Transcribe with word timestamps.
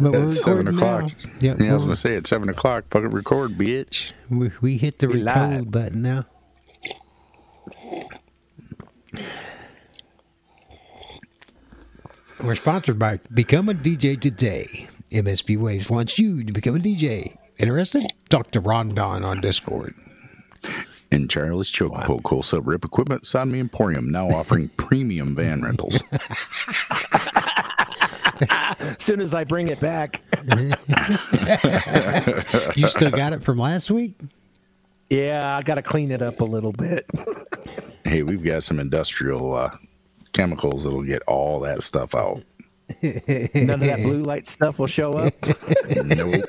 But 0.00 0.12
we're 0.12 0.24
It's 0.24 0.42
seven 0.42 0.68
o'clock. 0.68 1.02
now. 1.02 1.30
Yeah, 1.40 1.54
Yeah, 1.58 1.70
I 1.70 1.74
was 1.74 1.84
gonna 1.84 1.96
say 1.96 2.14
it's 2.14 2.30
seven 2.30 2.48
o'clock. 2.48 2.84
Fucking 2.90 3.10
record, 3.10 3.52
bitch. 3.52 4.12
we, 4.30 4.50
we 4.60 4.76
hit 4.78 4.98
the 4.98 5.08
We 5.08 5.22
record 5.22 5.24
live. 5.50 5.70
button 5.70 6.02
now. 6.02 6.24
We're 12.42 12.54
sponsored 12.56 12.98
by 12.98 13.20
Become 13.32 13.68
a 13.68 13.74
DJ 13.74 14.20
Today. 14.20 14.88
MSB 15.10 15.56
Waves 15.56 15.88
wants 15.88 16.18
you 16.18 16.42
to 16.44 16.52
become 16.52 16.74
a 16.76 16.78
DJ. 16.78 17.36
Interested? 17.58 18.04
Talk 18.28 18.50
to 18.52 18.60
Ron 18.60 18.94
Don 18.94 19.24
on 19.24 19.40
Discord. 19.40 19.94
And 21.12 21.30
Charlie's 21.30 21.70
Chocopo 21.70 22.20
Wholesale 22.26 22.60
Rip 22.62 22.84
Equipment 22.84 23.24
Sodomy 23.24 23.60
Emporium 23.60 24.10
now 24.10 24.28
offering 24.28 24.68
premium 24.76 25.36
van 25.36 25.62
rentals. 25.62 26.02
As 28.84 29.02
soon 29.02 29.20
as 29.20 29.34
I 29.34 29.44
bring 29.44 29.68
it 29.68 29.80
back, 29.80 30.22
You 32.76 32.86
still 32.88 33.10
got 33.10 33.32
it 33.32 33.42
from 33.42 33.58
last 33.58 33.90
week? 33.90 34.14
yeah, 35.10 35.56
I 35.56 35.62
got 35.62 35.76
to 35.76 35.82
clean 35.82 36.10
it 36.10 36.22
up 36.22 36.40
a 36.40 36.44
little 36.44 36.72
bit. 36.72 37.06
hey, 38.04 38.22
we've 38.22 38.42
got 38.42 38.64
some 38.64 38.80
industrial 38.80 39.54
uh, 39.54 39.70
chemicals 40.32 40.84
that'll 40.84 41.02
get 41.02 41.22
all 41.26 41.60
that 41.60 41.82
stuff 41.82 42.14
out. 42.14 42.42
None 43.02 43.70
of 43.70 43.80
that 43.80 44.00
blue 44.02 44.22
light 44.22 44.46
stuff 44.48 44.78
will 44.78 44.86
show 44.86 45.14
up. 45.14 45.34
Nope. 46.04 46.44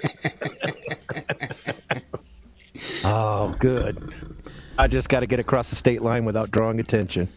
Oh, 3.04 3.56
good. 3.60 4.14
I 4.78 4.88
just 4.88 5.10
got 5.10 5.22
to 5.22 5.28
get 5.28 5.40
across 5.40 5.70
the 5.70 5.76
state 5.76 6.02
line 6.02 6.26
without 6.26 6.52
drawing 6.52 6.80
attention. 6.80 7.30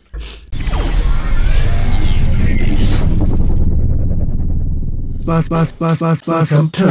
Welcome 6.26 6.70
to 6.70 6.84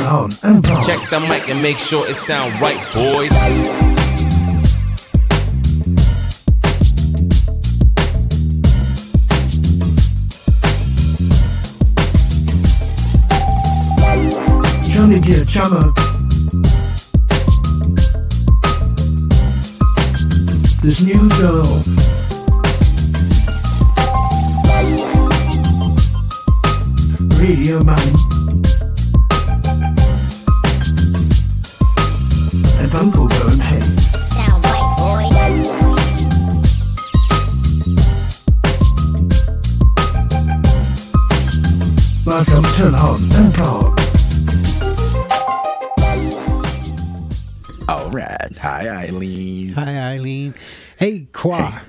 and 0.43 0.67
on. 0.67 0.85
Check 0.85 0.99
the 1.09 1.19
mic 1.27 1.49
and 1.49 1.59
make 1.59 1.79
sure 1.79 2.07
it 2.07 2.15
sound 2.15 2.53
right, 2.61 2.77
boys. 2.93 3.31
Johnny 14.93 15.19
Dear 15.19 15.43
Channel. 15.45 15.91
This 20.83 21.01
new 21.01 21.27
girl. 21.39 21.83
Radio 27.39 27.83
Man. 27.83 28.36
And 32.79 32.93
Uncle 32.95 33.27
Bone 33.27 33.59
Hey. 33.59 33.81
Sound. 33.81 34.63
Welcome 42.25 42.63
to 42.63 42.87
on 42.95 43.21
and 43.33 43.57
on. 43.59 43.95
All 47.89 48.09
right. 48.11 48.57
Hi, 48.57 48.89
Eileen. 48.89 49.69
Hi, 49.69 50.13
Eileen. 50.13 50.53
Hey, 50.97 51.27
Qua, 51.31 51.79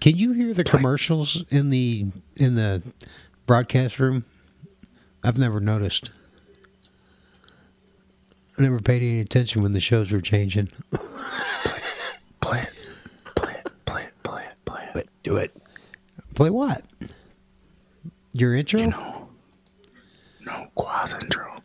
can 0.00 0.16
you 0.16 0.32
hear 0.32 0.52
the 0.54 0.64
commercials 0.64 1.44
in 1.50 1.70
the 1.70 2.06
in 2.36 2.56
the 2.56 2.82
broadcast 3.46 3.98
room? 4.00 4.24
I've 5.22 5.38
never 5.38 5.60
noticed. 5.60 6.10
I 8.58 8.62
never 8.62 8.78
paid 8.80 9.02
any 9.02 9.20
attention 9.20 9.62
when 9.62 9.72
the 9.72 9.80
shows 9.80 10.10
were 10.10 10.20
changing. 10.20 10.70
Play 12.40 12.60
it. 12.62 12.72
Play 13.34 13.52
it. 13.52 13.70
Play 13.84 14.04
it. 14.04 14.12
Play 14.22 14.44
it. 14.44 14.54
Play 14.64 14.82
it. 14.82 14.90
But 14.94 15.06
do 15.22 15.36
it. 15.36 15.54
Play 16.34 16.48
what? 16.50 16.82
Your 18.32 18.54
intro? 18.54 18.80
You 18.80 18.86
know. 18.88 19.28
No, 20.46 20.68
Quaz 20.74 21.12
intro. 21.20 21.56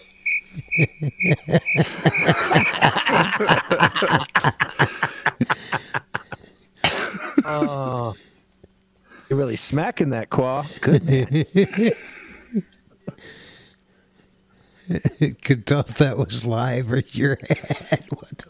Oh, 7.44 8.14
you're 9.28 9.38
really 9.38 9.56
smacking 9.56 10.10
that 10.10 10.28
qua. 10.30 10.64
Good. 10.80 11.04
man. 11.04 11.44
Could 15.42 15.66
tell 15.66 15.80
if 15.80 15.98
that 15.98 16.16
was 16.16 16.46
live 16.46 16.92
or 16.92 17.02
your 17.10 17.36
head. 17.36 18.06
What 18.10 18.38
the 18.38 18.48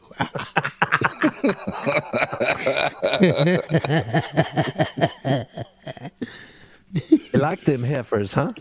You 7.32 7.40
like 7.40 7.60
them 7.62 7.82
heifers, 7.82 8.32
huh? 8.32 8.52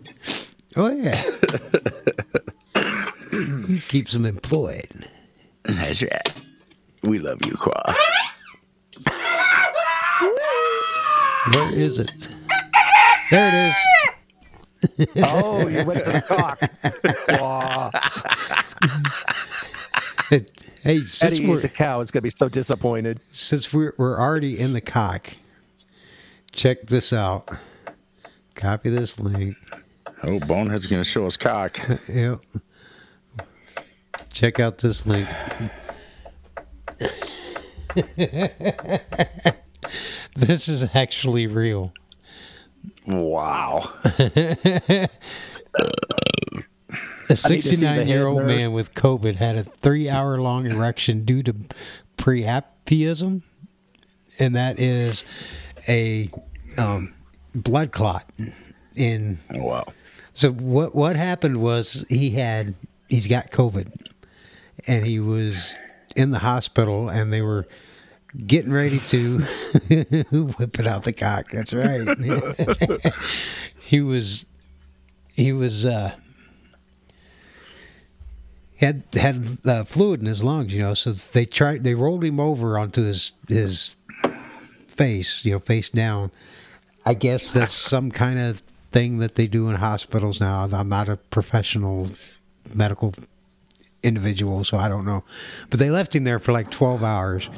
Oh 0.75 0.89
yeah. 0.89 1.21
Keeps 3.87 4.13
them 4.13 4.25
employed. 4.25 5.07
That's 5.63 6.01
right. 6.01 6.33
We 7.03 7.19
love 7.19 7.39
you, 7.45 7.53
Quaz. 7.53 7.97
Where 11.53 11.73
is 11.73 11.99
it? 11.99 12.29
There 13.31 13.47
it 13.47 13.53
is. 13.69 15.07
Oh, 15.23 15.67
you 15.67 15.83
went 15.85 16.03
to 16.05 16.11
the 16.11 16.21
cock. 16.21 16.59
Qua. 17.27 17.91
Hey, 20.83 21.01
since 21.01 21.33
Eddie, 21.33 21.47
we're 21.47 21.59
the 21.59 21.67
cow, 21.67 21.99
is 21.99 22.11
going 22.11 22.19
to 22.19 22.23
be 22.23 22.29
so 22.29 22.47
disappointed. 22.47 23.19
since 23.33 23.73
we're 23.73 23.93
we're 23.97 24.17
already 24.17 24.57
in 24.57 24.71
the 24.71 24.79
cock, 24.79 25.33
check 26.53 26.87
this 26.87 27.11
out. 27.11 27.49
Copy 28.55 28.89
this 28.89 29.19
link. 29.19 29.55
Oh, 30.23 30.39
Bonehead's 30.39 30.85
going 30.85 31.03
to 31.03 31.09
show 31.09 31.25
us 31.25 31.35
cock. 31.35 31.77
Yep. 32.07 32.39
Check 34.31 34.59
out 34.59 34.79
this 34.79 35.05
link. 35.05 35.27
this 40.35 40.67
is 40.67 40.85
actually 40.95 41.47
real. 41.47 41.93
Wow. 43.05 43.93
A 47.29 47.33
I 47.33 47.49
need 47.49 47.61
to 47.61 47.67
see 47.67 47.75
the 47.75 47.85
69 47.91 48.07
year 48.07 48.25
old 48.27 48.45
man 48.45 48.71
with 48.71 48.93
COVID 48.93 49.35
had 49.35 49.57
a 49.57 49.63
three 49.63 50.09
hour 50.09 50.39
long 50.39 50.65
erection 50.65 51.25
due 51.25 51.43
to 51.43 51.53
priapism, 52.17 53.41
and 54.39 54.55
that 54.55 54.79
is 54.79 55.25
a 55.89 56.29
um, 56.77 57.13
blood 57.53 57.91
clot. 57.91 58.25
In 58.95 59.39
oh, 59.53 59.63
Wow. 59.63 59.93
so 60.33 60.51
what 60.53 60.95
what 60.95 61.15
happened 61.15 61.57
was 61.57 62.03
he 62.09 62.31
had 62.31 62.73
he's 63.09 63.27
got 63.27 63.51
COVID, 63.51 64.07
and 64.87 65.05
he 65.05 65.19
was 65.19 65.75
in 66.15 66.31
the 66.31 66.39
hospital, 66.39 67.09
and 67.09 67.31
they 67.31 67.41
were 67.41 67.67
getting 68.45 68.71
ready 68.71 68.99
to 68.99 69.39
whip 70.31 70.79
it 70.79 70.87
out 70.87 71.03
the 71.03 71.13
cock. 71.13 71.51
That's 71.51 71.73
right. 71.73 72.07
he 73.81 74.01
was 74.01 74.45
he 75.33 75.51
was 75.51 75.85
uh 75.85 76.15
had 78.77 79.03
had 79.13 79.57
uh, 79.65 79.83
fluid 79.83 80.19
in 80.19 80.27
his 80.27 80.43
lungs, 80.43 80.73
you 80.73 80.79
know. 80.79 80.93
So 80.93 81.13
they 81.13 81.45
tried 81.45 81.83
they 81.83 81.95
rolled 81.95 82.23
him 82.23 82.39
over 82.39 82.77
onto 82.77 83.03
his 83.03 83.31
his 83.47 83.95
face, 84.87 85.43
you 85.45 85.53
know, 85.53 85.59
face 85.59 85.89
down. 85.89 86.31
I 87.05 87.13
guess 87.13 87.51
that's 87.51 87.73
some 87.73 88.11
kind 88.11 88.39
of 88.39 88.61
thing 88.91 89.17
that 89.19 89.35
they 89.35 89.47
do 89.47 89.69
in 89.69 89.75
hospitals 89.75 90.39
now. 90.39 90.67
I'm 90.71 90.89
not 90.89 91.09
a 91.09 91.17
professional 91.17 92.09
medical 92.73 93.13
individual, 94.07 94.63
so 94.63 94.77
I 94.77 94.87
don't 94.87 95.05
know. 95.05 95.23
But 95.69 95.79
they 95.79 95.89
left 95.91 96.15
him 96.15 96.23
there 96.23 96.39
for 96.39 96.51
like 96.51 96.71
12 96.71 97.03
hours 97.03 97.49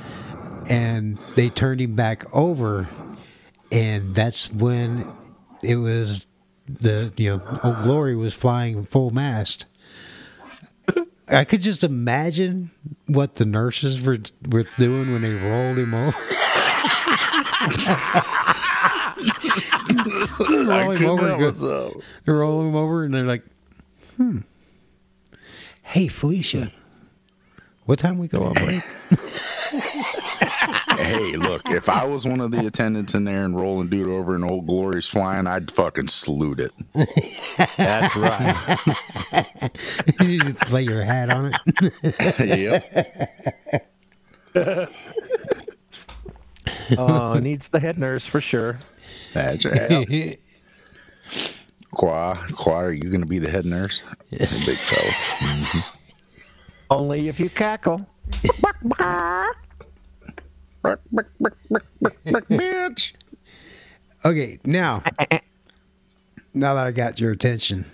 and 0.68 1.18
they 1.36 1.50
turned 1.50 1.80
him 1.80 1.96
back 1.96 2.26
over 2.34 2.90
and 3.72 4.14
that's 4.16 4.52
when 4.52 5.10
it 5.64 5.76
was 5.78 6.26
the 6.68 7.12
you 7.18 7.30
know 7.38 7.60
old 7.64 7.78
glory 7.84 8.16
was 8.16 8.34
flying 8.34 8.84
full 8.86 9.10
mast 9.10 9.66
i 11.30 11.44
could 11.44 11.62
just 11.62 11.84
imagine 11.84 12.70
what 13.08 13.36
the 13.38 13.46
nurses 13.46 14.02
were 14.02 14.20
were 14.50 14.66
doing 14.78 15.12
when 15.14 15.22
they 15.22 15.34
rolled 15.34 15.78
him 15.78 15.94
over 15.94 16.18
They 20.50 20.66
roll 20.66 20.92
him 20.92 21.10
over, 21.10 21.38
go- 21.52 22.02
they 22.26 22.32
roll 22.32 22.62
him 22.68 22.76
over 22.76 23.04
and 23.04 23.14
they're 23.14 23.24
like, 23.26 23.44
hmm. 24.18 24.40
Hey, 25.90 26.08
Felicia. 26.08 26.72
What 27.86 27.98
time 27.98 28.20
we 28.20 28.28
go 28.28 28.44
on 28.44 28.54
break? 28.54 28.84
hey, 31.00 31.36
look, 31.36 31.68
if 31.72 31.90
I 31.90 32.06
was 32.06 32.28
one 32.28 32.42
of 32.42 32.52
the 32.52 32.68
attendants 32.68 33.16
in 33.16 33.24
there 33.24 33.44
and 33.44 33.56
rolling 33.56 33.88
dude 33.88 34.08
over 34.08 34.36
and 34.36 34.46
old 34.46 34.68
glory's 34.68 35.08
flying, 35.08 35.48
I'd 35.48 35.72
fucking 35.72 36.10
salute 36.10 36.60
it. 36.60 36.72
That's 37.76 38.16
right. 38.16 39.72
you 40.22 40.40
just 40.42 40.72
lay 40.72 40.84
your 40.84 41.02
hat 41.02 41.32
on 41.32 41.56
it. 41.56 42.84
yep. 44.56 44.94
Oh, 47.00 47.40
needs 47.40 47.70
the 47.70 47.80
head 47.80 47.98
nurse 47.98 48.28
for 48.28 48.40
sure. 48.40 48.78
That's 49.34 49.66
right. 49.66 50.38
Qua, 51.92 52.36
Qua, 52.54 52.82
are 52.84 52.92
you 52.92 53.10
going 53.10 53.22
to 53.22 53.28
be 53.28 53.40
the 53.40 53.50
head 53.50 53.66
nurse? 53.66 54.02
Yeah. 54.30 54.46
Big 54.66 54.78
fella. 54.78 55.12
Only 56.90 57.28
if 57.28 57.40
you 57.40 57.50
cackle. 57.50 58.06
Bitch. 62.50 63.14
okay, 64.24 64.60
now, 64.64 65.04
now 66.54 66.76
that 66.76 66.88
I 66.88 66.92
got 66.92 67.20
your 67.20 67.32
attention, 67.32 67.86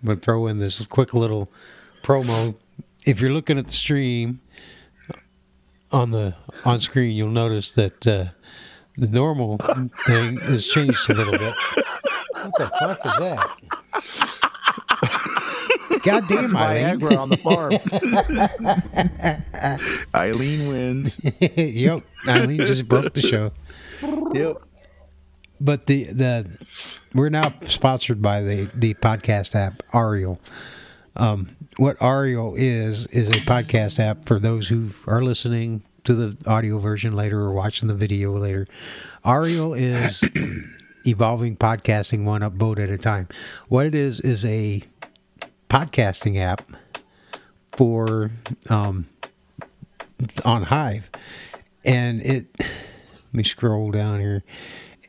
I'm 0.00 0.06
going 0.06 0.18
to 0.18 0.24
throw 0.24 0.46
in 0.46 0.58
this 0.58 0.84
quick 0.86 1.14
little 1.14 1.50
promo. 2.02 2.54
If 3.04 3.20
you're 3.20 3.32
looking 3.32 3.58
at 3.58 3.66
the 3.66 3.72
stream 3.72 4.40
on 5.90 6.10
the 6.10 6.36
on 6.64 6.80
screen, 6.80 7.16
you'll 7.16 7.30
notice 7.30 7.70
that 7.72 8.06
uh, 8.06 8.26
the 8.96 9.06
normal 9.08 9.58
thing 10.06 10.36
has 10.38 10.66
changed 10.66 11.08
a 11.10 11.14
little 11.14 11.38
bit. 11.38 11.54
What 12.44 12.52
the 12.58 12.68
fuck 12.78 13.06
is 13.06 13.16
that? 13.18 13.48
God 16.02 16.28
damn, 16.28 16.56
Eileen. 16.56 17.00
Viagra 17.00 17.18
on 17.18 17.28
the 17.28 17.36
farm. 17.36 17.72
Eileen 20.14 20.68
wins. 20.68 21.20
yep, 21.40 22.02
Eileen 22.26 22.58
just 22.58 22.86
broke 22.88 23.14
the 23.14 23.22
show. 23.22 23.52
yep. 24.32 24.62
But 25.60 25.86
the 25.86 26.04
the 26.04 26.48
we're 27.14 27.30
now 27.30 27.52
sponsored 27.66 28.22
by 28.22 28.42
the 28.42 28.70
the 28.74 28.94
podcast 28.94 29.54
app 29.54 29.82
Aureal. 29.92 30.38
Um, 31.16 31.56
what 31.78 31.96
Aureal 32.00 32.54
is 32.56 33.06
is 33.08 33.28
a 33.28 33.40
podcast 33.40 33.98
app 33.98 34.26
for 34.26 34.38
those 34.38 34.68
who 34.68 34.90
are 35.06 35.22
listening 35.22 35.82
to 36.04 36.14
the 36.14 36.36
audio 36.48 36.78
version 36.78 37.14
later 37.14 37.40
or 37.40 37.52
watching 37.52 37.88
the 37.88 37.94
video 37.94 38.32
later. 38.36 38.66
Aureal 39.24 39.74
is 39.74 40.22
evolving 41.08 41.56
podcasting 41.56 42.24
one 42.24 42.42
up 42.42 42.54
upvote 42.54 42.82
at 42.82 42.90
a 42.90 42.98
time. 42.98 43.28
What 43.68 43.86
it 43.86 43.94
is 43.94 44.20
is 44.20 44.44
a 44.44 44.82
podcasting 45.68 46.38
app 46.38 46.68
for 47.76 48.30
um, 48.68 49.06
on 50.44 50.64
Hive, 50.64 51.10
and 51.84 52.20
it. 52.22 52.46
Let 52.58 53.34
me 53.34 53.42
scroll 53.42 53.90
down 53.90 54.20
here. 54.20 54.42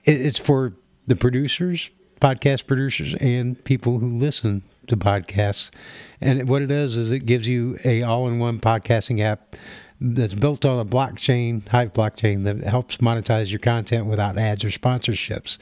It, 0.03 0.21
it's 0.21 0.39
for 0.39 0.73
the 1.07 1.15
producers, 1.15 1.89
podcast 2.21 2.67
producers, 2.67 3.15
and 3.21 3.63
people 3.63 3.99
who 3.99 4.17
listen 4.17 4.63
to 4.87 4.97
podcasts. 4.97 5.71
And 6.19 6.49
what 6.49 6.61
it 6.61 6.67
does 6.67 6.97
is 6.97 7.11
it 7.11 7.25
gives 7.25 7.47
you 7.47 7.79
a 7.85 8.03
all-in-one 8.03 8.59
podcasting 8.59 9.21
app 9.21 9.55
that's 10.01 10.33
built 10.33 10.65
on 10.65 10.79
a 10.79 10.85
blockchain, 10.85 11.67
Hive 11.67 11.93
blockchain, 11.93 12.43
that 12.45 12.63
helps 12.63 12.97
monetize 12.97 13.51
your 13.51 13.59
content 13.59 14.05
without 14.05 14.37
ads 14.37 14.63
or 14.63 14.69
sponsorships. 14.69 15.57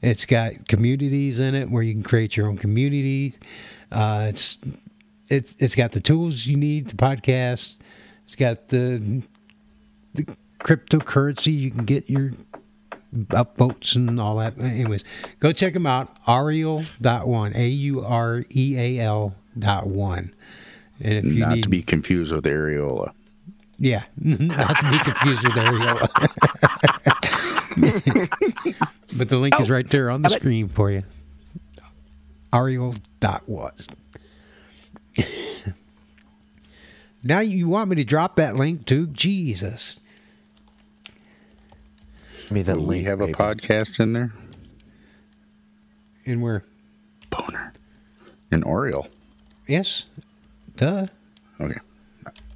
It's 0.00 0.26
got 0.26 0.68
communities 0.68 1.38
in 1.38 1.54
it 1.54 1.70
where 1.70 1.82
you 1.82 1.92
can 1.92 2.02
create 2.02 2.36
your 2.36 2.48
own 2.48 2.56
community. 2.56 3.34
Uh, 3.92 4.26
it's 4.28 4.58
it's 5.28 5.54
it's 5.58 5.74
got 5.74 5.92
the 5.92 6.00
tools 6.00 6.46
you 6.46 6.56
need 6.56 6.88
to 6.88 6.96
podcast. 6.96 7.76
It's 8.24 8.36
got 8.36 8.68
the 8.68 9.22
the 10.14 10.26
cryptocurrency 10.60 11.56
you 11.56 11.70
can 11.70 11.84
get 11.84 12.08
your 12.08 12.32
upvotes 13.14 13.96
and 13.96 14.20
all 14.20 14.36
that. 14.36 14.58
Anyways, 14.58 15.04
go 15.40 15.52
check 15.52 15.74
them 15.74 15.86
out. 15.86 16.16
Aureal.one, 16.26 17.52
A 17.54 17.66
U 17.68 18.04
R 18.04 18.44
E 18.54 18.76
A 18.78 19.04
L 19.04 19.34
dot 19.58 19.86
one. 19.86 20.34
And 21.00 21.12
if 21.12 21.24
you 21.24 21.40
Not 21.40 21.54
need, 21.54 21.62
to 21.64 21.68
be 21.68 21.82
confused 21.82 22.32
with 22.32 22.44
areola. 22.44 23.12
Yeah, 23.78 24.04
not 24.18 24.76
to 24.80 24.90
be 24.90 24.98
confused 24.98 25.44
with 25.44 25.56
Ariel. 25.56 25.98
but 29.16 29.28
the 29.28 29.36
link 29.36 29.58
is 29.60 29.70
oh. 29.70 29.74
right 29.74 29.88
there 29.88 30.10
on 30.10 30.22
the 30.22 30.30
screen 30.30 30.68
for 30.68 30.90
you. 30.90 31.02
Ariel.was. 32.52 33.88
now 37.24 37.40
you 37.40 37.68
want 37.68 37.90
me 37.90 37.96
to 37.96 38.04
drop 38.04 38.36
that 38.36 38.56
link 38.56 38.86
to 38.86 39.08
Jesus. 39.08 39.98
Me 42.50 42.62
the 42.62 42.74
Do 42.74 42.80
we 42.80 42.86
link, 42.86 43.06
have 43.06 43.20
a 43.20 43.28
podcast 43.28 43.98
in 43.98 44.12
there? 44.12 44.32
And 46.26 46.42
where? 46.42 46.62
Boner. 47.30 47.72
In 48.52 48.62
Aureal. 48.62 49.08
Yes. 49.66 50.04
Duh. 50.76 51.06
Okay. 51.60 51.80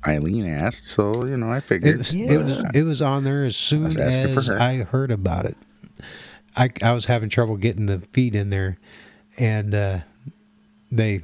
Eileen 0.07 0.47
asked, 0.47 0.87
so, 0.87 1.25
you 1.27 1.37
know, 1.37 1.51
I 1.51 1.59
It 1.59 1.65
figured. 1.65 1.99
was, 1.99 2.15
it 2.15 2.37
was 2.39 2.65
it 2.75 2.83
was 2.83 3.03
on 3.03 3.25
there 3.25 3.45
as 3.45 3.57
soon 3.57 3.85
was 3.85 3.97
asking 3.97 4.35
for 4.35 4.41
as. 4.41 4.51
I 4.51 4.77
heard 4.85 5.11
about 5.11 5.45
it. 5.45 5.57
I 6.57 6.71
I 6.83 6.93
was 6.93 7.07
having 7.07 7.29
trouble 7.29 7.57
getting 7.57 7.87
the 7.87 8.01
feed 8.13 8.35
in 8.35 8.51
there, 8.51 8.79
and 9.37 9.75
uh, 9.75 9.99
they 10.93 11.23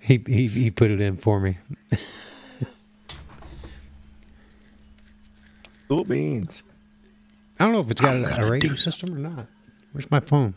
he, 0.00 0.22
he 0.26 0.48
he 0.48 0.70
put 0.70 0.90
it 0.90 1.00
in 1.00 1.16
for 1.16 1.40
me. 1.40 1.58
Cool 5.88 6.04
beans. 6.04 6.62
I 7.60 7.64
don't 7.64 7.72
know 7.74 7.80
if 7.80 7.90
it's 7.90 8.00
got 8.00 8.16
a, 8.16 8.42
a 8.46 8.50
rating 8.50 8.74
system 8.76 9.14
or 9.14 9.18
not. 9.18 9.46
Where's 9.92 10.10
my 10.10 10.20
phone? 10.20 10.54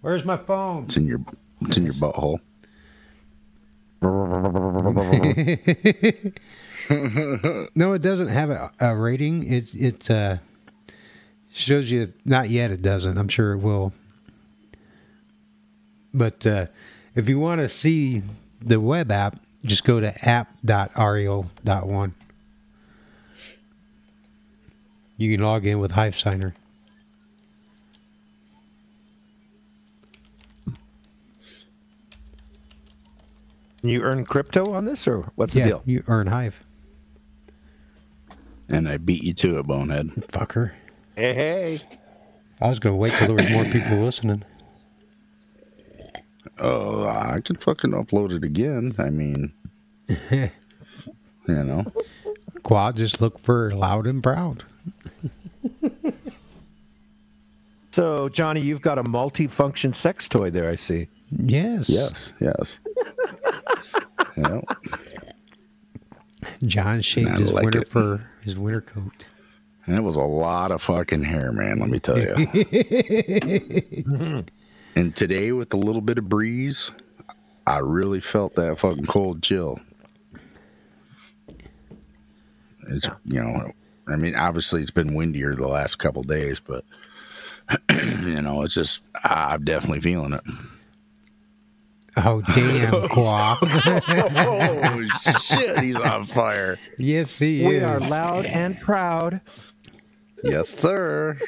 Where's 0.00 0.24
my 0.24 0.36
phone? 0.36 0.84
It's 0.84 0.96
in 0.96 1.06
your 1.06 1.18
it's 1.62 1.76
in 1.76 1.84
your 1.84 1.94
butthole. 1.94 2.38
No, 7.74 7.92
it 7.94 8.02
doesn't 8.02 8.28
have 8.28 8.50
a, 8.50 8.70
a 8.78 8.94
rating. 8.96 9.52
It 9.52 9.74
it 9.74 10.08
uh, 10.10 10.36
shows 11.52 11.90
you 11.90 12.12
not 12.24 12.48
yet. 12.48 12.70
It 12.70 12.80
doesn't. 12.80 13.18
I'm 13.18 13.28
sure 13.28 13.54
it 13.54 13.58
will. 13.58 13.92
But 16.14 16.46
uh, 16.46 16.66
if 17.14 17.28
you 17.28 17.40
want 17.40 17.60
to 17.60 17.68
see 17.68 18.22
the 18.60 18.80
web 18.80 19.10
app, 19.10 19.40
just 19.64 19.84
go 19.84 19.98
to 20.00 20.14
app.aureal.one. 20.28 22.14
You 25.18 25.36
can 25.36 25.44
log 25.44 25.66
in 25.66 25.80
with 25.80 25.92
Hive 25.92 26.18
Signer. 26.18 26.54
You 33.82 34.02
earn 34.02 34.24
crypto 34.24 34.72
on 34.72 34.84
this, 34.84 35.06
or 35.06 35.30
what's 35.36 35.54
the 35.54 35.62
deal? 35.62 35.82
you 35.86 36.02
earn 36.08 36.26
Hive, 36.26 36.60
And 38.68 38.88
I 38.88 38.96
beat 38.96 39.22
you 39.22 39.32
to 39.34 39.58
it, 39.58 39.66
bonehead. 39.66 40.08
fucker. 40.28 40.72
Hey, 41.14 41.34
hey. 41.34 41.80
I 42.60 42.68
was 42.68 42.78
going 42.78 42.94
to 42.94 42.96
wait 42.96 43.12
till 43.14 43.28
there 43.28 43.36
was 43.36 43.50
more 43.50 43.64
people 43.64 43.98
listening. 43.98 44.42
Oh, 46.58 47.06
I 47.06 47.40
could 47.42 47.62
fucking 47.62 47.90
upload 47.90 48.32
it 48.32 48.42
again. 48.42 48.94
I 48.98 49.10
mean, 49.10 49.52
you 50.08 50.50
know. 51.46 51.84
Quad, 52.62 52.96
just 52.96 53.20
look 53.20 53.38
for 53.40 53.70
loud 53.72 54.06
and 54.06 54.22
proud. 54.22 54.64
So, 57.92 58.28
Johnny, 58.28 58.60
you've 58.60 58.82
got 58.82 58.98
a 58.98 59.02
multi-function 59.02 59.92
sex 59.94 60.28
toy 60.28 60.50
there. 60.50 60.68
I 60.70 60.76
see. 60.76 61.08
Yes. 61.30 61.88
Yes, 61.88 62.32
yes. 62.40 62.78
yeah. 64.36 64.60
John 66.64 67.02
shaved 67.02 67.40
his 67.40 67.50
like 67.50 67.64
winter 67.64 67.80
it. 67.80 67.88
fur, 67.88 68.20
his 68.42 68.56
winter 68.56 68.80
coat. 68.80 69.26
That 69.88 70.02
was 70.02 70.16
a 70.16 70.22
lot 70.22 70.72
of 70.72 70.82
fucking 70.82 71.22
hair, 71.22 71.52
man, 71.52 71.78
let 71.78 71.88
me 71.88 72.00
tell 72.00 72.18
you. 72.18 72.34
and 74.96 75.14
today, 75.14 75.52
with 75.52 75.72
a 75.74 75.76
little 75.76 76.00
bit 76.00 76.18
of 76.18 76.28
breeze, 76.28 76.90
I 77.68 77.78
really 77.78 78.20
felt 78.20 78.56
that 78.56 78.78
fucking 78.78 79.06
cold 79.06 79.42
chill. 79.42 79.78
It's, 82.88 83.06
you 83.24 83.40
know, 83.40 83.70
I 84.08 84.16
mean, 84.16 84.34
obviously 84.34 84.82
it's 84.82 84.90
been 84.90 85.14
windier 85.14 85.54
the 85.54 85.68
last 85.68 85.98
couple 85.98 86.24
days, 86.24 86.60
but, 86.60 86.84
you 87.90 88.42
know, 88.42 88.62
it's 88.62 88.74
just, 88.74 89.02
I'm 89.24 89.64
definitely 89.64 90.00
feeling 90.00 90.32
it. 90.32 90.42
Oh 92.16 92.40
damn, 92.54 93.08
Qua. 93.10 93.58
oh, 93.62 95.08
shit, 95.42 95.78
he's 95.80 95.96
on 95.96 96.24
fire. 96.24 96.78
yes, 96.98 97.38
he 97.38 97.64
We 97.66 97.76
is. 97.76 97.82
We 97.82 97.86
are 97.86 98.00
loud 98.00 98.46
and 98.46 98.80
proud. 98.80 99.40
Yes, 100.42 100.68
sir. 100.68 101.38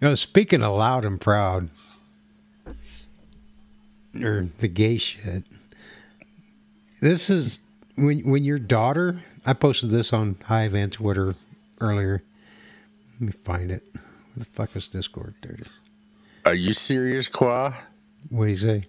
No, 0.00 0.14
speaking 0.14 0.62
of 0.62 0.76
loud 0.76 1.04
and 1.04 1.20
proud, 1.20 1.70
or 4.20 4.48
the 4.58 4.68
gay 4.68 4.98
shit. 4.98 5.44
This 7.00 7.28
is 7.28 7.58
when 7.96 8.20
when 8.20 8.44
your 8.44 8.58
daughter. 8.58 9.22
I 9.46 9.52
posted 9.52 9.90
this 9.90 10.12
on 10.14 10.36
Hive 10.46 10.72
and 10.74 10.90
Twitter 10.92 11.34
earlier. 11.80 12.22
Let 13.14 13.20
me 13.20 13.32
find 13.44 13.70
it. 13.70 13.82
Where 13.92 14.02
the 14.38 14.44
fuck 14.46 14.74
is 14.74 14.86
Discord? 14.88 15.34
There 15.42 15.52
it 15.52 15.60
is. 15.60 15.68
Are 16.46 16.54
you 16.54 16.72
serious, 16.72 17.28
Qua? 17.28 17.74
What 18.30 18.46
do 18.46 18.50
you 18.50 18.56
say? 18.56 18.84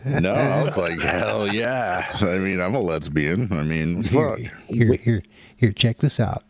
No, 0.04 0.34
I 0.34 0.64
was 0.64 0.76
like, 0.76 1.00
hell 1.00 1.46
yeah. 1.52 2.06
I 2.20 2.38
mean, 2.38 2.60
I'm 2.60 2.74
a 2.74 2.80
lesbian. 2.80 3.52
I 3.52 3.62
mean, 3.62 4.02
fuck. 4.02 4.38
here, 4.38 4.52
here, 4.68 4.94
here, 4.96 5.22
here, 5.56 5.72
check 5.72 5.98
this 5.98 6.18
out. 6.20 6.44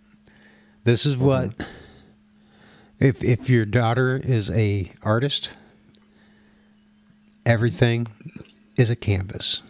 This 0.85 1.07
is 1.07 1.17
what 1.17 1.51
if 2.99 3.23
if 3.23 3.49
your 3.49 3.65
daughter 3.65 4.17
is 4.17 4.51
a 4.51 4.91
artist, 5.03 5.51
everything 7.47 8.07
is 8.77 8.91
a 8.91 8.97
canvas. 8.97 9.63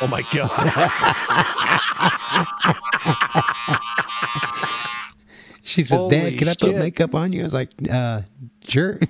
Oh 0.00 0.06
my 0.08 0.22
god. 0.34 0.72
She 5.66 5.82
says, 5.82 6.00
"Dad, 6.06 6.20
Holy 6.20 6.36
can 6.36 6.48
I 6.48 6.54
put 6.54 6.76
makeup 6.76 7.14
on 7.16 7.32
you?" 7.32 7.40
I 7.40 7.44
was 7.44 7.52
like, 7.52 7.70
"Uh, 7.90 8.22
sure." 8.66 9.00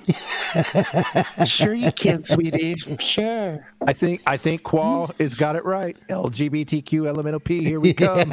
Sure 1.44 1.74
you 1.74 1.92
can, 1.92 2.24
sweetie. 2.24 2.76
Sure. 2.98 3.66
I 3.86 3.92
think 3.92 4.22
I 4.26 4.38
think 4.38 4.62
Qual 4.62 5.12
has 5.20 5.34
got 5.34 5.54
it 5.54 5.66
right. 5.66 5.94
LGBTQ 6.08 7.06
elemental 7.06 7.40
P, 7.40 7.62
here 7.62 7.78
we 7.78 7.92
come. 7.92 8.20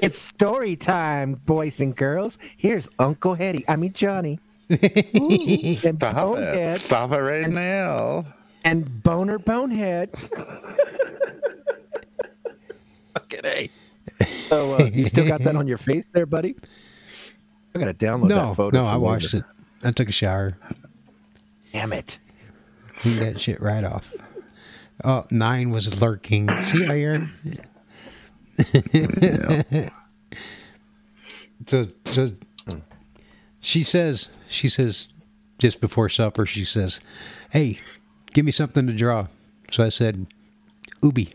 it's 0.00 0.18
story 0.18 0.74
time, 0.76 1.34
boys 1.44 1.80
and 1.80 1.94
girls. 1.94 2.38
Here's 2.56 2.88
Uncle 2.98 3.34
Hetty. 3.34 3.64
I 3.68 3.76
mean 3.76 3.92
Johnny. 3.92 4.40
Ooh, 4.70 4.76
and 5.84 5.96
Stop 5.96 6.12
it. 6.12 6.14
Bonehead 6.14 6.80
Stop 6.80 7.12
it 7.12 7.20
right 7.20 7.50
now. 7.50 8.24
And 8.64 9.02
Boner 9.02 9.38
Bonehead. 9.38 10.10
Fucking 13.14 13.44
A. 13.44 13.70
So 14.48 14.74
uh, 14.74 14.84
you 14.84 15.06
still 15.06 15.26
got 15.26 15.40
that 15.44 15.56
on 15.56 15.68
your 15.68 15.78
face 15.78 16.04
there, 16.12 16.26
buddy? 16.26 16.56
I 17.74 17.78
gotta 17.78 17.94
download 17.94 18.28
no, 18.28 18.48
that 18.48 18.56
photo. 18.56 18.82
no, 18.82 18.88
I 18.88 18.96
washed 18.96 19.34
it. 19.34 19.44
I 19.82 19.90
took 19.90 20.08
a 20.08 20.12
shower, 20.12 20.56
Damn 21.72 21.92
it. 21.92 22.18
cleaned 22.96 23.18
that 23.18 23.40
shit 23.40 23.60
right 23.60 23.84
off. 23.84 24.10
Oh, 25.02 25.26
nine 25.30 25.70
was 25.70 26.00
lurking. 26.00 26.48
See 26.62 26.84
how 26.84 26.92
you're. 26.94 27.28
so, 31.66 31.86
so 32.06 32.30
she 33.60 33.82
says, 33.82 34.30
she 34.48 34.68
says, 34.68 35.08
just 35.58 35.80
before 35.80 36.08
supper, 36.08 36.46
she 36.46 36.64
says, 36.64 37.00
"Hey, 37.50 37.80
give 38.34 38.44
me 38.44 38.52
something 38.52 38.86
to 38.86 38.92
draw." 38.92 39.26
So 39.70 39.82
I 39.82 39.88
said, 39.88 40.26
"Ubi," 41.02 41.30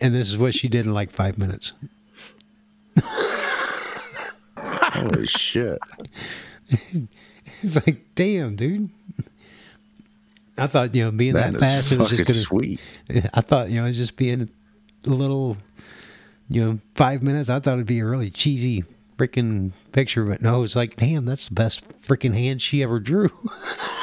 and 0.00 0.14
this 0.14 0.28
is 0.28 0.36
what 0.36 0.54
she 0.54 0.68
did 0.68 0.84
in 0.84 0.92
like 0.92 1.10
five 1.10 1.38
minutes. 1.38 1.72
Holy 4.56 5.26
shit. 5.26 5.78
It's 7.64 7.76
like, 7.86 8.04
damn, 8.16 8.56
dude. 8.56 8.90
I 10.58 10.66
thought, 10.66 10.92
you 10.96 11.04
know, 11.04 11.10
being 11.12 11.34
that, 11.34 11.52
That 11.52 11.60
fast, 11.60 11.92
it 11.92 11.98
was 11.98 12.10
just 12.10 12.24
gonna. 12.26 12.34
sweet. 12.40 12.80
I 13.34 13.40
thought, 13.40 13.70
you 13.70 13.76
know, 13.78 13.84
it 13.84 13.88
was 13.90 13.96
just 13.96 14.16
being 14.16 14.48
a 15.06 15.08
little, 15.10 15.56
you 16.48 16.64
know, 16.64 16.78
five 16.96 17.22
minutes. 17.22 17.48
I 17.48 17.60
thought 17.60 17.74
it'd 17.74 17.86
be 17.86 18.00
a 18.00 18.04
really 18.04 18.30
cheesy 18.30 18.82
freaking 19.16 19.70
picture, 19.92 20.24
but 20.24 20.42
no, 20.42 20.64
it's 20.64 20.74
like, 20.74 20.96
damn, 20.96 21.24
that's 21.24 21.46
the 21.46 21.54
best 21.54 21.82
freaking 22.02 22.34
hand 22.34 22.60
she 22.60 22.82
ever 22.82 22.98
drew. 22.98 23.30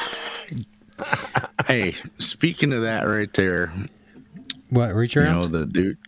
Hey, 1.66 1.94
speaking 2.18 2.72
of 2.72 2.82
that 2.82 3.04
right 3.04 3.32
there, 3.34 3.72
what, 4.70 4.94
reach 4.94 5.14
you 5.14 5.22
know, 5.22 5.44
the 5.46 5.66
dude 5.66 5.98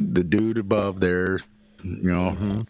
the 0.00 0.22
dude 0.24 0.58
above 0.58 1.00
there, 1.00 1.40
you 1.82 2.12
know, 2.12 2.30
Mm-hmm. 2.38 2.60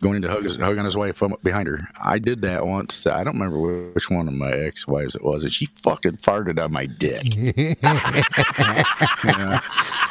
going 0.00 0.22
to 0.22 0.28
hug 0.30 0.44
his, 0.44 0.56
hugging 0.56 0.84
his 0.84 0.96
wife 0.96 1.16
from 1.16 1.34
behind 1.42 1.66
her. 1.68 1.88
I 2.02 2.18
did 2.18 2.40
that 2.42 2.66
once. 2.66 3.06
I 3.06 3.24
don't 3.24 3.34
remember 3.38 3.92
which 3.92 4.10
one 4.10 4.28
of 4.28 4.34
my 4.34 4.52
ex 4.52 4.86
wives 4.86 5.14
it 5.16 5.24
was, 5.24 5.42
and 5.42 5.52
she 5.52 5.66
fucking 5.66 6.16
farted 6.18 6.62
on 6.62 6.72
my 6.72 6.86
dick. 6.86 7.22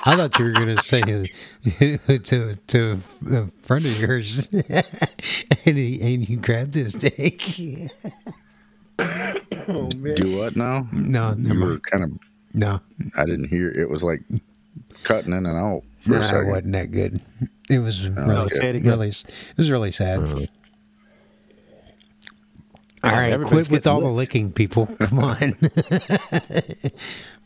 I 0.06 0.16
thought 0.18 0.38
you 0.38 0.46
were 0.46 0.52
gonna 0.52 0.82
say 0.82 1.02
to 1.78 2.56
to 2.56 3.00
a 3.32 3.48
friend 3.62 3.86
of 3.86 4.00
yours, 4.02 4.50
and 5.66 5.78
he 5.78 6.02
and 6.02 6.28
you 6.28 6.38
grabbed 6.38 6.76
his 6.76 6.94
dick. 6.94 7.42
Do 8.98 10.38
what 10.38 10.56
now? 10.56 10.88
No, 10.92 11.34
You 11.38 11.54
never 11.54 11.66
were 11.74 11.80
kind 11.80 12.04
of. 12.04 12.12
No, 12.54 12.80
I 13.16 13.26
didn't 13.26 13.50
hear. 13.50 13.70
It 13.70 13.90
was 13.90 14.04
like 14.04 14.20
cutting 15.04 15.34
in 15.34 15.46
and 15.46 15.58
out 15.58 15.84
for 16.02 16.10
Nah, 16.12 16.40
it 16.42 16.48
wasn't 16.48 16.72
that 16.74 16.92
good. 16.92 17.22
It 17.70 17.80
was 17.80 18.08
really, 18.08 18.36
okay. 18.54 18.70
It 18.78 18.84
really, 18.84 19.08
it 19.10 19.24
was 19.58 19.72
really 19.72 19.92
sad. 19.92 20.20
all 20.20 20.26
right, 23.12 23.32
everybody's 23.32 23.68
quit 23.68 23.72
with 23.72 23.84
getting 23.84 23.92
all 23.92 24.02
the 24.02 24.08
licking, 24.14 24.52
people. 24.52 24.86
Come 25.00 25.20
on. 25.20 25.56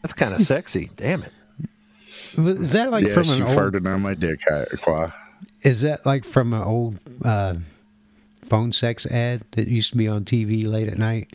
That's 0.02 0.14
kind 0.16 0.34
of 0.34 0.42
sexy. 0.42 0.90
Damn 0.98 1.24
it. 1.24 1.32
is 2.38 2.74
that 2.74 2.92
like 2.92 3.06
yeah, 3.06 3.14
from 3.14 3.24
she 3.24 3.32
an 3.34 3.44
old? 3.44 3.58
farted 3.58 3.92
on 3.92 4.02
my 4.02 4.14
dick. 4.14 4.42
I- 4.52 4.66
Qua. 4.82 5.12
Is 5.64 5.82
that 5.82 6.06
like 6.06 6.26
from 6.26 6.54
an 6.54 6.62
old 6.64 6.98
uh, 7.24 7.56
phone 8.48 8.74
sex 8.74 9.06
ad 9.06 9.44
that 9.52 9.68
used 9.68 9.92
to 9.92 9.98
be 9.98 10.08
on 10.08 10.26
TV 10.26 10.66
late 10.66 10.88
at 10.88 10.98
night? 10.98 11.34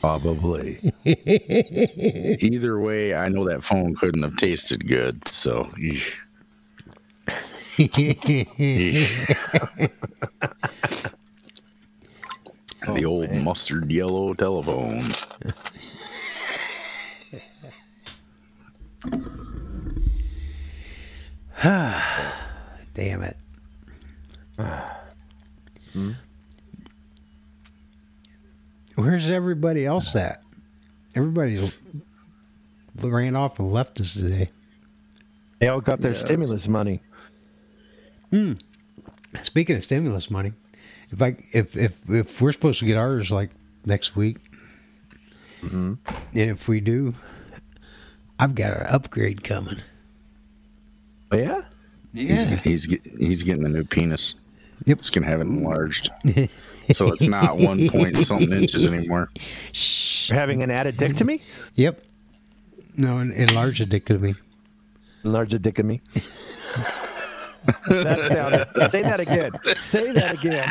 Probably. 0.00 0.92
Either 1.04 2.80
way, 2.80 3.14
I 3.14 3.28
know 3.28 3.44
that 3.44 3.62
phone 3.62 3.94
couldn't 3.94 4.22
have 4.22 4.36
tasted 4.36 4.86
good. 4.86 5.28
So, 5.28 5.70
the 5.76 6.00
old 13.04 13.30
mustard 13.32 13.90
yellow 13.90 14.32
telephone. 14.32 15.14
Damn 22.94 23.22
it. 23.22 23.36
Hmm? 24.58 26.12
Where's 28.94 29.28
everybody 29.28 29.84
else 29.84 30.14
at? 30.16 30.42
Everybody's 31.14 31.74
ran 32.96 33.36
off 33.36 33.58
and 33.58 33.72
left 33.72 34.00
us 34.00 34.14
today. 34.14 34.48
They 35.58 35.68
all 35.68 35.80
got 35.80 36.00
their 36.00 36.14
stimulus 36.14 36.68
money. 36.68 37.00
Hmm. 38.30 38.54
Speaking 39.42 39.76
of 39.76 39.84
stimulus 39.84 40.30
money, 40.30 40.52
if 41.10 41.20
I 41.20 41.36
if 41.52 41.76
if 41.76 41.98
if 42.08 42.40
we're 42.40 42.52
supposed 42.52 42.78
to 42.80 42.86
get 42.86 42.96
ours 42.96 43.30
like 43.30 43.50
next 43.84 44.16
week, 44.16 44.38
mm-hmm. 45.62 45.94
and 46.06 46.50
if 46.50 46.68
we 46.68 46.80
do, 46.80 47.14
I've 48.38 48.54
got 48.54 48.72
an 48.72 48.86
upgrade 48.86 49.44
coming. 49.44 49.80
Oh, 51.32 51.36
yeah? 51.36 51.62
He's, 52.14 52.44
he's 52.64 52.84
he's 53.18 53.42
getting 53.42 53.64
a 53.64 53.68
new 53.68 53.84
penis. 53.84 54.34
Yep. 54.84 54.98
It's 54.98 55.10
gonna 55.10 55.26
have 55.26 55.40
it 55.40 55.46
enlarged, 55.46 56.10
so 56.92 57.12
it's 57.12 57.26
not 57.28 57.56
one 57.56 57.88
point 57.88 58.16
something 58.18 58.52
inches 58.52 58.86
anymore. 58.86 59.30
You're 60.28 60.38
having 60.38 60.62
an 60.62 60.70
added 60.70 60.96
dick 60.96 61.16
to 61.16 61.24
me? 61.24 61.40
Yep. 61.74 62.02
No, 62.96 63.18
en- 63.18 63.32
enlarge 63.32 63.80
a 63.80 63.86
dick 63.86 64.04
to 64.06 64.18
me. 64.18 64.34
Enlarge 65.24 65.52
a 65.54 65.58
dick 65.58 65.78
of 65.78 65.86
me. 65.86 66.00
that 67.88 68.30
sounded. 68.30 68.90
Say 68.90 69.02
that 69.02 69.18
again. 69.20 69.50
Say 69.76 70.12
that 70.12 70.34
again. 70.34 70.70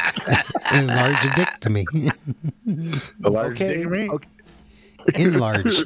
Enlarge 0.73 1.25
a 1.25 1.35
dick 1.35 1.49
to 1.61 1.69
me. 1.69 1.85
A 3.23 3.29
large 3.29 3.53
Okay. 3.61 3.67
dick 3.77 3.85
of 3.85 3.91
me? 3.91 4.09
okay. 4.09 4.29
Enlarge. 5.15 5.83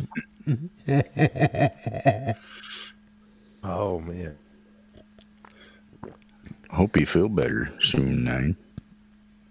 Oh 3.64 4.00
man. 4.00 4.38
Hope 6.72 6.98
you 6.98 7.06
feel 7.06 7.30
better 7.30 7.70
soon, 7.80 8.24
nine. 8.24 8.56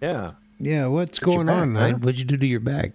Yeah. 0.00 0.32
Yeah, 0.60 0.86
what's 0.86 1.20
your 1.20 1.34
going 1.34 1.46
back, 1.46 1.56
on, 1.56 1.74
huh? 1.74 1.92
What'd 1.94 2.18
you 2.18 2.24
do 2.24 2.36
to 2.36 2.46
your 2.46 2.60
back? 2.60 2.92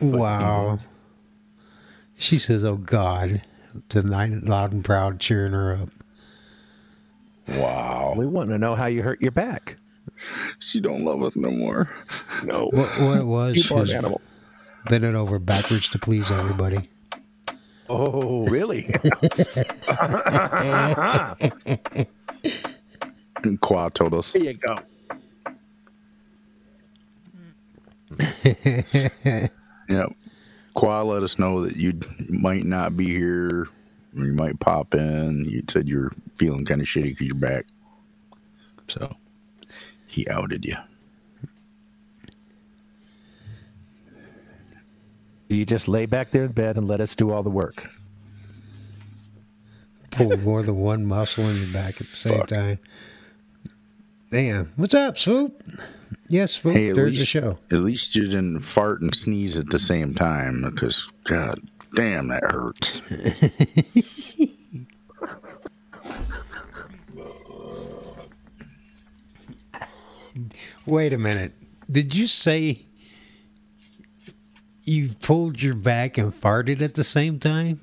Wow. 0.00 0.78
She 2.18 2.38
says, 2.38 2.64
"Oh 2.64 2.76
God," 2.76 3.42
to 3.90 4.02
nine 4.02 4.40
loud 4.44 4.72
and 4.72 4.84
proud, 4.84 5.20
cheering 5.20 5.52
her 5.52 5.74
up. 5.76 5.90
Wow. 7.48 8.14
We 8.16 8.26
want 8.26 8.50
to 8.50 8.58
know 8.58 8.74
how 8.74 8.86
you 8.86 9.02
hurt 9.02 9.20
your 9.22 9.32
back. 9.32 9.76
She 10.58 10.80
don't 10.80 11.04
love 11.04 11.22
us 11.22 11.36
no 11.36 11.50
more. 11.50 11.90
No. 12.44 12.68
What, 12.72 13.00
what 13.00 13.18
it 13.18 13.26
was 13.26 13.56
You 13.56 13.76
are 13.76 13.80
was 13.80 13.90
an 13.90 14.14
animal. 14.90 15.04
it 15.04 15.14
over 15.20 15.38
backwards 15.38 15.88
to 15.90 15.98
please 15.98 16.30
everybody. 16.30 16.88
Oh, 17.88 18.46
really? 18.46 18.84
Qua 23.60 23.88
told 23.90 24.14
us. 24.14 24.32
Here 24.32 24.44
you 24.44 24.54
go. 24.54 24.78
Yep. 29.88 30.12
Qua 30.74 31.02
let 31.02 31.22
us 31.22 31.38
know 31.38 31.62
that 31.64 31.76
you 31.76 31.98
might 32.30 32.64
not 32.64 32.96
be 32.96 33.06
here. 33.06 33.66
You 34.14 34.32
might 34.32 34.58
pop 34.60 34.94
in. 34.94 35.44
You 35.46 35.62
said 35.68 35.86
you're 35.88 36.12
feeling 36.38 36.64
kind 36.64 36.80
of 36.80 36.86
shitty 36.86 37.10
because 37.10 37.26
you're 37.26 37.34
back. 37.34 37.66
So 38.88 39.14
he 40.06 40.26
outed 40.28 40.64
you. 40.64 40.76
You 45.52 45.66
just 45.66 45.86
lay 45.86 46.06
back 46.06 46.30
there 46.30 46.44
in 46.44 46.52
bed 46.52 46.78
and 46.78 46.88
let 46.88 47.02
us 47.02 47.14
do 47.14 47.30
all 47.30 47.42
the 47.42 47.50
work. 47.50 47.90
Pull 50.10 50.38
more 50.38 50.62
than 50.62 50.76
one 50.76 51.04
muscle 51.04 51.46
in 51.48 51.56
your 51.56 51.72
back 51.72 52.00
at 52.00 52.06
the 52.08 52.16
same 52.16 52.38
Fuck. 52.38 52.48
time. 52.48 52.78
Damn. 54.30 54.72
What's 54.76 54.94
up, 54.94 55.18
Swoop? 55.18 55.62
Yes, 56.28 56.52
Swoop. 56.52 56.74
Hey, 56.74 56.92
there's 56.92 57.10
least, 57.10 57.20
the 57.20 57.26
show. 57.26 57.58
At 57.70 57.80
least 57.80 58.14
you 58.14 58.28
didn't 58.28 58.60
fart 58.60 59.02
and 59.02 59.14
sneeze 59.14 59.58
at 59.58 59.68
the 59.68 59.78
same 59.78 60.14
time 60.14 60.62
because, 60.62 61.06
God 61.24 61.60
damn, 61.94 62.28
that 62.28 62.50
hurts. 62.50 63.02
Wait 70.86 71.12
a 71.12 71.18
minute. 71.18 71.52
Did 71.90 72.14
you 72.14 72.26
say 72.26 72.86
you 74.84 75.10
pulled 75.20 75.62
your 75.62 75.74
back 75.74 76.18
and 76.18 76.38
farted 76.40 76.82
at 76.82 76.94
the 76.94 77.04
same 77.04 77.38
time? 77.38 77.80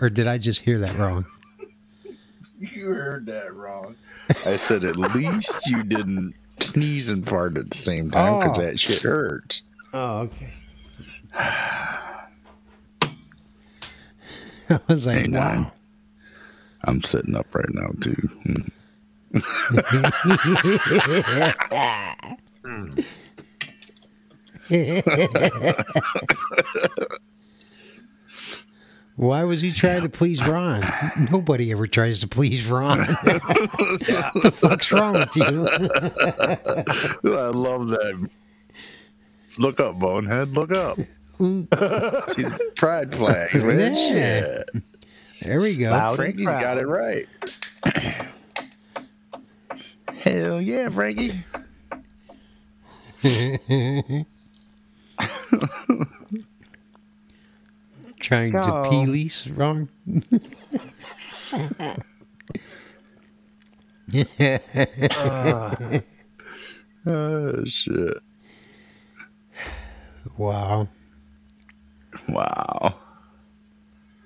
Or 0.00 0.10
did 0.10 0.26
I 0.26 0.38
just 0.38 0.60
hear 0.60 0.78
that 0.80 0.98
wrong? 0.98 1.26
You 2.58 2.86
heard 2.86 3.26
that 3.26 3.54
wrong. 3.54 3.96
I 4.30 4.56
said 4.56 4.82
at 4.82 4.96
least 4.96 5.66
you 5.66 5.82
didn't 5.82 6.32
sneeze 6.58 7.10
and 7.10 7.28
fart 7.28 7.58
at 7.58 7.68
the 7.70 7.76
same 7.76 8.10
time 8.10 8.38
because 8.38 8.58
Oh. 8.58 8.62
that 8.62 8.80
shit 8.80 9.02
hurts. 9.02 9.60
Oh, 9.92 10.20
okay. 10.20 10.54
I 11.34 12.28
was 14.88 15.06
like, 15.06 15.26
Hey, 15.26 15.32
wow. 15.32 15.70
I'm 16.84 17.02
sitting 17.02 17.34
up 17.34 17.54
right 17.54 17.68
now 17.74 17.90
too. 18.00 18.16
Hmm. 19.34 19.34
Hmm. 22.66 22.90
Why 29.14 29.44
was 29.44 29.62
he 29.62 29.72
trying 29.72 30.02
to 30.02 30.08
please 30.08 30.44
Ron? 30.46 30.84
Nobody 31.30 31.72
ever 31.72 31.86
tries 31.86 32.20
to 32.20 32.28
please 32.28 32.66
Ron. 32.66 32.98
what 32.98 33.08
the 34.42 34.52
fuck's 34.54 34.92
wrong 34.92 35.14
with 35.14 35.34
you? 35.36 35.68
I 37.36 37.48
love 37.48 37.88
that. 37.88 38.28
Look 39.58 39.80
up, 39.80 39.98
bonehead. 39.98 40.52
Look 40.52 40.72
up. 40.72 40.98
See 41.38 42.44
pride 42.76 43.14
flag, 43.14 43.54
man. 43.54 43.78
Yeah. 43.78 43.94
Shit. 43.94 44.70
There 45.40 45.60
we 45.60 45.76
go. 45.76 45.90
Loud 45.90 46.08
and 46.08 46.16
Frankie's 46.16 46.46
got 46.46 46.78
it 46.78 46.86
right. 46.86 47.26
Hell 50.18 50.60
yeah, 50.60 50.88
Frankie. 50.88 51.44
Trying 58.20 58.52
Go. 58.52 58.62
to 58.62 58.88
police 58.88 59.46
wrong. 59.48 59.88
Oh 67.08 67.64
shit. 67.64 68.18
Wow. 70.36 70.88
Wow. 72.28 72.96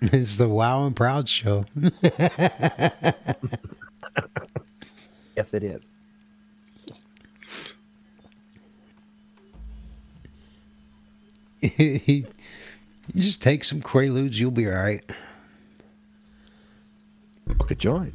It's 0.00 0.37
the 0.37 0.48
Wow 0.48 0.87
and 0.87 0.96
Proud 0.96 1.29
show. 1.29 1.66
Yes, 5.37 5.55
it 5.55 5.64
is. 5.64 5.89
just 13.16 13.42
take 13.42 13.64
some 13.64 13.81
Quaaludes, 13.81 14.35
you'll 14.35 14.51
be 14.51 14.68
all 14.68 14.75
right. 14.75 15.05
Book 17.46 17.70
a 17.70 17.75
joint. 17.75 18.14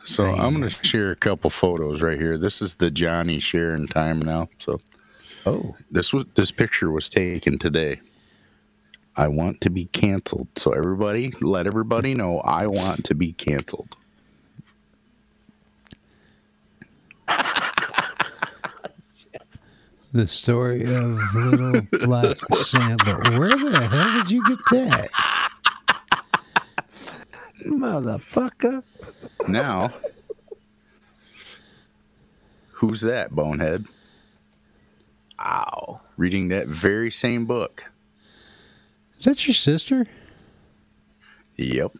So 0.05 0.23
I'm 0.23 0.53
gonna 0.53 0.69
share 0.69 1.11
a 1.11 1.17
couple 1.17 1.49
photos 1.49 2.01
right 2.01 2.17
here. 2.17 2.37
This 2.37 2.61
is 2.61 2.75
the 2.75 2.89
Johnny 2.89 3.41
sharing 3.41 3.89
time 3.89 4.19
now. 4.19 4.47
So 4.57 4.79
Oh, 5.47 5.77
this 5.89 6.11
was 6.11 6.25
this 6.35 6.51
picture 6.51 6.91
was 6.91 7.07
taken 7.07 7.57
today. 7.57 8.01
I 9.15 9.29
want 9.29 9.61
to 9.61 9.69
be 9.69 9.85
canceled. 9.85 10.49
So 10.57 10.73
everybody, 10.73 11.33
let 11.39 11.67
everybody 11.67 12.13
know 12.13 12.39
I 12.39 12.67
want 12.67 13.05
to 13.05 13.15
be 13.15 13.31
canceled. 13.31 13.95
The 20.13 20.27
story 20.27 20.83
of 20.83 21.19
little 21.35 21.81
black 22.01 22.37
Sam. 22.55 22.97
But 22.97 23.37
where 23.37 23.49
the 23.49 23.87
hell 23.87 24.13
did 24.23 24.31
you 24.31 24.45
get 24.47 24.57
that? 24.71 25.09
motherfucker. 27.65 28.83
Now, 29.47 29.93
who's 32.71 33.01
that 33.01 33.31
bonehead 33.31 33.85
Ow. 35.39 36.01
reading 36.15 36.47
that 36.49 36.67
very 36.67 37.11
same 37.11 37.45
book? 37.45 37.91
Is 39.19 39.25
that 39.25 39.45
your 39.47 39.53
sister? 39.55 40.05
Yep, 41.57 41.97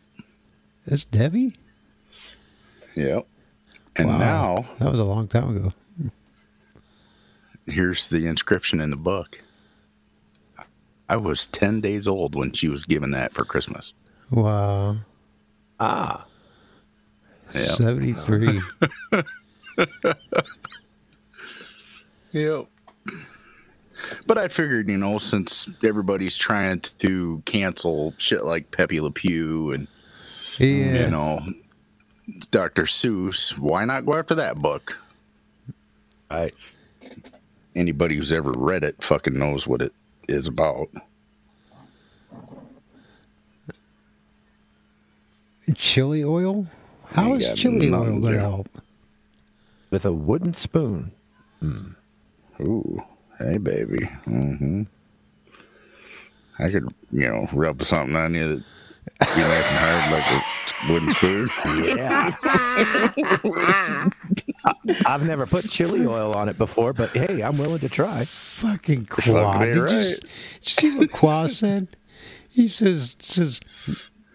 That's 0.86 1.04
Debbie? 1.04 1.58
yep. 2.96 3.28
And 3.96 4.08
Wow. 4.10 4.18
now 4.20 4.66
That 4.80 4.92
was 4.92 5.00
a 5.00 5.04
long 5.04 5.28
time 5.28 5.56
ago. 5.58 5.72
Here's 7.68 8.10
the 8.10 8.28
inscription 8.28 8.80
in 8.82 8.90
the 8.90 8.96
book. 8.98 9.42
I 11.10 11.16
was 11.18 11.48
10 11.48 11.80
days 11.82 12.08
old 12.08 12.36
when 12.36 12.52
she 12.52 12.68
was 12.68 12.84
given 12.86 13.12
that 13.12 13.34
for 13.34 13.46
Christmas. 13.46 13.94
Wow. 14.32 14.98
Ah. 15.80 16.26
Yep. 17.54 17.66
73. 17.68 18.62
Yep. 22.34 22.66
But 24.28 24.38
I 24.38 24.48
figured, 24.48 24.90
you 24.90 24.98
know, 24.98 25.18
since 25.18 25.84
everybody's 25.84 26.38
trying 26.38 26.82
to 27.00 27.42
cancel 27.46 28.14
shit 28.18 28.44
like 28.44 28.70
Pepe 28.72 29.00
Le 29.02 29.12
Pew 29.12 29.72
and, 29.72 29.88
Yeah. 30.60 31.06
you 31.06 31.10
know, 31.10 31.40
Dr. 32.52 32.84
Seuss, 32.84 33.58
why 33.58 33.86
not 33.86 34.06
go 34.06 34.16
after 34.16 34.36
that 34.36 34.58
book? 34.58 35.00
I 36.30 36.52
Anybody 37.78 38.16
who's 38.16 38.32
ever 38.32 38.52
read 38.52 38.84
it 38.84 39.04
fucking 39.04 39.38
knows 39.38 39.68
what 39.68 39.84
it 39.84 39.94
is 40.28 40.48
about. 40.48 40.90
Chili 45.76 46.24
oil? 46.24 46.66
How 47.12 47.26
Ain't 47.28 47.42
is 47.42 47.48
got 47.50 47.58
chili 47.58 47.92
oil 47.94 48.20
going 48.20 48.34
to 48.34 48.40
help? 48.40 48.82
with 49.92 50.06
a 50.06 50.12
wooden 50.12 50.54
spoon. 50.54 51.12
Ooh, 52.60 53.00
hey, 53.38 53.58
baby. 53.60 54.06
hmm 54.26 54.82
I 56.60 56.72
could, 56.72 56.88
you 57.12 57.28
know, 57.28 57.48
rub 57.54 57.84
something 57.84 58.16
on 58.16 58.34
you 58.34 58.56
that 58.56 58.64
be 59.20 59.42
nice 59.42 59.70
and 59.70 59.78
hard 59.78 60.12
like 60.12 60.26
a 60.32 60.42
wooden 60.92 61.14
spoon. 61.14 61.48
Yeah. 61.96 62.36
I've 65.06 65.26
never 65.26 65.46
put 65.46 65.70
chili 65.70 66.06
oil 66.06 66.34
on 66.34 66.50
it 66.50 66.58
before, 66.58 66.94
but 66.94 67.10
hey, 67.12 67.42
I'm 67.42 67.58
willing 67.58 67.80
to 67.80 67.90
try. 67.90 68.26
Fucking 68.26 69.06
Qua. 69.06 69.60
Did, 69.64 69.76
you, 69.76 69.84
right. 69.84 69.94
s- 69.94 70.20
did 70.20 70.30
you 70.64 70.92
see 70.92 70.98
what 70.98 71.12
Qua 71.12 71.48
said? 71.48 71.88
He 72.50 72.68
says, 72.68 73.16
says 73.20 73.60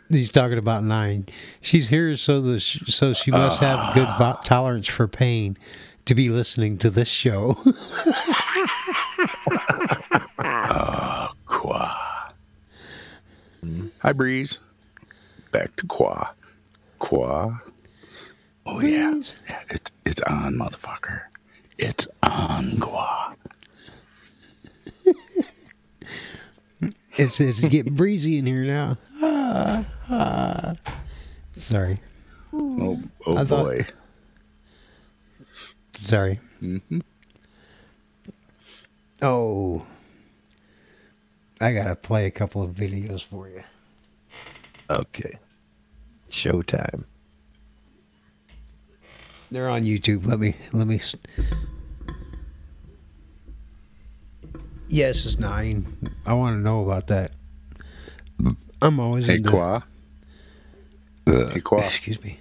he's 0.09 0.31
talking 0.31 0.59
about 0.59 0.85
nine. 0.85 1.27
She's 1.61 1.89
here 1.89 2.17
so 2.17 2.41
the 2.41 2.61
so 2.61 3.13
she 3.13 3.31
must 3.31 3.61
have 3.61 3.95
good 3.95 4.09
vo- 4.19 4.39
tolerance 4.45 4.89
for 4.89 5.09
pain. 5.09 5.57
to 6.05 6.15
be 6.17 6.29
listening 6.29 6.79
to 6.79 6.91
this 6.91 7.09
show. 7.09 7.57
Ah, 10.45 11.33
Qua. 11.47 11.97
Hmm? 13.61 13.87
Hi, 14.01 14.13
Breeze. 14.13 14.59
Back 15.53 15.77
to 15.77 15.87
Qua. 15.87 16.31
Qua. 16.99 17.59
Oh, 18.67 18.81
yeah. 18.81 19.15
yeah. 19.49 19.61
It's, 19.71 19.91
it's 20.07 20.21
on, 20.23 20.55
motherfucker. 20.55 21.23
It's 21.79 22.07
on, 22.23 22.77
gua. 22.77 23.35
it's 27.17 27.41
it's 27.41 27.61
getting 27.61 27.95
breezy 27.95 28.39
in 28.39 28.47
here 28.47 28.65
now. 28.65 28.99
Ah, 29.21 29.85
ah. 30.09 30.75
Sorry, 31.53 32.01
Oh, 32.53 33.01
oh 33.27 33.37
I 33.37 33.45
thought- 33.45 33.65
boy. 33.67 33.87
sorry. 36.07 36.41
Oh, 39.21 39.85
I 41.61 41.73
gotta 41.75 41.95
play 41.97 42.27
a 42.27 42.31
couple 42.31 42.63
of 42.63 42.71
videos 42.71 43.23
for 43.25 43.49
you. 43.49 43.63
Okay. 44.91 45.39
Showtime. 46.31 47.05
They're 49.53 49.69
on 49.69 49.83
YouTube. 49.85 50.25
Let 50.27 50.41
me 50.41 50.55
let 50.73 50.87
me. 50.87 50.97
s- 50.97 51.15
Yes, 54.89 55.25
it's 55.27 55.39
nine. 55.39 55.87
I 56.27 56.33
want 56.35 56.57
to 56.57 56.61
know 56.61 56.83
about 56.85 57.07
that. 57.09 57.33
I'm 58.81 58.99
always 58.99 59.27
Hey, 59.27 59.37
into- 59.37 59.51
Qua. 59.51 59.83
Uh, 61.27 61.49
hey, 61.51 61.61
Qua. 61.61 61.81
Excuse 61.81 62.23
me. 62.23 62.39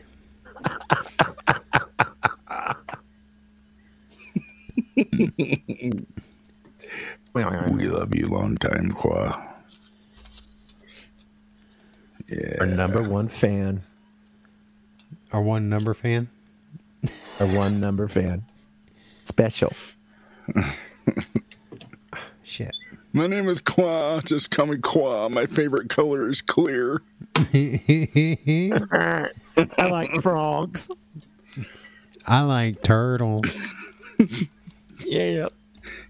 We 7.33 7.43
love 7.43 8.13
you 8.13 8.27
long 8.27 8.57
time, 8.57 8.89
Qua. 8.91 9.41
Yeah. 12.27 12.57
Our 12.59 12.65
number 12.65 13.01
one 13.07 13.27
fan. 13.29 13.81
Our 15.31 15.41
one 15.41 15.69
number 15.69 15.93
fan. 15.93 16.29
Our 17.39 17.47
one 17.47 17.79
number 17.79 18.07
fan. 18.07 18.43
Special. 19.23 19.73
Shit. 22.43 22.75
My 23.13 23.27
name 23.27 23.49
is 23.49 23.59
Qua. 23.61 24.21
Just 24.21 24.51
call 24.51 24.67
me 24.67 24.77
Qua. 24.77 25.29
My 25.29 25.45
favorite 25.45 25.89
color 25.89 26.29
is 26.29 26.41
clear. 26.41 27.01
I 27.53 29.29
like 29.79 30.11
frogs. 30.21 30.89
I 32.25 32.41
like 32.41 32.83
turtles. 32.83 33.45
Yeah. 34.99 35.47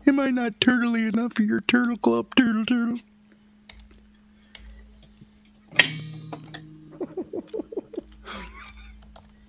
Am 0.06 0.20
I 0.20 0.30
not 0.30 0.60
turtly 0.60 1.12
enough 1.14 1.34
for 1.34 1.44
your 1.44 1.62
turtle 1.62 1.96
club? 1.96 2.36
Turtle, 2.36 2.66
turtle. 2.66 3.00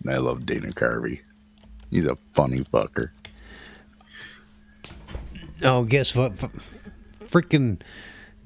I 0.08 0.16
love 0.16 0.46
Dana 0.46 0.72
Carvey. 0.72 1.20
He's 1.92 2.06
a 2.06 2.16
funny 2.16 2.60
fucker. 2.60 3.10
Oh, 5.62 5.84
guess 5.84 6.16
what? 6.16 6.32
Freaking 7.26 7.82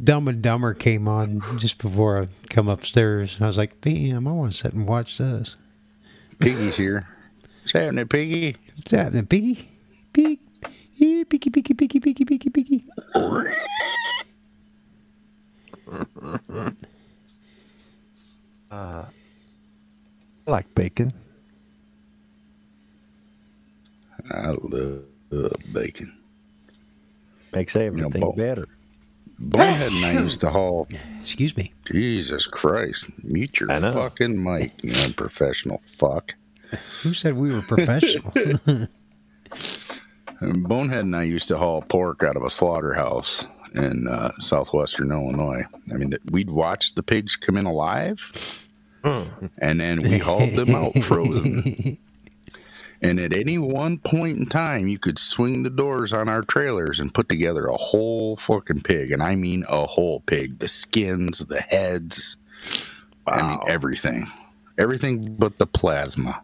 Dumb 0.03 0.27
and 0.27 0.43
Dumber 0.43 0.75
came 0.75 1.07
on 1.07 1.41
just 1.57 1.79
before 1.79 2.21
I 2.21 2.29
come 2.51 2.69
upstairs. 2.69 3.39
I 3.41 3.47
was 3.47 3.57
like, 3.57 3.81
damn, 3.81 4.27
I 4.27 4.33
want 4.33 4.51
to 4.51 4.59
sit 4.59 4.73
and 4.73 4.87
watch 4.87 5.17
this. 5.19 5.55
Piggy's 6.41 6.77
here. 6.77 7.07
What's 7.63 7.73
happening, 7.73 8.09
Piggy? 8.09 8.57
What's 8.77 8.91
happening, 8.91 9.27
Piggy? 9.27 9.69
Pig. 10.13 10.41
Yeah, 10.97 11.23
piggy, 11.29 11.51
piggy, 11.51 11.75
piggy, 11.75 12.01
piggy, 12.01 12.25
piggy, 12.25 12.51
piggy. 12.51 12.85
Uh, 18.69 19.05
I 20.49 20.51
like 20.51 20.75
bacon. 20.75 21.13
I 24.31 24.51
love 24.61 25.53
bacon. 25.73 26.17
Makes 27.53 27.77
everything 27.77 28.21
Bo- 28.21 28.33
better. 28.33 28.69
Bonehead 29.39 29.93
and 29.93 30.05
I 30.05 30.13
used 30.23 30.41
to 30.41 30.51
haul. 30.51 30.89
Excuse 31.21 31.57
me. 31.57 31.73
Jesus 31.85 32.47
Christ. 32.47 33.07
Mute 33.23 33.61
your 33.61 33.69
fucking 33.69 34.43
mic, 34.43 34.73
you 34.83 34.93
unprofessional 34.95 35.81
fuck. 35.85 36.35
Who 37.03 37.13
said 37.13 37.37
we 37.37 37.55
were 37.55 37.63
professional? 37.63 38.33
And 38.35 38.89
Bonehead 40.69 41.05
and 41.05 41.15
I 41.17 41.23
used 41.25 41.49
to 41.49 41.57
haul 41.57 41.83
pork 41.83 42.23
out 42.25 42.37
of 42.37 42.43
a 42.43 42.51
slaughterhouse 42.51 43.47
in 43.75 44.09
uh, 44.09 44.33
southwestern 44.39 45.13
Illinois. 45.13 45.65
I 45.93 45.97
mean, 45.97 46.11
th- 46.11 46.23
we'd 46.31 46.51
watch 46.51 46.95
the 46.95 47.03
pigs 47.03 47.37
come 47.37 47.57
in 47.57 47.67
alive, 47.67 48.21
and 49.05 49.81
then 49.81 50.03
we 50.03 50.19
hauled 50.19 50.55
them 50.55 50.75
out 50.75 50.95
frozen. 51.03 51.99
And 53.03 53.21
at 53.21 53.35
any 53.35 53.59
one 53.59 53.99
point 53.99 54.39
in 54.39 54.47
time, 54.47 54.89
you 54.89 54.99
could 54.99 55.19
swing 55.19 55.63
the 55.63 55.71
doors 55.71 56.13
on 56.13 56.29
our 56.29 56.43
trailers 56.43 56.99
and 56.99 57.13
put 57.13 57.29
together 57.29 57.67
a 57.67 57.77
whole 57.77 58.37
fucking 58.37 58.83
pig. 58.83 59.13
And 59.13 59.23
I 59.23 59.35
mean 59.35 59.65
a 59.69 59.87
whole 59.87 60.21
pig 60.21 60.59
the 60.59 60.69
skins, 60.69 61.41
the 61.41 61.61
heads, 61.61 62.37
I 63.27 63.43
mean, 63.43 63.59
everything. 63.69 64.27
Everything 64.79 65.35
but 65.37 65.57
the 65.57 65.67
plasma. 65.67 66.43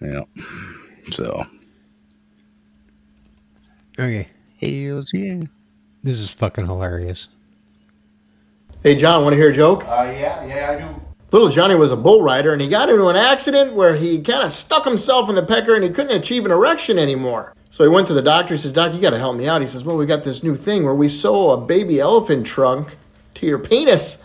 Yeah. 0.00 0.22
So, 1.10 1.44
okay. 3.98 4.28
hells 4.58 5.10
yeah. 5.12 5.42
This 6.02 6.18
is 6.18 6.30
fucking 6.30 6.66
hilarious. 6.66 7.28
Hey, 8.82 8.96
John, 8.96 9.22
want 9.22 9.32
to 9.32 9.36
hear 9.36 9.50
a 9.50 9.54
joke? 9.54 9.84
Uh, 9.84 10.12
yeah, 10.14 10.44
yeah, 10.44 10.70
I 10.70 10.78
do. 10.78 11.03
Little 11.34 11.48
Johnny 11.48 11.74
was 11.74 11.90
a 11.90 11.96
bull 11.96 12.22
rider 12.22 12.52
and 12.52 12.62
he 12.62 12.68
got 12.68 12.88
into 12.88 13.08
an 13.08 13.16
accident 13.16 13.74
where 13.74 13.96
he 13.96 14.22
kind 14.22 14.44
of 14.44 14.52
stuck 14.52 14.84
himself 14.84 15.28
in 15.28 15.34
the 15.34 15.42
pecker 15.42 15.74
and 15.74 15.82
he 15.82 15.90
couldn't 15.90 16.16
achieve 16.16 16.44
an 16.44 16.52
erection 16.52 16.96
anymore. 16.96 17.56
So 17.70 17.82
he 17.82 17.90
went 17.90 18.06
to 18.06 18.14
the 18.14 18.22
doctor. 18.22 18.54
He 18.54 18.58
says, 18.58 18.72
Doc, 18.72 18.94
you 18.94 19.00
got 19.00 19.10
to 19.10 19.18
help 19.18 19.36
me 19.36 19.48
out. 19.48 19.60
He 19.60 19.66
says, 19.66 19.82
Well, 19.82 19.96
we 19.96 20.06
got 20.06 20.22
this 20.22 20.44
new 20.44 20.54
thing 20.54 20.84
where 20.84 20.94
we 20.94 21.08
sew 21.08 21.50
a 21.50 21.60
baby 21.60 21.98
elephant 21.98 22.46
trunk 22.46 22.96
to 23.34 23.46
your 23.46 23.58
penis 23.58 24.22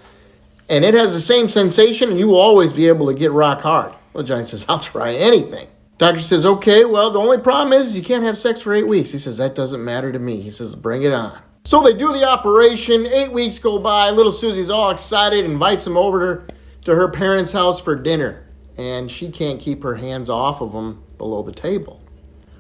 and 0.69 0.85
it 0.85 0.93
has 0.93 1.13
the 1.13 1.19
same 1.19 1.49
sensation 1.49 2.11
and 2.11 2.19
you 2.19 2.27
will 2.27 2.39
always 2.39 2.73
be 2.73 2.87
able 2.87 3.07
to 3.07 3.15
get 3.15 3.31
rock 3.31 3.61
hard. 3.61 3.91
Well, 4.13 4.23
Johnny 4.23 4.45
says, 4.45 4.63
I'll 4.69 4.77
try 4.77 5.15
anything. 5.15 5.67
Doctor 5.97 6.21
says, 6.21 6.45
Okay, 6.45 6.85
well, 6.85 7.09
the 7.09 7.17
only 7.17 7.39
problem 7.39 7.73
is 7.73 7.97
you 7.97 8.03
can't 8.03 8.23
have 8.23 8.37
sex 8.37 8.61
for 8.61 8.75
eight 8.75 8.87
weeks. 8.87 9.11
He 9.11 9.17
says, 9.17 9.37
That 9.37 9.55
doesn't 9.55 9.83
matter 9.83 10.11
to 10.11 10.19
me. 10.19 10.41
He 10.41 10.51
says, 10.51 10.75
Bring 10.75 11.01
it 11.01 11.13
on. 11.13 11.39
So 11.63 11.81
they 11.81 11.93
do 11.93 12.13
the 12.13 12.25
operation. 12.25 13.07
Eight 13.07 13.31
weeks 13.31 13.57
go 13.57 13.79
by. 13.79 14.11
Little 14.11 14.31
Susie's 14.31 14.69
all 14.69 14.91
excited, 14.91 15.43
invites 15.43 15.87
him 15.87 15.97
over 15.97 16.19
to 16.19 16.25
her, 16.25 16.55
to 16.89 16.95
her 16.95 17.07
parents' 17.07 17.51
house 17.51 17.79
for 17.79 17.95
dinner. 17.95 18.45
And 18.77 19.09
she 19.09 19.29
can't 19.29 19.59
keep 19.59 19.83
her 19.83 19.95
hands 19.95 20.29
off 20.29 20.61
of 20.61 20.73
him 20.73 21.03
below 21.17 21.43
the 21.43 21.51
table. 21.51 22.01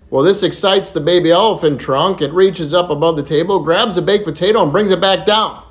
Well, 0.09 0.23
this 0.23 0.43
excites 0.43 0.91
the 0.91 0.99
baby 0.99 1.31
elephant 1.31 1.79
trunk. 1.79 2.21
It 2.21 2.33
reaches 2.33 2.73
up 2.73 2.89
above 2.89 3.15
the 3.15 3.23
table, 3.23 3.63
grabs 3.63 3.95
a 3.97 4.01
baked 4.01 4.25
potato, 4.25 4.63
and 4.63 4.71
brings 4.71 4.91
it 4.91 4.99
back 4.99 5.25
down. 5.25 5.63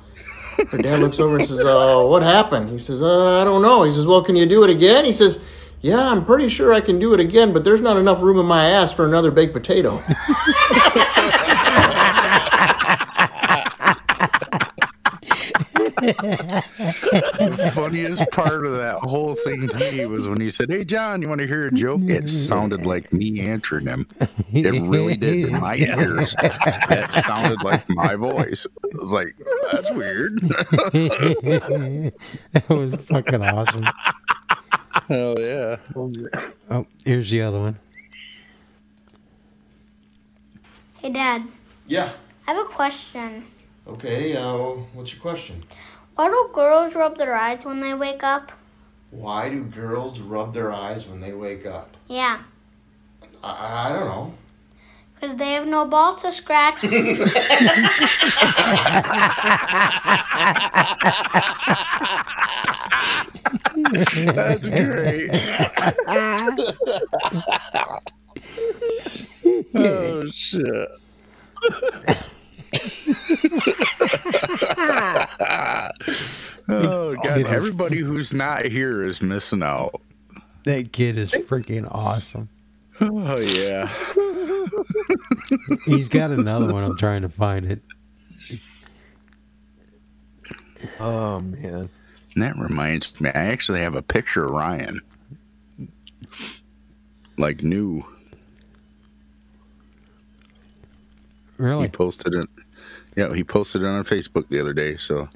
Her 0.71 0.77
dad 0.77 0.99
looks 0.99 1.19
over 1.19 1.37
and 1.37 1.45
says, 1.45 1.59
uh, 1.59 2.03
What 2.03 2.21
happened? 2.21 2.69
He 2.69 2.79
says, 2.79 3.01
uh, 3.01 3.41
I 3.41 3.43
don't 3.43 3.61
know. 3.61 3.83
He 3.83 3.93
says, 3.93 4.07
Well, 4.07 4.23
can 4.23 4.35
you 4.35 4.45
do 4.45 4.63
it 4.63 4.69
again? 4.69 5.05
He 5.05 5.13
says, 5.13 5.39
Yeah, 5.81 5.99
I'm 5.99 6.25
pretty 6.25 6.49
sure 6.49 6.73
I 6.73 6.81
can 6.81 6.99
do 6.99 7.13
it 7.13 7.19
again, 7.19 7.53
but 7.53 7.63
there's 7.63 7.81
not 7.81 7.97
enough 7.97 8.21
room 8.21 8.39
in 8.39 8.45
my 8.45 8.69
ass 8.69 8.91
for 8.91 9.05
another 9.05 9.31
baked 9.31 9.53
potato. 9.53 10.01
The 16.17 17.71
funniest 17.73 18.29
part 18.31 18.65
of 18.65 18.73
that 18.77 18.97
whole 19.01 19.35
thing 19.35 19.67
to 19.67 19.75
me 19.77 20.05
was 20.05 20.27
when 20.27 20.39
he 20.41 20.51
said, 20.51 20.69
Hey, 20.69 20.83
John, 20.85 21.21
you 21.21 21.29
want 21.29 21.41
to 21.41 21.47
hear 21.47 21.67
a 21.67 21.71
joke? 21.71 22.01
It 22.03 22.27
sounded 22.29 22.85
like 22.85 23.11
me 23.13 23.39
answering 23.41 23.85
him. 23.87 24.07
It 24.51 24.81
really 24.87 25.15
did 25.15 25.49
in 25.49 25.59
my 25.59 25.75
ears. 25.75 26.35
That 26.41 27.09
sounded 27.25 27.61
like 27.63 27.85
my 27.89 28.15
voice. 28.15 28.65
I 28.83 28.87
was 29.01 29.11
like, 29.13 29.35
That's 29.71 29.91
weird. 29.91 30.39
that 30.39 32.13
was 32.69 32.95
fucking 33.07 33.41
awesome. 33.43 33.85
Hell 35.07 35.35
yeah. 35.39 35.77
Oh, 35.95 36.85
here's 37.05 37.29
the 37.29 37.41
other 37.41 37.59
one. 37.59 37.79
Hey, 40.99 41.11
Dad, 41.11 41.43
Yeah. 41.87 42.11
I 42.47 42.53
have 42.53 42.65
a 42.65 42.69
question. 42.69 43.45
Okay, 43.87 44.35
uh, 44.35 44.53
what's 44.93 45.13
your 45.13 45.21
question? 45.21 45.63
Why 46.19 46.27
do 46.27 46.49
girls 46.53 46.95
rub 46.95 47.15
their 47.15 47.33
eyes 47.33 47.63
when 47.63 47.79
they 47.79 47.93
wake 47.93 48.25
up? 48.25 48.51
Why 49.09 49.47
do 49.47 49.63
girls 49.63 50.19
rub 50.19 50.53
their 50.53 50.69
eyes 50.69 51.07
when 51.07 51.21
they 51.21 51.31
wake 51.31 51.65
up? 51.65 51.95
Yeah, 52.07 52.41
I, 53.41 53.87
I 53.87 53.93
don't 53.93 54.03
know. 54.03 54.33
because 55.15 55.37
they 55.37 55.53
have 55.53 55.65
no 55.65 55.85
balls 55.85 56.21
to 56.23 56.33
scratch. 56.33 56.81
That's 64.25 64.69
great. 64.69 65.29
Oh 69.73 70.27
shit. 70.29 70.89
Oh 76.67 77.15
god, 77.23 77.41
everybody 77.47 77.97
who's 77.97 78.33
not 78.33 78.65
here 78.65 79.03
is 79.03 79.21
missing 79.21 79.63
out. 79.63 80.01
That 80.63 80.91
kid 80.91 81.17
is 81.17 81.31
freaking 81.31 81.87
awesome. 81.89 82.49
Oh 83.01 83.39
yeah. 83.39 83.89
He's 85.85 86.07
got 86.09 86.31
another 86.31 86.73
one. 86.73 86.83
I'm 86.83 86.97
trying 86.97 87.21
to 87.21 87.29
find 87.29 87.65
it. 87.65 87.81
Oh 90.99 91.39
man. 91.39 91.89
And 92.35 92.43
that 92.43 92.55
reminds 92.57 93.19
me, 93.19 93.29
I 93.29 93.45
actually 93.45 93.79
have 93.79 93.95
a 93.95 94.01
picture 94.01 94.45
of 94.45 94.51
Ryan. 94.51 95.01
Like 97.37 97.63
new. 97.63 98.03
He 101.59 101.87
posted 101.89 102.33
it. 102.33 102.47
Yeah, 103.15 103.33
he 103.33 103.43
posted 103.43 103.81
it 103.81 103.85
on 103.87 104.03
Facebook 104.05 104.47
the 104.49 104.59
other 104.59 104.73
day, 104.73 104.97
so 104.97 105.27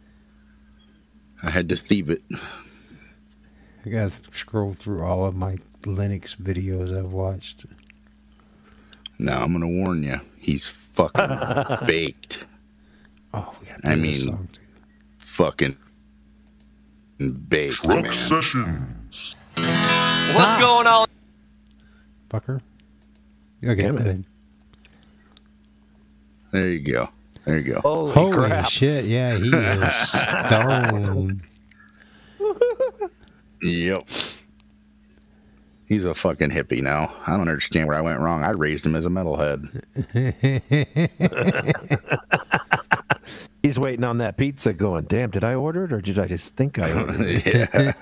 I 1.41 1.49
had 1.51 1.67
to 1.69 1.75
thieve 1.75 2.09
it. 2.09 2.21
I 3.85 3.89
gotta 3.89 4.11
scroll 4.31 4.73
through 4.73 5.03
all 5.03 5.25
of 5.25 5.35
my 5.35 5.57
Linux 5.81 6.35
videos 6.37 6.97
I've 6.97 7.11
watched. 7.11 7.65
Now 9.19 9.41
I'm 9.43 9.51
gonna 9.51 9.67
warn 9.67 10.03
you, 10.03 10.19
he's 10.39 10.67
fucking 10.67 11.27
baked. 11.87 12.45
Oh, 13.33 13.53
we 13.59 13.67
got. 13.67 13.79
I 13.83 13.95
mean- 13.95 14.47
Fucking 15.17 15.75
baked, 17.49 17.87
man. 17.87 18.03
What's 18.03 19.35
ah. 19.55 20.57
going 20.59 20.87
on? 20.87 21.07
fucker. 22.29 22.61
Okay, 23.63 23.81
Damn 23.83 23.97
it. 23.97 24.03
good. 24.03 24.25
There 26.53 26.69
you 26.69 26.79
go. 26.79 27.09
There 27.45 27.57
you 27.59 27.73
go. 27.73 27.81
Holy, 27.81 28.13
Holy 28.13 28.31
crap. 28.31 28.69
shit! 28.69 29.03
Yeah, 29.05 29.35
he 29.35 29.49
is 29.49 29.95
stoned. 30.45 31.41
Yep. 33.61 34.07
He's 35.87 36.05
a 36.05 36.13
fucking 36.13 36.51
hippie 36.51 36.81
now. 36.81 37.13
I 37.27 37.31
don't 37.31 37.41
understand 37.49 37.87
where 37.87 37.97
I 37.97 38.01
went 38.01 38.19
wrong. 38.21 38.43
I 38.43 38.51
raised 38.51 38.85
him 38.85 38.95
as 38.95 39.05
a 39.05 39.09
metalhead. 39.09 39.83
He's 43.63 43.79
waiting 43.79 44.03
on 44.03 44.17
that 44.19 44.37
pizza 44.37 44.73
going, 44.73 45.05
damn, 45.05 45.31
did 45.31 45.43
I 45.43 45.55
order 45.55 45.85
it 45.85 45.93
or 45.93 46.01
did 46.01 46.19
I 46.19 46.27
just 46.27 46.55
think 46.55 46.77
I 46.79 46.91
ordered 46.93 47.21
it? 47.21 47.69
yeah. 47.73 47.93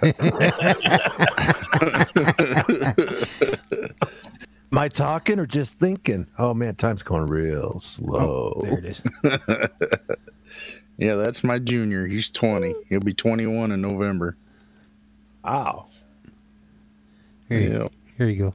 Am 4.72 4.78
I 4.78 4.88
talking 4.88 5.38
or 5.40 5.46
just 5.46 5.76
thinking? 5.76 6.28
Oh 6.38 6.54
man, 6.54 6.76
time's 6.76 7.04
going 7.04 7.28
real 7.28 7.74
oh, 7.76 7.80
slow. 7.80 8.62
There 8.64 8.80
it 8.80 8.86
is. 8.86 9.02
Yeah, 11.02 11.16
that's 11.16 11.44
my 11.44 11.58
junior. 11.58 12.06
He's 12.06 12.30
20. 12.30 12.76
He'll 12.88 13.00
be 13.00 13.16
21 13.16 13.72
in 13.72 13.82
November. 13.82 14.38
Wow. 15.44 15.88
Here 17.50 17.60
you, 17.60 17.72
Yep. 17.72 17.94
here 18.20 18.28
you 18.28 18.38
go. 18.38 18.54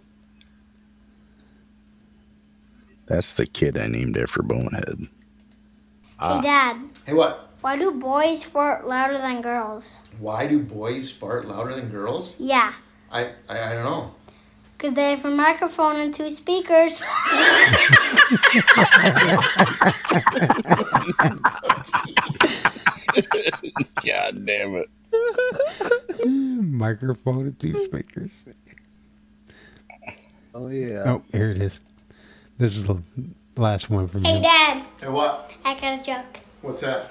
That's 3.07 3.35
the 3.35 3.46
kid 3.46 3.76
I 3.76 3.88
named 3.88 4.16
after 4.16 4.42
Bonehead. 4.42 5.09
Ah. 6.20 6.37
Hey, 6.37 6.42
Dad. 6.42 6.76
Hey, 7.05 7.14
what? 7.14 7.50
Why 7.62 7.76
do 7.76 7.90
boys 7.90 8.44
fart 8.44 8.87
louder 8.87 9.18
than 9.18 9.42
girls? 9.42 9.96
Why 10.20 10.46
do 10.46 10.61
boys 10.61 11.11
fart 11.11 11.48
louder 11.48 11.74
than 11.74 11.88
girls? 11.88 12.37
Yeah, 12.38 12.74
I, 13.11 13.33
I, 13.48 13.70
I 13.70 13.74
don't 13.74 13.85
know. 13.85 14.14
Because 14.76 14.92
they 14.92 15.10
have 15.10 15.24
a 15.24 15.30
microphone 15.30 16.00
and 16.00 16.12
two 16.12 16.30
speakers. 16.30 17.00
God 24.04 24.44
damn 24.44 24.74
it. 24.76 24.90
Microphone 26.26 27.46
and 27.46 27.58
two 27.58 27.84
speakers. 27.86 28.32
Oh 30.54 30.68
yeah. 30.68 31.04
Oh, 31.06 31.22
here 31.32 31.50
it 31.50 31.62
is. 31.62 31.80
This 32.58 32.76
is 32.76 32.84
the 32.84 33.02
last 33.56 33.90
one 33.90 34.08
from 34.08 34.24
hey, 34.24 34.36
him. 34.36 34.42
Dad. 34.42 34.84
Hey, 35.00 35.08
what? 35.08 35.50
I 35.64 35.78
got 35.78 36.00
a 36.00 36.02
joke. 36.02 36.40
What's 36.62 36.80
that? 36.82 37.10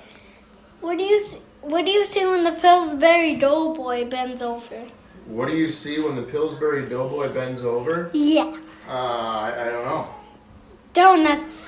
What 0.82 0.98
do 0.98 1.04
you 1.04 1.20
see? 1.20 1.40
What 1.62 1.86
do 1.86 1.92
you 1.92 2.06
see 2.06 2.24
when 2.26 2.44
the 2.44 2.52
Pillsbury 2.52 3.38
Doughboy 3.38 4.08
bends 4.08 4.42
over? 4.44 4.88
What 5.26 5.48
do 5.48 5.56
you 5.56 5.70
see 5.72 6.00
when 6.00 6.16
the 6.16 6.22
Pillsbury 6.22 6.88
Doughboy 6.88 7.34
bends 7.34 7.62
over? 7.64 8.10
Yeah, 8.14 8.56
Uh, 8.88 8.92
I, 8.92 9.68
I 9.68 9.70
don't 9.72 9.86
know. 9.86 10.08
donuts. 10.94 11.68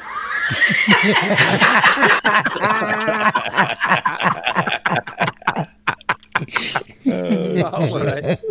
All 7.07 7.99
right. 8.03 8.39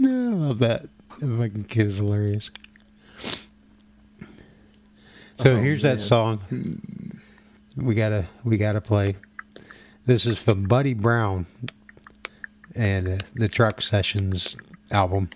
No, 0.00 0.30
I 0.30 0.34
love 0.34 0.58
that. 0.60 0.82
That 1.18 1.36
fucking 1.38 1.64
kid 1.64 1.86
is 1.88 1.96
hilarious. 1.98 2.52
So 5.38 5.56
here's 5.56 5.82
that 5.82 5.98
song. 6.00 6.40
We 7.76 7.96
gotta 7.96 8.28
we 8.44 8.58
gotta 8.58 8.80
play. 8.80 9.16
This 10.08 10.24
is 10.24 10.38
from 10.38 10.62
Buddy 10.62 10.94
Brown 10.94 11.44
and 12.74 13.06
uh, 13.06 13.18
the 13.34 13.46
Truck 13.46 13.82
Sessions 13.82 14.56
album. 14.90 15.28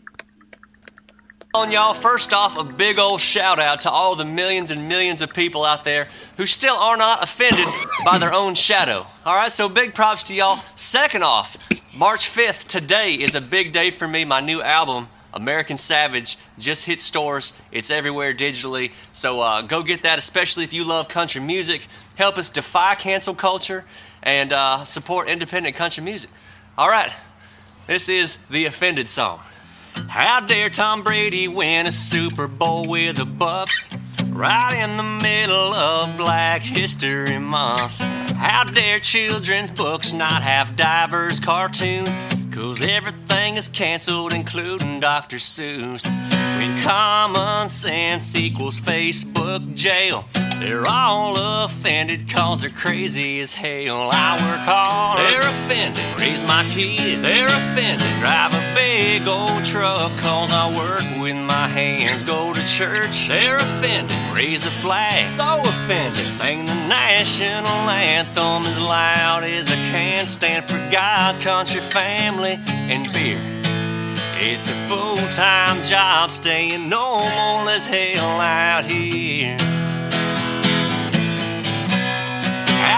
on 1.53 1.71
y'all 1.71 1.93
first 1.93 2.33
off 2.33 2.57
a 2.57 2.65
big 2.65 2.99
old 2.99 3.21
shout 3.21 3.59
out 3.59 3.83
to 3.83 3.91
all 3.91 4.17
the 4.17 4.25
millions 4.25 4.71
and 4.71 4.89
millions 4.89 5.21
of 5.21 5.35
people 5.35 5.67
out 5.67 5.85
there 5.85 6.09
who 6.39 6.47
still 6.47 6.77
are 6.77 6.97
not 6.97 7.23
offended 7.23 7.67
by 8.07 8.17
their 8.17 8.33
own 8.33 8.55
shadow. 8.55 9.07
All 9.27 9.37
right 9.37 9.53
so 9.53 9.69
big 9.69 9.93
props 9.93 10.25
to 10.25 10.35
y'all. 10.35 10.57
Second 10.75 11.23
off 11.23 11.59
march 11.95 12.25
5th 12.27 12.67
today 12.67 13.13
is 13.13 13.35
a 13.35 13.43
big 13.43 13.73
day 13.73 13.91
for 13.91 14.09
me. 14.09 14.25
My 14.25 14.41
new 14.41 14.63
album 14.63 15.09
american 15.35 15.77
savage 15.77 16.39
just 16.59 16.87
hit 16.87 16.99
stores. 16.99 17.53
It's 17.73 17.91
everywhere 17.91 18.33
digitally. 18.33 18.93
So 19.13 19.43
uh, 19.43 19.61
go 19.61 19.83
get 19.83 20.05
that 20.05 20.19
especially 20.19 20.65
if 20.65 20.73
you 20.73 20.85
love 20.85 21.09
country 21.09 21.43
music. 21.43 21.87
Help 22.15 22.39
us 22.39 22.49
defy 22.49 22.95
cancel 22.95 23.35
culture 23.35 23.85
and 24.23 24.53
uh, 24.53 24.85
support 24.85 25.29
independent 25.29 25.75
country 25.75 26.03
music 26.03 26.31
all 26.79 26.89
right 26.89 27.13
this 27.87 28.09
is 28.09 28.39
the 28.51 28.67
offended 28.67 29.09
song 29.09 29.41
how 30.09 30.41
dare 30.41 30.71
Tom 30.71 31.03
Brady 31.03 31.49
win 31.49 31.87
a 31.87 31.93
Super 31.93 32.49
Bowl 32.49 32.89
with 32.89 33.17
the 33.17 33.25
Bucs? 33.25 33.99
Right 34.35 34.75
in 34.75 34.97
the 34.97 35.03
middle 35.03 35.75
of 35.75 36.17
Black 36.17 36.63
History 36.63 37.39
Month. 37.39 38.01
How 38.33 38.65
dare 38.65 39.01
children's 39.01 39.71
books 39.71 40.13
not 40.13 40.43
have 40.43 40.77
divers 40.77 41.41
cartoons? 41.41 42.17
Cause 42.51 42.87
everything 42.87 43.57
is 43.57 43.69
canceled, 43.69 44.33
including 44.33 45.01
Dr. 45.01 45.37
Seuss. 45.37 46.07
When 46.59 46.83
common 46.83 47.69
sense 47.69 48.37
equals 48.37 48.81
Facebook 48.81 49.75
jail, 49.75 50.25
they're 50.63 50.87
all 50.87 51.35
offended 51.65 52.29
cause 52.29 52.63
they're 52.63 52.71
crazy 52.71 53.41
as 53.41 53.55
hell. 53.55 54.11
I 54.13 54.33
work 54.35 54.61
hard, 54.61 55.19
they're 55.19 55.41
offended. 55.41 56.03
Raise 56.19 56.43
my 56.45 56.65
kids, 56.71 57.23
they're 57.23 57.47
offended. 57.47 58.07
Drive 58.21 58.55
a 58.55 58.75
big 58.75 59.27
old 59.27 59.65
truck 59.65 60.11
cause 60.19 60.53
I 60.53 60.69
work 60.77 61.23
with 61.23 61.37
my 61.37 61.67
hands. 61.69 62.23
Go 62.23 62.53
to 62.53 62.65
church, 62.65 63.29
they're 63.29 63.57
offended. 63.57 64.17
Raise 64.35 64.67
a 64.67 64.71
flag, 64.71 65.27
so 65.27 65.61
offended. 65.61 66.27
Sing 66.27 66.65
the 66.65 66.75
national 66.75 67.67
anthem 67.91 68.63
as 68.67 68.81
loud 68.81 69.45
as 69.45 69.71
I 69.71 69.77
can. 69.91 70.27
Stand 70.27 70.69
for 70.69 70.79
God, 70.91 71.41
country, 71.41 71.81
family, 71.81 72.59
and 72.69 73.13
beer. 73.13 73.41
It's 74.45 74.69
a 74.69 74.75
full 74.89 75.17
time 75.29 75.83
job 75.85 76.31
staying 76.31 76.89
normal 76.89 77.69
as 77.69 77.87
hell 77.87 78.41
out 78.41 78.85
here. 78.85 79.57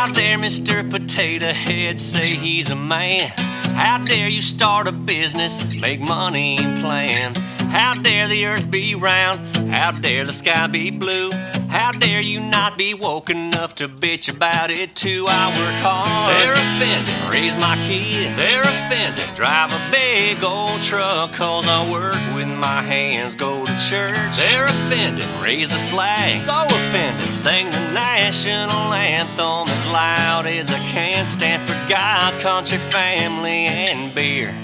How 0.05 0.13
dare 0.13 0.37
Mr. 0.37 0.91
Potato 0.91 1.47
Head 1.47 1.99
say 1.99 2.35
he's 2.35 2.69
a 2.69 2.77
man? 2.77 3.27
How 3.75 3.97
dare 4.05 4.29
you 4.29 4.43
start 4.43 4.87
a 4.87 4.93
business, 4.93 5.57
make 5.81 5.99
money 5.99 6.59
and 6.59 6.77
plan? 6.77 7.33
How 7.75 7.93
dare 7.95 8.29
the 8.29 8.47
earth 8.47 8.71
be 8.71 8.95
round? 8.95 9.57
How 9.69 9.91
dare 9.91 10.25
the 10.25 10.33
sky 10.33 10.69
be 10.69 10.93
blue? 10.93 11.33
How 11.69 11.91
dare 11.91 12.21
you 12.21 12.39
not 12.39 12.79
be 12.79 12.95
woke 12.95 13.31
enough 13.31 13.75
to 13.77 13.89
bitch 13.89 14.33
about 14.33 14.71
it 14.71 14.95
too? 14.95 15.27
I 15.29 15.49
work 15.49 15.81
hard. 15.83 16.37
They're 16.37 16.53
offended. 16.53 17.33
Raise 17.33 17.57
my 17.57 17.75
kids. 17.89 18.37
They're 18.37 18.61
offended. 18.61 19.35
Drive 19.35 19.73
a 19.73 19.91
big 19.91 20.45
old 20.45 20.83
truck 20.83 21.33
cause 21.33 21.67
I 21.67 21.91
work 21.91 22.15
with 22.37 22.47
my 22.47 22.81
hands. 22.81 23.35
Go 23.35 23.65
to 23.65 23.73
church. 23.73 24.37
They're 24.37 24.67
offended. 24.67 25.27
Raise 25.43 25.75
a 25.75 25.79
flag. 25.91 26.37
So 26.39 26.55
offended. 26.55 27.35
Sing 27.35 27.71
the 27.71 27.81
national 27.91 28.93
anthem 28.93 29.67
as 29.67 29.87
loud 29.89 30.47
as 30.47 30.73
I 30.73 30.79
can. 30.79 31.27
Stand 31.27 31.61
for 31.61 31.75
God, 31.89 32.41
country, 32.41 32.79
family, 32.79 33.67
and 33.67 34.15
beer. 34.15 34.55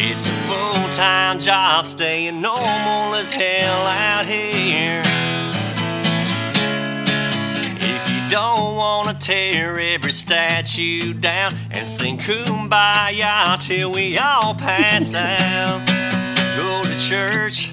It's 0.00 0.28
a 0.28 0.30
full 0.30 0.92
time 0.92 1.40
job 1.40 1.84
staying 1.88 2.40
normal 2.40 3.16
as 3.16 3.32
hell 3.32 3.84
out 3.84 4.26
here. 4.26 5.02
If 7.80 8.08
you 8.08 8.30
don't 8.30 8.76
wanna 8.76 9.14
tear 9.14 9.76
every 9.76 10.12
statue 10.12 11.14
down 11.14 11.52
and 11.72 11.84
sing 11.84 12.16
kumbaya 12.16 13.58
till 13.58 13.90
we 13.90 14.16
all 14.18 14.54
pass 14.54 15.14
out, 15.14 15.84
go 16.56 16.84
to 16.84 16.96
church, 16.96 17.72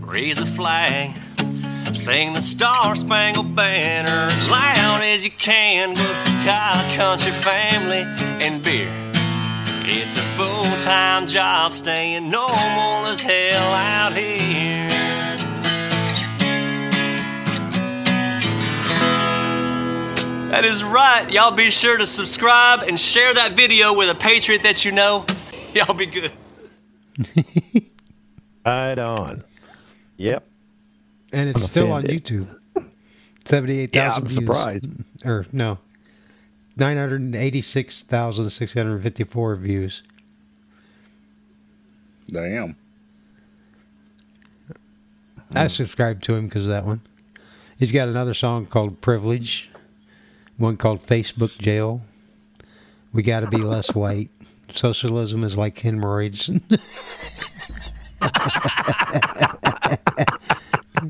raise 0.00 0.38
a 0.42 0.46
flag, 0.46 1.14
sing 1.94 2.34
the 2.34 2.42
Star 2.42 2.94
Spangled 2.94 3.56
Banner 3.56 4.28
loud 4.50 5.00
as 5.00 5.24
you 5.24 5.30
can 5.30 5.88
with 5.88 6.44
God, 6.44 6.84
country, 6.98 7.32
family, 7.32 8.04
and 8.44 8.62
beer. 8.62 9.05
It's 9.88 10.16
a 10.18 10.22
full 10.36 10.76
time 10.78 11.26
job 11.26 11.72
staying 11.72 12.28
normal 12.30 13.06
as 13.06 13.20
hell 13.20 13.72
out 13.72 14.12
here. 14.14 14.88
That 20.50 20.64
is 20.64 20.82
right. 20.84 21.30
Y'all 21.30 21.50
be 21.50 21.70
sure 21.70 21.98
to 21.98 22.06
subscribe 22.06 22.82
and 22.82 22.98
share 22.98 23.34
that 23.34 23.52
video 23.52 23.92
with 23.94 24.08
a 24.08 24.14
patriot 24.14 24.62
that 24.62 24.84
you 24.84 24.92
know. 24.92 25.26
Y'all 25.74 25.94
be 25.94 26.06
good. 26.06 26.32
Right 28.64 28.98
on. 28.98 29.44
Yep. 30.16 30.44
And 31.32 31.48
it's 31.50 31.60
I'm 31.62 31.66
still 31.68 31.92
on 31.92 32.04
offended. 32.04 32.24
YouTube. 32.24 32.58
78,000 33.44 33.90
Yeah, 33.94 34.08
thousand 34.08 34.22
I'm 34.24 34.28
views. 34.28 34.34
surprised. 34.34 34.88
Or 35.24 35.46
no, 35.52 35.78
nine 36.76 36.96
hundred 36.96 37.34
eighty-six 37.34 38.02
thousand 38.02 38.50
six 38.50 38.74
hundred 38.74 39.02
fifty-four 39.02 39.56
views. 39.56 40.02
Damn. 42.30 42.76
I 45.54 45.68
subscribed 45.68 46.24
to 46.24 46.34
him 46.34 46.46
because 46.46 46.64
of 46.64 46.70
that 46.70 46.84
one. 46.84 47.00
He's 47.78 47.92
got 47.92 48.08
another 48.08 48.34
song 48.34 48.66
called 48.66 49.00
"Privilege," 49.00 49.70
one 50.56 50.76
called 50.76 51.06
"Facebook 51.06 51.56
Jail." 51.58 52.02
We 53.12 53.22
got 53.22 53.40
to 53.40 53.46
be 53.46 53.58
less 53.58 53.94
white. 53.94 54.30
Socialism 54.74 55.44
is 55.44 55.56
like 55.56 55.78
hemorrhoids. 55.78 56.50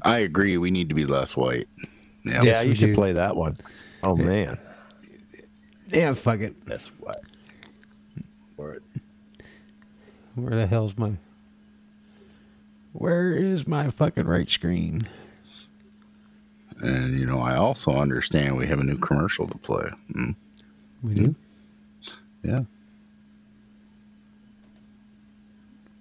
I 0.02 0.18
agree. 0.18 0.58
We 0.58 0.70
need 0.70 0.88
to 0.90 0.94
be 0.94 1.06
less 1.06 1.36
white. 1.36 1.68
Yeah. 2.24 2.42
Yeah, 2.42 2.60
you 2.62 2.74
should 2.74 2.88
do. 2.88 2.94
play 2.94 3.12
that 3.12 3.34
one. 3.36 3.56
Oh 4.02 4.16
man. 4.16 4.58
Yeah, 5.88 6.14
fuck 6.14 6.40
it. 6.40 6.54
That's 6.66 6.88
what. 6.98 7.22
Word. 8.56 8.82
Where 10.34 10.54
the 10.54 10.66
hell's 10.66 10.96
my? 10.96 11.12
Where 12.92 13.32
is 13.34 13.66
my 13.66 13.90
fucking 13.90 14.26
right 14.26 14.48
screen? 14.48 15.06
And 16.80 17.18
you 17.18 17.26
know, 17.26 17.40
I 17.40 17.56
also 17.56 17.92
understand 17.92 18.56
we 18.56 18.66
have 18.66 18.80
a 18.80 18.84
new 18.84 18.98
commercial 18.98 19.46
to 19.46 19.58
play. 19.58 19.88
Mm, 20.14 20.34
We 21.02 21.14
do. 21.14 21.34
yeah. 22.42 22.60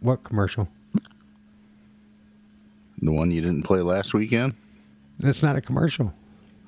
What 0.02 0.24
commercial? 0.24 0.68
The 3.02 3.12
one 3.12 3.32
you 3.32 3.42
didn't 3.42 3.64
play 3.64 3.82
last 3.82 4.14
weekend? 4.14 4.54
That's 5.20 5.42
not 5.44 5.56
a 5.56 5.62
commercial. 5.62 6.14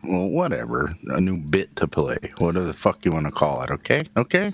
Well, 0.07 0.27
whatever. 0.27 0.95
A 1.07 1.19
new 1.21 1.37
bit 1.37 1.75
to 1.77 1.87
play. 1.87 2.17
Whatever 2.37 2.65
the 2.65 2.73
fuck 2.73 3.03
you 3.05 3.11
want 3.11 3.25
to 3.25 3.31
call 3.31 3.61
it, 3.63 3.71
okay? 3.71 4.03
Okay? 4.15 4.53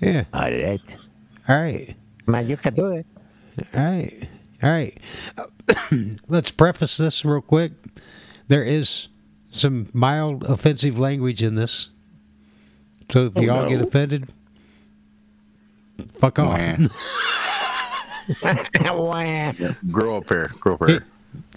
Yeah. 0.00 0.24
All 0.32 0.42
right. 0.42 0.96
All 1.48 1.60
right. 1.60 1.94
Man, 2.26 2.48
you 2.48 2.56
can 2.56 2.74
do 2.74 2.86
it. 2.92 3.06
All 3.74 3.84
right. 3.84 4.28
All 4.62 4.70
right. 4.70 4.98
Let's 6.28 6.50
preface 6.50 6.96
this 6.96 7.24
real 7.24 7.40
quick. 7.40 7.72
There 8.48 8.64
is 8.64 9.08
some 9.52 9.88
mild 9.92 10.44
offensive 10.44 10.98
language 10.98 11.42
in 11.42 11.54
this. 11.54 11.90
So 13.10 13.26
if 13.26 13.32
Oh, 13.36 13.40
you 13.40 13.50
all 13.50 13.68
get 13.68 13.80
offended, 13.80 14.28
fuck 16.14 16.38
off. 16.38 16.58
Grow 19.90 20.16
up 20.18 20.28
here. 20.28 20.52
Grow 20.60 20.74
up 20.74 20.86
here. 20.88 21.04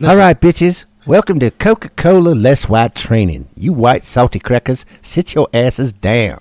All 0.04 0.18
right, 0.18 0.40
bitches. 0.40 0.86
Welcome 1.06 1.40
to 1.40 1.52
Coca 1.52 1.90
Cola 1.90 2.30
Less 2.30 2.70
White 2.70 2.96
Training. 2.96 3.50
You 3.58 3.74
white 3.74 4.06
salty 4.06 4.40
crackers, 4.40 4.86
sit 5.02 5.36
your 5.36 5.50
asses 5.54 5.92
down. 5.92 6.40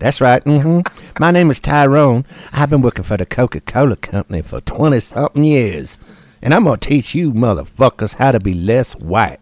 That's 0.00 0.20
right. 0.20 0.42
mm 0.42 0.62
hmm. 0.62 0.80
My 1.20 1.30
name 1.30 1.48
is 1.48 1.60
Tyrone. 1.60 2.24
I've 2.52 2.70
been 2.70 2.82
working 2.82 3.04
for 3.04 3.16
the 3.16 3.24
Coca 3.24 3.60
Cola 3.60 3.94
Company 3.94 4.42
for 4.42 4.60
20 4.60 4.98
something 4.98 5.44
years. 5.44 5.96
And 6.42 6.52
I'm 6.52 6.64
going 6.64 6.80
to 6.80 6.88
teach 6.88 7.14
you 7.14 7.32
motherfuckers 7.32 8.16
how 8.16 8.32
to 8.32 8.40
be 8.40 8.52
less 8.52 8.96
white. 8.96 9.38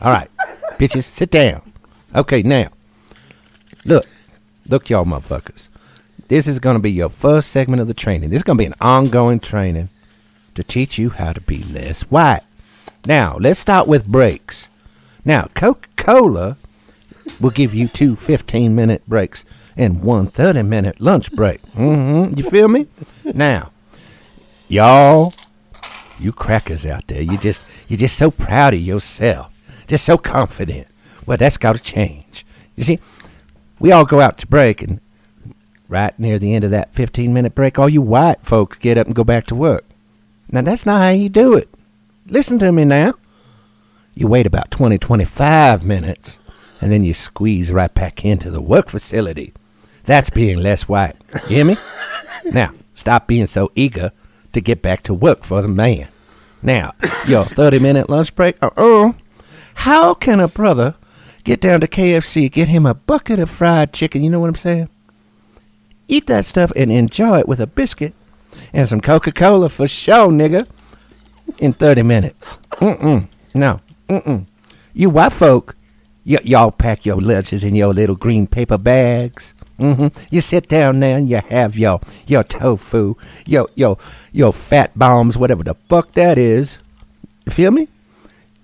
All 0.00 0.10
right, 0.10 0.30
bitches, 0.78 1.04
sit 1.04 1.30
down. 1.30 1.60
Okay, 2.14 2.42
now, 2.42 2.68
look, 3.84 4.06
look, 4.66 4.88
y'all 4.88 5.04
motherfuckers. 5.04 5.68
This 6.28 6.46
is 6.46 6.58
going 6.58 6.76
to 6.76 6.82
be 6.82 6.90
your 6.90 7.10
first 7.10 7.50
segment 7.50 7.82
of 7.82 7.86
the 7.86 7.92
training. 7.92 8.30
This 8.30 8.38
is 8.38 8.44
going 8.44 8.56
to 8.56 8.62
be 8.62 8.66
an 8.66 8.74
ongoing 8.80 9.40
training 9.40 9.90
to 10.54 10.62
teach 10.62 10.96
you 10.96 11.10
how 11.10 11.34
to 11.34 11.40
be 11.42 11.64
less 11.64 12.00
white. 12.04 12.40
Now, 13.06 13.36
let's 13.38 13.58
start 13.60 13.86
with 13.88 14.06
breaks. 14.06 14.68
Now, 15.24 15.48
Coca 15.54 15.88
Cola 15.96 16.56
will 17.40 17.50
give 17.50 17.74
you 17.74 17.88
two 17.88 18.16
15 18.16 18.74
minute 18.74 19.02
breaks 19.08 19.44
and 19.76 20.02
one 20.02 20.26
30 20.26 20.62
minute 20.62 21.00
lunch 21.00 21.32
break. 21.32 21.60
hmm 21.68 22.32
You 22.36 22.44
feel 22.44 22.68
me? 22.68 22.86
Now, 23.24 23.70
y'all, 24.68 25.34
you 26.18 26.32
crackers 26.32 26.84
out 26.86 27.06
there, 27.06 27.22
you 27.22 27.38
just 27.38 27.64
you're 27.88 27.98
just 27.98 28.16
so 28.16 28.30
proud 28.30 28.74
of 28.74 28.80
yourself, 28.80 29.52
just 29.86 30.04
so 30.04 30.18
confident. 30.18 30.86
Well, 31.26 31.38
that's 31.38 31.56
got 31.58 31.76
to 31.76 31.82
change. 31.82 32.44
You 32.76 32.82
see, 32.84 32.98
we 33.78 33.92
all 33.92 34.04
go 34.04 34.20
out 34.20 34.38
to 34.38 34.46
break, 34.46 34.82
and 34.82 35.00
right 35.88 36.16
near 36.18 36.38
the 36.38 36.54
end 36.54 36.64
of 36.64 36.70
that 36.70 36.92
15 36.92 37.32
minute 37.32 37.54
break, 37.54 37.78
all 37.78 37.88
you 37.88 38.02
white 38.02 38.40
folks 38.42 38.78
get 38.78 38.98
up 38.98 39.06
and 39.06 39.16
go 39.16 39.24
back 39.24 39.46
to 39.46 39.54
work. 39.54 39.84
Now, 40.52 40.62
that's 40.62 40.84
not 40.84 41.00
how 41.00 41.10
you 41.10 41.28
do 41.28 41.54
it. 41.54 41.68
Listen 42.30 42.60
to 42.60 42.70
me 42.70 42.84
now. 42.84 43.14
You 44.14 44.28
wait 44.28 44.46
about 44.46 44.70
20, 44.70 44.98
25 44.98 45.84
minutes, 45.84 46.38
and 46.80 46.92
then 46.92 47.02
you 47.02 47.12
squeeze 47.12 47.72
right 47.72 47.92
back 47.92 48.24
into 48.24 48.52
the 48.52 48.60
work 48.60 48.88
facility. 48.88 49.52
That's 50.04 50.30
being 50.30 50.58
less 50.58 50.88
white. 50.88 51.16
You 51.48 51.56
hear 51.56 51.64
me? 51.64 51.76
now, 52.52 52.70
stop 52.94 53.26
being 53.26 53.46
so 53.46 53.72
eager 53.74 54.12
to 54.52 54.60
get 54.60 54.80
back 54.80 55.02
to 55.04 55.14
work 55.14 55.42
for 55.42 55.60
the 55.60 55.68
man. 55.68 56.06
Now, 56.62 56.94
your 57.26 57.44
30 57.44 57.80
minute 57.80 58.08
lunch 58.08 58.36
break? 58.36 58.62
Uh 58.62 58.70
oh. 58.76 59.16
How 59.74 60.14
can 60.14 60.38
a 60.38 60.46
brother 60.46 60.94
get 61.42 61.60
down 61.60 61.80
to 61.80 61.88
KFC, 61.88 62.50
get 62.50 62.68
him 62.68 62.86
a 62.86 62.94
bucket 62.94 63.40
of 63.40 63.50
fried 63.50 63.92
chicken? 63.92 64.22
You 64.22 64.30
know 64.30 64.38
what 64.38 64.48
I'm 64.48 64.54
saying? 64.54 64.88
Eat 66.06 66.28
that 66.28 66.44
stuff 66.44 66.70
and 66.76 66.92
enjoy 66.92 67.40
it 67.40 67.48
with 67.48 67.60
a 67.60 67.66
biscuit 67.66 68.14
and 68.72 68.88
some 68.88 69.00
Coca 69.00 69.32
Cola 69.32 69.68
for 69.68 69.88
show, 69.88 70.30
nigga, 70.30 70.68
in 71.58 71.72
30 71.72 72.02
minutes. 72.02 72.58
Mm-mm. 72.72 73.28
No. 73.54 73.80
Mm-mm. 74.08 74.46
You 74.94 75.10
white 75.10 75.32
folk, 75.32 75.76
y- 76.26 76.38
y'all 76.44 76.70
pack 76.70 77.04
your 77.06 77.20
lunches 77.20 77.64
in 77.64 77.74
your 77.74 77.92
little 77.92 78.16
green 78.16 78.46
paper 78.46 78.78
bags. 78.78 79.54
hmm 79.78 80.08
You 80.30 80.40
sit 80.40 80.68
down 80.68 81.00
there 81.00 81.16
and 81.18 81.28
you 81.28 81.40
have 81.48 81.76
your 81.78 82.00
your 82.26 82.44
tofu, 82.44 83.14
your 83.46 83.68
your 83.74 83.96
your 84.32 84.52
fat 84.52 84.90
bombs, 84.98 85.36
whatever 85.38 85.62
the 85.64 85.74
fuck 85.88 86.12
that 86.14 86.38
is. 86.38 86.78
You 87.46 87.52
feel 87.52 87.70
me? 87.70 87.88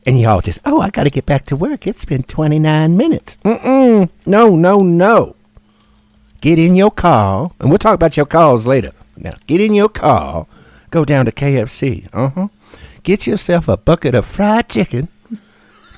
And 0.07 0.21
y'all 0.21 0.41
just, 0.41 0.61
oh, 0.65 0.81
I 0.81 0.91
got 0.91 1.03
to 1.05 1.11
get 1.11 1.27
back 1.27 1.47
to 1.47 1.57
work. 1.57 1.85
It's 1.87 2.05
been 2.05 2.23
29 2.23 2.97
minutes. 2.97 3.37
Mm-mm. 3.45 4.09
No, 4.25 4.55
no, 4.55 4.81
no. 4.83 5.35
Get 6.41 6.59
in 6.61 6.77
your 6.77 6.93
car, 6.93 7.51
and 7.59 7.71
we'll 7.71 7.79
talk 7.79 7.95
about 7.95 8.17
your 8.17 8.27
calls 8.27 8.67
later. 8.67 8.93
Now, 9.17 9.35
get 9.49 9.61
in 9.61 9.75
your 9.75 9.89
car, 9.89 10.47
go 10.91 11.05
down 11.05 11.25
to 11.25 11.33
KFC. 11.33 12.09
Uh 12.13 12.29
huh. 12.29 12.49
Get 13.07 13.25
yourself 13.25 13.69
a 13.69 13.77
bucket 13.77 14.17
of 14.17 14.27
fried 14.27 14.69
chicken, 14.69 15.07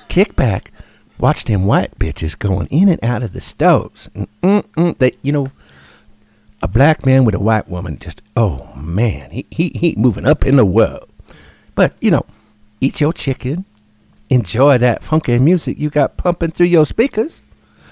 kick 0.09 0.35
back, 0.35 0.71
watch 1.17 1.43
them 1.45 1.65
white 1.65 1.97
bitches 1.97 2.37
going 2.37 2.67
in 2.67 2.87
and 2.87 3.03
out 3.03 3.23
of 3.23 3.33
the 3.33 3.41
stoves. 3.41 4.09
Mm-mm, 4.43 4.95
they, 4.99 5.13
you 5.23 5.31
know, 5.31 5.51
a 6.61 6.67
black 6.67 7.07
man 7.07 7.25
with 7.25 7.33
a 7.33 7.39
white 7.39 7.67
woman, 7.67 7.97
just, 7.97 8.21
oh 8.37 8.71
man, 8.75 9.31
he, 9.31 9.47
he, 9.49 9.69
he 9.69 9.95
moving 9.97 10.27
up 10.27 10.45
in 10.45 10.55
the 10.55 10.65
world. 10.65 11.09
But, 11.73 11.93
you 11.99 12.11
know, 12.11 12.27
eat 12.79 13.01
your 13.01 13.11
chicken, 13.11 13.65
enjoy 14.29 14.77
that 14.77 15.01
funky 15.01 15.39
music 15.39 15.79
you 15.79 15.89
got 15.89 16.15
pumping 16.15 16.51
through 16.51 16.67
your 16.67 16.85
speakers. 16.85 17.41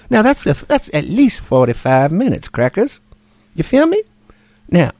Now 0.08 0.22
that's 0.22 0.46
a, 0.46 0.54
that's 0.54 0.94
at 0.94 1.08
least 1.08 1.40
forty 1.40 1.72
five 1.72 2.12
minutes, 2.12 2.48
crackers. 2.48 3.00
You 3.56 3.64
feel 3.64 3.86
me? 3.86 4.00
Now, 4.70 4.92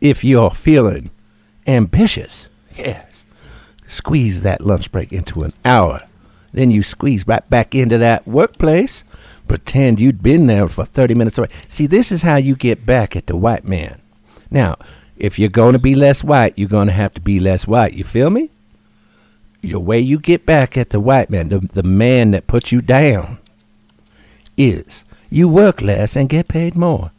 if 0.00 0.24
you're 0.24 0.50
feeling 0.50 1.10
ambitious, 1.66 2.48
yes, 2.74 3.04
squeeze 3.88 4.42
that 4.42 4.60
lunch 4.60 4.92
break 4.92 5.12
into 5.12 5.42
an 5.42 5.52
hour. 5.64 6.02
Then 6.52 6.70
you 6.70 6.82
squeeze 6.82 7.26
right 7.26 7.48
back 7.50 7.74
into 7.74 7.98
that 7.98 8.26
workplace. 8.26 9.04
Pretend 9.48 10.00
you'd 10.00 10.22
been 10.22 10.46
there 10.46 10.68
for 10.68 10.84
thirty 10.84 11.14
minutes 11.14 11.38
already. 11.38 11.54
See, 11.68 11.86
this 11.86 12.12
is 12.12 12.22
how 12.22 12.36
you 12.36 12.54
get 12.54 12.86
back 12.86 13.16
at 13.16 13.26
the 13.26 13.36
white 13.36 13.64
man. 13.64 14.00
Now, 14.50 14.76
if 15.16 15.38
you're 15.38 15.48
going 15.48 15.72
to 15.72 15.78
be 15.78 15.94
less 15.94 16.22
white, 16.22 16.56
you're 16.56 16.68
going 16.68 16.86
to 16.86 16.92
have 16.92 17.14
to 17.14 17.20
be 17.20 17.40
less 17.40 17.66
white. 17.66 17.94
You 17.94 18.04
feel 18.04 18.30
me? 18.30 18.50
The 19.62 19.80
way 19.80 19.98
you 19.98 20.18
get 20.18 20.46
back 20.46 20.76
at 20.78 20.90
the 20.90 21.00
white 21.00 21.30
man, 21.30 21.48
the, 21.48 21.58
the 21.58 21.82
man 21.82 22.30
that 22.30 22.46
put 22.46 22.70
you 22.70 22.80
down, 22.80 23.38
is 24.56 25.04
you 25.30 25.48
work 25.48 25.82
less 25.82 26.14
and 26.14 26.28
get 26.28 26.48
paid 26.48 26.76
more. 26.76 27.10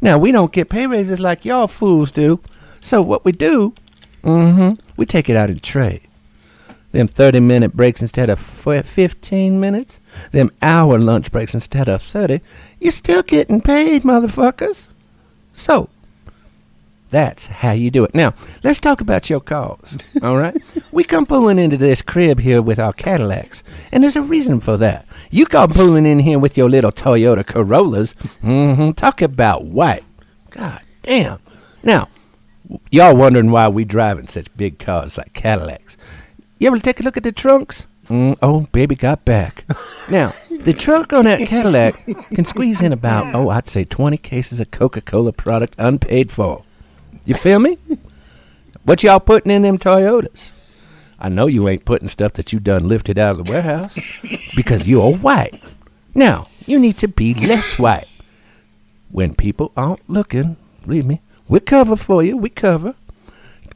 Now, 0.00 0.18
we 0.18 0.32
don't 0.32 0.52
get 0.52 0.68
pay 0.68 0.86
raises 0.86 1.20
like 1.20 1.44
y'all 1.44 1.68
fools 1.68 2.12
do. 2.12 2.40
So, 2.80 3.02
what 3.02 3.24
we 3.24 3.32
do, 3.32 3.74
mm-hmm, 4.22 4.80
we 4.98 5.06
take 5.06 5.30
it 5.30 5.36
out 5.36 5.48
in 5.48 5.60
trade. 5.60 6.02
Them 6.92 7.06
30 7.06 7.40
minute 7.40 7.74
breaks 7.74 8.02
instead 8.02 8.28
of 8.28 8.40
15 8.40 9.60
minutes, 9.60 10.00
them 10.32 10.50
hour 10.60 10.98
lunch 10.98 11.30
breaks 11.30 11.54
instead 11.54 11.88
of 11.88 12.02
30, 12.02 12.40
you're 12.80 12.92
still 12.92 13.22
getting 13.22 13.60
paid, 13.60 14.02
motherfuckers. 14.02 14.88
So, 15.54 15.88
that's 17.10 17.46
how 17.46 17.72
you 17.72 17.90
do 17.90 18.04
it. 18.04 18.14
Now, 18.14 18.34
let's 18.64 18.80
talk 18.80 19.00
about 19.00 19.30
your 19.30 19.40
cars. 19.40 19.98
All 20.22 20.36
right? 20.36 20.56
we 20.90 21.04
come 21.04 21.26
pulling 21.26 21.58
into 21.58 21.76
this 21.76 22.02
crib 22.02 22.40
here 22.40 22.60
with 22.60 22.78
our 22.78 22.92
Cadillacs, 22.92 23.62
and 23.92 24.02
there's 24.02 24.16
a 24.16 24.22
reason 24.22 24.60
for 24.60 24.76
that. 24.78 25.06
You 25.30 25.46
come 25.46 25.70
pulling 25.70 26.06
in 26.06 26.18
here 26.18 26.38
with 26.38 26.56
your 26.56 26.68
little 26.68 26.92
Toyota 26.92 27.46
Corollas. 27.46 28.14
Mm-hmm. 28.42 28.92
Talk 28.92 29.22
about 29.22 29.64
white. 29.64 30.04
God 30.50 30.80
damn. 31.02 31.38
Now, 31.84 32.08
y'all 32.90 33.16
wondering 33.16 33.50
why 33.50 33.68
we 33.68 33.84
driving 33.84 34.26
such 34.26 34.54
big 34.56 34.78
cars 34.78 35.16
like 35.16 35.32
Cadillacs. 35.32 35.96
You 36.58 36.68
ever 36.68 36.78
take 36.78 37.00
a 37.00 37.02
look 37.02 37.16
at 37.16 37.22
the 37.22 37.32
trunks? 37.32 37.86
Mm, 38.08 38.38
oh, 38.40 38.66
baby 38.72 38.94
got 38.94 39.24
back. 39.24 39.64
now, 40.10 40.32
the 40.50 40.72
trunk 40.72 41.12
on 41.12 41.26
that 41.26 41.46
Cadillac 41.46 42.04
can 42.34 42.44
squeeze 42.44 42.80
in 42.80 42.92
about, 42.92 43.34
oh, 43.34 43.50
I'd 43.50 43.66
say 43.66 43.84
20 43.84 44.16
cases 44.16 44.60
of 44.60 44.70
Coca 44.70 45.00
Cola 45.00 45.32
product 45.32 45.74
unpaid 45.78 46.30
for. 46.30 46.64
You 47.26 47.34
feel 47.34 47.58
me? 47.58 47.76
What 48.84 49.02
y'all 49.02 49.20
putting 49.20 49.52
in 49.52 49.62
them 49.62 49.76
Toyotas? 49.76 50.52
I 51.20 51.28
know 51.28 51.46
you 51.46 51.68
ain't 51.68 51.84
putting 51.84 52.08
stuff 52.08 52.32
that 52.34 52.52
you 52.52 52.60
done 52.60 52.88
lifted 52.88 53.18
out 53.18 53.38
of 53.38 53.44
the 53.44 53.52
warehouse 53.52 53.98
because 54.56 54.88
you're 54.88 55.14
white. 55.14 55.60
Now, 56.14 56.48
you 56.64 56.78
need 56.78 56.96
to 56.98 57.08
be 57.08 57.34
less 57.34 57.78
white. 57.78 58.08
When 59.10 59.34
people 59.34 59.72
aren't 59.76 60.08
looking, 60.08 60.56
believe 60.84 61.04
me, 61.04 61.20
we 61.48 61.60
cover 61.60 61.96
for 61.96 62.22
you. 62.22 62.36
We 62.36 62.50
cover. 62.50 62.94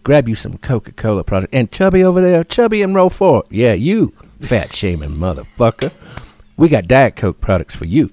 Grab 0.05 0.29
you 0.29 0.35
some 0.35 0.59
Coca 0.59 0.93
Cola 0.93 1.25
product. 1.25 1.55
And 1.55 1.71
Chubby 1.71 2.03
over 2.03 2.21
there, 2.21 2.45
Chubby 2.45 2.83
and 2.83 2.95
roll 2.95 3.11
forward. 3.11 3.47
Yeah, 3.51 3.73
you 3.75 4.13
fat 4.41 4.75
shaming 4.75 5.11
motherfucker. 5.11 5.93
We 6.57 6.69
got 6.69 6.89
Diet 6.89 7.17
Coke 7.17 7.41
products 7.41 7.77
for 7.77 7.85
you. 7.85 8.11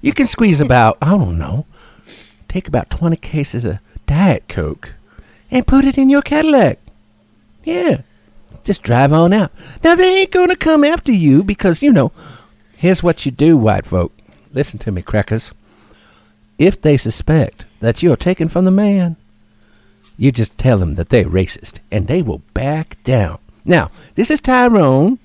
You 0.00 0.12
can 0.12 0.26
squeeze 0.26 0.60
about, 0.60 0.96
I 1.02 1.10
don't 1.10 1.38
know, 1.38 1.66
take 2.48 2.66
about 2.66 2.90
20 2.90 3.16
cases 3.16 3.64
of 3.64 3.78
Diet 4.06 4.48
Coke 4.48 4.94
and 5.50 5.66
put 5.66 5.84
it 5.84 5.98
in 5.98 6.08
your 6.08 6.22
Cadillac. 6.22 6.78
Yeah. 7.64 8.02
Just 8.64 8.82
drive 8.82 9.12
on 9.12 9.32
out. 9.32 9.52
Now, 9.82 9.94
they 9.94 10.20
ain't 10.20 10.30
going 10.30 10.48
to 10.48 10.56
come 10.56 10.84
after 10.84 11.12
you 11.12 11.42
because, 11.42 11.82
you 11.82 11.92
know, 11.92 12.12
here's 12.76 13.02
what 13.02 13.24
you 13.26 13.32
do, 13.32 13.56
white 13.56 13.86
folk. 13.86 14.12
Listen 14.52 14.78
to 14.80 14.92
me, 14.92 15.02
crackers. 15.02 15.52
If 16.58 16.80
they 16.80 16.96
suspect 16.96 17.64
that 17.80 18.02
you're 18.02 18.16
taken 18.16 18.48
from 18.48 18.64
the 18.64 18.70
man, 18.70 19.16
you 20.16 20.32
just 20.32 20.58
tell 20.58 20.78
them 20.78 20.96
that 20.96 21.10
they're 21.10 21.24
racist 21.24 21.78
and 21.90 22.06
they 22.08 22.20
will 22.20 22.42
back 22.52 23.02
down. 23.04 23.38
Now, 23.64 23.90
this 24.16 24.30
is 24.30 24.40
Tyrone. 24.40 25.18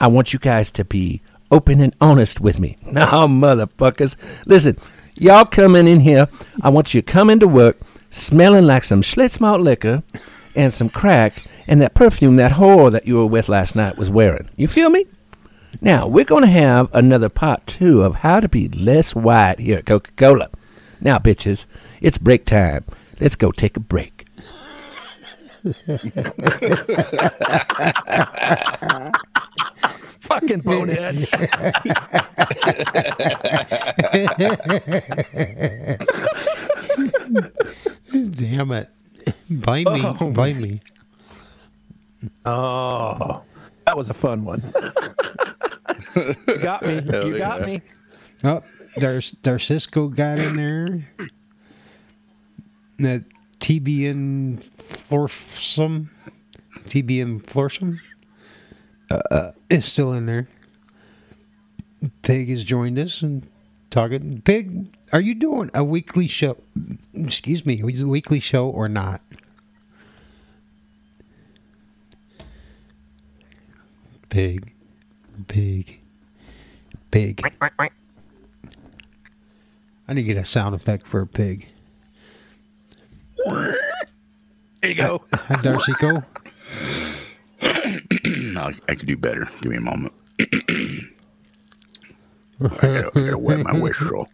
I 0.00 0.08
want 0.08 0.32
you 0.32 0.38
guys 0.38 0.70
to 0.72 0.84
be 0.84 1.20
open 1.50 1.80
and 1.80 1.94
honest 2.00 2.40
with 2.40 2.58
me. 2.58 2.76
Now, 2.90 3.26
motherfuckers. 3.26 4.16
Listen, 4.46 4.76
y'all 5.14 5.44
coming 5.44 5.86
in 5.86 6.00
here. 6.00 6.28
I 6.60 6.70
want 6.70 6.92
you 6.92 7.02
to 7.02 7.12
come 7.12 7.30
into 7.30 7.46
work 7.46 7.78
smelling 8.10 8.66
like 8.66 8.82
some 8.82 9.02
Schlitz 9.02 9.40
malt 9.40 9.60
liquor 9.60 10.02
and 10.56 10.74
some 10.74 10.88
crack 10.88 11.46
and 11.68 11.80
that 11.80 11.94
perfume 11.94 12.36
that 12.36 12.52
whore 12.52 12.90
that 12.90 13.06
you 13.06 13.16
were 13.16 13.26
with 13.26 13.48
last 13.48 13.76
night 13.76 13.96
was 13.96 14.10
wearing. 14.10 14.48
You 14.56 14.66
feel 14.66 14.90
me? 14.90 15.06
Now, 15.80 16.06
we're 16.06 16.24
going 16.24 16.42
to 16.42 16.48
have 16.48 16.88
another 16.94 17.28
part 17.28 17.66
two 17.66 18.02
of 18.02 18.16
how 18.16 18.40
to 18.40 18.48
be 18.48 18.68
less 18.68 19.14
white 19.14 19.58
here 19.58 19.78
at 19.78 19.86
Coca 19.86 20.10
Cola. 20.16 20.48
Now, 21.00 21.18
bitches, 21.18 21.66
it's 22.00 22.18
break 22.18 22.44
time. 22.44 22.84
Let's 23.20 23.36
go 23.36 23.52
take 23.52 23.76
a 23.76 23.80
break. 23.80 24.26
Fucking 30.20 30.60
bonehead. 30.60 31.16
Damn 38.32 38.72
it. 38.72 38.88
Bite 39.50 39.86
me. 39.86 40.02
Oh. 40.04 40.30
Bite 40.32 40.56
me. 40.56 40.80
Oh, 42.44 43.42
that 43.84 43.96
was 43.96 44.10
a 44.10 44.14
fun 44.14 44.44
one. 44.44 44.62
you 46.14 46.58
got 46.58 46.82
me. 46.82 47.00
Hell 47.10 47.26
You 47.26 47.38
got 47.38 47.60
yeah. 47.60 47.66
me. 47.66 47.82
Oh, 48.44 48.62
there's 48.96 49.34
there's 49.42 49.64
Cisco 49.64 50.08
got 50.08 50.38
in 50.38 50.56
there. 50.56 51.28
That 52.98 53.24
TBN 53.60 54.62
Florsome, 54.78 56.08
TBN 56.84 57.42
Florsome, 57.42 57.98
uh, 59.10 59.52
is 59.68 59.84
still 59.84 60.12
in 60.12 60.26
there. 60.26 60.48
Pig 62.22 62.48
has 62.48 62.64
joined 62.64 62.98
us 62.98 63.22
and 63.22 63.46
talking. 63.90 64.40
Pig, 64.42 64.86
are 65.12 65.20
you 65.20 65.34
doing 65.34 65.70
a 65.74 65.84
weekly 65.84 66.26
show? 66.26 66.56
Excuse 67.14 67.64
me, 67.66 67.80
a 67.80 68.06
weekly 68.06 68.40
show 68.40 68.68
or 68.68 68.88
not? 68.88 69.20
Pig, 74.28 74.72
pig, 75.44 76.00
pig. 77.10 77.42
I 80.08 80.12
need 80.12 80.22
to 80.22 80.26
get 80.26 80.36
a 80.36 80.44
sound 80.44 80.74
effect 80.74 81.06
for 81.06 81.20
a 81.20 81.26
pig. 81.26 81.68
There 83.44 83.76
you 84.82 84.94
go. 84.94 85.22
Hi, 85.32 85.60
Darcy 85.62 85.92
go. 86.00 86.22
No, 88.24 88.70
I 88.88 88.94
could 88.94 89.06
do 89.08 89.16
better. 89.16 89.48
Give 89.60 89.72
me 89.72 89.78
a 89.78 89.80
moment. 89.80 90.12
I, 90.40 90.46
gotta, 92.60 93.10
I 93.14 93.20
gotta 93.20 93.38
wet 93.38 93.64
my 93.64 93.78
whistle. 93.78 94.28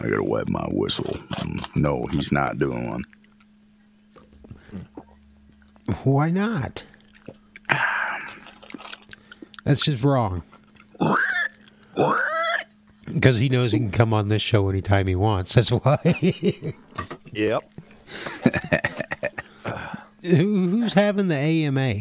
I 0.00 0.08
gotta 0.08 0.22
wet 0.24 0.48
my 0.48 0.66
whistle. 0.70 1.16
Um, 1.38 1.64
no, 1.74 2.06
he's 2.06 2.32
not 2.32 2.58
doing 2.58 2.88
one. 2.88 3.04
Why 6.04 6.30
not? 6.30 6.84
That's 9.64 9.84
just 9.84 10.02
wrong. 10.02 10.42
Because 13.06 13.38
he 13.38 13.48
knows 13.48 13.72
he 13.72 13.78
can 13.78 13.90
come 13.90 14.14
on 14.14 14.28
this 14.28 14.42
show 14.42 14.68
anytime 14.68 15.06
he 15.06 15.14
wants. 15.14 15.54
That's 15.54 15.70
why. 15.70 15.98
Yep. 17.32 17.62
Who, 20.22 20.68
who's 20.68 20.94
having 20.94 21.26
the 21.28 21.34
AMA? 21.34 21.94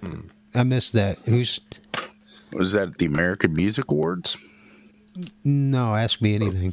Hmm. 0.00 0.20
I 0.54 0.62
missed 0.62 0.92
that. 0.92 1.18
Who's 1.24 1.58
Was 2.52 2.72
that 2.72 2.98
the 2.98 3.06
American 3.06 3.52
Music 3.54 3.90
Awards? 3.90 4.36
no? 5.44 5.94
Ask 5.96 6.22
me 6.22 6.36
anything. 6.36 6.72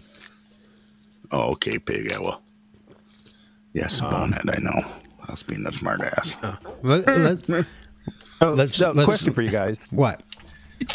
Oh, 1.31 1.51
okay, 1.53 1.79
pig. 1.79 2.11
Yeah, 2.11 2.19
well. 2.19 2.41
Yes, 3.73 3.99
bonehead, 3.99 4.47
um, 4.47 4.55
I 4.55 4.59
know. 4.61 4.87
I 5.27 5.31
was 5.31 5.43
being 5.43 5.65
a 5.67 5.71
smart 5.73 6.01
ass. 6.01 6.35
Uh, 6.41 6.55
let, 6.83 7.07
let, 7.49 7.65
Oh, 8.41 8.53
Let's- 8.53 8.75
so, 8.77 8.91
let's- 8.91 9.05
question 9.05 9.33
for 9.33 9.41
you 9.41 9.49
guys: 9.51 9.87
what? 9.91 10.21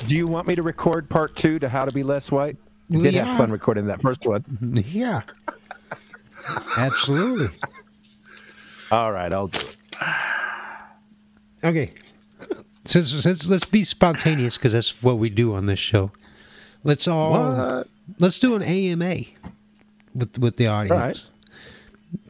Do 0.06 0.16
you 0.16 0.26
want 0.28 0.46
me 0.46 0.54
to 0.54 0.62
record 0.62 1.08
part 1.10 1.34
two 1.34 1.58
to 1.58 1.68
how 1.68 1.84
to 1.84 1.92
be 1.92 2.02
less 2.04 2.30
white? 2.30 2.56
You 2.88 3.02
did 3.02 3.14
Yeah. 3.14 3.24
have 3.24 3.36
fun 3.36 3.50
recording 3.50 3.86
that 3.86 4.00
first 4.00 4.24
one. 4.26 4.42
Mm-hmm. 4.42 4.78
Yeah, 4.96 5.22
absolutely. 6.76 7.48
All 8.90 9.10
right, 9.12 9.32
I'll 9.32 9.46
do 9.48 9.58
it. 9.58 9.76
Okay. 11.64 11.92
Since, 12.84 13.10
since 13.22 13.48
let's 13.48 13.64
be 13.64 13.84
spontaneous 13.84 14.56
because 14.56 14.72
that's 14.72 15.02
what 15.02 15.18
we 15.18 15.30
do 15.30 15.54
on 15.54 15.66
this 15.66 15.78
show. 15.78 16.10
Let's 16.84 17.06
all 17.08 17.32
What? 17.32 17.88
let's 18.18 18.38
do 18.40 18.54
an 18.56 18.62
AMA 18.62 19.16
with 20.14 20.36
with 20.38 20.56
the 20.56 20.66
audience. 20.66 20.92
All 20.92 20.98
right. 21.06 21.24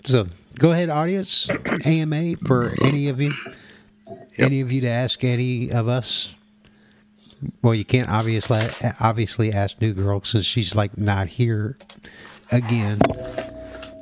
So 0.05 0.29
go 0.59 0.73
ahead, 0.73 0.91
audience. 0.91 1.49
AMA 1.85 2.37
for 2.47 2.73
any 2.83 3.09
of 3.09 3.21
you, 3.21 3.33
any 4.39 4.61
of 4.61 4.73
you 4.73 4.81
to 4.83 4.89
ask 4.89 5.23
any 5.25 5.71
of 5.71 5.89
us. 5.89 6.35
Well, 7.63 7.75
you 7.75 7.85
can't 7.85 8.09
obviously 8.09 8.69
obviously 9.01 9.53
ask 9.53 9.81
New 9.81 9.95
Girl 9.95 10.23
since 10.23 10.47
she's 10.47 10.75
like 10.75 10.97
not 10.97 11.29
here 11.29 11.77
again. 12.51 13.01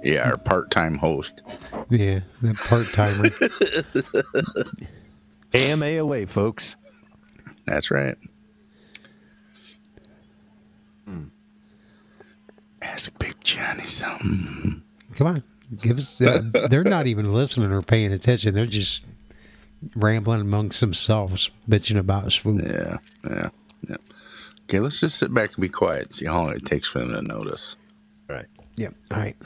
Yeah, 0.03 0.29
our 0.29 0.37
part 0.37 0.71
time 0.71 0.97
host. 0.97 1.43
Yeah, 1.89 2.21
the 2.43 2.55
part 2.55 2.93
timer. 2.93 3.31
AMA 5.55 5.87
away, 5.99 6.27
folks. 6.27 6.77
That's 7.67 7.91
right. 7.91 8.17
Hmm. 11.07 11.25
Ask 12.83 13.19
Big 13.19 13.43
Johnny 13.43 13.87
something. 13.87 14.83
Come 15.15 15.27
on, 15.27 15.43
give 15.77 15.99
us. 15.99 16.21
Uh, 16.21 16.43
they're 16.69 16.85
not 16.85 17.07
even 17.07 17.33
listening 17.33 17.71
or 17.73 17.83
paying 17.83 18.13
attention. 18.13 18.55
They're 18.55 18.67
just 18.67 19.05
rambling 19.97 20.41
amongst 20.41 20.81
themselves, 20.81 21.51
bitching 21.69 21.99
about 21.99 22.33
swoop. 22.33 22.63
Yeah, 22.63 22.99
yeah, 23.29 23.49
yeah. 23.89 23.97
Okay, 24.65 24.81
let's 24.81 25.01
just 25.01 25.19
sit 25.19 25.33
back 25.35 25.55
and 25.55 25.63
be 25.63 25.69
quiet 25.69 26.07
and 26.07 26.15
see 26.15 26.27
how 26.27 26.45
long 26.45 26.55
it 26.55 26.65
takes 26.65 26.89
for 26.89 27.01
them 27.01 27.13
to 27.13 27.23
notice. 27.23 27.77
Right. 28.29 28.47
Yep. 28.77 28.95
All 29.11 29.19
right. 29.19 29.37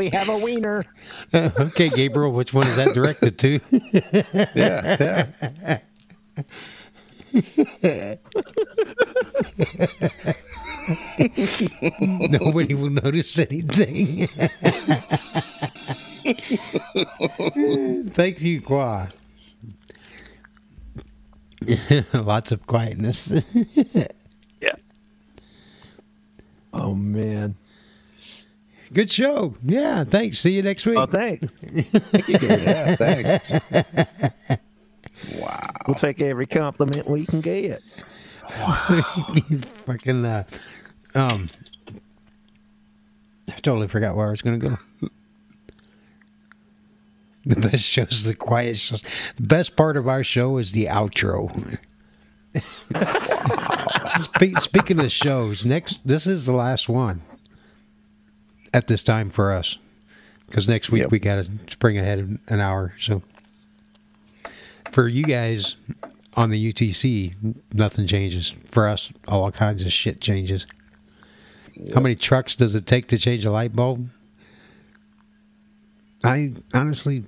We 0.00 0.08
have 0.08 0.30
a 0.30 0.38
wiener. 0.38 0.86
okay, 1.34 1.90
Gabriel, 1.90 2.32
which 2.32 2.54
one 2.54 2.66
is 2.66 2.76
that 2.76 2.94
directed 2.94 3.38
to? 3.40 3.60
Yeah, 4.54 4.96
yeah. 4.98 5.26
Nobody 12.30 12.72
will 12.74 12.88
notice 12.88 13.38
anything. 13.38 14.26
Thank 18.10 18.40
you, 18.40 18.62
Qua. 18.62 19.08
Lots 22.14 22.52
of 22.52 22.66
quietness. 22.66 23.30
Yeah. 24.62 24.76
Oh 26.72 26.94
man. 26.94 27.54
Good 28.92 29.10
show. 29.10 29.54
Yeah, 29.62 30.04
thanks. 30.04 30.40
See 30.40 30.52
you 30.52 30.62
next 30.62 30.84
week. 30.84 30.98
Oh, 30.98 31.06
thanks. 31.06 31.46
yeah, 32.28 32.96
thanks. 32.96 33.52
wow. 35.36 35.70
We'll 35.86 35.94
take 35.94 36.20
every 36.20 36.46
compliment 36.46 37.08
we 37.08 37.24
can 37.24 37.40
get. 37.40 37.82
Wow. 38.58 39.02
Fucking 39.86 40.24
uh, 40.24 40.44
um 41.14 41.48
I 43.48 43.52
totally 43.60 43.86
forgot 43.86 44.16
where 44.16 44.26
I 44.26 44.30
was 44.30 44.42
gonna 44.42 44.58
go. 44.58 44.78
The 47.46 47.56
best 47.56 47.84
show 47.84 48.02
is 48.02 48.24
the 48.24 48.34
quiet 48.34 48.76
shows. 48.76 49.02
The 49.36 49.42
best 49.42 49.74
part 49.74 49.96
of 49.96 50.06
our 50.06 50.22
show 50.22 50.58
is 50.58 50.72
the 50.72 50.84
outro. 50.84 51.78
Spe- 54.20 54.60
speaking 54.60 55.00
of 55.00 55.10
shows, 55.10 55.64
next 55.64 56.00
this 56.04 56.26
is 56.26 56.44
the 56.44 56.52
last 56.52 56.86
one 56.86 57.22
at 58.72 58.86
this 58.86 59.02
time 59.02 59.30
for 59.30 59.52
us 59.52 59.78
because 60.46 60.68
next 60.68 60.90
week 60.90 61.02
Yep. 61.02 61.10
we 61.10 61.18
got 61.18 61.44
to 61.44 61.50
spring 61.70 61.98
ahead 61.98 62.38
an 62.48 62.60
hour. 62.60 62.94
So 62.98 63.22
for 64.92 65.08
you 65.08 65.24
guys 65.24 65.76
on 66.36 66.50
the 66.50 66.72
UTC, 66.72 67.34
nothing 67.72 68.06
changes. 68.06 68.54
For 68.70 68.86
us, 68.88 69.12
all 69.28 69.50
kinds 69.52 69.82
of 69.84 69.92
shit 69.92 70.20
changes. 70.20 70.66
How 71.94 72.00
many 72.00 72.14
trucks 72.14 72.54
does 72.56 72.74
it 72.74 72.86
take 72.86 73.08
to 73.08 73.18
change 73.18 73.44
a 73.44 73.50
light 73.50 73.74
bulb? 73.74 74.08
I 76.22 76.52
honestly 76.74 77.24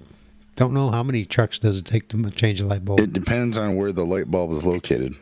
don't 0.57 0.74
know 0.74 0.90
how 0.90 1.03
many 1.03 1.24
trucks 1.24 1.59
does 1.59 1.78
it 1.78 1.86
take 1.86 2.09
to 2.09 2.30
change 2.30 2.61
a 2.61 2.66
light 2.66 2.84
bulb. 2.84 3.01
It 3.01 3.12
depends 3.12 3.57
on 3.57 3.76
where 3.76 3.93
the 3.93 4.05
light 4.05 4.30
bulb 4.30 4.53
is 4.53 4.64
located. 4.64 5.14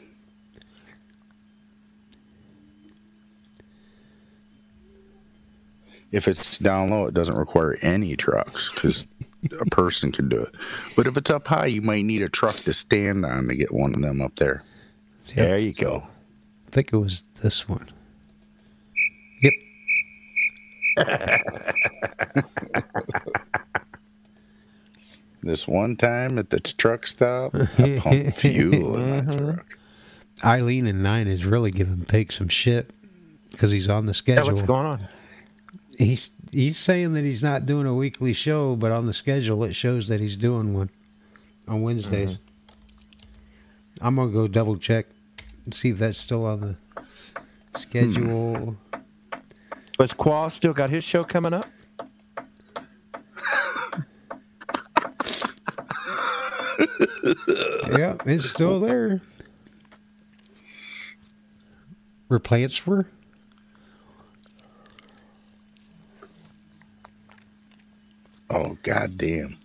If 6.13 6.27
it's 6.27 6.59
down 6.59 6.91
low, 6.91 7.07
it 7.07 7.15
doesn't 7.15 7.37
require 7.37 7.77
any 7.83 8.17
trucks 8.17 8.71
because 8.75 9.07
a 9.61 9.65
person 9.67 10.11
can 10.13 10.29
do 10.29 10.43
it. 10.43 10.55
But 10.97 11.07
if 11.07 11.17
it's 11.17 11.31
up 11.31 11.47
high, 11.47 11.67
you 11.67 11.83
might 11.83 12.05
need 12.05 12.23
a 12.23 12.29
truck 12.29 12.57
to 12.57 12.75
stand 12.75 13.25
on 13.25 13.47
to 13.47 13.55
get 13.55 13.73
one 13.73 13.95
of 13.95 14.03
them 14.03 14.21
up 14.21 14.37
there. 14.37 14.63
There 15.35 15.61
you 15.61 15.73
go. 15.73 16.03
I 16.67 16.71
think 16.71 16.93
it 16.93 16.97
was 16.97 17.23
this 17.41 17.69
one. 17.69 17.89
Yep. 19.41 19.53
This 25.43 25.67
one 25.67 25.97
time 25.97 26.39
at 26.39 26.51
the 26.51 26.61
truck 26.61 27.07
stop, 27.07 27.55
I 27.55 27.99
pumped 28.03 28.41
fuel 28.41 28.97
in 28.97 29.11
my 29.11 29.21
mm-hmm. 29.21 29.51
truck. 29.53 29.67
Eileen 30.45 30.87
and 30.87 31.03
Nine 31.03 31.29
is 31.29 31.45
really 31.45 31.71
giving 31.71 32.05
Pig 32.05 32.33
some 32.33 32.49
shit 32.49 32.91
because 33.51 33.71
he's 33.71 33.89
on 33.89 34.07
the 34.07 34.11
Yeah, 34.11 34.15
schedule. 34.15 34.47
what's 34.47 34.63
going 34.63 34.87
on? 34.87 35.09
He's 36.01 36.31
he's 36.51 36.79
saying 36.79 37.13
that 37.13 37.25
he's 37.25 37.43
not 37.43 37.67
doing 37.67 37.87
a 37.87 37.95
weekly 37.95 38.33
show, 38.33 38.75
but 38.75 38.91
on 38.91 39.05
the 39.05 39.13
schedule 39.13 39.63
it 39.65 39.75
shows 39.75 40.09
that 40.09 40.19
he's 40.19 40.39
doing 40.39 40.73
one 40.73 40.89
on 41.69 41.83
Wednesdays. 41.83 42.39
Mm-hmm. 42.39 44.07
I'm 44.07 44.17
gonna 44.17 44.31
go 44.31 44.49
double 44.49 44.79
check 44.79 45.05
and 45.67 45.75
see 45.75 45.91
if 45.91 45.99
that's 45.99 46.17
still 46.17 46.47
on 46.47 46.61
the 46.61 46.77
schedule. 47.79 48.79
Was 49.99 50.15
Qua 50.15 50.49
still 50.49 50.73
got 50.73 50.89
his 50.89 51.05
show 51.05 51.23
coming 51.23 51.53
up? 51.53 51.67
yeah, 57.91 58.17
it's 58.25 58.49
still 58.49 58.81
there. 58.81 59.21
Replanswer? 62.31 63.05
Oh, 68.51 68.77
goddamn. 68.83 69.57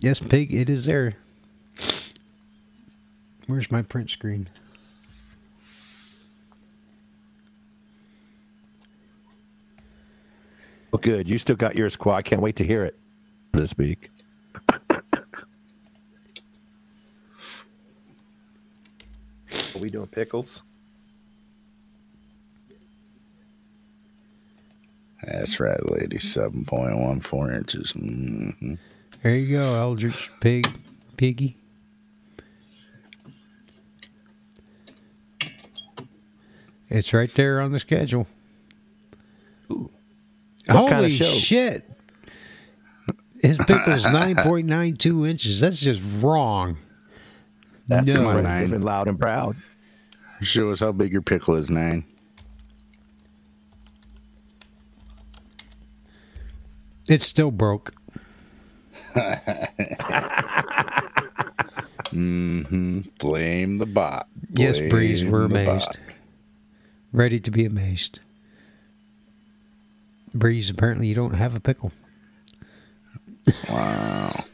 Yes, 0.00 0.18
Pig, 0.18 0.52
it 0.52 0.68
is 0.68 0.86
there. 0.86 1.14
Where's 3.46 3.70
my 3.70 3.82
print 3.82 4.10
screen? 4.10 4.48
Well, 10.90 11.00
good. 11.00 11.28
You 11.28 11.38
still 11.38 11.56
got 11.56 11.76
yours, 11.76 11.94
Qua. 11.96 12.16
I 12.16 12.22
can't 12.22 12.42
wait 12.42 12.56
to 12.56 12.64
hear 12.64 12.84
it 12.84 12.98
this 13.52 13.76
week. 13.78 14.10
Are 14.68 14.98
we 19.78 19.90
doing 19.90 20.06
pickles? 20.06 20.64
That's 25.26 25.58
right, 25.60 25.78
lady. 25.90 26.18
7.14 26.18 27.56
inches. 27.56 27.90
hmm 27.92 28.74
There 29.22 29.36
you 29.36 29.56
go, 29.56 29.74
Eldritch 29.74 30.30
Pig, 30.40 30.66
Piggy. 31.16 31.56
It's 36.90 37.12
right 37.12 37.32
there 37.34 37.60
on 37.60 37.72
the 37.72 37.78
schedule. 37.78 38.26
What 39.68 39.90
Holy 40.68 40.90
kind 40.90 41.04
of 41.06 41.12
show? 41.12 41.24
shit! 41.32 41.88
His 43.40 43.58
pickle's 43.58 44.04
nine 44.04 44.36
point 44.36 44.66
nine 44.66 44.96
two 44.96 45.26
inches. 45.26 45.60
That's 45.60 45.80
just 45.80 46.00
wrong. 46.20 46.78
That's 47.88 48.06
No. 48.06 48.30
impressive 48.30 48.72
and 48.72 48.84
loud 48.84 49.08
and 49.08 49.18
proud. 49.18 49.56
Show 50.40 50.70
us 50.70 50.80
how 50.80 50.92
big 50.92 51.12
your 51.12 51.22
pickle 51.22 51.54
is, 51.54 51.68
nine. 51.70 52.04
It's 57.08 57.26
still 57.26 57.50
broke. 57.50 57.94
mm-hmm. 62.14 63.00
Blame 63.18 63.78
the 63.78 63.86
bot. 63.86 64.28
Yes, 64.52 64.80
Breeze, 64.80 65.24
we're 65.24 65.44
amazed. 65.44 65.86
bot. 65.86 65.98
Ready 67.12 67.38
to 67.40 67.50
be 67.50 67.64
amazed. 67.64 68.20
Breeze, 70.32 70.70
apparently 70.70 71.06
you 71.06 71.14
don't 71.14 71.34
have 71.34 71.54
a 71.54 71.60
pickle. 71.60 71.92
Wow. 73.70 74.44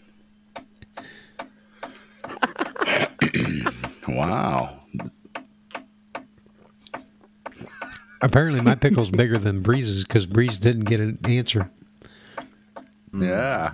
wow. 4.08 4.80
Apparently 8.20 8.60
my 8.60 8.74
pickle's 8.74 9.10
bigger 9.10 9.38
than 9.38 9.62
Breeze's 9.62 10.04
because 10.04 10.26
Breeze 10.26 10.58
didn't 10.58 10.84
get 10.84 11.00
an 11.00 11.18
answer. 11.24 11.70
Yeah. 13.12 13.72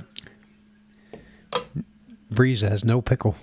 Breeze 2.31 2.61
has 2.63 2.85
no 2.85 3.01
pickle. 3.01 3.35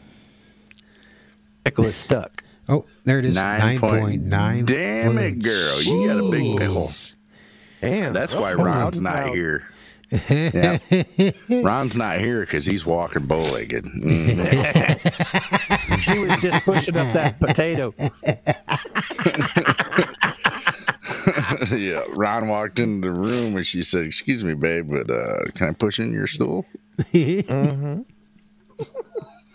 Pickle 1.63 1.85
is 1.85 1.95
stuck. 1.97 2.43
Oh, 2.69 2.85
there 3.03 3.19
it 3.19 3.25
is. 3.25 3.35
Nine 3.35 3.77
point- 3.77 4.29
9.9. 4.29 4.65
Damn 4.65 5.17
it, 5.17 5.31
girl. 5.43 5.81
You 5.81 6.07
got 6.07 6.17
a 6.17 6.29
big 6.31 6.57
pickle. 6.57 6.93
Damn. 7.81 8.13
That's 8.13 8.33
why 8.33 8.53
Ron's 8.53 9.01
not 9.01 9.15
proud. 9.15 9.35
here. 9.35 9.67
Yeah. 10.29 10.77
Ron's 11.49 11.97
not 11.97 12.19
here 12.21 12.39
because 12.41 12.65
he's 12.65 12.85
walking 12.85 13.25
bow 13.25 13.41
legged. 13.41 13.83
Mm. 13.83 14.39
She 15.99 16.19
was 16.19 16.37
just 16.37 16.63
pushing 16.63 16.95
up 16.95 17.11
that 17.13 17.37
potato. 17.41 17.93
yeah, 21.71 22.03
Ron 22.09 22.47
walked 22.47 22.79
into 22.79 23.07
the 23.07 23.13
room 23.13 23.55
and 23.55 23.65
she 23.65 23.83
said, 23.83 24.05
"Excuse 24.05 24.43
me, 24.43 24.53
babe, 24.53 24.89
but 24.89 25.09
uh, 25.09 25.43
can 25.53 25.69
I 25.69 25.73
push 25.73 25.99
in 25.99 26.11
your 26.11 26.27
stool?" 26.27 26.65
Mm-hmm. 27.11 28.01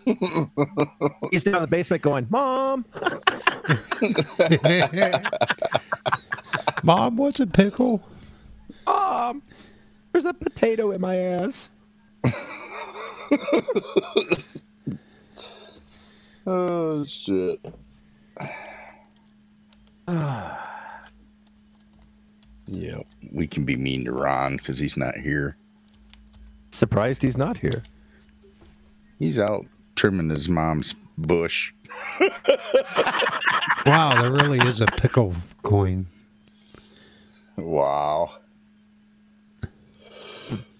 He's 1.30 1.44
down 1.44 1.56
in 1.56 1.62
the 1.62 1.66
basement 1.66 2.02
going, 2.02 2.26
Mom. 2.30 2.84
Mom, 6.82 7.16
what's 7.16 7.40
a 7.40 7.46
pickle? 7.46 8.02
Mom, 8.86 9.42
there's 10.12 10.24
a 10.24 10.32
potato 10.32 10.92
in 10.92 11.00
my 11.00 11.16
ass. 11.16 11.68
Oh 16.46 17.04
shit. 17.04 17.61
yeah, 22.68 23.00
we 23.32 23.46
can 23.46 23.64
be 23.64 23.76
mean 23.76 24.04
to 24.04 24.12
Ron 24.12 24.56
because 24.56 24.78
he's 24.78 24.96
not 24.96 25.16
here. 25.16 25.56
Surprised 26.70 27.22
he's 27.22 27.36
not 27.36 27.56
here. 27.56 27.82
He's 29.18 29.38
out 29.38 29.66
trimming 29.96 30.30
his 30.30 30.48
mom's 30.48 30.94
bush. 31.16 31.72
Wow, 33.86 34.20
there 34.20 34.32
really 34.32 34.58
is 34.68 34.82
a 34.82 34.86
pickle 34.86 35.34
coin. 35.62 36.06
Wow. 37.56 38.36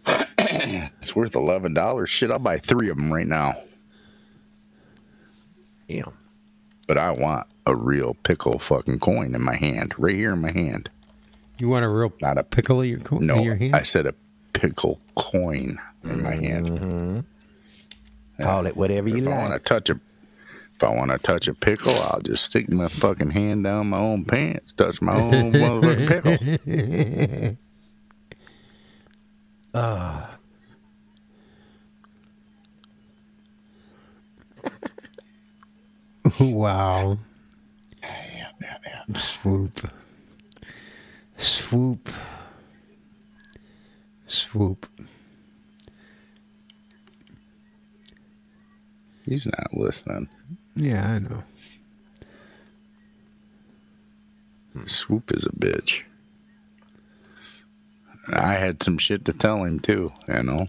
it's 0.07 1.17
worth 1.17 1.35
eleven 1.35 1.73
dollars. 1.73 2.11
Shit, 2.11 2.31
I'll 2.31 2.39
buy 2.39 2.59
three 2.59 2.91
of 2.91 2.99
them 2.99 3.11
right 3.11 3.27
now. 3.27 3.55
Damn. 5.89 6.13
But 6.87 6.99
I 6.99 7.13
want 7.13 7.47
a 7.67 7.75
real 7.75 8.15
pickle 8.25 8.59
fucking 8.59 8.99
coin 8.99 9.35
in 9.35 9.43
my 9.43 9.57
hand, 9.57 9.95
right 9.97 10.15
here 10.15 10.35
in 10.35 10.43
my 10.43 10.53
hand. 10.53 10.91
You 11.59 11.69
want 11.69 11.85
a 11.85 11.89
real 11.89 12.13
Not 12.21 12.39
a 12.39 12.45
pickle 12.45 12.81
in 12.83 12.89
your, 12.91 13.01
co- 13.01 13.19
no. 13.19 13.37
in 13.37 13.43
your 13.43 13.57
hand? 13.57 13.75
I 13.75 13.83
said 13.83 14.07
a 14.07 14.15
pickle 14.53 15.01
coin 15.17 15.79
in 16.05 16.23
my 16.23 16.35
hand. 16.35 16.67
Mm-hmm. 16.69 18.43
Call 18.43 18.67
it 18.67 18.77
whatever 18.77 19.09
you 19.09 19.19
If 19.19 19.27
I 19.27 19.31
want 19.31 19.53
to 19.55 19.59
touch 19.59 19.91
a, 19.91 19.99
if 20.77 20.85
I 20.85 20.95
want 20.95 21.11
to 21.11 21.19
touch 21.19 21.49
a 21.49 21.55
pickle, 21.55 21.93
I'll 21.95 22.21
just 22.21 22.45
stick 22.45 22.69
my 22.71 22.87
fucking 22.87 23.31
hand 23.31 23.65
down 23.65 23.89
my 23.89 23.99
own 23.99 24.25
pants, 24.25 24.73
touch 24.73 25.03
my 25.03 25.17
own 25.21 25.53
motherfucking 25.53 26.69
pickle. 27.49 27.59
Ah. 29.75 30.39
wow. 36.41 37.19
Swoop. 39.17 39.91
Swoop. 41.39 42.09
Swoop. 44.27 44.87
He's 49.25 49.47
not 49.47 49.73
listening. 49.73 50.29
Yeah, 50.75 51.07
I 51.07 51.19
know. 51.19 51.43
Swoop 54.87 55.33
is 55.33 55.45
a 55.45 55.51
bitch. 55.51 56.03
I 58.33 58.55
had 58.55 58.83
some 58.83 58.99
shit 58.99 59.25
to 59.27 59.33
tell 59.33 59.65
him 59.65 59.81
too, 59.81 60.13
you 60.29 60.43
know. 60.43 60.69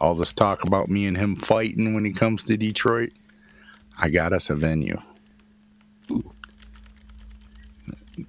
All 0.00 0.14
this 0.14 0.32
talk 0.32 0.64
about 0.64 0.88
me 0.88 1.06
and 1.06 1.16
him 1.16 1.36
fighting 1.36 1.94
when 1.94 2.04
he 2.04 2.12
comes 2.12 2.44
to 2.44 2.56
Detroit. 2.56 3.12
I 3.98 4.08
got 4.08 4.32
us 4.32 4.50
a 4.50 4.56
venue. 4.56 4.96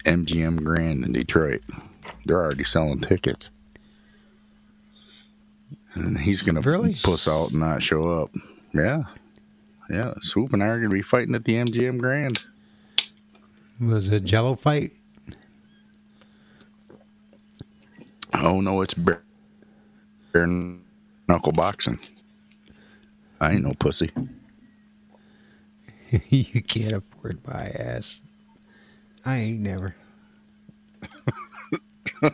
MGM 0.06 0.64
Grand 0.64 1.04
in 1.06 1.14
Detroit. 1.14 1.62
They're 2.26 2.42
already 2.42 2.64
selling 2.64 3.00
tickets. 3.00 3.50
And 5.94 6.18
he's 6.18 6.42
gonna 6.42 6.62
Really? 6.62 6.94
puss 7.04 7.28
out 7.28 7.52
and 7.52 7.60
not 7.60 7.84
show 7.84 8.08
up. 8.22 8.32
Yeah. 8.74 9.04
Yeah. 9.90 10.14
Swoop 10.22 10.54
and 10.54 10.64
I 10.64 10.68
are 10.68 10.78
gonna 10.80 10.90
be 10.94 11.02
fighting 11.02 11.36
at 11.36 11.44
the 11.46 11.56
MGM 11.56 12.00
Grand. 12.00 12.40
Was 13.80 14.08
it 14.10 14.16
a 14.16 14.20
jello 14.20 14.56
fight? 14.56 14.94
Oh 18.34 18.62
no, 18.62 18.82
it's 18.82 18.94
bare, 18.94 19.22
bare 20.32 20.48
knuckle 21.28 21.52
boxing. 21.52 22.00
I 23.42 23.52
ain't 23.54 23.64
no 23.64 23.74
pussy. 23.78 24.10
you 26.30 26.62
can't 26.62 26.94
afford 26.94 27.40
my 27.48 27.68
ass. 27.70 28.22
I 29.26 29.38
ain't 29.38 29.60
never. 29.62 29.96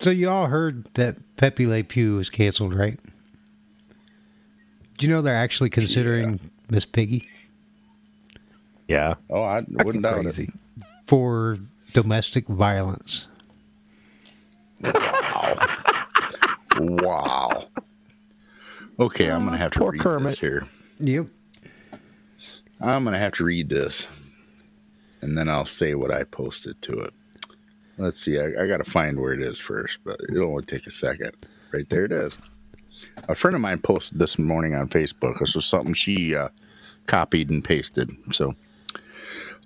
so 0.00 0.10
you 0.10 0.28
all 0.28 0.46
heard 0.46 0.84
that 0.94 1.16
Pepe 1.36 1.66
Le 1.66 1.82
Pew 1.84 2.16
was 2.16 2.28
canceled, 2.30 2.74
right? 2.74 2.98
Do 4.98 5.06
you 5.06 5.12
know 5.12 5.22
they're 5.22 5.34
actually 5.36 5.70
considering 5.70 6.38
Miss 6.70 6.84
Piggy 6.84 7.28
Yeah. 8.88 9.14
Oh, 9.30 9.42
I 9.42 9.60
Fucking 9.62 9.84
wouldn't 9.84 10.04
doubt 10.04 10.22
crazy. 10.22 10.44
it. 10.78 10.84
for 11.06 11.58
domestic 11.92 12.46
violence? 12.48 13.28
Wow. 16.80 17.68
Okay, 18.98 19.30
I'm 19.30 19.44
gonna 19.44 19.56
have 19.56 19.70
to 19.72 19.78
Poor 19.78 19.92
read 19.92 20.00
Kermit. 20.00 20.30
this 20.32 20.40
here. 20.40 20.66
Yep. 20.98 21.28
I'm 22.84 23.04
gonna 23.04 23.18
have 23.18 23.32
to 23.34 23.44
read 23.44 23.68
this, 23.70 24.06
and 25.22 25.36
then 25.38 25.48
I'll 25.48 25.64
say 25.66 25.94
what 25.94 26.10
I 26.10 26.24
posted 26.24 26.80
to 26.82 27.00
it. 27.00 27.14
Let's 27.96 28.20
see. 28.20 28.38
I, 28.38 28.62
I 28.62 28.66
got 28.66 28.78
to 28.78 28.90
find 28.90 29.18
where 29.18 29.32
it 29.32 29.40
is 29.40 29.60
first, 29.60 29.98
but 30.04 30.20
it'll 30.28 30.50
only 30.50 30.64
take 30.64 30.86
a 30.86 30.90
second. 30.90 31.32
Right 31.72 31.88
there, 31.88 32.04
it 32.04 32.12
is. 32.12 32.36
A 33.28 33.34
friend 33.34 33.54
of 33.54 33.60
mine 33.60 33.78
posted 33.78 34.18
this 34.18 34.38
morning 34.38 34.74
on 34.74 34.88
Facebook. 34.88 35.38
This 35.38 35.54
was 35.54 35.64
something 35.64 35.94
she 35.94 36.34
uh, 36.34 36.48
copied 37.06 37.50
and 37.50 37.64
pasted. 37.64 38.10
So, 38.32 38.54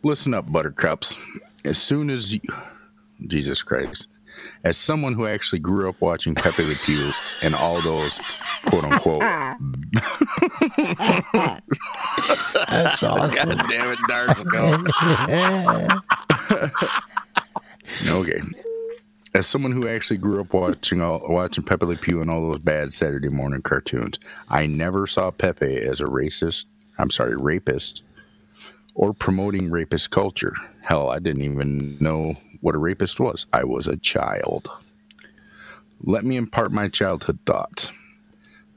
listen 0.02 0.34
up, 0.34 0.52
Buttercups. 0.52 1.16
As 1.64 1.78
soon 1.78 2.10
as 2.10 2.32
you, 2.32 2.40
Jesus 3.26 3.62
Christ, 3.62 4.06
as 4.64 4.76
someone 4.76 5.14
who 5.14 5.26
actually 5.26 5.58
grew 5.58 5.88
up 5.88 6.00
watching 6.00 6.34
Pepe 6.34 6.64
Le 6.64 6.74
Pew 6.74 7.10
and 7.42 7.54
all 7.54 7.80
those 7.80 8.18
quote 8.66 8.84
unquote 8.84 9.20
That's 12.68 13.02
awesome. 13.02 13.48
God 13.48 13.66
damn 13.68 13.90
it, 13.92 13.98
Darsko. 14.08 14.88
okay. 18.08 18.40
As 19.34 19.46
someone 19.46 19.72
who 19.72 19.86
actually 19.86 20.16
grew 20.18 20.40
up 20.40 20.52
watching 20.52 21.00
all, 21.00 21.22
watching 21.28 21.62
Pepe 21.64 21.86
Le 21.86 21.96
Pew 21.96 22.20
and 22.20 22.30
all 22.30 22.50
those 22.50 22.60
bad 22.60 22.92
Saturday 22.94 23.28
morning 23.28 23.62
cartoons, 23.62 24.18
I 24.48 24.66
never 24.66 25.06
saw 25.06 25.30
Pepe 25.30 25.76
as 25.76 26.00
a 26.00 26.04
racist. 26.04 26.64
I'm 26.98 27.10
sorry, 27.10 27.36
rapist, 27.36 28.02
or 28.94 29.12
promoting 29.14 29.70
rapist 29.70 30.10
culture. 30.10 30.54
Hell, 30.82 31.10
I 31.10 31.18
didn't 31.18 31.42
even 31.42 31.96
know 32.00 32.36
what 32.60 32.74
a 32.74 32.78
rapist 32.78 33.20
was. 33.20 33.46
I 33.52 33.64
was 33.64 33.86
a 33.86 33.96
child. 33.96 34.70
Let 36.02 36.24
me 36.24 36.36
impart 36.36 36.72
my 36.72 36.88
childhood 36.88 37.38
thoughts. 37.46 37.92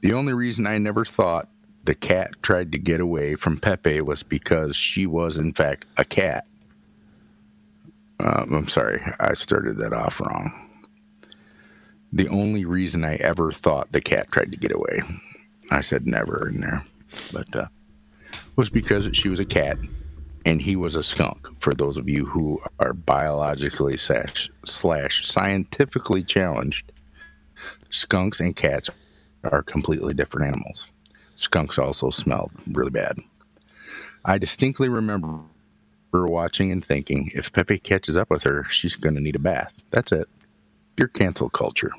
The 0.00 0.12
only 0.12 0.32
reason 0.32 0.66
I 0.66 0.78
never 0.78 1.04
thought 1.04 1.48
the 1.84 1.94
cat 1.94 2.30
tried 2.42 2.72
to 2.72 2.78
get 2.78 3.00
away 3.00 3.34
from 3.34 3.58
Pepe 3.58 4.00
was 4.00 4.22
because 4.22 4.76
she 4.76 5.06
was, 5.06 5.36
in 5.36 5.52
fact, 5.52 5.86
a 5.96 6.04
cat. 6.04 6.46
Um, 8.20 8.54
I'm 8.54 8.68
sorry, 8.68 9.00
I 9.18 9.34
started 9.34 9.78
that 9.78 9.92
off 9.92 10.20
wrong. 10.20 10.52
The 12.12 12.28
only 12.28 12.64
reason 12.64 13.04
I 13.04 13.16
ever 13.16 13.52
thought 13.52 13.92
the 13.92 14.00
cat 14.00 14.30
tried 14.30 14.50
to 14.52 14.56
get 14.56 14.72
away, 14.72 15.02
I 15.70 15.80
said 15.80 16.06
never 16.06 16.48
in 16.48 16.60
there, 16.60 16.84
but 17.32 17.56
uh, 17.56 17.66
was 18.54 18.70
because 18.70 19.08
she 19.16 19.28
was 19.28 19.40
a 19.40 19.44
cat 19.44 19.78
and 20.44 20.60
he 20.60 20.76
was 20.76 20.94
a 20.94 21.04
skunk. 21.04 21.48
For 21.60 21.74
those 21.74 21.96
of 21.96 22.08
you 22.08 22.26
who 22.26 22.60
are 22.78 22.92
biologically 22.92 23.96
slash, 23.96 24.50
slash 24.66 25.26
scientifically 25.26 26.22
challenged, 26.22 26.92
skunks 27.90 28.40
and 28.40 28.54
cats 28.54 28.90
are 29.44 29.62
completely 29.62 30.14
different 30.14 30.48
animals. 30.48 30.88
Skunks 31.36 31.78
also 31.78 32.10
smelled 32.10 32.52
really 32.72 32.90
bad. 32.90 33.18
I 34.24 34.38
distinctly 34.38 34.88
remember 34.88 35.40
watching 36.12 36.70
and 36.70 36.84
thinking, 36.84 37.30
if 37.34 37.52
Pepe 37.52 37.78
catches 37.78 38.16
up 38.16 38.30
with 38.30 38.42
her, 38.42 38.64
she's 38.64 38.96
going 38.96 39.14
to 39.14 39.20
need 39.20 39.36
a 39.36 39.40
bath. 39.40 39.82
That's 39.90 40.12
it. 40.12 40.28
Pure 40.96 41.08
cancel 41.08 41.48
culture. 41.48 41.90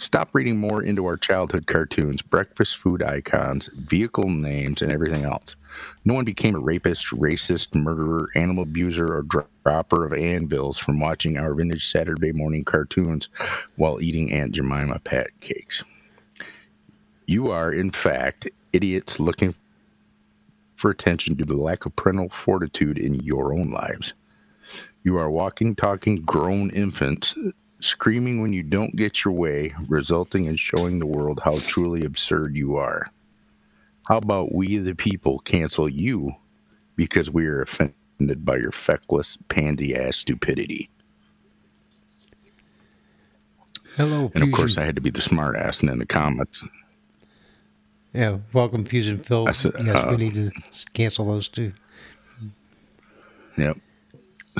Stop 0.00 0.30
reading 0.32 0.56
more 0.56 0.80
into 0.80 1.04
our 1.06 1.16
childhood 1.16 1.66
cartoons, 1.66 2.22
breakfast 2.22 2.76
food 2.76 3.02
icons, 3.02 3.68
vehicle 3.74 4.28
names, 4.28 4.80
and 4.80 4.92
everything 4.92 5.24
else. 5.24 5.56
No 6.04 6.14
one 6.14 6.24
became 6.24 6.54
a 6.54 6.60
rapist, 6.60 7.06
racist, 7.06 7.74
murderer, 7.74 8.28
animal 8.36 8.62
abuser, 8.62 9.12
or 9.12 9.24
dropper 9.24 10.06
of 10.06 10.12
anvils 10.12 10.78
from 10.78 11.00
watching 11.00 11.36
our 11.36 11.52
vintage 11.52 11.90
Saturday 11.90 12.30
morning 12.30 12.62
cartoons 12.62 13.28
while 13.74 14.00
eating 14.00 14.32
Aunt 14.32 14.52
Jemima 14.52 15.00
pat 15.00 15.26
cakes. 15.40 15.82
You 17.26 17.50
are, 17.50 17.72
in 17.72 17.90
fact, 17.90 18.48
idiots 18.72 19.18
looking 19.18 19.52
for 20.76 20.92
attention 20.92 21.34
due 21.34 21.44
to 21.44 21.54
the 21.54 21.60
lack 21.60 21.86
of 21.86 21.96
parental 21.96 22.28
fortitude 22.28 22.98
in 22.98 23.14
your 23.14 23.52
own 23.52 23.72
lives. 23.72 24.14
You 25.02 25.16
are 25.16 25.28
walking, 25.28 25.74
talking, 25.74 26.22
grown 26.22 26.70
infants, 26.70 27.34
screaming 27.80 28.42
when 28.42 28.52
you 28.52 28.62
don't 28.62 28.96
get 28.96 29.24
your 29.24 29.34
way, 29.34 29.72
resulting 29.88 30.46
in 30.46 30.56
showing 30.56 30.98
the 30.98 31.06
world 31.06 31.40
how 31.44 31.58
truly 31.60 32.04
absurd 32.04 32.56
you 32.56 32.76
are. 32.76 33.10
How 34.06 34.18
about 34.18 34.54
we, 34.54 34.78
the 34.78 34.94
people, 34.94 35.38
cancel 35.40 35.88
you 35.88 36.34
because 36.96 37.30
we 37.30 37.46
are 37.46 37.60
offended 37.60 38.44
by 38.44 38.56
your 38.56 38.72
feckless, 38.72 39.36
pansy 39.48 39.94
ass 39.94 40.16
stupidity? 40.16 40.88
Hello, 43.96 44.30
And 44.34 44.44
of 44.44 44.52
course, 44.52 44.78
I 44.78 44.84
had 44.84 44.94
to 44.94 45.02
be 45.02 45.10
the 45.10 45.20
smart 45.20 45.56
ass 45.56 45.82
in 45.82 45.98
the 45.98 46.06
comments. 46.06 46.62
Yeah, 48.14 48.38
welcome, 48.52 48.84
Fusion 48.84 49.18
Phil. 49.18 49.52
Said, 49.52 49.72
yes, 49.84 49.96
uh, 49.96 50.08
we 50.10 50.16
need 50.16 50.34
to 50.34 50.50
cancel 50.94 51.26
those 51.26 51.48
too. 51.48 51.72
Yep. 53.56 53.76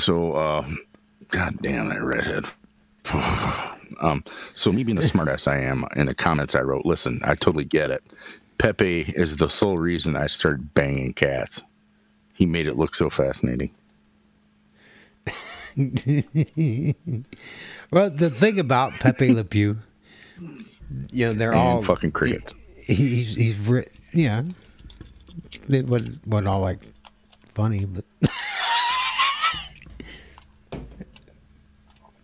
So, 0.01 0.33
uh, 0.33 0.69
god 1.29 1.57
damn 1.63 1.89
that 1.89 2.03
redhead. 2.03 2.45
um, 4.01 4.23
so 4.55 4.73
me 4.73 4.85
being 4.85 4.99
a 4.99 5.03
smartass 5.03 5.49
I 5.51 5.59
am, 5.61 5.85
in 5.97 6.07
the 6.07 6.15
comments 6.15 6.55
I 6.55 6.61
wrote, 6.63 6.85
listen, 6.87 7.21
I 7.25 7.35
totally 7.35 7.65
get 7.65 7.91
it. 7.91 8.03
Pepe 8.59 9.03
is 9.17 9.37
the 9.37 9.49
sole 9.49 9.79
reason 9.79 10.17
I 10.17 10.27
started 10.27 10.75
banging 10.75 11.13
cats. 11.13 11.63
He 12.35 12.45
made 12.47 12.67
it 12.67 12.77
look 12.77 12.95
so 12.95 13.09
fascinating. 13.11 13.71
well, 17.91 18.11
the 18.11 18.31
thing 18.33 18.59
about 18.59 18.93
Pepe 18.95 19.33
Le 19.33 19.45
Pew, 19.45 19.79
you 21.13 21.27
know, 21.27 21.33
they're 21.35 21.51
And 21.53 21.61
all 21.61 21.83
fucking 21.83 22.13
crickets. 22.13 22.55
he- 22.85 22.95
He's 23.23 23.35
he's 23.35 23.57
yeah. 24.13 24.43
It 25.69 25.87
wasn't, 25.87 26.27
wasn't 26.27 26.49
all 26.49 26.61
like 26.61 26.81
funny, 27.55 27.85
but 27.85 28.05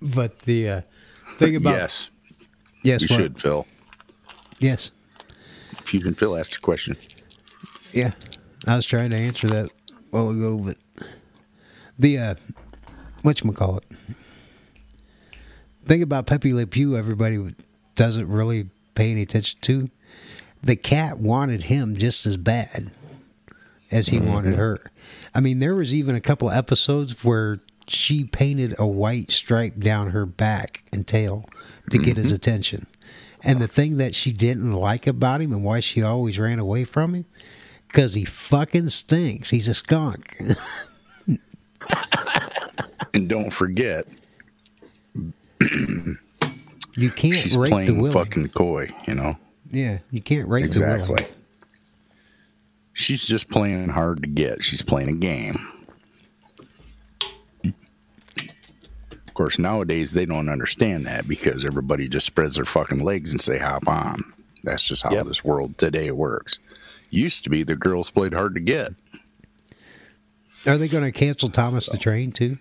but 0.04 0.40
the 0.40 0.68
uh, 0.68 0.80
thing 1.36 1.56
about 1.56 1.70
yes, 1.70 2.08
yes, 2.82 3.02
you 3.02 3.08
what? 3.10 3.22
should, 3.22 3.40
Phil. 3.40 3.66
yes, 4.58 4.90
if 5.72 5.92
you 5.94 6.00
can, 6.00 6.14
Phil 6.14 6.36
asked 6.36 6.56
a 6.56 6.60
question. 6.60 6.96
yeah. 7.92 8.12
I 8.66 8.76
was 8.76 8.86
trying 8.86 9.10
to 9.10 9.16
answer 9.16 9.46
that 9.48 9.66
a 9.66 9.94
while 10.10 10.30
ago, 10.30 10.56
but 10.56 10.78
the 11.98 12.18
uh, 12.18 12.34
what 13.22 13.42
you 13.42 13.52
call 13.52 13.78
it? 13.78 13.84
Thing 15.84 16.02
about 16.02 16.26
Pepe 16.26 16.52
Le 16.54 16.66
Pew, 16.66 16.96
everybody 16.96 17.54
doesn't 17.94 18.28
really 18.28 18.70
pay 18.94 19.10
any 19.10 19.22
attention 19.22 19.58
to. 19.62 19.90
The 20.62 20.76
cat 20.76 21.18
wanted 21.18 21.64
him 21.64 21.96
just 21.96 22.24
as 22.24 22.38
bad 22.38 22.90
as 23.90 24.08
he 24.08 24.18
wanted 24.18 24.54
her. 24.56 24.80
I 25.34 25.40
mean, 25.40 25.58
there 25.58 25.74
was 25.74 25.94
even 25.94 26.14
a 26.14 26.20
couple 26.20 26.50
episodes 26.50 27.22
where 27.22 27.60
she 27.86 28.24
painted 28.24 28.74
a 28.78 28.86
white 28.86 29.30
stripe 29.30 29.78
down 29.78 30.10
her 30.10 30.26
back 30.26 30.84
and 30.92 31.06
tail 31.06 31.48
to 31.90 31.98
get 31.98 32.16
his 32.16 32.26
mm-hmm. 32.26 32.34
attention. 32.36 32.86
And 33.42 33.60
the 33.60 33.68
thing 33.68 33.98
that 33.98 34.14
she 34.14 34.32
didn't 34.32 34.72
like 34.72 35.06
about 35.06 35.42
him 35.42 35.52
and 35.52 35.62
why 35.62 35.80
she 35.80 36.02
always 36.02 36.38
ran 36.38 36.58
away 36.58 36.84
from 36.84 37.14
him, 37.14 37.26
because 37.88 38.14
he 38.14 38.24
fucking 38.24 38.88
stinks. 38.88 39.50
He's 39.50 39.68
a 39.68 39.74
skunk. 39.74 40.38
And 43.12 43.28
don't 43.28 43.50
forget, 43.50 44.08
You 46.96 47.10
can't 47.10 47.34
she's 47.34 47.56
rate 47.56 47.68
the 47.68 47.74
playing 47.74 47.98
willing. 47.98 48.12
fucking 48.12 48.48
coy, 48.50 48.88
you 49.06 49.14
know? 49.14 49.36
Yeah, 49.70 49.98
you 50.10 50.22
can't 50.22 50.48
rate 50.48 50.60
the 50.60 50.66
Exactly. 50.66 51.26
She's 52.92 53.24
just 53.24 53.48
playing 53.48 53.88
hard 53.88 54.22
to 54.22 54.28
get. 54.28 54.62
She's 54.62 54.82
playing 54.82 55.08
a 55.08 55.14
game. 55.14 55.58
Of 59.34 59.36
course, 59.36 59.58
nowadays 59.58 60.12
they 60.12 60.26
don't 60.26 60.48
understand 60.48 61.06
that 61.06 61.26
because 61.26 61.64
everybody 61.64 62.06
just 62.06 62.24
spreads 62.24 62.54
their 62.54 62.64
fucking 62.64 63.00
legs 63.02 63.32
and 63.32 63.40
say 63.42 63.58
hop 63.58 63.88
on. 63.88 64.22
That's 64.62 64.84
just 64.84 65.02
how 65.02 65.10
Yep. 65.10 65.26
this 65.26 65.42
world 65.44 65.76
today 65.76 66.12
works. 66.12 66.60
Used 67.10 67.42
to 67.42 67.50
be 67.50 67.64
the 67.64 67.74
girls 67.74 68.10
played 68.10 68.32
hard 68.32 68.54
to 68.54 68.60
get. 68.60 68.92
Are 70.66 70.78
they 70.78 70.86
going 70.86 71.02
to 71.02 71.10
cancel 71.10 71.50
Thomas 71.50 71.86
the 71.88 71.98
Train 71.98 72.30
too? 72.30 72.58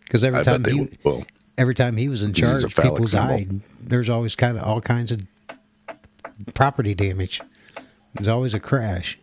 Because 0.00 0.24
every 0.24 0.40
I 0.40 0.42
time 0.42 0.64
he, 0.64 0.88
will. 1.04 1.24
every 1.56 1.76
time 1.76 1.96
he 1.96 2.08
was 2.08 2.22
in 2.24 2.32
Because 2.32 2.62
he's 2.62 2.64
a 2.64 2.68
charge, 2.68 2.74
people 2.84 3.06
phallic 3.06 3.08
symbol. 3.08 3.28
died. 3.54 3.60
There's 3.80 4.08
always 4.08 4.34
kind 4.34 4.58
of 4.58 4.64
all 4.64 4.80
kinds 4.80 5.12
of 5.12 5.22
property 6.54 6.96
damage. 6.96 7.40
There's 8.14 8.26
always 8.26 8.52
a 8.52 8.58
crash. 8.60 9.16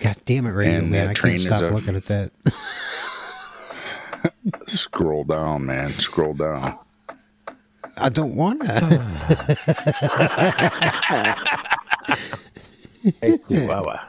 God 0.00 0.16
damn 0.24 0.46
it, 0.46 0.52
radio 0.52 0.78
And 0.78 0.90
man! 0.90 1.08
I 1.08 1.12
can't 1.12 1.38
stop 1.38 1.60
a- 1.60 1.66
looking 1.66 1.96
at 1.96 2.06
that. 2.06 2.32
Scroll 4.66 5.24
down, 5.24 5.66
man. 5.66 5.92
Scroll 5.94 6.34
down. 6.34 6.78
I 7.96 8.08
don't 8.08 8.34
want 8.36 8.60
to. 8.60 8.98
Chihuahua. 13.48 14.06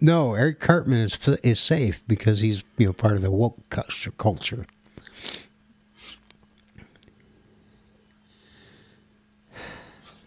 no, 0.00 0.34
Eric 0.34 0.60
Cartman 0.60 0.98
is 0.98 1.18
is 1.42 1.60
safe 1.60 2.02
because 2.06 2.40
he's 2.40 2.62
you 2.76 2.86
know 2.86 2.92
part 2.92 3.16
of 3.16 3.22
the 3.22 3.30
woke 3.30 3.58
culture. 3.70 4.10
culture. 4.12 4.66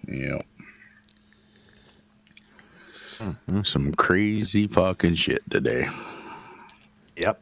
Yep. 0.08 0.46
Some 3.64 3.94
crazy 3.94 4.68
fucking 4.68 5.16
shit 5.16 5.42
today. 5.50 5.90
Yep. 7.18 7.42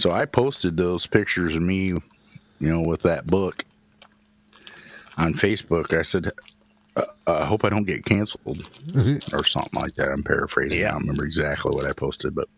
So 0.00 0.12
I 0.12 0.24
posted 0.24 0.78
those 0.78 1.06
pictures 1.06 1.54
of 1.54 1.60
me, 1.60 1.88
you 1.88 2.02
know, 2.58 2.80
with 2.80 3.02
that 3.02 3.26
book 3.26 3.66
on 5.18 5.34
Facebook. 5.34 5.92
I 5.92 6.00
said, 6.00 6.32
uh, 6.96 7.04
I 7.26 7.44
hope 7.44 7.66
I 7.66 7.68
don't 7.68 7.86
get 7.86 8.06
canceled 8.06 8.66
or 9.34 9.44
something 9.44 9.78
like 9.78 9.94
that. 9.96 10.08
I'm 10.08 10.22
paraphrasing. 10.22 10.80
Yeah. 10.80 10.88
I 10.88 10.92
don't 10.92 11.02
remember 11.02 11.26
exactly 11.26 11.72
what 11.74 11.84
I 11.84 11.92
posted, 11.92 12.34
but 12.34 12.48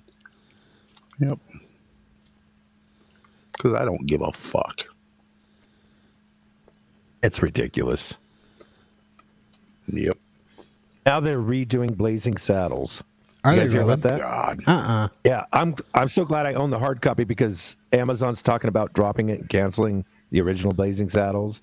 yep. 1.18 1.36
Because 3.50 3.74
I 3.74 3.84
don't 3.84 4.06
give 4.06 4.20
a 4.20 4.30
fuck. 4.30 4.84
It's 7.24 7.42
ridiculous. 7.42 8.16
Yep. 9.88 10.16
Now 11.04 11.18
they're 11.18 11.40
redoing 11.40 11.96
Blazing 11.96 12.36
Saddles. 12.36 13.02
Are 13.44 13.52
You 13.52 13.56
they 13.56 13.62
guys 13.64 13.72
hear 13.72 13.80
really? 13.82 13.94
about 13.94 14.08
that? 14.10 14.20
God. 14.20 14.60
Uh 14.66 14.70
uh 14.70 15.08
Yeah, 15.24 15.44
I'm 15.52 15.74
I'm 15.94 16.08
so 16.08 16.24
glad 16.24 16.46
I 16.46 16.54
own 16.54 16.70
the 16.70 16.78
hard 16.78 17.02
copy 17.02 17.24
because 17.24 17.76
Amazon's 17.92 18.42
talking 18.42 18.68
about 18.68 18.92
dropping 18.92 19.30
it 19.30 19.40
and 19.40 19.48
canceling 19.48 20.04
the 20.30 20.40
original 20.40 20.72
Blazing 20.72 21.08
Saddles. 21.08 21.60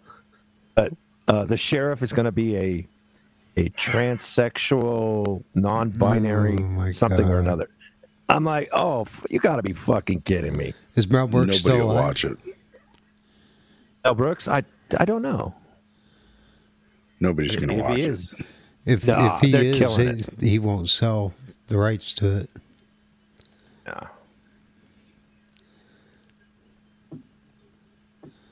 But 0.76 0.94
uh, 1.28 1.46
the 1.46 1.58
sheriff 1.58 2.02
is 2.04 2.12
going 2.12 2.26
to 2.26 2.32
be 2.32 2.56
a 2.58 2.88
a 3.58 3.70
transsexual, 3.72 5.44
non-binary 5.56 6.58
Oh, 6.60 6.64
my 6.64 6.92
something 6.92 7.28
or 7.30 7.40
another. 7.40 7.70
I'm 8.30 8.44
like, 8.46 8.70
oh, 8.72 9.02
f- 9.02 9.26
you 9.30 9.40
got 9.40 9.56
to 9.58 9.64
be 9.64 9.74
fucking 9.74 10.22
kidding 10.22 10.56
me. 10.56 10.74
Is 10.96 11.10
Mel 11.10 11.28
Brooks 11.28 11.48
Nobody 11.48 11.60
still 11.60 11.78
will 11.80 11.92
alive? 11.92 12.04
watch 12.06 12.26
it. 12.26 12.38
Mel 14.04 14.14
Brooks, 14.16 14.48
I 14.48 14.64
I 14.98 15.06
don't 15.06 15.22
know. 15.22 15.54
Nobody's 17.20 17.56
going 17.56 17.70
to 17.70 17.76
If 17.76 17.82
watch 17.82 17.98
he 17.98 18.02
it. 18.04 18.10
is, 18.10 18.34
If 18.86 19.06
Nah, 19.06 19.36
if 19.36 19.42
he 19.42 19.52
they're 19.52 19.64
is, 19.64 20.30
he, 20.40 20.50
he 20.52 20.60
won't 20.60 20.90
sell 20.90 21.34
the 21.70 21.78
rights 21.78 22.13
to 22.13 22.38
it. 22.38 22.49
yeah. 23.88 24.07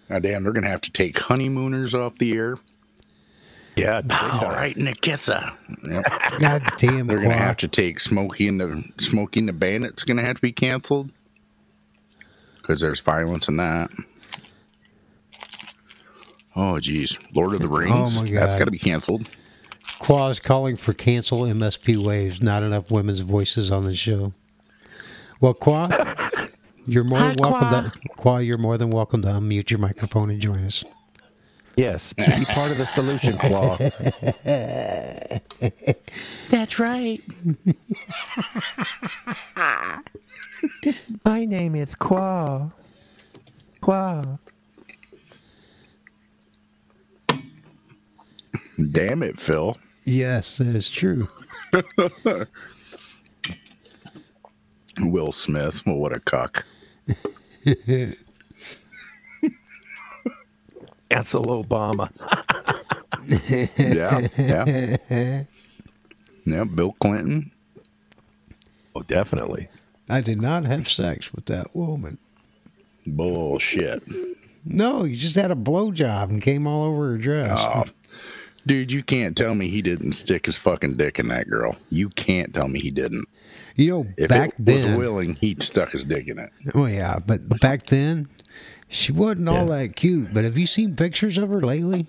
God 0.09 0.24
damn, 0.24 0.43
they're 0.43 0.53
going 0.53 0.63
to 0.63 0.70
have 0.70 0.82
to 0.82 0.91
take 0.91 1.20
honeymooners 1.20 1.93
off 1.93 2.18
the 2.18 2.34
air. 2.34 2.55
Yeah, 3.76 4.01
All 4.09 4.49
right, 4.49 4.76
in 4.76 4.86
the 4.86 4.95
kisser. 4.95 5.51
Yep. 5.88 6.03
God 6.39 6.72
damn 6.80 7.05
They're 7.05 7.18
going 7.18 7.30
to 7.30 7.38
have 7.38 7.57
to 7.57 7.68
take 7.68 7.99
Smokey 7.99 8.47
and 8.47 8.59
the 8.59 8.84
Smokey 8.99 9.41
and 9.41 9.49
the 9.49 9.53
Bandit's 9.53 10.03
going 10.03 10.18
to 10.18 10.24
have 10.24 10.38
to 10.38 10.41
be 10.41 10.51
canceled 10.51 11.11
because 12.59 12.82
there's 12.82 12.99
violence 13.01 13.47
in 13.47 13.57
that. 13.57 13.91
Oh, 16.55 16.80
geez, 16.80 17.20
Lord 17.36 17.53
of 17.53 17.59
the 17.59 17.68
oh, 17.68 17.78
Rings. 17.78 18.18
Oh, 18.18 18.22
my 18.22 18.30
That's 18.32 18.53
God. 18.53 18.59
got 18.59 18.65
to 18.65 18.72
be 18.72 18.80
canceled. 18.80 19.30
Qua's 20.00 20.39
calling 20.39 20.76
for 20.76 20.93
cancel 20.93 21.39
MSP 21.39 21.98
waves. 21.98 22.41
Not 22.41 22.64
enough 22.64 22.91
women's 22.91 23.22
voices 23.22 23.72
on 23.72 23.86
the 23.86 23.95
show. 23.95 24.34
Well, 25.39 25.54
Qua, 25.54 25.88
you're 26.86 27.04
more 27.04 27.20
than 27.20 27.36
welcome 27.39 27.91
to 27.91 28.00
Qua. 28.16 28.38
You're 28.38 28.58
more 28.58 28.78
than 28.78 28.89
welcome 28.89 29.22
to 29.24 29.30
unmute 29.30 29.70
your 29.70 29.80
microphone 29.80 30.30
and 30.30 30.41
join 30.41 30.64
us. 30.66 30.84
Yes, 31.76 32.14
be 32.14 32.24
part 32.45 32.72
of 32.72 32.80
the 32.80 32.88
solution, 32.88 33.38
Qua. 33.38 33.78
That's 36.50 36.80
right. 36.80 37.22
My 41.26 41.45
name 41.45 41.76
is 41.76 41.93
Qua. 41.93 42.70
Qua. 43.82 44.38
Damn 48.91 49.22
it, 49.22 49.39
Phil. 49.39 49.78
Yes, 50.08 50.58
that 50.60 50.74
is 50.74 50.88
true. 50.88 51.28
Will 54.99 55.34
Smith. 55.34 55.86
Well, 55.86 55.97
what 55.97 56.16
a 56.16 56.20
cuck. 56.22 56.64
Cancel 61.10 61.43
Obama. 61.45 62.10
Yeah, 63.78 64.26
yeah. 64.38 65.43
Yeah, 66.45 66.64
Bill 66.64 66.95
Clinton. 67.01 67.51
Oh, 68.95 69.01
definitely. 69.01 69.68
I 70.08 70.22
did 70.22 70.41
not 70.41 70.64
have 70.64 70.88
sex 70.88 71.34
with 71.34 71.47
that 71.47 71.76
woman. 71.76 72.18
Bullshit. 73.05 74.01
No, 74.64 75.03
you 75.03 75.18
just 75.18 75.36
had 75.36 75.51
a 75.51 75.55
blowjob 75.55 76.30
and 76.30 76.41
came 76.41 76.66
all 76.68 76.86
over 76.86 77.12
her 77.12 77.18
dress. 77.18 77.60
Oh, 77.62 77.84
dude, 78.68 78.91
you 78.91 79.01
can't 79.03 79.36
tell 79.36 79.55
me 79.55 79.70
he 79.70 79.82
didn't 79.82 80.13
stick 80.13 80.45
his 80.45 80.57
fucking 80.57 80.93
dick 80.93 81.20
in 81.20 81.28
that 81.30 81.49
girl. 81.49 81.76
You 81.89 82.09
can't 82.09 82.53
tell 82.53 82.68
me 82.68 82.80
he 82.80 82.91
didn't. 82.91 83.28
You 83.76 83.89
know, 83.89 84.07
If 84.18 84.30
back 84.30 84.53
it 84.59 84.72
was 84.72 84.86
willing, 84.86 85.36
he'd 85.36 85.63
stuck 85.63 85.91
his 85.91 86.05
dick 86.05 86.28
in 86.28 86.39
it. 86.39 86.51
Oh 86.74 86.86
yeah, 86.86 87.20
but 87.20 87.59
back 87.61 87.88
then, 87.88 88.28
she 88.89 89.11
wasn't 89.11 89.49
all 89.49 89.68
that 89.68 89.95
cute. 89.95 90.34
But 90.34 90.43
have 90.43 90.57
you 90.57 90.65
seen 90.65 90.95
pictures 90.95 91.38
of 91.38 91.49
her 91.49 91.61
lately? 91.61 92.07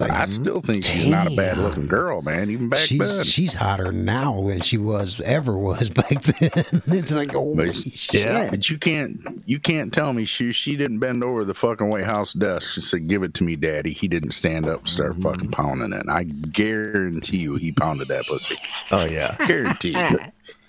It's 0.00 0.08
like 0.08 0.12
I 0.12 0.26
still 0.26 0.60
think 0.60 0.84
she's 0.84 1.08
not 1.08 1.26
a 1.26 1.34
bad 1.34 1.58
looking 1.58 1.88
girl, 1.88 2.22
man. 2.22 2.50
Even 2.50 2.68
back 2.68 2.78
she's, 2.78 2.98
then. 3.00 3.24
she's 3.24 3.52
hotter 3.52 3.90
now 3.90 4.40
than 4.46 4.60
she 4.60 4.78
was 4.78 5.20
ever 5.24 5.58
was 5.58 5.88
back 5.90 6.22
then. 6.22 6.50
it's 6.86 7.10
like 7.12 7.32
holy 7.32 7.66
But, 7.66 7.74
shit. 7.74 8.26
yeah, 8.26 8.48
but 8.48 8.70
you 8.70 8.78
can't 8.78 9.18
you 9.46 9.58
can't 9.58 9.92
tell 9.92 10.12
me 10.12 10.24
she 10.24 10.52
she 10.52 10.76
didn't 10.76 11.00
bend 11.00 11.24
over 11.24 11.44
the 11.44 11.52
fucking 11.54 11.88
White 11.88 12.04
House 12.04 12.32
desk. 12.32 12.70
She 12.74 12.80
said, 12.80 13.08
"Give 13.08 13.24
it 13.24 13.34
to 13.34 13.42
me, 13.42 13.56
Daddy." 13.56 13.92
He 13.92 14.06
didn't 14.06 14.32
stand 14.32 14.66
up 14.66 14.80
and 14.82 14.88
start 14.88 15.12
Mm-hmm. 15.14 15.22
fucking 15.22 15.50
pounding 15.50 15.92
it. 15.92 16.08
I 16.08 16.22
guarantee 16.22 17.38
you, 17.38 17.56
he 17.56 17.72
pounded 17.72 18.06
that 18.06 18.24
pussy. 18.26 18.54
Oh 18.92 19.04
yeah. 19.04 19.36
Guarantee. 19.46 19.94
And 19.96 20.20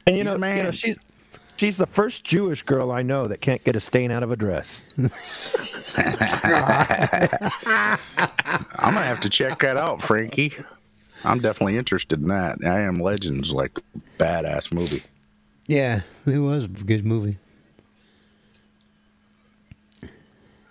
you 0.08 0.14
He's 0.16 0.26
know, 0.26 0.32
a 0.32 0.34
you 0.36 0.40
man. 0.40 0.64
know, 0.66 0.72
she's 0.72 0.98
she's 1.60 1.76
the 1.76 1.86
first 1.86 2.24
Jewish 2.24 2.64
girl 2.64 2.90
I 2.90 3.02
know 3.02 3.28
that 3.28 3.42
can't 3.42 3.62
get 3.66 3.76
a 3.76 3.82
stain 3.82 4.12
out 4.12 4.24
of 4.24 4.32
a 4.32 4.38
dress. 4.38 4.82
I'm 8.78 8.94
gonna 8.94 9.04
have 9.04 9.20
to 9.20 9.30
check 9.30 9.60
that 9.60 9.76
out, 9.76 10.02
Frankie. 10.02 10.54
I'm 11.26 11.40
definitely 11.40 11.76
interested 11.78 12.22
in 12.22 12.30
that. 12.30 12.60
I 12.64 12.80
Am 12.80 13.02
Legends, 13.02 13.52
like 13.52 13.78
badass 14.18 14.72
movie. 14.72 15.04
Yeah, 15.68 16.02
it 16.26 16.38
was 16.38 16.64
a 16.64 16.70
good 16.70 17.06
movie. 17.06 17.38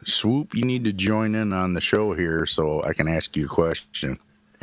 Swoop, 0.06 0.54
you 0.54 0.64
need 0.64 0.84
to 0.84 0.92
join 0.94 1.34
in 1.34 1.52
on 1.52 1.74
the 1.74 1.82
show 1.82 2.14
here 2.14 2.46
so 2.46 2.82
I 2.82 2.94
can 2.94 3.08
ask 3.08 3.36
you 3.36 3.44
a 3.44 3.48
question. 3.48 4.18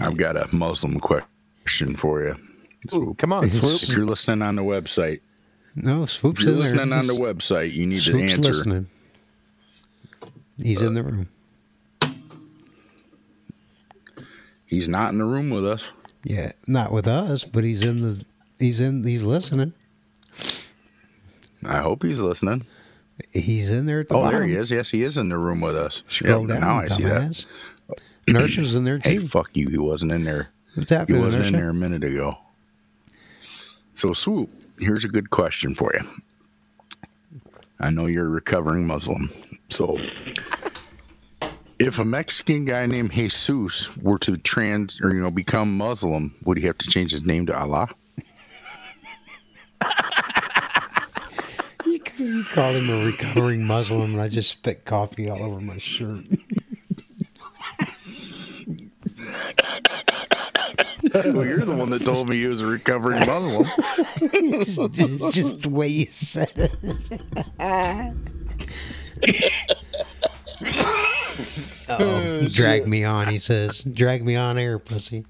I've 0.00 0.16
got 0.16 0.36
a 0.36 0.48
Muslim 0.52 0.98
question 0.98 1.28
for 1.66 2.22
you. 2.22 2.36
Ooh, 2.94 3.14
come 3.18 3.32
on, 3.32 3.44
If 3.44 3.88
you're 3.88 4.04
listening 4.06 4.42
on 4.42 4.56
the 4.56 4.62
website, 4.62 5.20
No, 5.74 6.02
if 6.04 6.10
Swoop's 6.10 6.42
you're 6.42 6.52
in 6.52 6.58
there. 6.58 6.68
listening 6.74 6.92
on 6.92 7.06
the 7.06 7.14
website, 7.14 7.72
you 7.72 7.86
need 7.86 8.00
to 8.02 8.18
answer. 8.20 8.42
listening. 8.42 8.86
He's 10.58 10.82
in 10.82 10.94
the 10.94 11.02
room. 11.02 11.28
He's 14.66 14.88
not 14.88 15.12
in 15.12 15.18
the 15.18 15.24
room 15.24 15.50
with 15.50 15.66
us. 15.66 15.92
Yeah, 16.24 16.52
not 16.66 16.90
with 16.92 17.06
us, 17.06 17.44
but 17.44 17.64
he's 17.64 17.84
in 17.84 18.00
the. 18.00 18.24
He's 18.58 18.80
in. 18.80 19.04
He's 19.04 19.22
listening. 19.22 19.72
I 21.64 21.78
hope 21.78 22.02
he's 22.02 22.20
listening. 22.20 22.66
He's 23.32 23.70
in 23.70 23.86
there 23.86 24.00
at 24.00 24.08
the 24.08 24.14
Oh, 24.16 24.22
bottom. 24.22 24.40
there 24.40 24.48
he 24.48 24.54
is. 24.54 24.70
Yes, 24.70 24.90
he 24.90 25.02
is 25.04 25.16
in 25.16 25.28
the 25.28 25.38
room 25.38 25.60
with 25.60 25.76
us. 25.76 26.02
Scroll 26.08 26.40
Yep, 26.40 26.48
down. 26.48 26.60
now 26.60 26.78
I 26.80 26.88
see 26.88 27.02
that. 27.04 27.22
dumbass. 27.30 27.46
Nurse 28.28 28.56
was 28.56 28.74
in 28.74 28.84
there 28.84 28.98
Hey, 28.98 29.18
too. 29.18 29.28
fuck 29.28 29.56
you. 29.56 29.68
He 29.68 29.78
wasn't 29.78 30.12
in 30.12 30.24
there. 30.24 30.48
What's 30.74 30.90
He 30.90 31.12
wasn't 31.12 31.46
in 31.46 31.52
there 31.52 31.70
a 31.70 31.74
minute 31.74 32.04
ago. 32.04 32.38
So, 33.94 34.12
Swoop, 34.12 34.50
here's 34.80 35.04
a 35.04 35.08
good 35.08 35.30
question 35.30 35.74
for 35.74 35.92
you. 35.94 36.04
I 37.78 37.90
know 37.90 38.06
you're 38.06 38.26
a 38.26 38.30
recovering 38.30 38.86
Muslim. 38.86 39.30
So, 39.70 39.96
if 41.78 41.98
a 41.98 42.04
Mexican 42.04 42.64
guy 42.64 42.86
named 42.86 43.12
Jesus 43.12 43.96
were 43.96 44.18
to 44.20 44.36
trans 44.36 45.00
or, 45.00 45.14
you 45.14 45.22
know, 45.22 45.30
become 45.30 45.76
Muslim, 45.76 46.34
would 46.44 46.58
he 46.58 46.66
have 46.66 46.78
to 46.78 46.86
change 46.88 47.12
his 47.12 47.24
name 47.24 47.46
to 47.46 47.56
Allah? 47.56 47.88
You, 51.84 52.00
you 52.16 52.44
called 52.44 52.76
him 52.76 52.90
a 52.90 53.04
recovering 53.04 53.64
Muslim, 53.66 54.12
and 54.12 54.20
I 54.20 54.28
just 54.28 54.50
spit 54.50 54.84
coffee 54.84 55.28
all 55.28 55.42
over 55.42 55.60
my 55.60 55.78
shirt. 55.78 56.24
Well, 61.14 61.46
you're 61.46 61.64
the 61.64 61.74
one 61.74 61.90
that 61.90 62.04
told 62.04 62.28
me 62.28 62.36
he 62.36 62.46
was 62.46 62.60
a 62.60 62.66
recovering 62.66 63.20
Muslim. 63.20 63.64
just, 64.64 65.34
just 65.34 65.62
the 65.62 65.70
way 65.70 65.88
you 65.88 66.06
said 66.06 66.52
it. 66.56 66.74
oh, 71.88 72.46
drag 72.48 72.88
me 72.88 73.04
on, 73.04 73.28
he 73.28 73.38
says. 73.38 73.82
Drag 73.82 74.24
me 74.24 74.36
on 74.36 74.58
air, 74.58 74.78
pussy. 74.78 75.24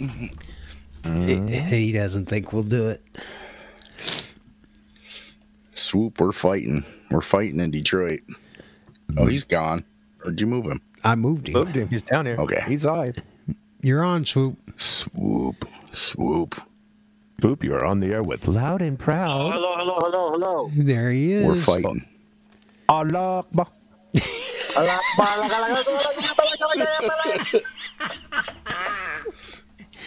Mm-hmm. 0.00 1.46
He, 1.48 1.58
he 1.60 1.92
doesn't 1.92 2.26
think 2.26 2.52
we'll 2.52 2.62
do 2.62 2.88
it. 2.88 3.02
Swoop, 5.74 6.20
we're 6.20 6.32
fighting. 6.32 6.84
We're 7.10 7.20
fighting 7.20 7.60
in 7.60 7.70
Detroit. 7.70 8.20
Oh, 9.16 9.26
he's 9.26 9.44
gone. 9.44 9.84
Or 10.24 10.30
did 10.30 10.40
you 10.40 10.46
move 10.46 10.66
him? 10.66 10.82
I 11.02 11.14
moved 11.14 11.48
him. 11.48 11.54
Moved 11.54 11.76
him. 11.76 11.88
He's 11.88 12.02
down 12.02 12.26
here. 12.26 12.36
Okay. 12.36 12.62
He's 12.66 12.84
live. 12.84 13.16
You're 13.82 14.04
on, 14.04 14.24
Swoop. 14.26 14.58
Swoop. 14.76 15.64
Swoop. 15.92 16.60
Swoop, 17.40 17.64
you 17.64 17.74
are 17.74 17.84
on 17.84 18.00
the 18.00 18.12
air 18.12 18.22
with 18.22 18.46
Loud 18.46 18.82
and 18.82 18.98
Proud. 18.98 19.52
Hello, 19.52 19.74
hello, 19.76 19.94
hello, 19.98 20.30
hello. 20.32 20.70
There 20.76 21.10
he 21.10 21.32
is. 21.32 21.46
We're 21.46 21.56
fighting. 21.60 22.06
Allah 22.88 23.38
Akbar. 23.38 23.66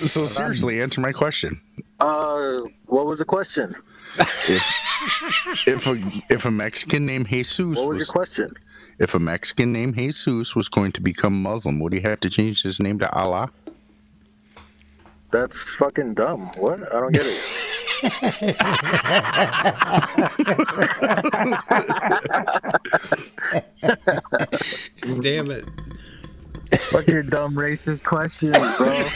So 0.03 0.27
seriously, 0.27 0.81
answer 0.81 1.01
my 1.01 1.11
question. 1.11 1.59
Uh, 1.99 2.59
what 2.87 3.05
was 3.05 3.19
the 3.19 3.25
question? 3.25 3.73
If 4.47 5.67
if 5.67 5.87
a 5.87 6.23
if 6.29 6.45
a 6.45 6.51
Mexican 6.51 7.05
named 7.05 7.27
Jesus 7.27 7.57
What 7.77 7.87
was 7.87 7.87
was, 7.87 7.97
your 7.99 8.05
question? 8.07 8.49
if 8.99 9.15
a 9.15 9.19
Mexican 9.19 9.71
named 9.73 9.95
Jesus 9.95 10.55
was 10.55 10.69
going 10.69 10.91
to 10.93 11.01
become 11.01 11.41
Muslim, 11.41 11.79
would 11.79 11.93
he 11.93 11.99
have 12.01 12.19
to 12.21 12.29
change 12.29 12.61
his 12.63 12.79
name 12.79 12.99
to 12.99 13.11
Allah? 13.11 13.49
That's 15.33 15.73
fucking 15.75 16.13
dumb. 16.13 16.41
What? 16.57 16.83
I 16.93 16.99
don't 16.99 17.11
get 17.11 17.25
it. 17.25 17.41
Damn 25.21 25.51
it. 25.51 25.65
Fuck 26.79 27.07
your 27.07 27.23
dumb 27.23 27.53
racist 27.55 28.03
question, 28.03 28.51
bro. 28.51 29.01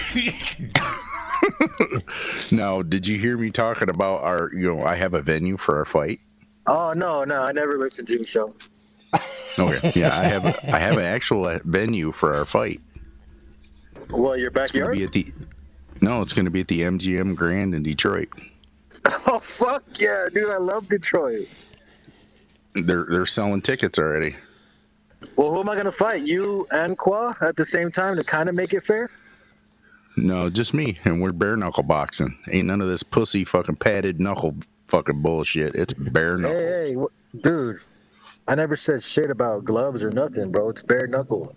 Now, 2.51 2.82
did 2.82 3.05
you 3.05 3.20
hear 3.20 3.38
me 3.38 3.51
talking 3.51 3.89
about 3.89 4.24
our? 4.24 4.49
You 4.53 4.76
know, 4.76 4.84
I 4.84 4.95
have 4.95 5.13
a 5.13 5.22
venue 5.22 5.55
for 5.55 5.78
our 5.78 5.86
fight. 5.86 6.20
Oh 6.65 6.93
no, 6.93 7.24
no, 7.24 7.43
I 7.43 7.51
never 7.51 7.78
listened 7.78 8.07
to 8.09 8.15
your 8.15 8.26
show. 8.26 8.53
Okay, 9.59 9.91
yeah, 9.95 10.18
I 10.18 10.24
have 10.24 10.45
a, 10.45 10.76
I 10.76 10.80
have 10.80 10.97
an 10.97 11.05
actual 11.05 11.45
uh, 11.45 11.59
venue 11.63 12.11
for 12.11 12.34
our 12.34 12.45
fight. 12.45 12.82
Well, 14.09 14.36
your 14.36 14.47
It's 14.49 14.55
going 14.55 14.68
to 14.68 14.74
backyard? 14.91 14.97
be 14.97 15.03
at 15.03 15.11
the. 15.13 15.28
No, 16.02 16.22
it's 16.22 16.34
going 16.34 16.45
to 16.45 16.52
be 16.52 16.62
at 16.62 16.68
the 16.68 16.82
MGM 16.82 17.36
Grand 17.36 17.76
in 17.76 17.84
Detroit. 17.84 18.30
Oh 19.28 19.39
fuck 19.39 19.84
yeah, 20.00 20.28
dude! 20.34 20.50
I 20.50 20.58
love 20.58 20.89
Detroit. 20.89 21.48
They're 22.74 23.06
they're 23.10 23.26
selling 23.26 23.62
tickets 23.62 23.98
already. 23.98 24.36
Well, 25.36 25.52
who 25.52 25.60
am 25.60 25.70
I 25.70 25.76
gonna 25.76 25.91
fight? 25.91 26.24
You 26.24 26.68
and 26.72 26.98
Qua 26.98 27.34
at 27.41 27.56
the 27.56 27.66
same 27.66 27.89
time 27.89 28.18
to 28.18 28.24
kind 28.24 28.50
of 28.50 28.56
make 28.56 28.74
it 28.74 28.84
fair? 28.84 29.10
No, 30.18 30.50
just 30.50 30.74
me, 30.74 30.98
and 31.06 31.22
we're 31.22 31.32
bare 31.32 31.56
knuckle 31.56 31.84
boxing. 31.84 32.38
Ain't 32.52 32.68
none 32.68 32.82
of 32.82 32.88
this 32.88 33.04
pussy 33.04 33.45
fucking 33.45 33.76
padded 33.78 34.20
knuckle 34.20 34.56
fucking 34.88 35.22
bullshit. 35.22 35.76
It's 35.76 35.93
bare 35.93 36.38
knuckle. 36.38 36.58
Hey, 36.58 36.95
hey, 36.95 37.39
dude! 37.41 37.78
I 38.48 38.56
never 38.56 38.76
said 38.76 39.04
shit 39.04 39.30
about 39.30 39.64
gloves 39.64 40.04
or 40.04 40.10
nothing, 40.12 40.52
bro. 40.52 40.70
It's 40.70 40.84
bare 40.84 41.08
knuckle. 41.08 41.54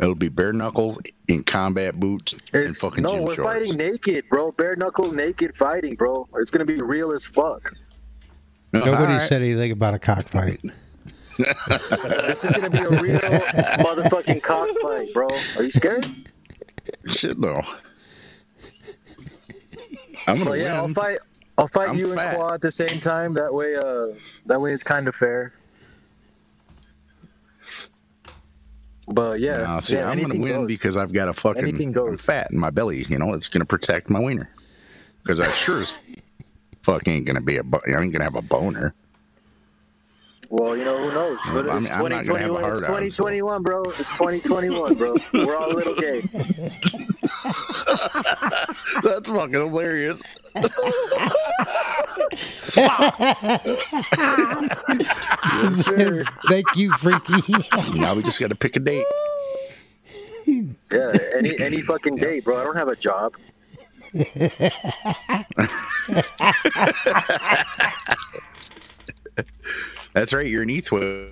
It'll 0.00 0.14
be 0.14 0.28
bare 0.28 0.52
knuckles 0.52 0.98
in 1.26 1.42
combat 1.44 1.98
boots 1.98 2.34
and 2.52 2.64
It's 2.64 2.80
fucking 2.80 3.02
no, 3.02 3.16
gym 3.16 3.24
we're 3.24 3.34
shorts. 3.34 3.46
fighting 3.50 3.76
naked, 3.76 4.24
bro. 4.30 4.52
Bare 4.52 4.76
knuckle 4.76 5.12
naked 5.12 5.56
fighting, 5.56 5.96
bro. 5.96 6.28
It's 6.36 6.50
gonna 6.50 6.64
be 6.64 6.80
real 6.80 7.10
as 7.12 7.24
fuck. 7.26 7.72
Nobody 8.72 8.94
Alright. 8.96 9.22
said 9.22 9.42
anything 9.42 9.72
about 9.72 9.94
a 9.94 9.98
cockfight. 9.98 10.60
This 11.38 12.44
is 12.44 12.50
gonna 12.50 12.68
be 12.68 12.78
a 12.78 12.88
real 13.00 13.20
motherfucking 13.20 14.42
cockfight, 14.42 15.14
bro. 15.14 15.28
Are 15.56 15.62
you 15.62 15.70
scared? 15.70 16.04
Shit, 17.06 17.38
no. 17.38 17.62
I'm 20.26 20.38
gonna 20.38 20.44
So 20.44 20.54
yeah, 20.54 20.74
I'll 20.76 20.88
fight. 20.88 21.18
I'll 21.56 21.68
fight 21.68 21.90
I'm 21.90 21.96
you 21.98 22.14
fat. 22.14 22.26
and 22.26 22.36
Qua 22.36 22.54
at 22.54 22.60
the 22.60 22.70
same 22.70 22.98
time. 23.00 23.34
That 23.34 23.52
way, 23.54 23.76
uh, 23.76 24.08
that 24.46 24.60
way 24.60 24.72
it's 24.72 24.82
kind 24.84 25.06
of 25.08 25.14
fair. 25.14 25.52
But 29.12 29.40
yeah, 29.40 29.62
Nah, 29.62 29.80
see, 29.80 29.94
yeah, 29.94 30.08
I'm 30.10 30.20
gonna 30.20 30.34
win 30.38 30.52
goes. 30.52 30.66
because 30.66 30.96
I've 30.96 31.12
got 31.12 31.28
a 31.28 31.32
fucking 31.32 31.62
Anything 31.62 31.96
I'm 31.96 32.16
fat 32.18 32.50
in 32.50 32.58
my 32.58 32.70
belly. 32.70 33.04
You 33.08 33.18
know, 33.18 33.32
it's 33.32 33.48
gonna 33.48 33.64
protect 33.64 34.10
my 34.10 34.20
wiener. 34.20 34.50
Because 35.22 35.40
I 35.40 35.50
sure 35.52 35.82
as 35.82 35.92
fuck 36.82 37.06
ain't 37.08 37.26
gonna 37.26 37.40
be 37.40 37.56
a. 37.56 37.62
I 37.62 38.00
ain't 38.02 38.12
gonna 38.12 38.24
have 38.24 38.36
a 38.36 38.42
boner. 38.42 38.94
Well, 40.50 40.76
you 40.76 40.84
know 40.84 40.96
who 40.98 41.12
knows? 41.12 41.38
Well, 41.52 41.62
But 41.64 41.72
I 41.72 41.76
it's 41.76 41.90
mean, 41.98 42.06
I'm 42.12 42.12
not 42.12 42.26
gonna 42.26 42.40
have 42.40 42.50
a 42.72 42.80
2021. 42.80 42.80
It's 42.80 42.86
hard 42.86 43.04
on, 43.04 43.12
so- 43.12 43.24
2021, 43.26 43.62
bro. 43.62 43.82
It's 43.98 44.10
2021, 44.10 44.94
bro. 44.94 45.16
We're 45.34 45.56
all 45.56 45.72
a 45.72 45.74
little 45.74 45.94
gay. 45.94 46.20
That's 49.02 49.28
fucking 49.28 49.52
hilarious. 49.52 50.22
yes, 50.56 50.72
sir. 55.84 56.24
Thank 56.48 56.66
you, 56.76 56.92
Freaky. 56.98 57.34
Now 57.94 58.14
we 58.14 58.22
just 58.22 58.40
got 58.40 58.48
to 58.48 58.54
pick 58.56 58.76
a 58.76 58.80
date. 58.80 59.04
Yeah, 60.46 61.12
any 61.36 61.58
any 61.60 61.82
fucking 61.82 62.16
date, 62.16 62.44
bro. 62.44 62.58
I 62.58 62.64
don't 62.64 62.76
have 62.76 62.88
a 62.88 62.96
job. 62.96 63.34
That's 70.18 70.32
right. 70.32 70.48
You're 70.48 70.64
an 70.64 70.70
ETH 70.70 70.90
whale 70.90 71.30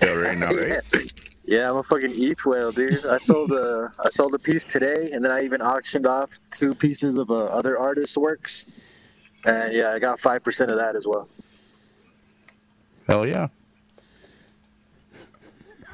right 0.00 0.38
now, 0.38 0.52
right? 0.52 0.80
Yeah, 1.44 1.70
I'm 1.70 1.78
a 1.78 1.82
fucking 1.82 2.12
ETH 2.12 2.44
whale, 2.44 2.72
dude. 2.72 3.06
I 3.06 3.16
sold 3.16 3.52
a 3.52 3.90
I 4.04 4.10
sold 4.10 4.34
a 4.34 4.38
piece 4.38 4.66
today, 4.66 5.12
and 5.12 5.24
then 5.24 5.32
I 5.32 5.42
even 5.44 5.62
auctioned 5.62 6.06
off 6.06 6.38
two 6.50 6.74
pieces 6.74 7.16
of 7.16 7.30
uh, 7.30 7.46
other 7.46 7.78
artists' 7.78 8.18
works. 8.18 8.66
And 9.46 9.72
yeah, 9.72 9.92
I 9.92 9.98
got 9.98 10.20
five 10.20 10.44
percent 10.44 10.70
of 10.70 10.76
that 10.76 10.94
as 10.94 11.06
well. 11.06 11.26
Hell 13.06 13.26
yeah. 13.26 13.48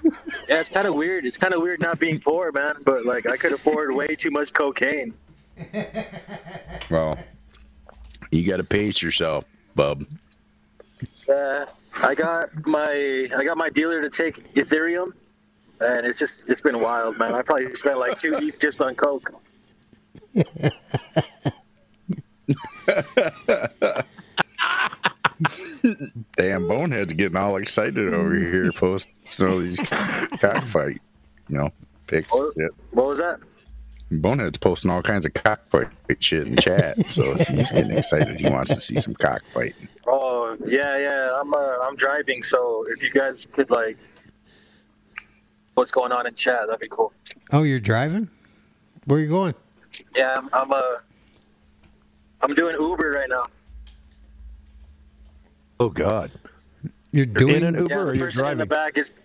Yeah, 0.03 0.59
it's 0.59 0.71
kind 0.71 0.89
of 0.89 0.97
weird. 0.97 1.25
It's 1.25 1.39
kind 1.39 1.55
of 1.55 1.63
weird 1.63 1.81
not 1.81 2.01
being 2.01 2.19
poor, 2.19 2.51
man. 2.51 2.75
But 2.85 3.07
like, 3.07 3.27
I 3.29 3.37
could 3.37 3.53
afford 3.53 3.95
way 3.95 4.09
too 4.09 4.33
much 4.33 4.53
cocaine. 4.53 5.15
Well, 6.91 7.17
you 8.33 8.45
got 8.45 8.57
to 8.57 8.65
pace 8.65 9.01
yourself, 9.01 9.45
bub. 9.77 10.05
Uh, 11.33 11.65
I 12.03 12.15
got 12.15 12.51
my 12.67 13.29
I 13.37 13.45
got 13.45 13.57
my 13.57 13.71
dealer 13.71 14.03
to 14.03 14.11
take 14.11 14.55
Ethereum, 14.55 15.13
and 15.81 16.07
it's 16.07 16.19
just 16.19 16.51
it's 16.51 16.61
been 16.61 16.81
wild, 16.81 17.19
man. 17.19 17.35
I 17.35 17.43
probably 17.43 17.75
spent 17.75 17.99
like 17.99 18.17
two 18.17 18.35
ETH 18.35 18.59
just 18.59 18.83
on 18.83 18.95
coke. 18.95 19.31
Damn, 26.37 26.69
Bonehead's 26.69 27.13
getting 27.13 27.37
all 27.37 27.57
excited 27.57 28.15
over 28.15 28.35
here, 28.35 28.71
posting 28.73 29.47
all 29.47 29.59
these 29.59 29.79
cockfight, 29.79 30.99
you 31.49 31.59
know, 31.59 31.71
pics. 32.07 32.33
What, 32.33 32.55
what 32.93 33.07
was 33.09 33.19
that? 33.19 33.41
Bonehead's 34.11 34.59
posting 34.59 34.91
all 34.91 35.03
kinds 35.03 35.27
of 35.27 35.35
cockfight 35.35 35.89
shit 36.21 36.47
in 36.47 36.57
chat, 36.57 36.97
so 37.11 37.35
he's 37.35 37.71
getting 37.71 37.97
excited. 37.97 38.39
He 38.39 38.49
wants 38.49 38.75
to 38.75 38.81
see 38.81 38.97
some 38.97 39.15
cockfighting. 39.15 39.89
Oh 40.07 40.44
yeah, 40.67 40.97
yeah. 40.99 41.39
I'm 41.41 41.53
uh, 41.53 41.77
I'm 41.83 41.97
driving, 41.97 42.43
so 42.43 42.85
if 42.89 43.03
you 43.03 43.11
guys 43.11 43.47
could 43.47 43.71
like, 43.71 43.97
what's 45.75 45.91
going 45.93 46.13
on 46.13 46.27
in 46.27 46.35
chat, 46.35 46.61
that'd 46.67 46.81
be 46.81 46.89
cool. 46.89 47.13
Oh, 47.53 47.63
you're 47.63 47.81
driving? 47.81 48.29
Where 49.07 49.19
are 49.19 49.23
you 49.23 49.29
going? 49.29 49.55
Yeah, 50.17 50.37
I'm 50.39 50.49
I'm, 50.55 50.73
uh, 50.73 50.81
I'm 52.43 52.55
doing 52.55 52.77
Uber 52.79 53.11
right 53.11 53.29
now. 53.29 53.45
Oh 55.81 55.89
God. 55.91 56.31
You're 57.13 57.27
doing 57.27 57.57
in 57.57 57.65
an 57.65 57.75
Uber 57.77 57.95
yeah, 57.95 58.01
or 58.01 58.07
the 58.13 58.17
you're 58.17 58.27
person 58.27 58.47
in 58.47 58.59
the 58.59 58.67
driving? 58.67 58.93
back 58.93 58.99
is. 58.99 59.23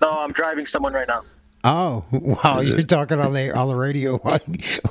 No, 0.00 0.10
I'm 0.20 0.32
driving 0.32 0.66
someone 0.66 0.92
right 0.92 1.08
now. 1.08 1.22
Oh, 1.64 2.04
wow! 2.12 2.58
Is 2.58 2.68
You're 2.68 2.78
it- 2.80 2.88
talking 2.88 3.18
on 3.20 3.32
the 3.32 3.56
on 3.56 3.68
the 3.68 3.74
radio 3.74 4.18
while, 4.22 4.38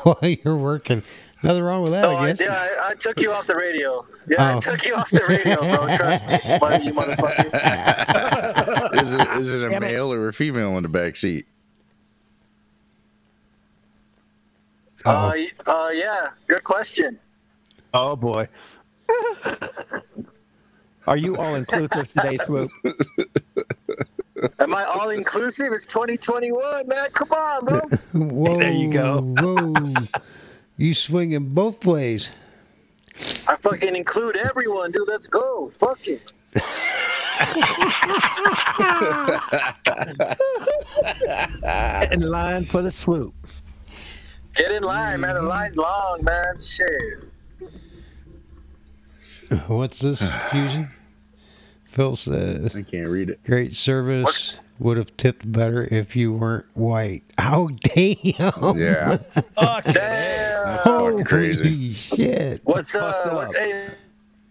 while 0.04 0.18
you're 0.44 0.58
working. 0.58 1.04
Nothing 1.44 1.64
wrong 1.64 1.84
with 1.84 1.92
that, 1.92 2.06
Oh, 2.06 2.16
I 2.16 2.30
I, 2.30 2.36
yeah, 2.40 2.54
I, 2.86 2.92
I 2.92 2.96
took 2.96 3.20
you 3.20 3.32
off 3.34 3.46
the 3.48 3.56
radio. 3.56 4.02
Yeah, 4.30 4.54
Oh. 4.54 4.56
I 4.56 4.60
took 4.60 4.86
you 4.86 4.96
off 4.96 5.10
the 5.10 5.26
radio, 5.28 5.58
bro. 5.60 5.96
Trust 5.98 6.26
me, 6.28 6.38
Why, 6.60 6.78
you 6.78 6.94
motherfucker. 6.94 7.52
Is 9.02 9.12
it 9.14 9.28
is 9.40 9.54
it 9.54 9.74
a 9.74 9.80
male 9.80 10.14
or 10.14 10.30
a 10.30 10.34
female 10.34 10.78
in 10.78 10.84
the 10.84 10.90
back 10.90 11.18
seat? 11.18 11.46
Uh, 15.06 15.34
uh, 15.68 15.90
yeah, 15.94 16.30
good 16.48 16.64
question. 16.64 17.20
Oh 17.94 18.16
boy. 18.16 18.48
Are 21.08 21.18
you 21.18 21.36
all 21.36 21.56
inclusive 21.56 22.08
today, 22.14 22.38
Swoop? 22.46 22.72
Am 24.60 24.74
I 24.74 24.86
all 24.86 25.10
inclusive? 25.10 25.74
It's 25.74 25.86
2021, 25.88 26.88
man. 26.88 27.10
Come 27.12 27.32
on, 27.32 27.66
bro. 27.66 27.80
Whoa! 28.14 28.60
There 28.60 28.72
you 28.72 28.92
go. 28.94 29.22
whoa! 29.22 29.74
You 30.78 30.94
swing 30.94 31.32
swinging 31.32 31.50
both 31.50 31.86
ways. 31.86 32.32
I 33.48 33.56
fucking 33.56 33.96
include 33.96 34.38
everyone, 34.38 34.92
dude. 34.92 35.08
Let's 35.08 35.28
go. 35.28 35.70
Fuck 35.70 36.08
it. 36.08 36.32
In 42.12 42.22
line 42.22 42.66
for 42.66 42.82
the 42.82 42.92
swoop. 42.92 43.34
Get 44.56 44.72
in 44.72 44.84
line, 44.84 45.22
man. 45.22 45.36
The 45.36 45.42
line's 45.42 45.78
long, 45.78 46.24
man. 46.24 46.60
Shit. 46.60 47.30
What's 49.68 50.00
this 50.00 50.28
fusion? 50.52 50.90
Phil 51.86 52.16
says, 52.16 52.76
I 52.76 52.82
can't 52.82 53.08
read 53.08 53.30
it. 53.30 53.44
"Great 53.44 53.76
service. 53.76 54.58
Would 54.80 54.98
have 54.98 55.16
tipped 55.18 55.52
better 55.52 55.88
if 55.92 56.16
you 56.16 56.34
weren't 56.34 56.66
white." 56.74 57.24
Oh 57.38 57.70
damn! 57.82 58.78
Yeah, 58.78 59.18
Fuck 59.56 59.84
Damn. 59.86 60.43
That's 61.30 61.32
fucking 61.32 61.56
crazy. 61.56 61.64
Holy 61.64 61.92
shit! 61.94 62.62
What's 62.64 62.96
uh? 62.96 63.30
What's 63.32 63.56
a? 63.56 63.90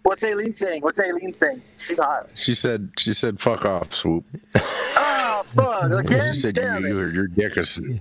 What's 0.02 0.24
Aileen 0.24 0.50
saying? 0.52 0.82
What's 0.82 1.00
Aileen 1.00 1.30
saying? 1.30 1.62
She's 1.78 1.98
hot. 1.98 2.28
She 2.34 2.54
said 2.54 2.90
she 2.98 3.12
said 3.12 3.40
fuck 3.40 3.64
off, 3.64 3.92
swoop. 3.94 4.24
Oh 4.56 5.42
fuck! 5.44 5.90
Again? 6.04 6.34
She 6.34 6.40
said 6.40 6.56
you, 6.56 6.62
damn 6.62 6.84
it. 6.84 6.90
your 7.14 7.28
dick 7.28 7.56
is. 7.56 7.74
She 7.74 8.00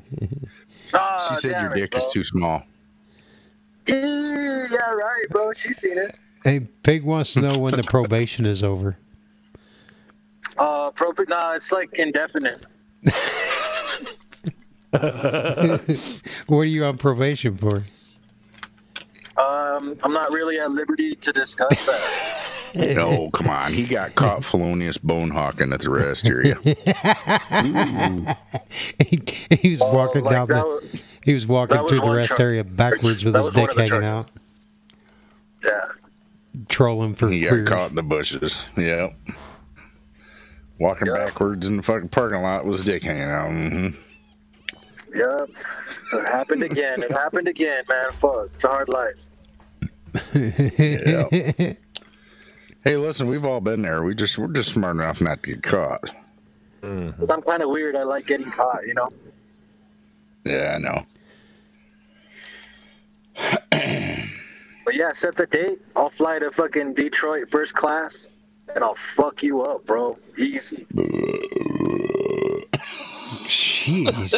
Oh, 0.94 1.38
said 1.40 1.62
your 1.62 1.74
dick 1.76 1.96
is 1.96 2.08
too 2.12 2.24
small. 2.24 2.64
Yeah, 3.88 3.96
right, 4.78 5.26
bro. 5.30 5.54
She's 5.54 5.78
seen 5.78 5.98
it. 5.98 6.16
Hey, 6.44 6.60
Pig 6.84 7.04
wants 7.04 7.34
to 7.34 7.42
know 7.42 7.58
when 7.58 7.76
the 7.76 7.84
probation 7.84 8.46
is 8.46 8.64
over. 8.64 8.98
Uh, 10.58 10.92
pro. 10.92 11.14
No, 11.30 11.54
it's 11.54 11.72
like 11.72 11.92
indefinite. 11.94 12.66
What 14.92 16.60
are 16.60 16.66
you 16.66 16.84
on 16.84 16.98
probation 16.98 17.56
for? 17.56 17.84
Um, 19.42 19.96
I'm 20.04 20.14
not 20.14 20.32
really 20.32 20.60
at 20.60 20.72
liberty 20.72 21.16
to 21.16 21.32
discuss 21.32 21.86
that. 21.86 22.38
No, 22.74 23.30
come 23.32 23.50
on. 23.50 23.74
He 23.74 23.84
got 23.84 24.16
caught 24.16 24.46
felonious 24.46 24.98
bone 24.98 25.30
hawking 25.30 25.74
at 25.74 25.82
the 25.82 25.90
rest 25.90 26.26
area. 26.26 26.56
he, 29.00 29.22
he 29.58 29.70
was 29.72 29.82
Oh, 29.82 29.94
walking 29.94 30.24
like 30.24 30.32
down 30.34 30.48
that 30.48 30.64
the. 30.64 30.66
was- 30.70 31.02
He 31.22 31.34
was 31.34 31.46
walking 31.46 31.76
that 31.76 31.84
was 31.84 31.92
through 31.92 32.00
the 32.00 32.16
rest 32.16 32.30
charge. 32.30 32.40
area 32.40 32.64
backwards 32.64 33.26
with 33.26 33.36
his 33.36 33.54
dick 33.54 33.76
hanging 33.78 34.06
out, 34.06 34.28
Yeah. 35.66 35.80
trolling 36.70 37.14
for 37.16 37.28
He 37.30 37.42
got 37.42 37.66
caught 37.66 37.90
in 37.90 37.96
the 37.98 38.04
bushes. 38.04 38.64
Yep. 38.78 39.16
Walking 40.80 41.08
Yeah. 41.08 41.14
backwards 41.26 41.68
in 41.68 41.76
the 41.76 41.84
fucking 41.84 42.08
parking 42.08 42.42
lot 42.42 42.66
with 42.66 42.78
his 42.78 42.86
dick 42.86 43.04
hanging 43.04 43.24
out. 43.24 43.50
Mm-hmm. 43.50 43.88
Yep. 45.14 45.50
It 46.14 46.26
happened 46.32 46.64
again. 46.64 47.04
It 47.04 47.12
happened 47.12 47.50
again, 47.50 47.84
man. 47.90 48.14
Fuck. 48.14 48.48
It's 48.54 48.64
a 48.64 48.70
hard 48.70 48.88
life. 48.88 49.31
Yeah. 50.34 51.74
Hey, 52.84 52.98
listen, 52.98 53.28
we've 53.28 53.46
all 53.46 53.62
been 53.62 53.84
there. 53.84 54.04
We 54.04 54.16
just 54.16 54.40
we're 54.40 54.48
just 54.48 54.72
smart 54.74 54.96
enough 54.96 55.22
not 55.22 55.44
to 55.44 55.52
get 55.52 55.62
caught. 55.62 56.02
But 56.82 57.32
I'm 57.32 57.44
kind 57.44 57.62
of 57.62 57.70
weird. 57.70 57.96
I 57.96 58.02
like 58.02 58.26
getting 58.26 58.50
caught, 58.50 58.88
you 58.88 58.96
know? 58.96 59.10
Yeah, 60.46 60.76
I 60.76 60.80
know. 60.80 61.06
But 64.84 64.96
yeah, 64.96 65.12
set 65.12 65.36
the 65.36 65.46
date. 65.46 65.80
I'll 65.96 66.10
fly 66.10 66.40
to 66.40 66.50
fucking 66.50 66.96
Detroit 66.96 67.48
first 67.48 67.76
class, 67.76 68.28
and 68.74 68.84
I'll 68.84 68.96
fuck 68.96 69.44
you 69.44 69.62
up, 69.62 69.86
bro. 69.86 70.18
Easy. 70.40 70.88
Jeez. 73.52 74.32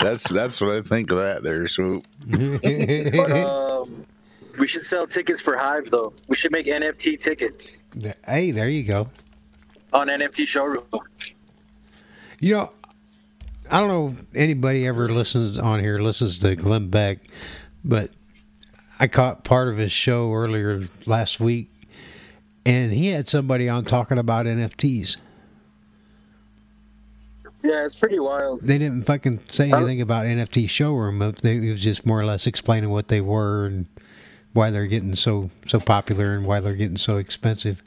That's 0.00 0.28
that's 0.28 0.60
what 0.60 0.70
I 0.70 0.82
think 0.82 1.10
of 1.10 1.18
that 1.18 1.42
there, 1.42 1.66
swoop. 1.66 2.04
But 2.26 3.30
um, 3.32 4.06
we 4.58 4.68
should 4.68 4.84
sell 4.84 5.06
tickets 5.06 5.40
for 5.40 5.56
Hive, 5.56 5.90
though. 5.90 6.12
We 6.28 6.36
should 6.36 6.52
make 6.52 6.66
NFT 6.66 7.18
tickets 7.18 7.82
hey, 8.26 8.50
there 8.52 8.68
you 8.68 8.84
go. 8.84 9.08
on 9.92 10.08
NFT 10.08 10.46
showroom. 10.46 10.84
You 12.38 12.54
know, 12.54 12.70
I 13.70 13.80
don't 13.80 13.88
know 13.88 14.08
if 14.08 14.36
anybody 14.36 14.86
ever 14.86 15.08
listens 15.08 15.58
on 15.58 15.80
here 15.80 15.98
listens 15.98 16.38
to 16.40 16.54
Glenn 16.54 16.88
Beck, 16.88 17.18
but 17.84 18.10
I 19.00 19.06
caught 19.08 19.42
part 19.44 19.68
of 19.68 19.78
his 19.78 19.92
show 19.92 20.32
earlier 20.32 20.82
last 21.06 21.40
week, 21.40 21.70
and 22.64 22.92
he 22.92 23.08
had 23.08 23.28
somebody 23.28 23.68
on 23.68 23.84
talking 23.84 24.18
about 24.18 24.46
NFTs. 24.46 25.16
Yeah, 27.66 27.84
it's 27.84 27.96
pretty 27.96 28.20
wild. 28.20 28.60
They 28.62 28.78
didn't 28.78 29.04
fucking 29.06 29.40
say 29.50 29.72
anything 29.72 30.00
about 30.00 30.26
NFT 30.26 30.68
showroom. 30.68 31.20
It 31.22 31.38
they- 31.42 31.56
it 31.56 31.72
was 31.72 31.82
just 31.82 32.06
more 32.06 32.20
or 32.20 32.24
less 32.24 32.46
explaining 32.46 32.90
what 32.90 33.08
they 33.08 33.20
were 33.20 33.66
and 33.66 33.86
why 34.52 34.70
they're 34.70 34.86
getting 34.86 35.16
so 35.16 35.50
so 35.66 35.80
popular 35.80 36.34
and 36.34 36.46
why 36.46 36.60
they're 36.60 36.74
getting 36.76 36.96
so 36.96 37.16
expensive. 37.16 37.82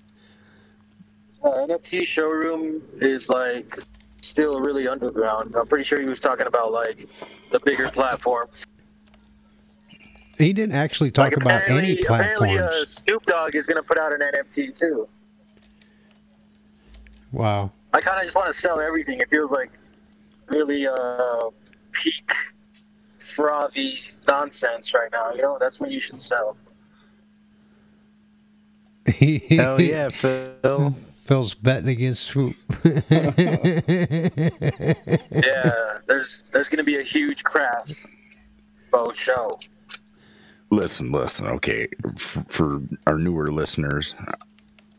Uh, 1.42 1.52
NFT 1.66 2.06
showroom 2.06 2.82
is 2.96 3.30
like 3.30 3.80
still 4.22 4.60
really 4.60 4.86
underground. 4.88 5.56
I'm 5.56 5.66
pretty 5.68 5.86
sure 5.86 6.02
he 6.02 6.08
was 6.08 6.20
talking 6.20 6.46
about 6.48 6.74
like 6.74 7.08
the 7.52 7.60
bigger 7.62 7.90
platforms. 7.90 8.68
He 10.38 10.52
didn't 10.52 10.76
actually 10.76 11.12
talk 11.12 11.26
like 11.26 11.38
about 11.38 11.62
any 11.70 12.00
apparently, 12.02 12.04
apparently, 12.04 12.60
uh. 12.60 12.86
Snoop 12.86 13.26
Dogg 13.26 13.56
is 13.56 13.66
gonna 13.66 13.84
put 13.84 13.98
out 13.98 14.12
an 14.14 14.20
NFT 14.22 14.78
too. 14.78 15.08
Wow. 17.32 17.72
I 17.94 18.02
kind 18.02 18.18
of 18.18 18.24
just 18.24 18.36
want 18.36 18.54
to 18.54 18.60
sell 18.60 18.80
everything. 18.80 19.20
It 19.20 19.30
feels 19.30 19.52
like 19.52 19.72
really 20.48 20.88
uh, 20.88 21.50
peak 21.92 22.32
frothy 23.18 23.94
nonsense 24.28 24.94
right 24.94 25.12
now. 25.12 25.32
You 25.34 25.42
know, 25.42 25.58
that's 25.60 25.80
when 25.80 25.92
you 25.92 26.00
should 26.00 26.20
sell. 26.20 26.56
Hell 29.08 29.82
yeah, 29.82 30.10
Phil. 30.10 30.96
Phil's 31.26 31.54
betting 31.54 31.90
against 31.90 32.26
Swoop. 32.26 32.56
Yeah, 35.32 36.00
there's 36.08 36.44
there's 36.52 36.70
gonna 36.70 36.84
be 36.84 36.98
a 36.98 37.04
huge 37.04 37.44
crash. 37.44 38.06
Faux 38.76 39.18
show. 39.18 39.60
Listen, 40.72 41.12
listen. 41.12 41.48
Okay, 41.48 41.88
for, 42.18 42.44
for 42.48 42.82
our 43.08 43.18
newer 43.18 43.52
listeners, 43.52 44.16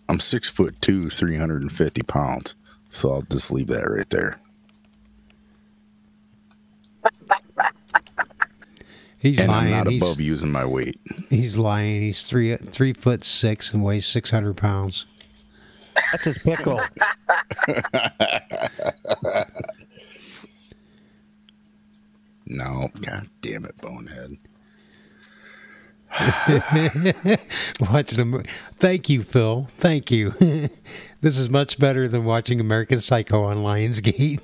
I'm 0.09 0.21
six 0.21 0.49
foot 0.49 0.81
two, 0.81 1.11
three 1.11 1.37
hundred 1.37 1.63
and 1.63 1.73
fifty 1.73 2.03
pounds. 2.03 2.55
So 2.91 3.13
I'll 3.13 3.23
just 3.23 3.51
leave 3.51 3.69
that 3.69 3.89
right 3.89 4.09
there. 4.11 4.39
He's 9.19 9.39
and 9.39 9.49
lying. 9.49 9.75
I'm 9.75 9.85
not 9.85 9.93
he's, 9.93 10.03
above 10.03 10.21
using 10.21 10.51
my 10.51 10.65
weight. 10.65 10.99
he's 11.29 11.59
lying. 11.59 12.03
He's 12.03 12.25
three 12.25 12.57
three 12.57 12.93
foot 12.93 13.25
six 13.25 13.73
and 13.73 13.83
weighs 13.83 14.07
six 14.07 14.31
hundred 14.31 14.57
pounds. 14.57 15.07
That's 16.13 16.25
his 16.25 16.39
pickle. 16.39 16.81
No, 22.51 22.91
god 23.03 23.29
damn 23.43 23.65
it, 23.65 23.77
bonehead. 23.81 24.37
watching 27.81 28.45
Thank 28.79 29.09
you, 29.09 29.23
Phil. 29.23 29.69
Thank 29.79 30.11
you. 30.11 30.31
this 31.21 31.39
is 31.39 31.49
much 31.49 31.79
better 31.79 32.09
than 32.09 32.25
watching 32.25 32.61
American 32.61 33.01
Psycho 33.01 33.45
on 33.45 33.59
Lionsgate. 33.59 34.41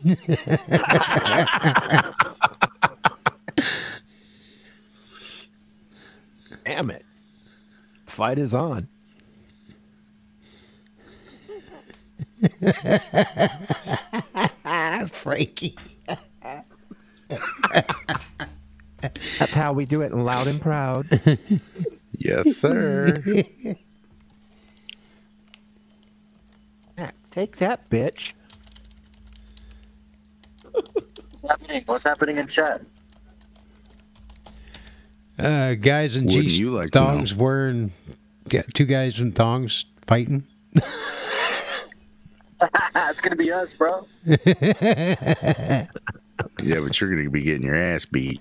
Damn 6.65 6.91
it. 6.91 7.05
Fight 8.07 8.39
is 8.39 8.55
on. 8.55 8.89
Frankie. 15.13 15.77
That's 19.39 19.55
how 19.55 19.73
we 19.73 19.85
do 19.85 20.03
it 20.03 20.13
loud 20.13 20.47
and 20.47 20.61
proud. 20.61 21.07
Yes, 22.19 22.57
sir. 22.57 23.23
Take 27.31 27.59
that, 27.59 27.91
bitch. 27.91 28.33
What's 30.73 31.43
happening? 31.47 31.83
What's 31.85 32.05
happening 32.05 32.39
in 32.39 32.47
chat? 32.47 32.81
Uh, 35.39 35.75
guys 35.75 36.17
in 36.17 36.25
Wouldn't 36.25 36.49
G 36.49 36.57
you 36.57 36.71
like 36.71 36.93
to 36.93 36.99
know? 36.99 37.05
thongs 37.09 37.35
wearing 37.35 37.93
got 38.49 38.65
two 38.73 38.87
guys 38.87 39.21
in 39.21 39.33
thongs 39.33 39.85
fighting. 40.07 40.47
it's 40.73 40.81
gonna 43.21 43.37
be 43.37 43.53
us, 43.53 43.75
bro. 43.75 44.07
yeah, 44.25 45.87
but 46.57 46.99
you're 46.99 47.11
gonna 47.11 47.29
be 47.29 47.43
getting 47.43 47.67
your 47.67 47.77
ass 47.77 48.07
beat. 48.07 48.41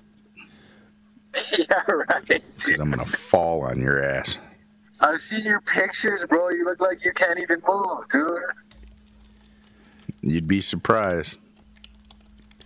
yeah, 1.58 1.82
right. 1.88 2.42
'cause 2.56 2.78
I'm 2.78 2.90
gonna 2.90 3.04
fall 3.06 3.62
on 3.62 3.78
your 3.80 4.02
ass. 4.02 4.38
I've 5.00 5.20
seen 5.20 5.44
your 5.44 5.60
pictures, 5.60 6.24
bro. 6.28 6.48
You 6.50 6.64
look 6.64 6.80
like 6.80 7.04
you 7.04 7.12
can't 7.12 7.38
even 7.38 7.60
move, 7.68 8.08
dude. 8.08 8.42
You'd 10.22 10.48
be 10.48 10.60
surprised. 10.62 11.36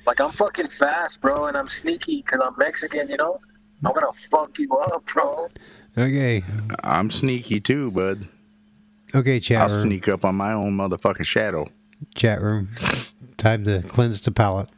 Like 0.06 0.20
I'm 0.20 0.30
fucking 0.32 0.68
fast, 0.68 1.20
bro, 1.20 1.46
and 1.46 1.56
I'm 1.56 1.68
sneaky 1.68 2.22
because 2.22 2.40
I'm 2.42 2.54
Mexican. 2.56 3.08
You 3.08 3.16
know, 3.16 3.40
I'm 3.84 3.92
gonna 3.92 4.12
fuck 4.12 4.58
you 4.58 4.68
up, 4.76 5.04
bro. 5.06 5.48
Okay. 5.98 6.44
I'm 6.84 7.10
sneaky 7.10 7.60
too, 7.60 7.90
bud. 7.90 8.28
Okay, 9.14 9.40
chat 9.40 9.62
I'll 9.62 9.68
room. 9.68 9.82
sneak 9.82 10.08
up 10.08 10.24
on 10.24 10.36
my 10.36 10.52
own 10.52 10.76
motherfucking 10.76 11.26
shadow. 11.26 11.66
Chat 12.14 12.40
room. 12.40 12.68
Time 13.36 13.64
to 13.64 13.82
cleanse 13.82 14.20
the 14.20 14.30
palate. 14.30 14.68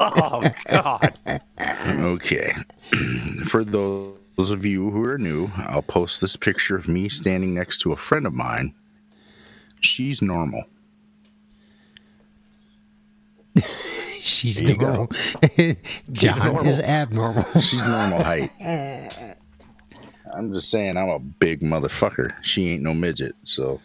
Oh, 0.00 0.42
God. 0.68 1.14
Okay. 1.58 2.54
For 3.46 3.64
those 3.64 4.16
of 4.50 4.64
you 4.64 4.90
who 4.90 5.04
are 5.04 5.18
new, 5.18 5.50
I'll 5.56 5.82
post 5.82 6.20
this 6.20 6.36
picture 6.36 6.76
of 6.76 6.88
me 6.88 7.08
standing 7.08 7.54
next 7.54 7.78
to 7.80 7.92
a 7.92 7.96
friend 7.96 8.26
of 8.26 8.32
mine. 8.32 8.74
She's 9.80 10.22
normal. 10.22 10.62
She's 14.20 14.60
There 14.62 14.68
you 14.70 14.76
go. 14.76 14.86
normal. 14.86 15.08
John 16.12 16.38
normal. 16.38 16.68
is 16.68 16.78
abnormal. 16.80 17.44
She's 17.60 17.84
normal 17.86 18.22
height. 18.22 18.50
I'm 20.34 20.52
just 20.54 20.70
saying, 20.70 20.96
I'm 20.96 21.08
a 21.08 21.18
big 21.18 21.60
motherfucker. 21.60 22.34
She 22.42 22.70
ain't 22.70 22.82
no 22.82 22.94
midget, 22.94 23.34
so 23.44 23.80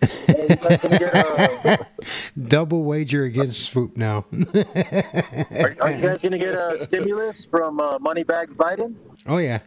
Double 2.48 2.84
wager 2.84 3.24
against 3.24 3.62
Swoop 3.70 3.96
now. 3.96 4.24
Are, 4.54 5.76
are 5.80 5.92
you 5.92 6.02
guys 6.02 6.22
gonna 6.22 6.38
get 6.38 6.54
a 6.54 6.76
stimulus 6.76 7.44
from 7.44 7.80
uh, 7.80 7.98
Moneybag 7.98 8.48
Biden? 8.56 8.94
oh 9.26 9.38
yeah. 9.38 9.60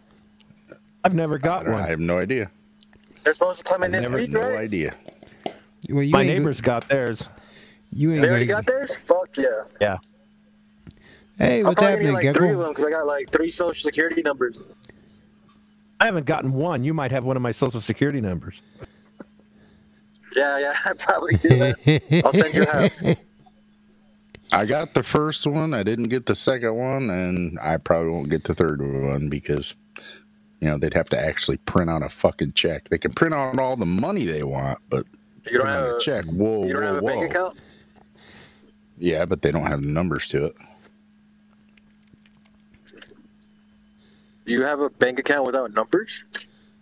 I've 1.04 1.16
never 1.16 1.38
got 1.38 1.68
I 1.68 1.72
one. 1.72 1.82
I 1.84 1.88
have 1.88 2.00
no 2.00 2.18
idea. 2.20 2.50
They're 3.24 3.34
supposed 3.34 3.66
to 3.66 3.72
come 3.72 3.84
in 3.84 3.92
this 3.92 4.06
Never, 4.06 4.18
week, 4.18 4.30
no 4.30 4.42
right? 4.42 4.56
idea. 4.58 4.94
Well, 5.90 6.04
you 6.04 6.12
My 6.12 6.22
ain't 6.22 6.30
go- 6.30 6.34
neighbors 6.34 6.62
got 6.62 6.88
theirs. 6.90 7.30
you 7.94 8.12
ain't 8.14 8.22
They 8.22 8.30
already 8.30 8.46
got 8.46 8.66
theirs. 8.66 8.96
Fuck 8.96 9.38
yeah! 9.38 9.46
Yeah. 9.80 9.98
Hey, 11.38 11.60
I'm 11.60 11.66
what's 11.68 11.80
gonna 11.80 11.92
happening, 11.92 12.14
get 12.16 12.26
like 12.26 12.36
three 12.36 12.52
of 12.52 12.60
them 12.60 12.70
because 12.70 12.86
I 12.86 12.90
got 12.90 13.06
like 13.06 13.30
three 13.32 13.50
social 13.50 13.82
security 13.84 14.22
numbers. 14.22 14.60
I 16.00 16.06
haven't 16.06 16.26
gotten 16.26 16.54
one. 16.54 16.84
You 16.84 16.94
might 16.94 17.12
have 17.12 17.26
one 17.26 17.36
of 17.38 17.44
my 17.44 17.52
social 17.52 17.82
security 17.82 18.22
numbers. 18.22 18.62
Yeah, 20.38 20.60
yeah, 20.60 20.74
I 20.86 20.94
probably 20.94 21.36
do. 21.38 21.50
That. 21.58 22.22
I'll 22.24 22.32
send 22.32 22.54
you 22.54 22.66
half. 22.66 23.18
I 24.54 24.66
got 24.66 24.94
the 24.94 25.04
first 25.04 25.46
one. 25.48 25.74
I 25.74 25.84
didn't 25.84 26.10
get 26.10 26.28
the 26.28 26.36
second 26.36 26.76
one, 26.76 27.10
and 27.10 27.60
I 27.60 27.78
probably 27.78 28.10
won't 28.10 28.30
get 28.30 28.44
the 28.44 28.54
third 28.54 28.82
one 28.82 29.30
because, 29.30 29.74
you 30.62 30.70
know, 30.70 30.78
they'd 30.78 30.94
have 30.94 31.10
to 31.10 31.20
actually 31.20 31.58
print 31.58 31.90
out 31.90 32.04
a 32.04 32.10
fucking 32.10 32.54
check. 32.54 32.88
They 32.90 32.98
can 32.98 33.14
print 33.14 33.34
out 33.34 33.58
all 33.60 33.76
the 33.76 33.86
money 33.86 34.26
they 34.26 34.44
want, 34.44 34.80
but 34.90 35.06
You 35.52 35.58
don't 35.58 35.68
have 35.68 35.96
a 35.96 36.00
check. 36.00 36.26
Whoa, 36.26 36.66
you 36.66 36.74
don't 36.74 36.84
whoa, 36.84 36.88
have 36.94 36.98
a 36.98 37.02
whoa. 37.02 37.20
bank 37.20 37.32
account. 37.32 37.60
Yeah, 39.00 39.26
but 39.26 39.42
they 39.42 39.52
don't 39.52 39.66
have 39.66 39.82
the 39.82 39.88
numbers 39.88 40.28
to 40.28 40.46
it. 40.46 40.56
You 44.46 44.64
have 44.64 44.80
a 44.80 44.90
bank 44.90 45.20
account 45.20 45.46
without 45.46 45.74
numbers. 45.74 46.24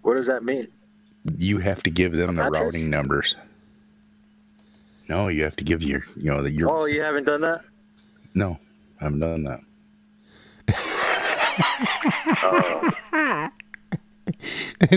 What 0.03 0.13
does 0.15 0.27
that 0.27 0.43
mean? 0.43 0.67
You 1.39 1.57
have 1.57 1.81
to 1.83 1.89
give 1.89 2.11
them 2.11 2.35
the 2.35 2.43
routing 2.43 2.91
numbers. 2.91 3.35
No, 5.07 5.27
you 5.27 5.43
have 5.43 5.55
to 5.57 5.63
give 5.63 5.81
your, 5.81 6.03
you 6.15 6.31
know, 6.31 6.41
the, 6.41 6.51
your. 6.51 6.69
Oh, 6.69 6.85
you 6.85 7.01
haven't 7.01 7.25
done 7.25 7.41
that. 7.41 7.63
No, 8.33 8.59
I 8.99 9.05
haven't 9.05 9.19
done 9.19 9.43
that. 9.43 9.59
Oh. 12.43 12.91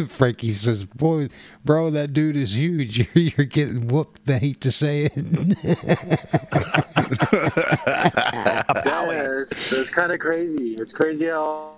Frankie 0.08 0.50
says, 0.50 0.84
"Boy, 0.84 1.28
bro, 1.64 1.90
that 1.90 2.12
dude 2.12 2.36
is 2.36 2.56
huge. 2.56 2.98
You're, 2.98 3.06
you're 3.36 3.46
getting 3.46 3.88
whooped. 3.88 4.28
I 4.28 4.38
hate 4.38 4.60
to 4.62 4.72
say 4.72 5.10
it." 5.14 5.14
Yeah, 9.18 9.40
it's, 9.40 9.72
it's 9.72 9.90
kind 9.90 10.12
of 10.12 10.20
crazy. 10.20 10.74
It's 10.74 10.92
crazy 10.92 11.26
how 11.26 11.74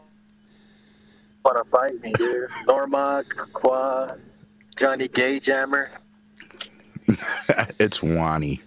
want 1.45 1.65
to 1.65 1.71
fight 1.71 2.01
me, 2.03 2.13
dude. 2.13 2.49
Norma, 2.67 3.25
Qua, 3.53 4.15
Johnny 4.77 5.09
Gay 5.09 5.41
Jammer. 5.41 5.89
it's 7.79 8.03
Wani. 8.03 8.61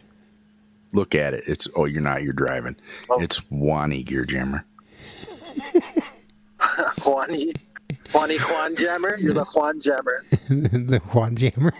Look 0.94 1.16
at 1.16 1.34
it. 1.34 1.44
It's 1.48 1.68
oh, 1.76 1.86
you're 1.86 2.02
not. 2.02 2.24
You're 2.24 2.34
driving. 2.34 2.76
Oh. 3.10 3.20
It's 3.22 3.42
Wani 3.50 4.04
Gear 4.04 4.26
Jammer. 4.26 4.66
Juani. 7.00 7.54
Juani 8.10 8.38
Juan 8.40 8.76
Jammer. 8.76 9.18
You're 9.18 9.34
the 9.34 9.44
Juan 9.46 9.82
Jammer. 9.82 10.24
the 10.50 11.00
Juan 11.12 11.36
Jammer. 11.36 11.74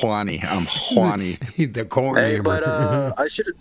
Juani. 0.00 0.42
I'm 0.44 0.66
Juani. 0.66 1.72
the 1.72 1.84
corn 1.84 2.16
Hey, 2.16 2.32
jammer. 2.32 2.42
but 2.42 2.64
uh, 2.64 3.12
I 3.18 3.28
should 3.28 3.54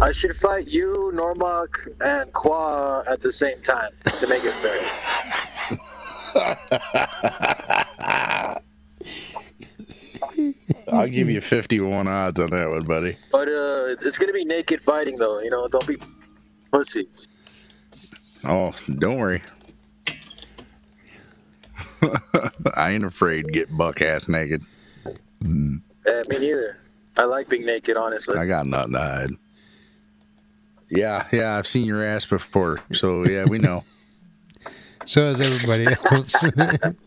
I 0.00 0.12
should 0.12 0.36
fight 0.36 0.66
you, 0.68 1.10
Normock, 1.14 1.88
and 2.02 2.30
Qua 2.34 3.02
at 3.08 3.20
the 3.22 3.32
same 3.32 3.60
time 3.62 3.90
to 4.18 4.26
make 4.26 4.42
it 4.44 4.52
fair. 4.52 4.82
I'll 10.92 11.08
give 11.08 11.28
you 11.28 11.40
51 11.40 12.08
odds 12.08 12.38
on 12.38 12.50
that 12.50 12.68
one, 12.68 12.84
buddy. 12.84 13.16
But 13.32 13.48
uh, 13.48 13.96
it's 14.00 14.18
gonna 14.18 14.32
be 14.32 14.44
naked 14.44 14.82
fighting 14.82 15.16
though. 15.16 15.40
You 15.40 15.50
know, 15.50 15.68
don't 15.68 15.86
be 15.86 15.96
pussies. 16.70 17.28
Oh, 18.44 18.74
don't 18.98 19.18
worry. 19.18 19.42
I 22.74 22.92
ain't 22.92 23.04
afraid 23.04 23.46
to 23.46 23.52
get 23.52 23.76
buck 23.76 24.02
ass 24.02 24.28
naked. 24.28 24.62
Eh, 25.04 25.08
me 25.44 26.38
neither. 26.38 26.78
I 27.16 27.24
like 27.24 27.48
being 27.48 27.64
naked, 27.64 27.96
honestly. 27.96 28.36
I 28.38 28.46
got 28.46 28.66
nothing 28.66 28.92
to 28.92 28.98
hide. 28.98 29.30
Yeah, 30.88 31.26
yeah, 31.32 31.56
I've 31.56 31.66
seen 31.66 31.86
your 31.86 32.04
ass 32.04 32.26
before, 32.26 32.80
so 32.92 33.26
yeah, 33.26 33.44
we 33.44 33.58
know. 33.58 33.82
so 35.04 35.26
is 35.26 35.40
everybody 35.40 35.96
else. 36.10 36.44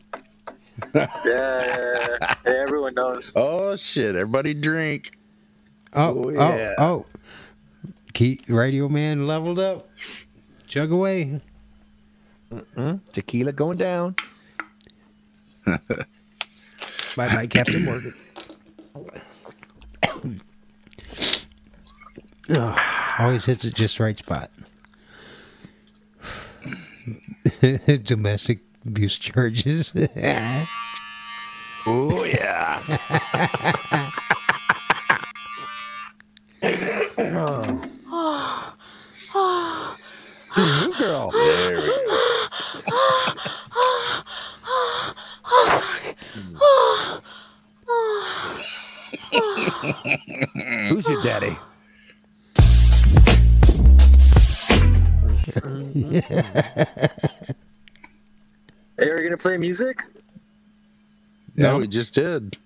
Yeah, 0.93 1.07
yeah, 1.25 2.07
yeah. 2.21 2.35
Everyone 2.45 2.93
knows. 2.93 3.31
oh 3.35 3.75
shit! 3.75 4.15
Everybody 4.15 4.53
drink. 4.53 5.11
oh, 5.93 6.23
Oh, 6.23 6.23
oh, 6.25 6.31
yeah. 6.57 6.73
oh. 6.77 7.05
Key, 8.13 8.41
Radio 8.47 8.89
Man 8.89 9.27
leveled 9.27 9.59
up. 9.59 9.87
Chug 10.67 10.91
away. 10.91 11.41
Tequila 13.13 13.51
going 13.51 13.77
down. 13.77 14.15
Bye 15.65 15.77
bye, 17.15 17.47
Captain 17.47 17.85
Morgan. 17.85 18.13
Ugh, 22.49 22.79
always 23.19 23.45
hits 23.45 23.63
it 23.65 23.75
just 23.75 23.99
right 23.99 24.17
spot. 24.17 24.49
Domestic 28.03 28.59
abuse 28.89 29.17
charges. 29.17 29.93
Oh 31.85 32.23
yeah. 32.25 32.81
Good 40.53 40.93
girl. 40.97 41.31
There 41.35 41.75
we 41.77 41.87
go. 41.87 41.99
Who's 50.89 51.07
your 51.07 51.21
daddy? 51.23 51.57
Hey, 58.99 59.09
are 59.09 59.17
you 59.17 59.23
gonna 59.23 59.37
play 59.37 59.57
music? 59.57 60.01
Yeah, 61.55 61.71
No. 61.71 61.77
we 61.79 61.87
just 61.87 62.13
did. 62.13 62.57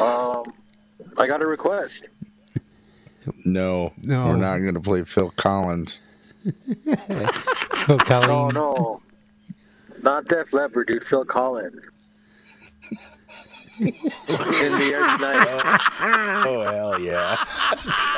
Um, 0.00 0.44
I 1.18 1.26
got 1.26 1.42
a 1.42 1.46
request. 1.46 2.08
No, 3.44 3.92
No. 4.02 4.26
we're 4.26 4.36
not 4.36 4.58
going 4.58 4.74
to 4.74 4.80
play 4.80 5.02
Phil 5.04 5.30
Collins. 5.36 6.00
Phil 6.44 7.98
Collins. 7.98 8.30
No, 8.30 8.50
no, 8.50 9.00
not 10.02 10.26
Def 10.26 10.52
Leppard, 10.54 10.86
dude. 10.86 11.02
Phil 11.04 11.24
Collins. 11.24 11.80
In 13.80 13.86
the 13.88 14.90
air 14.94 15.16
tonight. 15.16 15.80
Oh 16.48 16.62
hell 16.70 17.00
yeah! 17.00 17.36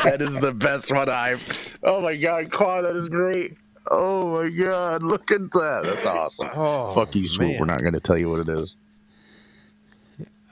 that 0.04 0.20
is 0.20 0.34
the 0.40 0.52
best 0.52 0.92
one 0.92 1.08
I've. 1.08 1.76
Oh 1.82 2.00
my 2.02 2.14
god, 2.16 2.50
Claw, 2.52 2.82
that 2.82 2.94
is 2.96 3.08
great. 3.08 3.56
Oh 3.90 4.42
my 4.42 4.50
god, 4.50 5.02
look 5.02 5.30
at 5.30 5.50
that. 5.52 5.80
That's 5.84 6.06
awesome. 6.06 6.48
Oh, 6.54 6.90
Fuck 6.90 7.14
you, 7.16 7.26
swoop. 7.28 7.48
man. 7.48 7.58
We're 7.60 7.66
not 7.66 7.80
going 7.80 7.94
to 7.94 8.00
tell 8.00 8.18
you 8.18 8.28
what 8.28 8.40
it 8.40 8.48
is. 8.48 8.74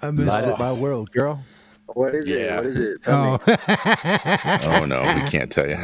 I 0.02 0.10
miss 0.10 0.26
Light 0.28 0.46
it 0.48 0.58
my 0.58 0.72
world, 0.72 1.10
girl. 1.12 1.42
What 1.94 2.14
is 2.14 2.28
it? 2.30 2.54
What 2.54 2.66
is 2.66 2.78
it? 2.80 3.02
Tell 3.02 3.40
Oh. 3.46 3.50
me. 3.50 3.56
Oh 4.80 4.84
no, 4.86 5.00
we 5.14 5.30
can't 5.30 5.50
tell 5.50 5.66
you. 5.68 5.76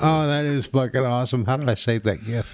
oh, 0.00 0.26
that 0.26 0.44
is 0.44 0.66
fucking 0.66 1.04
awesome. 1.04 1.44
How 1.44 1.56
did 1.56 1.68
I 1.68 1.74
save 1.74 2.02
that 2.04 2.24
gift? 2.24 2.48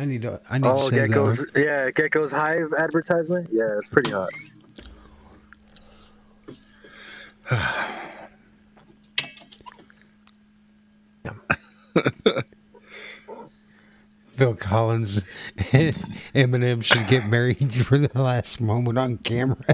I 0.00 0.04
need 0.04 0.22
to. 0.22 0.40
I 0.50 0.58
need 0.58 0.64
to 0.64 0.70
Oh, 0.70 0.88
save 0.88 0.98
that. 1.00 1.08
Gecko's 1.10 1.38
one. 1.54 1.64
yeah, 1.64 1.90
Gecko's 1.90 2.32
Hive 2.32 2.72
advertisement. 2.78 3.48
Yeah, 3.50 3.78
it's 3.78 3.88
pretty 3.88 4.10
hot. 4.12 4.30
Phil 14.36 14.54
Collins, 14.54 15.24
Eminem 15.56 16.84
should 16.84 17.08
get 17.08 17.26
married 17.26 17.74
for 17.86 17.98
the 17.98 18.22
last 18.22 18.60
moment 18.60 18.98
on 18.98 19.18
camera. 19.18 19.56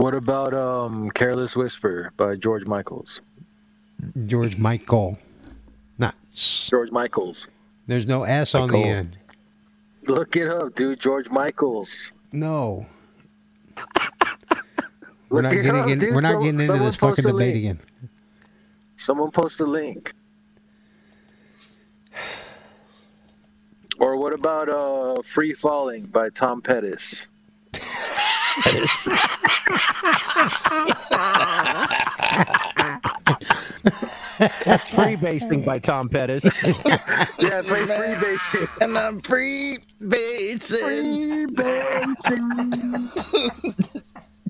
What 0.00 0.14
about 0.14 0.54
um 0.54 1.10
Careless 1.10 1.54
Whisper 1.54 2.10
by 2.16 2.34
George 2.34 2.64
Michaels? 2.64 3.20
George 4.24 4.56
Michael, 4.56 5.18
not. 5.98 6.14
George 6.32 6.90
Michaels. 6.90 7.48
There's 7.86 8.06
no 8.06 8.24
S 8.24 8.54
on 8.54 8.70
the 8.70 8.78
end. 8.78 9.18
Look 10.08 10.36
it 10.36 10.48
up, 10.48 10.74
dude. 10.74 11.00
George 11.00 11.28
Michaels. 11.28 12.12
No, 12.32 12.86
we're 15.30 15.42
not 15.42 15.52
it 15.52 15.62
getting. 15.62 15.80
up, 15.80 15.88
in, 15.88 15.98
dude. 15.98 16.14
we're 16.14 16.20
not 16.20 16.32
Some- 16.32 16.42
getting 16.42 16.60
into 16.60 16.78
this 16.78 16.96
fucking 16.96 17.24
debate 17.24 17.56
again. 17.56 17.80
Someone 18.96 19.30
post 19.30 19.60
a 19.60 19.64
link. 19.64 20.12
Or 23.98 24.16
what 24.16 24.32
about 24.32 24.68
uh 24.68 25.22
Free 25.22 25.52
Falling 25.52 26.04
by 26.06 26.28
Tom 26.30 26.60
Pettis? 26.62 27.26
Free 34.86 35.16
basting 35.16 35.64
by 35.64 35.78
Tom 35.78 36.08
Pettis. 36.08 36.44
Yeah, 37.38 37.62
play 37.62 37.86
Free 37.86 38.14
Basing. 38.20 38.66
And 38.82 38.98
I'm 38.98 39.20
free 39.22 39.78
basing. 40.06 41.46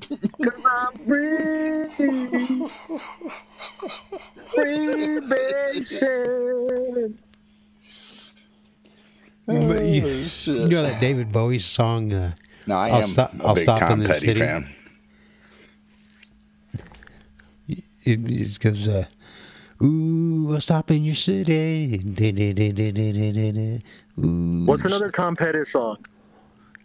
Free 0.01 0.19
Basing. 0.19 0.41
Cause 0.43 0.65
I'm 0.65 0.93
free. 1.07 1.89
Free 4.55 5.21
Basing. 5.21 7.19
But 9.47 9.85
you, 9.85 10.29
you 10.47 10.69
know 10.69 10.83
that 10.83 11.01
David 11.01 11.33
Bowie 11.33 11.59
song? 11.59 12.13
Uh, 12.13 12.35
No, 12.67 12.77
I 12.77 12.89
I'll 12.91 13.03
am 13.03 13.09
stop- 13.09 13.35
a 13.35 13.45
I'll 13.47 13.55
big 13.55 13.65
stop 13.65 13.83
in 13.83 13.89
Tom 13.89 13.99
the 14.01 14.07
Petty 14.09 14.27
city. 14.27 14.39
fan. 14.41 14.69
it, 18.05 18.21
it 18.31 18.59
goes, 18.61 18.87
uh, 18.89 19.07
"Ooh, 19.83 20.53
I'll 20.55 20.61
stop 20.61 20.91
in 20.93 21.03
your 21.05 21.17
city." 21.17 22.01
Ooh. 24.19 24.65
What's 24.67 24.85
another 24.85 25.11
Tom 25.11 25.35
Pettis 25.37 25.73
song? 25.73 25.97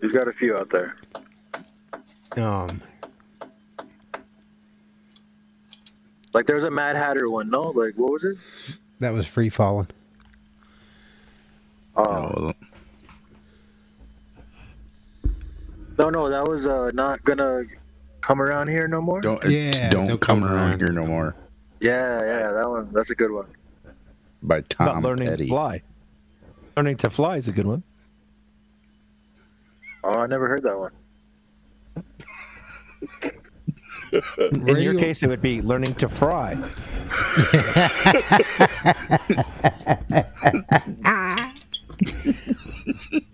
He's 0.02 0.12
got 0.12 0.28
a 0.28 0.34
few 0.34 0.58
out 0.58 0.70
there. 0.72 0.96
Um, 2.38 2.82
Like 6.36 6.45
there's 6.48 6.66
a 6.66 6.70
Mad 6.70 6.98
Hatter 6.98 7.30
one, 7.30 7.49
no? 7.49 7.70
Like 7.70 7.95
what 7.95 8.12
was 8.12 8.26
it? 8.26 8.36
that 8.99 9.14
was 9.14 9.26
free 9.26 9.48
falling. 9.48 9.88
Oh 11.95 12.52
no, 15.98 16.10
no, 16.10 16.28
that 16.30 16.45
was 16.45 16.68
uh 16.68 16.91
not 16.94 17.24
gonna 17.24 17.64
come 18.20 18.41
around 18.41 18.68
here 18.68 18.86
no 18.86 19.02
more. 19.02 19.22
don't 19.22 19.41
Yeah, 19.49 19.90
don't, 19.90 20.07
don't 20.07 20.20
come 20.20 20.41
come 20.41 20.52
around 20.52 20.70
around. 20.72 20.80
here 20.82 20.91
no 20.91 21.06
more. 21.06 21.34
Yeah, 21.80 22.20
yeah, 22.26 22.52
that 22.52 22.70
one. 22.70 22.91
That's 22.91 23.12
a 23.12 23.16
good 23.16 23.32
one. 23.32 23.48
By 24.44 24.57
About 24.57 24.70
Tom 24.70 25.03
learning 25.03 25.30
Petty. 25.30 25.45
to 25.45 25.49
fly. 25.52 25.82
Learning 26.76 26.98
to 26.98 27.10
fly 27.10 27.38
is 27.38 27.48
a 27.48 27.53
good 27.53 27.66
one. 27.66 27.82
Oh, 30.03 30.20
I 30.20 30.28
never 30.28 30.49
heard 30.49 30.64
that 30.64 30.78
one. 30.78 30.91
In 34.52 34.78
your 34.78 34.96
case, 34.96 35.24
it 35.24 35.28
would 35.30 35.42
be 35.42 35.62
learning 35.62 35.96
to 35.96 36.10
fry. 36.10 36.54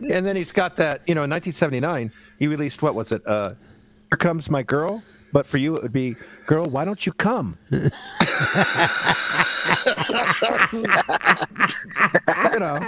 and 0.09 0.25
then 0.25 0.35
he's 0.35 0.51
got 0.51 0.75
that, 0.77 1.01
you 1.07 1.15
know, 1.15 1.23
in 1.23 1.29
1979, 1.29 2.11
he 2.39 2.47
released, 2.47 2.81
what 2.81 2.95
was 2.95 3.11
it? 3.11 3.21
Uh, 3.25 3.49
Here 4.09 4.17
Comes 4.17 4.49
My 4.49 4.63
Girl. 4.63 5.03
But 5.31 5.47
for 5.47 5.57
you 5.57 5.75
it 5.75 5.83
would 5.83 5.93
be, 5.93 6.15
"Girl, 6.45 6.65
why 6.65 6.85
don't 6.85 7.05
you 7.05 7.13
come?" 7.13 7.57
you 7.71 7.79
know, 12.59 12.79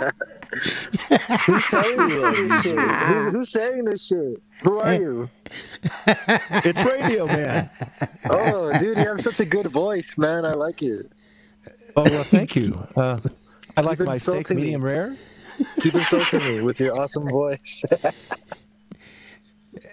Who's 1.46 1.66
telling 1.66 2.10
you 2.10 2.32
this 2.48 2.64
shit? 2.64 2.80
Who, 2.80 3.30
who's 3.32 3.50
saying 3.50 3.86
this 3.86 4.08
shit? 4.08 4.42
Who 4.62 4.80
are 4.80 4.94
you? 4.94 5.30
it's 6.08 6.84
Radio 6.86 7.26
Man. 7.26 7.70
Oh, 8.30 8.72
dude, 8.80 8.98
you 8.98 9.06
have 9.06 9.20
such 9.20 9.40
a 9.40 9.46
good 9.46 9.68
voice, 9.68 10.14
man. 10.18 10.46
I 10.46 10.54
like 10.54 10.82
it. 10.84 11.08
Oh 11.96 12.04
well, 12.04 12.24
thank 12.24 12.56
you. 12.56 12.80
Uh, 12.96 13.20
I 13.78 13.82
like 13.82 14.00
my 14.00 14.18
steak 14.18 14.50
me. 14.52 14.56
medium 14.58 14.84
rare. 14.84 15.16
Keep 15.82 15.96
insulting 15.96 16.40
me 16.40 16.62
with 16.62 16.80
your 16.80 16.98
awesome 16.98 17.30
voice. 17.30 17.84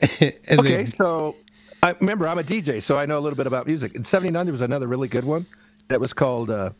Okay, 0.02 0.38
then- 0.46 0.86
so 0.86 1.36
I 1.82 1.94
remember 2.00 2.28
I'm 2.28 2.38
a 2.38 2.42
DJ, 2.42 2.82
so 2.82 2.96
I 2.96 3.06
know 3.06 3.18
a 3.18 3.20
little 3.20 3.36
bit 3.36 3.46
about 3.46 3.66
music. 3.66 3.94
In 3.94 4.04
'79, 4.04 4.46
there 4.46 4.52
was 4.52 4.60
another 4.60 4.86
really 4.86 5.08
good 5.08 5.24
one 5.24 5.46
that 5.88 6.00
was 6.00 6.12
called 6.12 6.50
uh, 6.50 6.70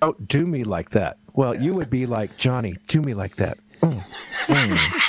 "Don't 0.00 0.28
Do 0.28 0.46
Me 0.46 0.64
Like 0.64 0.90
That." 0.90 1.18
Well, 1.34 1.56
you 1.56 1.74
would 1.74 1.90
be 1.90 2.06
like 2.06 2.36
Johnny, 2.36 2.76
do 2.88 3.00
me 3.00 3.14
like 3.14 3.36
that. 3.36 3.58
Mm, 3.80 4.00
mm. 4.46 5.00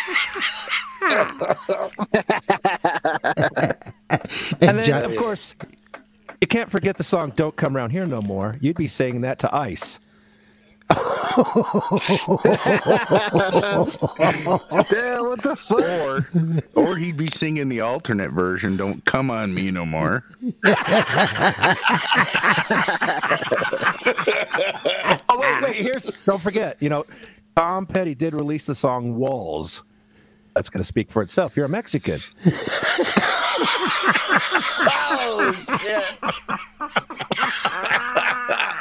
and 4.61 4.79
then, 4.79 5.05
of 5.05 5.15
course, 5.15 5.55
you 6.41 6.47
can't 6.47 6.69
forget 6.69 6.97
the 6.97 7.03
song 7.03 7.31
"Don't 7.35 7.55
Come 7.55 7.75
Around 7.75 7.91
Here 7.91 8.05
No 8.05 8.21
More." 8.21 8.57
You'd 8.59 8.77
be 8.77 8.87
saying 8.87 9.21
that 9.21 9.39
to 9.39 9.55
Ice. 9.55 9.99
Damn, 10.87 10.97
what 15.25 15.41
the 15.41 15.55
fuck? 15.57 15.81
Or, 15.81 16.27
or 16.75 16.97
he'd 16.97 17.17
be 17.17 17.27
singing 17.27 17.69
the 17.69 17.81
alternate 17.81 18.31
version, 18.31 18.77
Don't 18.77 19.03
Come 19.05 19.31
On 19.31 19.53
Me 19.53 19.71
No 19.71 19.85
More. 19.85 20.23
Oh 25.27 25.39
wait, 25.39 25.63
wait. 25.63 25.75
Here's 25.75 26.09
don't 26.25 26.41
forget. 26.41 26.77
You 26.79 26.89
know, 26.89 27.05
Tom 27.55 27.85
Petty 27.85 28.15
did 28.15 28.33
release 28.33 28.65
the 28.65 28.75
song 28.75 29.15
"Walls." 29.15 29.83
That's 30.55 30.69
going 30.69 30.81
to 30.81 30.87
speak 30.87 31.11
for 31.11 31.21
itself. 31.21 31.57
You're 31.57 31.65
a 31.65 31.69
Mexican. 31.69 32.21
oh, 34.87 35.51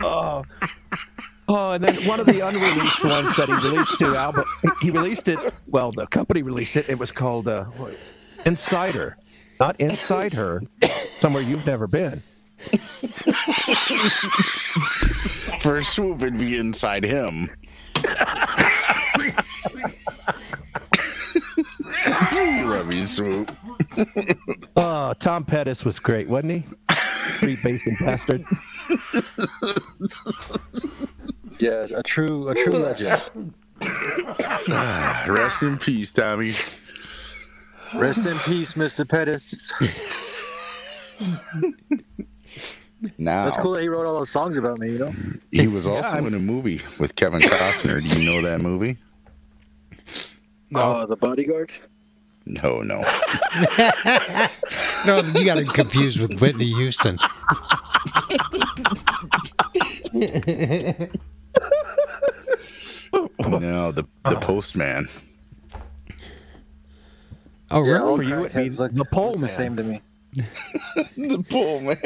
oh, 0.00 0.44
Oh, 1.50 1.72
and 1.72 1.82
then 1.82 1.94
one 2.06 2.20
of 2.20 2.26
the 2.26 2.40
unreleased 2.40 3.02
ones 3.02 3.34
that 3.36 3.48
he 3.48 3.54
released 3.54 3.98
to 4.00 4.14
album. 4.14 4.44
He 4.82 4.90
released 4.90 5.28
it. 5.28 5.38
Well, 5.66 5.92
the 5.92 6.06
company 6.06 6.42
released 6.42 6.76
it. 6.76 6.90
It 6.90 6.98
was 6.98 7.10
called 7.10 7.48
uh, 7.48 7.64
Insider, 8.44 9.16
not 9.58 9.80
Inside 9.80 10.34
Her. 10.34 10.62
Somewhere 11.20 11.42
you've 11.42 11.66
never 11.66 11.86
been. 11.86 12.22
First 15.60 15.94
swoop, 15.94 16.20
it'd 16.20 16.38
be 16.38 16.56
inside 16.56 17.04
him. 17.04 17.50
Love 22.66 22.92
you, 22.94 23.06
swoop. 23.06 23.50
Oh, 24.76 25.12
Tom 25.20 25.44
Pettis 25.44 25.84
was 25.84 25.98
great, 25.98 26.28
wasn't 26.28 26.52
he? 26.52 26.64
Street 27.36 27.58
based 27.62 27.86
bastard. 28.00 28.44
Yeah, 31.58 31.86
a 31.94 32.02
true, 32.02 32.48
a 32.48 32.54
true 32.54 32.74
legend. 32.74 33.52
Ah, 33.82 35.24
rest 35.28 35.62
in 35.62 35.76
peace, 35.78 36.12
Tommy. 36.12 36.52
Rest 37.94 38.26
in 38.26 38.38
peace, 38.40 38.74
Mr. 38.74 39.08
Pettis. 39.08 39.72
Now, 43.16 43.42
That's 43.42 43.56
cool 43.58 43.72
that 43.72 43.82
he 43.82 43.88
wrote 43.88 44.06
all 44.06 44.18
those 44.18 44.30
songs 44.30 44.56
about 44.56 44.78
me. 44.78 44.92
You 44.92 44.98
know. 44.98 45.12
he 45.52 45.68
was 45.68 45.86
also 45.86 46.16
in 46.26 46.34
a 46.34 46.38
movie 46.38 46.80
with 46.98 47.14
Kevin 47.16 47.40
Costner. 47.40 48.02
Do 48.02 48.20
you 48.22 48.30
know 48.32 48.42
that 48.42 48.60
movie? 48.60 48.98
Oh, 50.74 51.06
the 51.06 51.16
bodyguard. 51.16 51.72
No, 52.50 52.80
no. 52.80 53.00
no, 55.06 55.18
you 55.34 55.44
got 55.44 55.58
it 55.58 55.68
confused 55.74 56.18
with 56.18 56.40
Whitney 56.40 56.72
Houston. 56.72 57.18
No, 63.48 63.92
the 63.92 64.04
the 64.24 64.36
postman. 64.40 65.08
Oh, 67.70 67.84
Yeah, 67.84 67.92
really? 67.92 68.16
For 68.16 68.22
you, 68.22 68.44
it'd 68.44 68.52
be 68.52 68.58
crackheads 68.60 68.78
look- 68.78 68.92
the 68.92 69.04
pole 69.06 69.32
man. 69.34 69.40
the 69.42 69.48
same 69.48 69.76
to 69.76 69.82
me. 69.84 70.00
The 71.16 71.42
pole 71.48 71.80
man. 71.80 71.98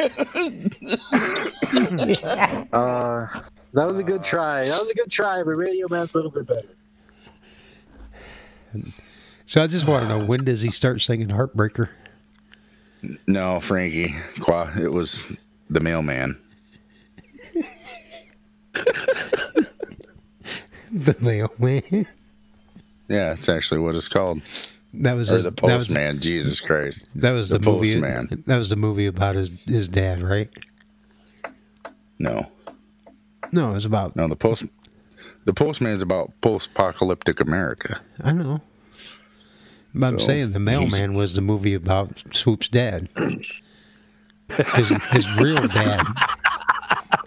Uh, 2.73 3.27
that 3.75 3.87
was 3.87 3.99
a 3.99 4.03
good 4.05 4.23
try. 4.23 4.67
That 4.67 4.79
was 4.81 4.89
a 4.91 4.95
good 4.95 5.11
try, 5.11 5.43
but 5.43 5.51
Radio 5.53 5.89
Man's 5.89 6.15
a 6.15 6.19
little 6.19 6.31
bit 6.31 6.47
better. 6.47 6.69
So 9.53 9.63
I 9.63 9.67
just 9.67 9.87
want 9.87 10.05
to 10.05 10.09
know 10.09 10.25
when 10.25 10.45
does 10.45 10.63
he 10.63 10.71
start 10.71 11.03
singing 11.03 11.29
Heartbreaker? 11.29 11.91
No, 13.27 13.61
Frankie. 13.61 14.15
Qua, 14.41 14.71
it 14.81 14.91
was 14.91 15.27
the 15.69 15.79
mailman. 15.81 16.41
The 20.91 21.15
mailman. 21.21 22.07
Yeah, 23.09 23.33
it's 23.33 23.51
actually 23.51 23.81
what 23.81 23.95
it's 23.95 24.09
called. 24.09 24.41
That 24.95 25.13
was 25.17 25.31
Or 25.31 25.35
his, 25.35 25.45
the 25.45 25.51
was, 25.51 25.59
postman. 25.87 26.21
Jesus 26.21 26.59
Christ. 26.59 27.07
that 27.17 27.33
was 27.33 27.51
the, 27.51 27.59
The 27.59 27.71
movie. 27.71 27.93
postman. 28.01 28.45
That 28.47 28.57
was 28.57 28.71
the 28.71 28.77
movie 28.77 29.05
about 29.07 29.35
his 29.35 29.51
his 29.67 29.87
dad, 29.87 30.23
right? 30.23 30.49
No, 32.19 32.47
No, 33.53 33.71
it 33.71 33.75
was 33.75 33.85
about. 33.85 34.17
no. 34.17 34.29
The 34.29 34.37
post. 34.37 34.65
The 35.45 35.53
postman's 35.53 36.01
about 36.01 36.33
post-apocalyptic 36.41 37.41
America. 37.41 38.01
I 38.25 38.33
know. 38.33 38.63
But 39.95 40.07
I'm 40.07 40.19
So, 40.19 40.27
saying 40.27 40.53
the 40.53 40.61
mailman 40.61 41.15
was 41.15 41.35
the 41.35 41.41
movie 41.41 41.75
about 41.75 42.23
Swoop's 42.33 42.69
dad. 42.69 43.09
His, 44.75 44.89
his 45.13 45.37
real 45.39 45.67
dad. 45.67 46.05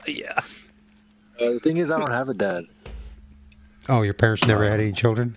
Yeah. 0.05 0.37
Uh, 1.41 1.53
the 1.53 1.59
thing 1.59 1.77
is, 1.77 1.89
I 1.89 1.97
don't 1.97 2.11
have 2.11 2.29
a 2.29 2.35
dad. 2.35 2.65
Oh, 3.89 4.03
your 4.03 4.13
parents 4.13 4.45
never 4.45 4.69
had 4.69 4.79
any 4.79 4.91
children? 4.91 5.35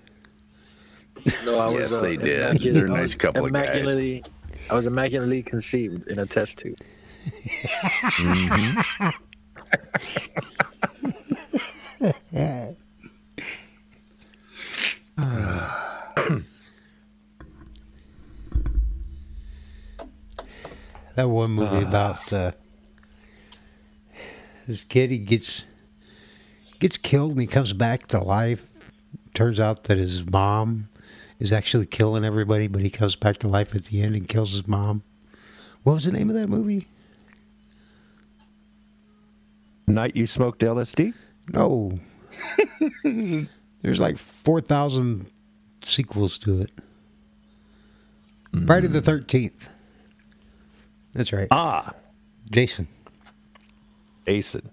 No, 1.47 1.59
I 1.59 1.69
was. 1.69 1.79
Yes, 1.79 1.93
uh, 1.95 2.01
they 2.03 2.17
did. 2.19 2.59
They're 2.59 2.87
a 2.87 2.93
I 2.93 3.01
nice 3.01 3.15
couple 3.15 3.47
of 3.47 3.53
guys. 3.55 3.63
immaculately, 3.69 4.23
I 4.71 4.75
was 4.75 4.85
immaculately 4.85 5.43
conceived 5.43 6.09
in 6.09 6.19
a 6.19 6.27
test 6.27 6.59
tube. 6.59 6.77
That 21.19 21.31
one 21.31 21.51
movie 21.51 21.85
about 21.85 22.33
uh, 22.33 22.53
this 24.69 24.85
kid, 24.85 25.11
he 25.11 25.19
gets 25.19 25.65
gets 26.79 26.97
killed 26.97 27.33
and 27.33 27.41
he 27.41 27.49
comes 27.49 27.73
back 27.73 28.07
to 28.07 28.21
life. 28.21 28.65
Turns 29.35 29.59
out 29.59 29.83
that 29.85 29.99
his 29.99 30.25
mom 30.25 30.89
is 31.41 31.53
actually 31.53 31.87
killing 31.87 32.25
everybody, 32.25 32.69
but 32.69 32.83
he 32.83 32.89
comes 32.89 33.17
back 33.17 33.39
to 33.39 33.49
life 33.49 33.75
at 33.75 33.87
the 33.87 34.01
end 34.01 34.15
and 34.15 34.29
kills 34.29 34.53
his 34.53 34.69
mom. 34.69 35.03
What 35.83 35.95
was 35.95 36.05
the 36.05 36.13
name 36.13 36.31
of 36.31 36.37
that 36.37 36.47
movie? 36.47 36.87
Night 39.89 40.15
you 40.15 40.25
smoked 40.25 40.61
LSD? 40.61 41.15
No. 41.53 41.99
There's 43.83 43.99
like 43.99 44.19
4,000 44.19 45.27
sequels 45.85 46.39
to 46.39 46.61
it. 46.61 46.71
Friday 48.65 48.87
the 48.87 49.03
13th. 49.03 49.67
That's 51.19 51.33
right. 51.33 51.49
Ah, 51.51 51.95
Jason. 52.49 52.87
Jason. 54.25 54.71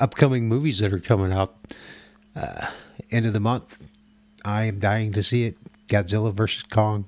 upcoming 0.00 0.48
movies 0.48 0.78
that 0.80 0.92
are 0.92 0.98
coming 0.98 1.32
out 1.32 1.56
uh, 2.36 2.66
end 3.10 3.26
of 3.26 3.32
the 3.32 3.40
month. 3.40 3.76
I 4.44 4.64
am 4.64 4.78
dying 4.78 5.12
to 5.12 5.22
see 5.22 5.44
it. 5.46 5.56
Godzilla 5.88 6.32
versus 6.32 6.62
Kong. 6.64 7.06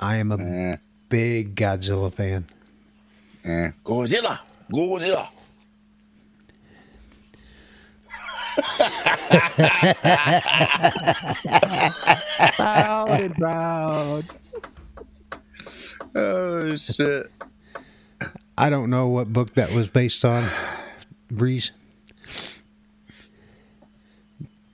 I 0.00 0.16
am 0.16 0.32
a 0.32 0.38
Eh, 0.38 0.76
big 1.08 1.54
Godzilla 1.54 2.12
fan. 2.12 2.46
eh. 3.44 3.70
Godzilla. 3.84 4.40
Godzilla. 4.70 5.28
Proud 12.56 13.20
and 13.20 13.34
proud. 13.36 14.24
Oh 16.14 16.76
shit. 16.76 17.30
I 18.58 18.70
don't 18.70 18.88
know 18.88 19.08
what 19.08 19.32
book 19.32 19.54
that 19.54 19.72
was 19.72 19.86
based 19.88 20.24
on, 20.24 20.50
Breeze. 21.30 21.72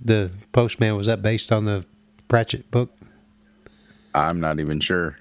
the 0.00 0.30
postman 0.52 0.96
was 0.96 1.06
that 1.06 1.22
based 1.22 1.50
on 1.52 1.64
the 1.64 1.84
Pratchett 2.28 2.70
book? 2.70 2.90
I'm 4.14 4.40
not 4.40 4.60
even 4.60 4.78
sure. 4.80 5.16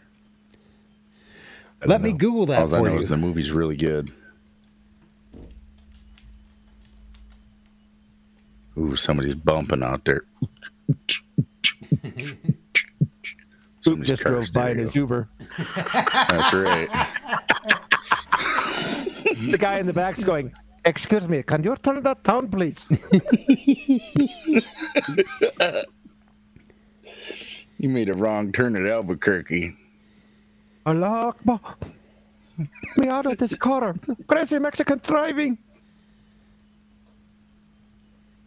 Let 1.85 2.01
me 2.01 2.13
Google 2.13 2.45
that 2.47 2.61
All 2.61 2.73
I 2.75 2.77
for 2.77 2.85
know 2.88 2.93
you. 2.95 3.01
is 3.01 3.09
the 3.09 3.17
movie's 3.17 3.51
really 3.51 3.77
good. 3.77 4.11
Ooh, 8.81 8.95
somebody's 8.95 9.35
bumping 9.35 9.83
out 9.83 10.03
there. 10.05 10.23
Somebody's 13.81 14.07
Just 14.07 14.23
drove 14.23 14.51
by 14.53 14.71
in 14.71 14.79
his 14.79 14.95
Uber. 14.95 15.29
That's 15.75 16.53
right. 16.53 16.89
The 19.51 19.57
guy 19.59 19.77
in 19.77 19.85
the 19.85 19.93
back's 19.93 20.23
going, 20.23 20.53
Excuse 20.83 21.29
me, 21.29 21.43
can 21.43 21.63
you 21.63 21.75
turn 21.75 22.01
that 22.01 22.23
down, 22.23 22.49
please? 22.49 22.87
You 27.77 27.89
made 27.89 28.09
a 28.09 28.13
wrong 28.13 28.51
turn 28.51 28.75
at 28.75 28.85
Albuquerque. 28.85 29.75
Allah 30.85 31.33
Akbar. 31.33 31.59
Me 32.97 33.07
out 33.07 33.25
of 33.25 33.37
this 33.37 33.55
car. 33.55 33.95
Crazy 34.27 34.59
Mexican 34.59 34.99
driving. 35.03 35.57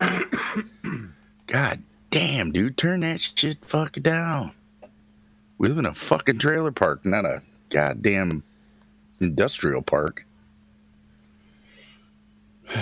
God 1.47 1.83
damn, 2.11 2.53
dude, 2.53 2.77
turn 2.77 3.01
that 3.01 3.21
shit 3.21 3.65
fuck 3.65 3.93
down. 3.95 4.53
We 5.59 5.69
live 5.69 5.79
in 5.79 5.87
a 5.87 5.95
fucking 5.95 6.39
trailer 6.39 6.73
park, 6.73 7.05
not 7.05 7.25
a 7.25 7.43
goddamn 7.71 8.43
industrial 9.21 9.83
park. 9.83 10.25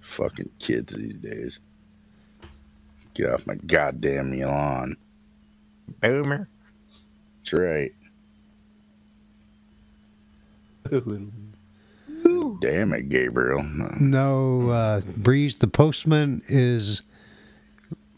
fucking 0.00 0.50
kids 0.58 0.94
these 0.94 1.16
days. 1.16 1.58
Get 3.14 3.30
off 3.30 3.46
my 3.46 3.54
goddamn 3.54 4.38
lawn. 4.38 4.96
Boomer. 6.00 6.48
That's 7.44 7.52
right. 7.52 7.92
Damn 12.62 12.92
it, 12.92 13.08
Gabriel. 13.08 13.64
No, 14.00 14.70
uh, 14.70 15.00
Breeze 15.16 15.56
the 15.56 15.66
Postman 15.66 16.42
is 16.46 17.02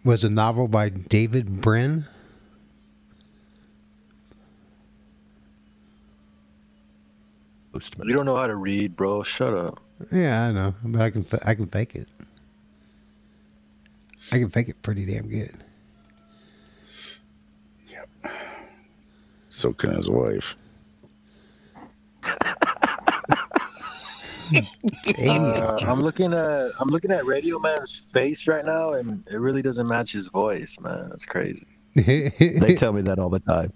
was 0.05 0.23
a 0.23 0.29
novel 0.29 0.69
by 0.69 0.91
David 0.91 1.63
Brin. 1.63 2.07
You 8.05 8.13
don't 8.13 8.27
know 8.27 8.37
how 8.37 8.47
to 8.47 8.55
read, 8.55 8.95
bro. 8.97 9.23
Shut 9.23 9.55
up. 9.55 9.79
Yeah, 10.13 10.43
I 10.43 10.53
know, 10.53 10.75
but 10.85 11.01
I 11.01 11.11
can 11.11 11.27
I 11.43 11.55
can 11.55 11.67
fake 11.67 11.95
it. 11.97 12.09
I 14.31 14.39
can 14.39 14.51
fake 14.51 14.69
it 14.69 14.81
pretty 14.83 15.07
damn 15.07 15.29
good. 15.29 15.57
Yep. 17.89 18.09
So 19.49 19.73
can 19.73 19.97
his 19.97 20.09
wife. 20.09 20.57
Uh, 25.27 25.79
I'm 25.83 26.01
looking 26.01 26.33
at 26.33 26.71
I'm 26.81 26.89
looking 26.89 27.11
at 27.11 27.25
Radio 27.27 27.59
Man's 27.59 27.99
face 27.99 28.47
right 28.49 28.65
now, 28.65 28.91
and 28.95 29.23
it 29.31 29.37
really 29.39 29.63
doesn't 29.63 29.87
match 29.87 30.13
his 30.13 30.29
voice, 30.29 30.79
man. 30.81 31.09
That's 31.11 31.27
crazy. 31.27 31.67
They 31.97 32.75
tell 32.77 32.93
me 32.93 33.03
that 33.03 33.19
all 33.19 33.29
the 33.31 33.41
time. 33.41 33.73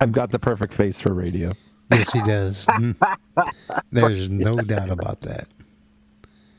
I've 0.00 0.12
got 0.12 0.30
the 0.30 0.38
perfect 0.38 0.72
face 0.74 1.00
for 1.00 1.12
radio. 1.12 1.50
Yes, 1.92 2.12
he 2.12 2.20
does. 2.20 2.66
Mm. 2.76 2.96
There's 3.92 4.30
no 4.30 4.56
doubt 4.56 4.90
about 4.90 5.20
that. 5.22 5.48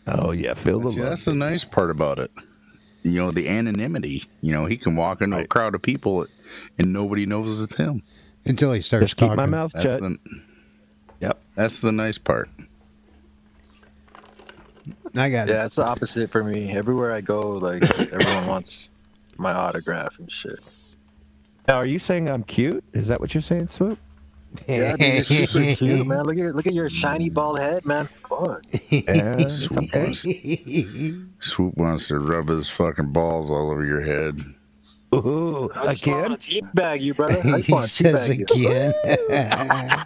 Oh 0.05 0.31
yeah, 0.31 0.53
feel 0.53 0.79
the 0.79 0.91
See, 0.91 0.99
love. 1.01 1.09
that's 1.09 1.25
the 1.25 1.33
nice 1.33 1.65
part 1.65 1.89
about 1.89 2.19
it. 2.19 2.31
You 3.03 3.17
know, 3.23 3.31
the 3.31 3.47
anonymity. 3.49 4.23
You 4.41 4.53
know, 4.53 4.65
he 4.65 4.77
can 4.77 4.95
walk 4.95 5.21
into 5.21 5.37
a 5.39 5.47
crowd 5.47 5.73
of 5.75 5.81
people 5.81 6.27
and 6.77 6.93
nobody 6.93 7.25
knows 7.25 7.59
it's 7.61 7.75
him. 7.75 8.03
Until 8.45 8.71
he 8.73 8.81
starts 8.81 9.05
Just 9.07 9.17
keep 9.17 9.31
my 9.33 9.45
mouth 9.47 9.71
That's 9.73 9.85
shut. 9.85 10.01
the, 10.01 10.17
Yep. 11.19 11.39
that's 11.55 11.79
the 11.79 11.91
nice 11.91 12.17
part. 12.17 12.49
I 15.19 15.29
got 15.29 15.47
Yeah, 15.47 15.65
it's 15.65 15.75
the 15.77 15.85
opposite 15.85 16.31
for 16.31 16.43
me. 16.43 16.71
Everywhere 16.75 17.11
I 17.11 17.21
go, 17.21 17.51
like 17.51 17.83
everyone 18.13 18.47
wants 18.47 18.89
my 19.37 19.53
autograph 19.53 20.19
and 20.19 20.31
shit. 20.31 20.59
Now, 21.67 21.75
are 21.75 21.85
you 21.85 21.99
saying 21.99 22.29
I'm 22.29 22.43
cute? 22.43 22.83
Is 22.93 23.07
that 23.09 23.19
what 23.19 23.33
you're 23.33 23.41
saying, 23.41 23.67
Swoop? 23.67 23.99
Yeah, 24.67 24.95
dude, 24.95 25.13
you're 25.13 25.23
super 25.47 25.75
cute, 25.75 26.07
man. 26.07 26.23
Look 26.23 26.35
at 26.35 26.37
your, 26.39 26.53
look 26.53 26.65
at 26.67 26.73
your 26.73 26.89
shiny 26.89 27.29
bald 27.29 27.59
head, 27.59 27.85
man. 27.85 28.07
Fuck. 28.07 28.63
Yeah, 28.89 29.35
it's 29.37 29.63
Swoop, 29.63 29.83
okay. 29.93 30.03
wants, 30.05 30.25
Swoop 31.49 31.77
wants 31.77 32.07
to 32.07 32.19
rub 32.19 32.47
his 32.47 32.69
fucking 32.69 33.11
balls 33.11 33.51
all 33.51 33.69
over 33.71 33.83
your 33.85 34.01
head. 34.01 34.39
Ooh, 35.13 35.69
I 35.75 35.91
just 35.93 36.03
again? 36.03 36.21
want 36.21 36.39
to 36.41 36.61
teabag 36.61 37.01
you, 37.01 37.13
brother. 37.13 37.39
I 37.43 37.57
just 37.57 37.67
he 37.67 37.73
want 37.73 37.85
to 37.85 37.91
says 37.91 38.29
teabag 38.29 38.55
you. 38.55 38.69
again. 38.69 40.05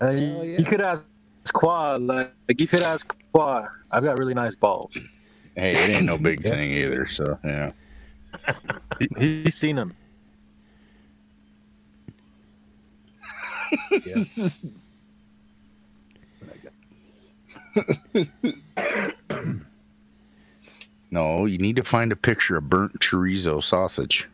Uh, 0.00 0.10
you, 0.10 0.42
you 0.58 0.64
could 0.64 0.80
ask 0.80 1.02
Quad, 1.52 2.02
like, 2.02 2.32
like 2.48 2.60
you 2.60 2.66
could 2.66 2.82
ask 2.82 3.16
Quad. 3.32 3.66
I've 3.90 4.04
got 4.04 4.18
really 4.18 4.34
nice 4.34 4.56
balls. 4.56 4.96
Hey, 5.56 5.72
it 5.72 5.96
ain't 5.96 6.04
no 6.06 6.18
big 6.28 6.42
thing 6.42 6.70
either. 6.70 7.06
So 7.06 7.38
yeah, 7.44 7.72
He, 8.98 9.08
he's 9.18 9.54
seen 9.54 9.76
them. 9.76 9.94
Yes. 14.06 14.64
no, 21.10 21.46
you 21.46 21.58
need 21.58 21.74
to 21.76 21.82
find 21.82 22.12
a 22.12 22.16
picture 22.16 22.56
of 22.56 22.70
burnt 22.70 23.00
chorizo 23.00 23.60
sausage. 23.60 24.28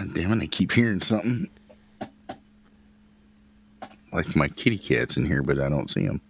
God 0.00 0.14
damn 0.14 0.32
it, 0.32 0.42
I 0.42 0.46
keep 0.46 0.72
hearing 0.72 1.02
something. 1.02 1.46
Like 4.10 4.34
my 4.34 4.48
kitty 4.48 4.78
cat's 4.78 5.18
in 5.18 5.26
here, 5.26 5.42
but 5.42 5.60
I 5.60 5.68
don't 5.68 5.90
see 5.90 6.04
him. 6.04 6.22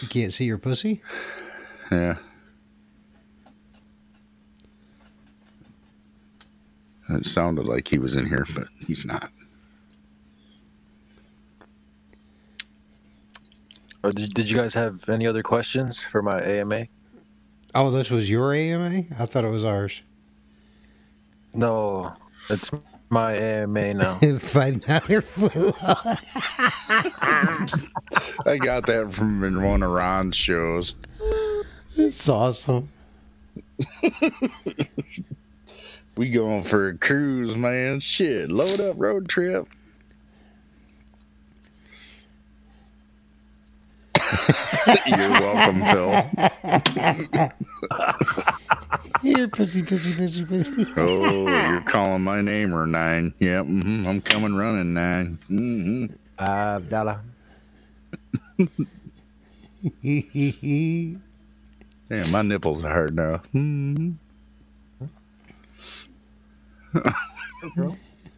You 0.00 0.08
can't 0.08 0.32
see 0.32 0.44
your 0.44 0.58
pussy? 0.58 1.00
Yeah. 1.92 2.16
It 7.10 7.24
sounded 7.24 7.66
like 7.66 7.86
he 7.86 8.00
was 8.00 8.16
in 8.16 8.26
here, 8.26 8.44
but 8.52 8.66
he's 8.84 9.04
not. 9.04 9.30
Uh, 14.02 14.10
did, 14.10 14.34
did 14.34 14.50
you 14.50 14.56
guys 14.56 14.74
have 14.74 15.08
any 15.08 15.28
other 15.28 15.44
questions 15.44 16.02
for 16.02 16.20
my 16.20 16.42
AMA? 16.42 16.88
Oh, 17.76 17.92
this 17.92 18.10
was 18.10 18.28
your 18.28 18.52
AMA? 18.52 19.04
I 19.20 19.26
thought 19.26 19.44
it 19.44 19.50
was 19.50 19.64
ours. 19.64 20.02
No, 21.54 22.16
it's 22.50 22.70
my 23.10 23.34
AMA 23.34 23.94
now. 23.94 24.18
Five 24.38 24.80
dollar 24.80 25.24
I 28.46 28.58
got 28.60 28.86
that 28.86 29.12
from 29.12 29.62
one 29.62 29.82
of 29.82 29.90
Ron's 29.90 30.36
shows. 30.36 30.94
It's 31.96 32.28
awesome. 32.28 32.88
We 36.16 36.30
going 36.30 36.62
for 36.62 36.88
a 36.88 36.96
cruise, 36.96 37.56
man. 37.56 37.98
Shit, 37.98 38.48
load 38.50 38.80
up 38.80 38.94
road 38.98 39.28
trip. 39.28 39.66
You're 45.06 45.34
welcome, 45.38 45.84
Phil. 45.84 46.22
Here, 49.22 49.48
pussy, 49.48 49.82
pussy, 49.82 50.14
pussy, 50.14 50.44
pussy. 50.46 50.88
Oh, 50.96 51.58
you're 51.60 51.82
calling 51.82 52.22
my 52.24 52.40
name 52.42 52.74
or 52.74 52.86
nine? 52.86 53.34
Yep, 53.40 53.66
hmm 53.66 54.06
I'm 54.06 54.20
coming 54.22 54.54
running 54.56 54.94
nine. 54.94 55.38
hmm 55.48 56.06
Uh, 56.38 56.80
dollar. 56.80 57.20
Damn, 62.10 62.30
my 62.30 62.42
nipples 62.42 62.84
are 62.84 62.90
hard 62.90 63.16
now. 63.16 63.42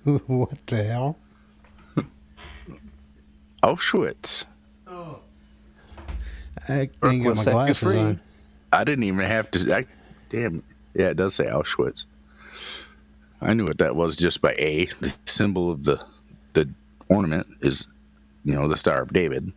what 0.05 0.67
the 0.67 0.85
hell? 0.85 1.19
Auschwitz. 3.63 4.45
I 6.69 6.81
ain't 6.81 7.01
got 7.01 7.11
will 7.25 7.35
my 7.35 7.45
glasses 7.45 7.79
free. 7.79 7.99
on. 7.99 8.21
I 8.73 8.85
didn't 8.85 9.05
even 9.05 9.21
have 9.21 9.51
to. 9.53 9.75
I, 9.75 9.87
damn. 10.29 10.63
Yeah, 10.95 11.09
it 11.09 11.17
does 11.17 11.35
say 11.35 11.47
Auschwitz. 11.47 12.05
I 13.41 13.53
knew 13.55 13.67
what 13.67 13.79
that 13.79 13.97
was 13.97 14.17
just 14.17 14.41
by 14.41 14.55
A. 14.59 14.87
The 15.01 15.15
symbol 15.27 15.71
of 15.71 15.85
the 15.85 16.03
the 16.55 16.69
ornament 17.09 17.47
is, 17.61 17.87
you 18.45 18.55
know, 18.55 18.67
the 18.67 18.77
Star 18.77 19.03
of 19.03 19.13
David. 19.13 19.53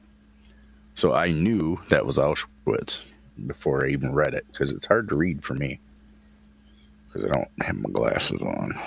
So 0.96 1.14
I 1.14 1.32
knew 1.32 1.80
that 1.90 2.06
was 2.06 2.18
Auschwitz 2.18 3.00
before 3.48 3.86
I 3.86 3.90
even 3.90 4.14
read 4.14 4.34
it 4.34 4.46
because 4.52 4.72
it's 4.72 4.86
hard 4.86 5.08
to 5.10 5.16
read 5.16 5.44
for 5.44 5.54
me 5.54 5.80
because 7.08 7.30
I 7.30 7.34
don't 7.34 7.50
have 7.62 7.78
my 7.78 7.90
glasses 7.90 8.42
on. 8.42 8.78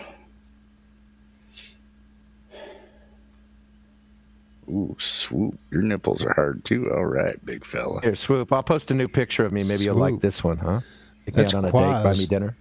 Ooh, 4.69 4.97
swoop. 4.99 5.59
Your 5.71 5.83
nipples 5.83 6.25
are 6.25 6.33
hard 6.35 6.65
too. 6.65 6.91
All 6.93 7.05
right, 7.05 7.45
big 7.45 7.65
fella. 7.65 8.01
Here, 8.03 8.15
swoop. 8.15 8.53
I'll 8.53 8.63
post 8.63 8.91
a 8.91 8.95
new 8.95 9.09
picture 9.09 9.45
of 9.45 9.53
me. 9.53 9.63
Maybe 9.63 9.85
you'll 9.85 9.97
like 9.97 10.21
this 10.21 10.45
one, 10.45 10.59
huh? 10.59 10.81
Take 11.27 11.37
me 11.37 11.43
That's 11.43 11.55
out 11.55 11.59
on 11.59 11.65
a 11.65 11.73
date, 11.73 12.05
buy 12.05 12.15
me 12.15 12.27
dinner. 12.27 12.57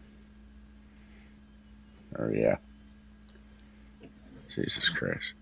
Oh 2.19 2.29
yeah. 2.29 2.57
Jesus 4.53 4.89
Christ. 4.89 5.33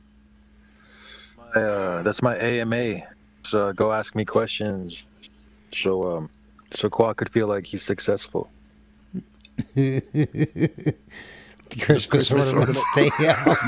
My, 1.38 1.62
uh, 1.62 2.02
that's 2.04 2.22
my 2.22 2.38
AMA. 2.38 3.02
So 3.44 3.74
go 3.74 3.92
ask 3.92 4.16
me 4.16 4.26
questions. 4.26 5.06
So 5.72 6.12
um, 6.12 6.30
so 6.72 6.90
Qua 6.90 7.14
could 7.14 7.30
feel 7.30 7.48
like 7.48 7.66
he's 7.66 7.84
successful. 7.84 8.52
Christmas, 11.80 12.32
ornament 12.32 12.76
stay 12.94 13.10
out. 13.28 13.58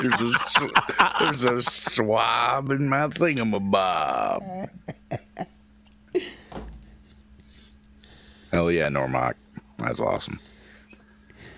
there's, 0.00 0.22
a, 0.22 0.32
sw- 0.38 1.20
there's 1.20 1.44
a 1.44 1.62
swab 1.62 2.70
in 2.70 2.88
my 2.88 3.08
thingamabob. 3.08 4.68
Hell 8.52 8.70
yeah, 8.70 8.88
Normock. 8.88 9.34
That's 9.78 10.00
awesome. 10.00 10.38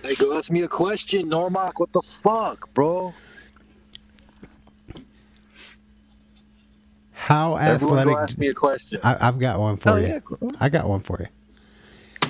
Hey, 0.03 0.15
go 0.15 0.37
ask 0.37 0.51
me 0.51 0.63
a 0.63 0.69
question, 0.69 1.29
Normock. 1.29 1.73
What 1.77 1.93
the 1.93 2.03
fuck, 2.03 2.73
bro? 2.73 3.13
How 7.13 7.57
athletic? 7.59 7.75
Everyone 7.75 7.99
athletic? 7.99 8.15
go 8.17 8.23
ask 8.23 8.39
me 8.39 8.49
a 8.49 8.55
question. 8.55 9.01
I, 9.05 9.29
I've 9.29 9.39
got 9.39 9.61
one 9.61 9.77
for 9.77 9.91
Oh, 9.91 9.97
you. 9.97 10.07
yeah, 10.07 10.21
cool. 10.21 10.53
I 10.61 10.69
got 10.69 10.89
one 10.89 11.01
for 11.01 11.19
you. 11.21 11.27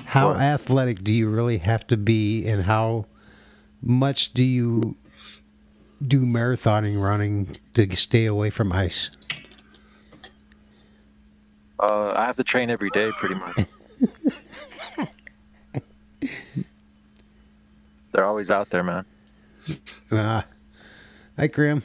How 0.09 0.29
What? 0.29 0.37
athletic 0.41 1.03
do 1.03 1.13
you 1.13 1.29
really 1.29 1.59
have 1.59 1.85
to 1.85 1.95
be, 1.95 2.43
and 2.47 2.63
how 2.63 3.05
much 3.79 4.33
do 4.33 4.43
you 4.43 4.95
do 6.05 6.21
marathoning 6.21 6.99
running 6.99 7.55
to 7.75 7.95
stay 7.95 8.25
away 8.25 8.49
from 8.49 8.71
ice? 8.71 9.11
Uh, 11.79 12.13
I 12.17 12.25
have 12.25 12.37
to 12.37 12.43
train 12.43 12.71
every 12.71 12.89
day, 12.89 13.11
pretty 13.17 13.35
much. 13.35 15.09
They're 18.11 18.25
always 18.25 18.49
out 18.49 18.71
there, 18.71 18.83
man. 18.83 19.05
Uh, 20.11 20.41
hey, 21.37 21.49
Grim, 21.49 21.83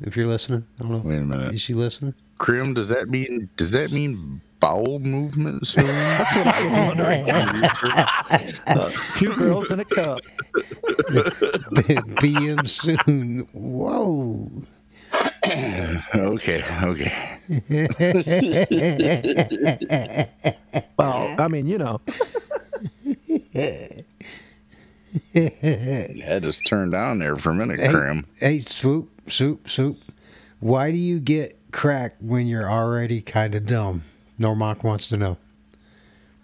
if 0.00 0.16
you're 0.16 0.26
listening, 0.26 0.66
I 0.80 0.82
don't 0.82 0.90
know. 0.90 1.08
Wait 1.08 1.18
a 1.18 1.22
minute. 1.22 1.54
Is 1.54 1.60
she 1.60 1.74
listening? 1.74 2.14
Krim, 2.38 2.74
does 2.74 2.88
that 2.88 3.08
mean 3.08 3.48
does 3.56 3.70
that 3.70 3.92
mean 3.92 4.40
bowel 4.62 4.98
movement 5.00 5.66
soon? 5.66 5.84
That's 5.86 6.36
what 6.36 6.46
I 6.46 6.64
was 6.64 6.72
wondering. 6.96 7.28
Uh, 8.66 8.90
two 9.16 9.34
girls 9.34 9.70
in 9.70 9.80
a 9.80 9.84
cup. 9.84 10.20
BM 12.22 12.68
soon. 12.68 13.40
Whoa. 13.52 14.50
okay, 16.14 16.64
okay. 16.84 17.38
Well, 20.96 21.34
I 21.38 21.48
mean, 21.48 21.66
you 21.66 21.76
know, 21.78 22.00
I 25.34 26.38
just 26.40 26.64
turned 26.66 26.92
down 26.92 27.18
there 27.18 27.36
for 27.36 27.50
a 27.50 27.54
minute, 27.54 27.80
Hey, 27.80 27.90
Krim. 27.90 28.26
hey, 28.38 28.64
swoop, 28.66 29.10
swoop, 29.30 29.68
swoop. 29.68 29.98
Why 30.60 30.90
do 30.90 30.96
you 30.96 31.20
get 31.20 31.58
cracked 31.72 32.22
when 32.22 32.46
you're 32.46 32.70
already 32.70 33.20
kind 33.20 33.54
of 33.54 33.66
dumb? 33.66 34.04
Normock 34.42 34.82
wants 34.82 35.06
to 35.08 35.16
know. 35.16 35.36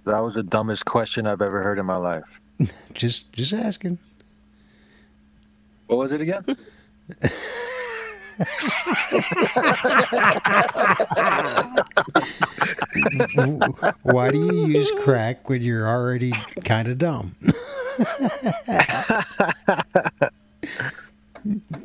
That 0.04 0.20
was 0.20 0.34
the 0.34 0.42
dumbest 0.42 0.84
question 0.86 1.26
I've 1.26 1.42
ever 1.42 1.62
heard 1.62 1.78
in 1.78 1.84
my 1.86 1.96
life. 1.96 2.40
Just, 2.94 3.32
just 3.32 3.52
asking. 3.52 3.98
What 5.86 5.98
was 5.98 6.12
it 6.12 6.20
again? 6.20 6.44
Why 14.02 14.28
do 14.30 14.38
you 14.38 14.66
use 14.66 14.90
crack 15.02 15.48
when 15.48 15.62
you're 15.62 15.88
already 15.88 16.32
kind 16.64 16.88
of 16.88 16.98
dumb? 16.98 17.34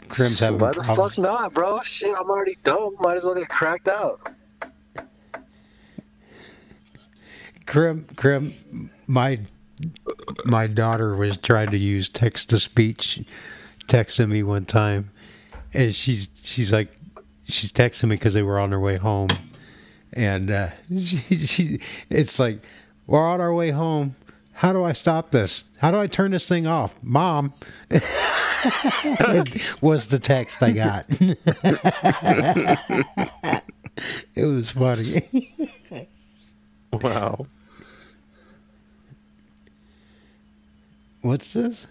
Grim's 0.08 0.40
having 0.40 0.60
Why 0.60 0.72
the 0.74 0.82
problems. 0.84 0.98
fuck 0.98 1.18
not, 1.18 1.54
bro? 1.54 1.82
Shit, 1.82 2.14
I'm 2.18 2.30
already 2.30 2.58
dumb. 2.64 2.96
Might 3.00 3.18
as 3.18 3.24
well 3.24 3.36
get 3.36 3.50
cracked 3.50 3.88
out. 3.88 4.16
Grim, 7.66 8.06
Grim, 8.16 8.90
my 9.08 9.40
my 10.46 10.68
daughter 10.68 11.16
was 11.16 11.38
trying 11.38 11.72
to 11.72 11.78
use 11.78 12.10
text 12.10 12.50
to 12.50 12.60
speech, 12.60 13.24
texting 13.88 14.30
me 14.30 14.44
one 14.44 14.66
time, 14.66 15.12
and 15.74 15.96
she's 15.96 16.28
she's 16.42 16.72
like, 16.72 16.92
she's 17.48 17.72
texting 17.72 18.10
me 18.10 18.16
because 18.16 18.34
they 18.34 18.44
were 18.44 18.60
on 18.60 18.70
their 18.70 18.80
way 18.80 18.98
home, 18.98 19.30
and 20.12 20.52
uh, 20.52 20.70
she, 20.90 21.38
she 21.38 21.80
it's 22.10 22.40
like 22.40 22.62
we're 23.08 23.26
on 23.26 23.42
our 23.42 23.54
way 23.54 23.72
home. 23.72 24.16
How 24.56 24.72
do 24.72 24.84
I 24.84 24.94
stop 24.94 25.32
this? 25.32 25.64
How 25.80 25.90
do 25.90 26.00
I 26.00 26.08
turn 26.08 26.32
this 26.32 26.48
thing 26.48 26.68
off, 26.68 26.96
Mom? 27.02 27.54
was 29.82 30.08
the 30.08 30.20
text 30.22 30.62
I 30.62 30.72
got. 30.72 31.06
it 34.36 34.46
was 34.46 34.70
funny. 34.70 35.50
Wow. 36.94 37.48
What's 41.22 41.54
this? 41.54 41.88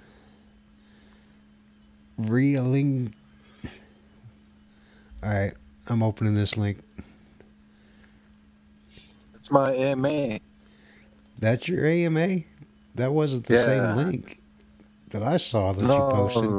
Reeling. 2.19 3.15
All 5.23 5.31
right, 5.31 5.55
I'm 5.89 6.03
opening 6.03 6.35
this 6.35 6.57
link. 6.57 6.79
It's 9.35 9.51
my 9.51 9.73
AMA. 9.74 10.41
That's 11.39 11.69
your 11.69 11.87
AMA? 11.87 12.41
That 12.95 13.12
wasn't 13.12 13.47
the 13.47 13.55
Yeah. 13.55 13.59
same 13.59 13.95
link 13.95 14.41
that 15.11 15.23
I 15.23 15.39
saw 15.39 15.73
that 15.74 15.97
you 15.97 16.05
posted. 16.05 16.59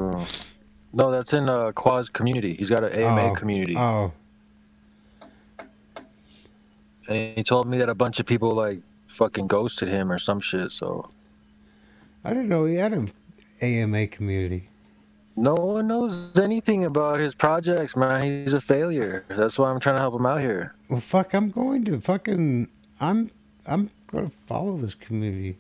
no, 0.94 1.12
that's 1.12 1.34
in 1.34 1.50
uh, 1.50 1.72
Qua's 1.74 2.10
community. 2.10 2.56
He's 2.56 2.70
got 2.70 2.84
an 2.84 2.94
AMA 2.94 3.32
Oh, 3.32 3.34
community. 3.34 3.76
Oh, 3.76 4.14
And 7.10 7.38
he 7.38 7.44
told 7.44 7.68
me 7.68 7.78
that 7.80 7.90
a 7.90 7.96
bunch 7.96 8.20
of 8.20 8.26
people 8.26 8.54
like 8.54 8.80
fucking 9.08 9.48
ghosted 9.48 9.90
him 9.90 10.12
or 10.12 10.20
some 10.20 10.40
shit. 10.40 10.72
So 10.72 11.10
I 12.24 12.30
didn't 12.30 12.50
know 12.50 12.66
he 12.66 12.76
had 12.76 12.94
an 12.94 13.12
AMA 13.62 14.08
community. 14.08 14.68
no 15.36 15.56
one 15.56 15.88
knows 15.88 16.38
anything 16.40 16.86
about 16.86 17.20
his 17.20 17.34
projects, 17.36 17.96
man. 17.96 18.24
He's 18.24 18.54
a 18.54 18.62
failure. 18.62 19.26
That's 19.30 19.58
why 19.60 19.70
I'm 19.70 19.80
trying 19.80 19.96
to 19.96 20.02
help 20.02 20.16
him 20.16 20.26
out 20.26 20.42
here. 20.42 20.74
Well, 20.90 21.02
fuck, 21.02 21.34
I'm 21.34 21.50
going 21.50 21.86
to 21.86 22.00
fucking. 22.00 22.68
I'm 23.00 23.32
I'm 23.66 23.90
going 24.08 24.30
to 24.30 24.36
follow 24.48 24.78
this 24.78 24.94
community. 24.94 25.58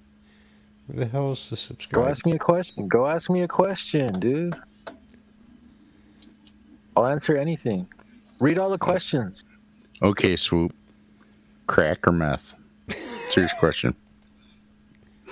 Where 0.88 1.06
the 1.06 1.12
hell 1.12 1.32
is 1.32 1.50
the 1.50 1.56
subscribe? 1.58 2.04
Go 2.04 2.10
ask 2.10 2.26
me 2.26 2.34
a 2.34 2.40
question. 2.40 2.88
Go 2.88 3.06
ask 3.08 3.30
me 3.30 3.42
a 3.42 3.48
question, 3.48 4.20
dude. 4.20 4.56
I'll 6.96 7.08
answer 7.08 7.36
anything. 7.38 7.88
Read 8.40 8.60
all 8.60 8.70
the 8.70 8.78
questions. 8.78 9.46
Okay, 10.02 10.36
swoop. 10.36 10.74
Crack 11.68 12.08
or 12.08 12.12
meth? 12.12 12.56
Serious 13.30 13.54
question. 13.60 13.96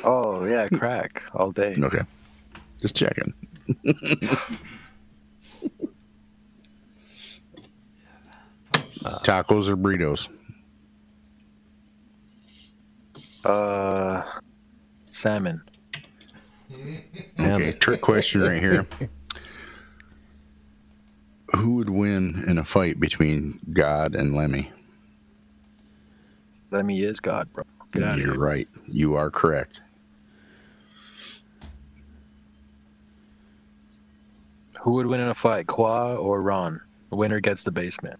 Oh 0.03 0.45
yeah, 0.45 0.67
crack 0.69 1.21
all 1.33 1.51
day. 1.51 1.75
Okay. 1.77 2.01
Just 2.79 2.95
checking. 2.95 3.33
Tacos 9.23 9.67
or 9.67 9.77
burritos? 9.77 10.29
Uh, 13.43 14.23
salmon. 15.09 15.61
Okay, 17.39 17.71
trick 17.73 18.01
question 18.01 18.41
right 18.41 18.59
here. 18.61 18.87
Who 21.55 21.75
would 21.75 21.89
win 21.89 22.43
in 22.47 22.57
a 22.57 22.63
fight 22.63 22.99
between 22.99 23.59
God 23.73 24.15
and 24.15 24.35
Lemmy? 24.35 24.71
Lemmy 26.71 27.01
is 27.01 27.19
God, 27.19 27.51
bro. 27.53 27.63
Get 27.91 28.03
out 28.03 28.17
You're 28.17 28.31
here. 28.31 28.39
right. 28.39 28.67
You 28.87 29.15
are 29.15 29.29
correct. 29.29 29.81
Who 34.81 34.93
would 34.93 35.05
win 35.07 35.19
in 35.19 35.27
a 35.27 35.33
fight, 35.35 35.67
Qua 35.67 36.15
or 36.15 36.41
Ron? 36.41 36.81
The 37.09 37.15
winner 37.17 37.39
gets 37.39 37.63
the 37.63 37.71
basement. 37.71 38.19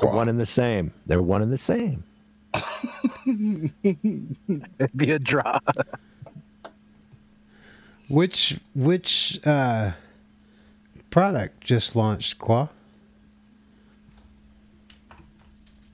They're 0.00 0.10
one 0.10 0.28
and 0.28 0.38
the 0.38 0.46
same. 0.46 0.92
They're 1.06 1.22
one 1.22 1.40
and 1.42 1.52
the 1.52 1.58
same. 1.58 2.04
It'd 3.82 4.96
be 4.96 5.10
a 5.10 5.18
draw. 5.18 5.58
Which 8.08 8.60
which 8.74 9.40
uh, 9.46 9.92
product 11.08 11.62
just 11.62 11.96
launched, 11.96 12.38
Qua? 12.38 12.68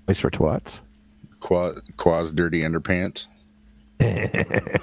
Place 0.07 0.19
for 0.19 0.29
twats. 0.29 0.81
Qua, 1.41 1.73
Qua's 1.97 2.33
dirty 2.33 2.61
underpants. 2.63 3.27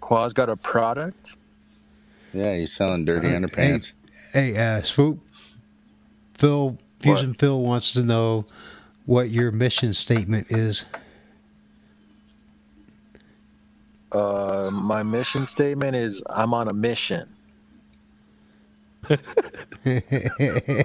Qua's 0.00 0.32
got 0.32 0.48
a 0.48 0.56
product. 0.56 1.36
Yeah, 2.32 2.54
he's 2.56 2.72
selling 2.72 3.04
dirty 3.04 3.28
Uh, 3.28 3.32
underpants. 3.40 3.92
Hey, 4.32 4.56
uh, 4.56 4.82
Swoop. 4.82 5.20
Phil, 6.34 6.78
Fusion 7.00 7.34
Phil 7.34 7.60
wants 7.60 7.92
to 7.92 8.02
know 8.02 8.46
what 9.06 9.30
your 9.30 9.50
mission 9.52 9.94
statement 9.94 10.46
is. 10.50 10.84
Uh, 14.12 14.70
my 14.72 15.02
mission 15.02 15.46
statement 15.46 15.96
is 15.96 16.22
I'm 16.34 16.52
on 16.52 16.68
a 16.68 16.72
mission. 16.74 17.28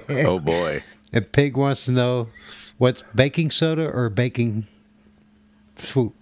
oh 0.08 0.38
boy. 0.38 0.82
And 1.12 1.30
Pig 1.32 1.56
wants 1.56 1.84
to 1.86 1.92
know 1.92 2.28
what's 2.78 3.02
baking 3.14 3.50
soda 3.50 3.88
or 3.88 4.08
baking 4.08 4.66
swoop, 5.76 6.14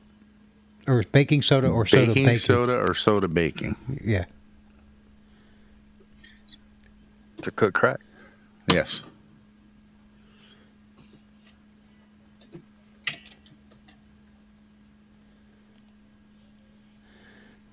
or 0.87 1.03
baking 1.13 1.43
soda 1.43 1.69
or 1.69 1.87
soda 1.87 2.07
baking 2.09 2.25
baking. 2.25 2.39
soda 2.39 2.73
or 2.73 2.95
soda 2.95 3.29
baking? 3.29 3.77
Yeah. 4.03 4.25
To 7.43 7.51
cook 7.51 7.75
crack. 7.75 8.01
Yes. 8.73 9.03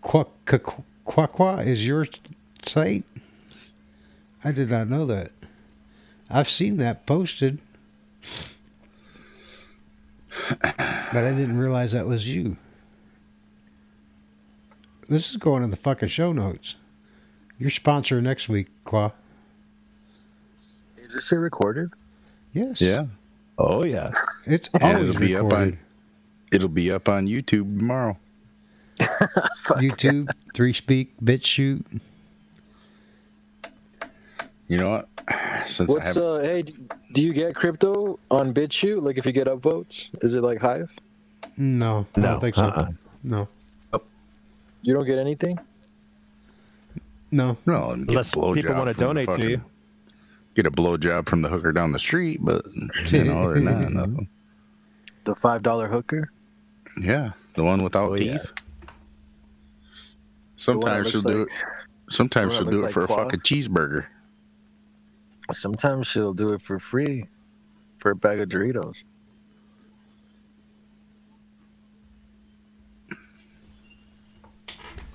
Qua 0.01 0.25
Qua 0.45 0.59
Qua 1.05 1.27
Qua 1.27 1.57
is 1.59 1.85
your 1.85 2.05
site? 2.65 3.05
I 4.43 4.51
did 4.51 4.69
not 4.69 4.89
know 4.89 5.05
that. 5.05 5.31
I've 6.29 6.49
seen 6.49 6.77
that 6.77 7.05
posted, 7.05 7.59
but 10.61 10.79
I 11.23 11.31
didn't 11.31 11.57
realize 11.57 11.91
that 11.91 12.07
was 12.07 12.27
you. 12.27 12.57
This 15.09 15.29
is 15.29 15.37
going 15.37 15.63
in 15.63 15.69
the 15.69 15.77
fucking 15.77 16.09
show 16.09 16.31
notes. 16.31 16.75
Your 17.59 17.69
sponsor 17.69 18.21
next 18.21 18.49
week, 18.49 18.67
Qua. 18.85 19.11
Is 20.97 21.13
this 21.13 21.27
shit 21.27 21.39
recorded? 21.39 21.89
Yes. 22.53 22.81
Yeah. 22.81 23.05
Oh 23.57 23.83
yeah. 23.85 24.11
It's 24.47 24.69
And 24.73 24.83
always 24.83 25.09
it'll 25.09 25.19
be 25.21 25.35
up 25.35 25.43
recorded. 25.43 25.73
on 25.73 25.79
it'll 26.51 26.69
be 26.69 26.91
up 26.91 27.07
on 27.09 27.27
YouTube 27.27 27.77
tomorrow. 27.77 28.17
YouTube, 28.99 30.29
3Speak, 30.53 31.09
BitChute. 31.23 31.83
You 34.67 34.77
know 34.77 34.89
what? 34.91 35.09
Since 35.67 35.89
I 35.91 35.93
What's 35.93 36.07
have 36.07 36.17
uh? 36.17 36.39
Hey, 36.39 36.61
d- 36.63 36.73
do 37.13 37.23
you 37.23 37.33
get 37.33 37.55
crypto 37.55 38.19
on 38.31 38.53
BitChute? 38.53 39.01
Like 39.01 39.17
if 39.17 39.25
you 39.25 39.31
get 39.31 39.47
upvotes, 39.47 40.09
is 40.23 40.35
it 40.35 40.41
like 40.41 40.59
Hive? 40.59 40.91
No, 41.57 42.05
I 42.15 42.19
No, 42.19 42.27
don't 42.27 42.39
think 42.41 42.55
so. 42.55 42.63
uh-uh. 42.63 42.89
No, 43.23 43.47
You 44.81 44.93
don't 44.93 45.05
get 45.05 45.17
anything. 45.19 45.57
no. 47.31 47.57
no, 47.65 47.91
and 47.91 48.07
get 48.07 48.15
a 48.15 48.19
Unless 48.19 48.35
blowjob 48.35 48.55
people 48.55 48.73
wanna 48.75 48.93
from 48.93 49.15
the 49.15 49.23
donate 49.25 49.41
to 49.41 49.49
you. 49.49 49.61
Get 50.55 50.65
a 50.65 50.71
blowjob 50.71 51.27
from 51.29 51.41
the 51.41 51.49
hooker 51.49 51.71
down 51.71 51.91
the 51.93 51.99
street, 51.99 52.39
but 52.43 52.65
you 53.11 53.23
know, 53.23 53.43
other 53.43 53.53
than 53.55 53.65
that, 53.65 53.89
nothing. 53.91 54.27
The 55.23 55.35
five 55.35 55.63
dollar 55.63 55.87
hooker. 55.87 56.31
Yeah, 56.99 57.31
the 57.55 57.63
one 57.63 57.83
without 57.83 58.11
Oh, 58.11 58.15
teeth. 58.17 58.53
The 60.65 60.77
one 60.77 60.81
that 60.81 61.05
Sometimes 61.05 61.09
she'll 61.11 61.21
looks 61.21 61.33
do 61.33 61.39
like- 61.39 61.47
it. 61.47 62.13
Sometimes 62.13 62.53
she'll 62.53 62.65
do 62.65 62.79
that 62.81 62.87
it 62.89 62.93
for 62.93 62.99
looks 63.01 63.11
a 63.11 63.15
like 63.15 63.23
fucking 63.25 63.39
cheeseburger. 63.39 64.05
Sometimes 65.51 66.07
she'll 66.07 66.33
do 66.33 66.53
it 66.53 66.61
for 66.61 66.79
free, 66.79 67.27
for 67.97 68.11
a 68.11 68.15
bag 68.15 68.39
of 68.39 68.49
Doritos. 68.49 69.03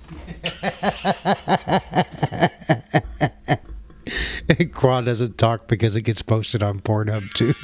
Qua 4.73 5.01
doesn't 5.01 5.37
talk 5.37 5.67
because 5.67 5.95
it 5.95 6.01
gets 6.01 6.21
posted 6.21 6.63
on 6.63 6.81
Pornhub 6.81 7.33
too. 7.33 7.53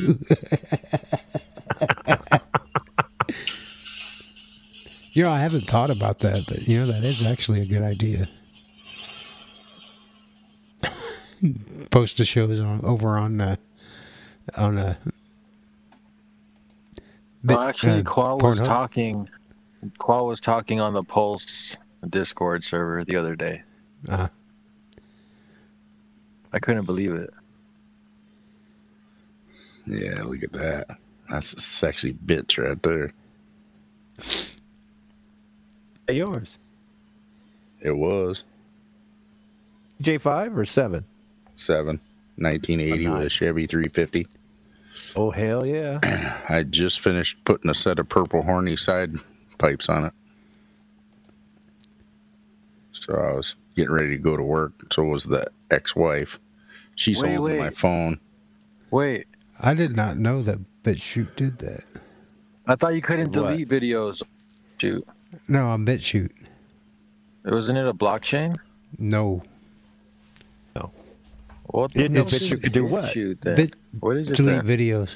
you 5.14 5.24
know, 5.24 5.32
I 5.32 5.40
haven't 5.40 5.68
thought 5.68 5.90
about 5.90 6.20
that, 6.20 6.46
but 6.48 6.68
you 6.68 6.80
know 6.80 6.88
that 6.88 7.04
is 7.04 7.26
actually 7.26 7.62
a 7.62 7.66
good 7.66 7.84
idea. 7.84 8.30
Post 11.92 12.18
the 12.18 12.26
shows 12.26 12.60
on 12.60 12.82
over 12.84 13.18
on 13.18 13.40
uh, 13.42 13.56
on 14.56 14.78
uh, 14.78 14.96
No, 17.44 17.56
Bit- 17.58 17.58
actually, 17.60 18.00
uh, 18.00 18.04
Qual 18.04 18.40
was 18.40 18.62
Pornhub. 18.62 18.66
talking. 18.66 19.30
Qual 20.00 20.28
was 20.28 20.40
talking 20.42 20.80
on 20.80 20.94
the 20.94 21.04
Pulse 21.04 21.78
Discord 22.10 22.64
server 22.64 23.04
the 23.04 23.16
other 23.18 23.36
day. 23.36 23.62
Uh, 24.10 24.28
I 26.54 26.60
couldn't 26.60 26.86
believe 26.86 27.12
it. 27.14 27.32
Yeah, 29.88 30.24
look 30.24 30.42
at 30.44 30.54
that. 30.54 30.88
That's 31.30 31.54
a 31.54 31.60
sexy 31.60 32.14
bitch 32.14 32.58
right 32.64 32.82
there. 32.82 33.12
Hey, 36.08 36.16
yours. 36.16 36.58
It 37.82 37.96
was 37.96 38.44
J 40.02 40.18
five 40.18 40.58
or 40.58 40.66
seven? 40.66 41.04
Seven. 41.58 42.00
1980 42.38 43.08
Oh, 43.08 43.18
with 43.18 43.28
a. 43.28 43.30
Chevy 43.30 43.66
350. 43.68 44.28
Oh 45.16 45.32
hell 45.32 45.66
yeah. 45.66 46.00
I 46.50 46.64
just 46.64 47.00
finished 47.00 47.38
putting 47.46 47.70
a 47.72 47.76
set 47.76 48.00
of 48.00 48.10
purple 48.10 48.42
horny 48.42 48.76
side 48.76 49.12
pipes 49.58 49.88
on 49.90 50.06
it. 50.06 50.14
So 52.92 53.14
I 53.14 53.34
was 53.34 53.56
getting 53.76 53.94
ready 53.94 54.10
to 54.10 54.18
go 54.18 54.36
to 54.38 54.44
work. 54.44 54.74
So 54.94 55.04
was 55.04 55.26
the 55.26 55.48
ex-wife. 55.72 56.40
She's 56.96 57.22
Wait, 57.22 57.36
holding 57.36 57.58
my 57.60 57.70
phone. 57.70 58.20
Wait, 58.92 59.28
I 59.60 59.74
did 59.74 59.96
not 59.96 60.18
know 60.18 60.42
that 60.44 60.60
BitChute 60.84 61.36
did 61.36 61.58
that. 61.60 61.84
I 62.68 62.76
thought 62.76 62.96
you 62.96 63.02
couldn't 63.02 63.36
What? 63.36 63.50
delete 63.50 63.70
videos. 63.70 64.24
Shoot, 64.78 65.04
No, 65.48 65.68
on 65.68 65.86
BitChute. 65.86 66.32
wasn't 67.46 67.78
it 67.78 67.88
a 67.88 67.94
blockchain? 67.94 68.56
No, 68.98 69.44
What 71.68 71.92
Didn't 71.92 72.14
the 72.14 72.20
know 72.20 72.26
BitChute 72.26 72.64
could 72.64 72.72
do 72.72 72.86
what? 72.86 73.06
BitChute 73.06 73.42
then? 73.42 73.56
Bit 73.56 73.76
what 74.00 74.18
is 74.18 74.30
it 74.30 74.38
delete 74.38 74.66
then? 74.66 74.78
videos. 74.78 75.16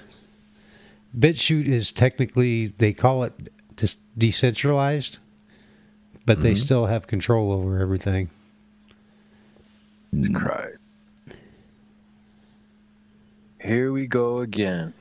BitChute 1.17 1.67
is 1.67 1.91
technically 1.91 2.67
they 2.67 2.93
call 2.93 3.23
it 3.23 3.33
just 3.77 3.97
decentralized, 4.17 5.19
but 6.25 6.41
they 6.41 6.53
mm-hmm. 6.53 6.65
still 6.65 6.85
have 6.87 7.07
control 7.07 7.51
over 7.51 7.79
everything. 7.79 8.29
Christ. 10.33 10.79
Here 13.61 13.91
we 13.91 14.07
go 14.07 14.39
again. 14.39 14.93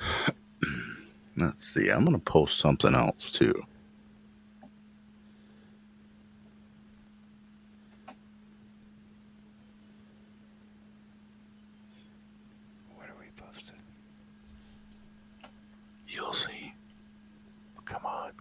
Let's 1.36 1.64
see. 1.66 1.90
I'm 1.90 2.04
going 2.04 2.18
to 2.18 2.24
post 2.24 2.58
something 2.58 2.94
else 2.94 3.30
too. 3.30 3.52
What 12.94 13.08
are 13.08 13.16
we 13.20 13.26
posting? 13.36 13.76
You'll 16.06 16.32
see. 16.32 16.74
Come 17.84 18.06
on. 18.06 18.32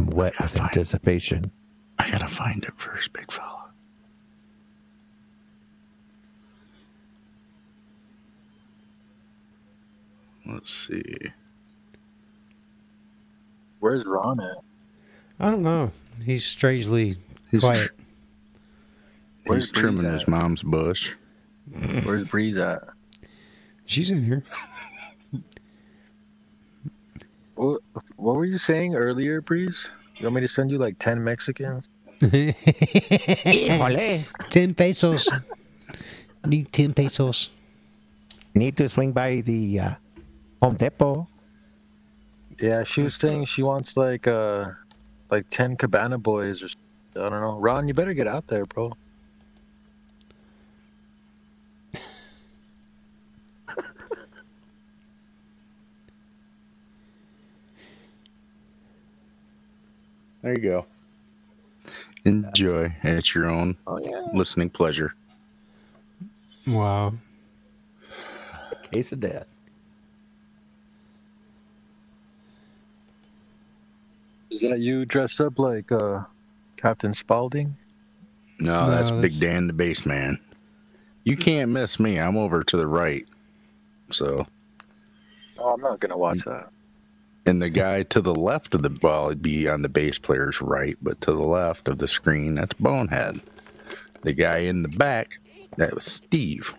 I'm 0.00 0.06
wet 0.06 0.32
with 0.40 0.52
Fine. 0.52 0.68
anticipation. 0.68 1.52
I 1.98 2.10
got 2.10 2.22
to 2.22 2.28
find 2.28 2.64
it 2.64 2.72
first, 2.78 3.12
big 3.12 3.30
fella. 3.30 3.70
Let's 10.46 10.72
see. 10.88 11.02
Where's 13.80 14.06
Ron 14.06 14.40
at? 14.40 14.56
I 15.38 15.50
don't 15.50 15.62
know. 15.62 15.90
He's 16.24 16.44
strangely 16.44 17.16
He's, 17.50 17.60
quiet. 17.60 17.78
tr- 17.88 17.92
Where's 19.46 19.64
he's 19.68 19.72
trimming 19.72 20.02
Breeze 20.02 20.12
his 20.12 20.28
mom's 20.28 20.62
bush. 20.62 21.12
Where's 22.04 22.24
Breeze 22.24 22.56
at? 22.56 22.82
She's 23.86 24.10
in 24.10 24.24
here. 24.24 24.44
What, 27.60 27.82
what 28.16 28.36
were 28.36 28.46
you 28.46 28.56
saying 28.56 28.94
earlier, 28.96 29.42
Breeze? 29.42 29.92
You 30.16 30.24
want 30.24 30.36
me 30.36 30.40
to 30.40 30.48
send 30.48 30.70
you 30.70 30.78
like 30.78 30.98
10 30.98 31.22
Mexicans? 31.22 31.90
ten 34.50 34.74
pesos. 34.74 35.28
Need 36.46 36.72
ten 36.72 36.94
pesos. 36.94 37.50
Need 38.54 38.76
to 38.76 38.88
swing 38.88 39.12
by 39.12 39.40
the 39.40 39.80
uh, 39.80 39.94
Home 40.62 40.76
Depot. 40.76 41.28
Yeah, 42.60 42.84
she 42.84 43.02
was 43.02 43.14
saying 43.14 43.44
she 43.46 43.62
wants 43.62 43.96
like 43.96 44.26
uh 44.26 44.72
like 45.30 45.48
10 45.48 45.76
Cabana 45.76 46.18
boys 46.18 46.62
or 46.62 46.68
I 47.16 47.28
don't 47.28 47.40
know. 47.40 47.58
Ron, 47.58 47.88
you 47.88 47.94
better 47.94 48.14
get 48.14 48.26
out 48.26 48.46
there, 48.48 48.66
bro. 48.66 48.92
There 60.42 60.52
you 60.54 60.60
go. 60.62 60.86
Enjoy 62.24 62.94
at 63.02 63.34
your 63.34 63.48
own 63.48 63.76
Oh 63.86 63.98
yeah. 63.98 64.26
listening 64.34 64.70
pleasure. 64.70 65.14
Wow. 66.66 67.14
Case 68.92 69.12
of 69.12 69.20
death. 69.20 69.46
Is 74.50 74.60
that 74.62 74.80
you 74.80 75.04
dressed 75.06 75.40
up 75.40 75.58
like 75.58 75.90
uh, 75.92 76.22
Captain 76.76 77.14
Spaulding? 77.14 77.74
No, 78.58 78.86
No, 78.86 78.90
that's 78.90 79.10
that's- 79.10 79.22
Big 79.22 79.40
Dan 79.40 79.66
the 79.68 79.72
bass 79.72 80.04
man. 80.04 80.38
You 81.24 81.36
can't 81.36 81.70
miss 81.70 82.00
me. 82.00 82.18
I'm 82.18 82.36
over 82.36 82.64
to 82.64 82.76
the 82.76 82.86
right. 82.86 83.26
So, 84.10 84.46
Oh, 85.58 85.74
I'm 85.74 85.80
not 85.80 86.00
gonna 86.00 86.16
watch 86.16 86.38
that. 86.44 86.70
And 87.46 87.60
the 87.62 87.70
guy 87.70 88.02
to 88.04 88.20
the 88.20 88.34
left 88.34 88.74
of 88.74 88.82
the 88.82 88.96
well, 89.02 89.26
it'd 89.26 89.42
be 89.42 89.68
on 89.68 89.82
the 89.82 89.88
bass 89.88 90.18
player's 90.18 90.60
right, 90.60 90.96
but 91.02 91.20
to 91.22 91.32
the 91.32 91.38
left 91.42 91.88
of 91.88 91.98
the 91.98 92.08
screen, 92.08 92.54
that's 92.56 92.74
Bonehead. 92.74 93.40
The 94.22 94.32
guy 94.34 94.58
in 94.58 94.82
the 94.82 94.88
back, 94.90 95.38
that 95.76 95.94
was 95.94 96.04
Steve. 96.04 96.74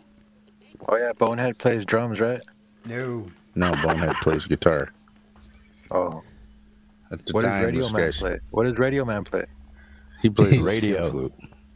Oh 0.87 0.95
yeah, 0.97 1.13
Bonehead 1.13 1.57
plays 1.57 1.85
drums, 1.85 2.19
right? 2.21 2.41
No. 2.85 3.27
No, 3.55 3.71
Bonehead 3.83 4.15
plays 4.17 4.45
guitar. 4.45 4.91
Oh, 5.91 6.23
At 7.11 7.25
the 7.25 7.33
what 7.33 7.41
does 7.41 7.49
time, 7.49 7.65
Radio 7.65 7.89
Man 7.89 8.01
guy's- 8.01 8.19
play? 8.21 8.39
What 8.51 8.63
does 8.63 8.77
Radio 8.77 9.03
Man 9.05 9.23
play? 9.23 9.45
He 10.21 10.29
plays 10.29 10.59
the 10.63 10.67
Radio. 10.69 10.97
skin 10.97 11.11
flute. 11.11 11.33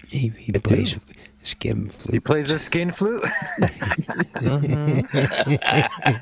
He, 0.07 0.29
he 0.37 0.51
plays 0.53 0.95
skim 1.43 1.91
He 2.11 2.19
plays 2.19 2.49
a 2.51 2.59
skin 2.59 2.91
flute. 2.91 3.23
mm-hmm. 4.35 6.15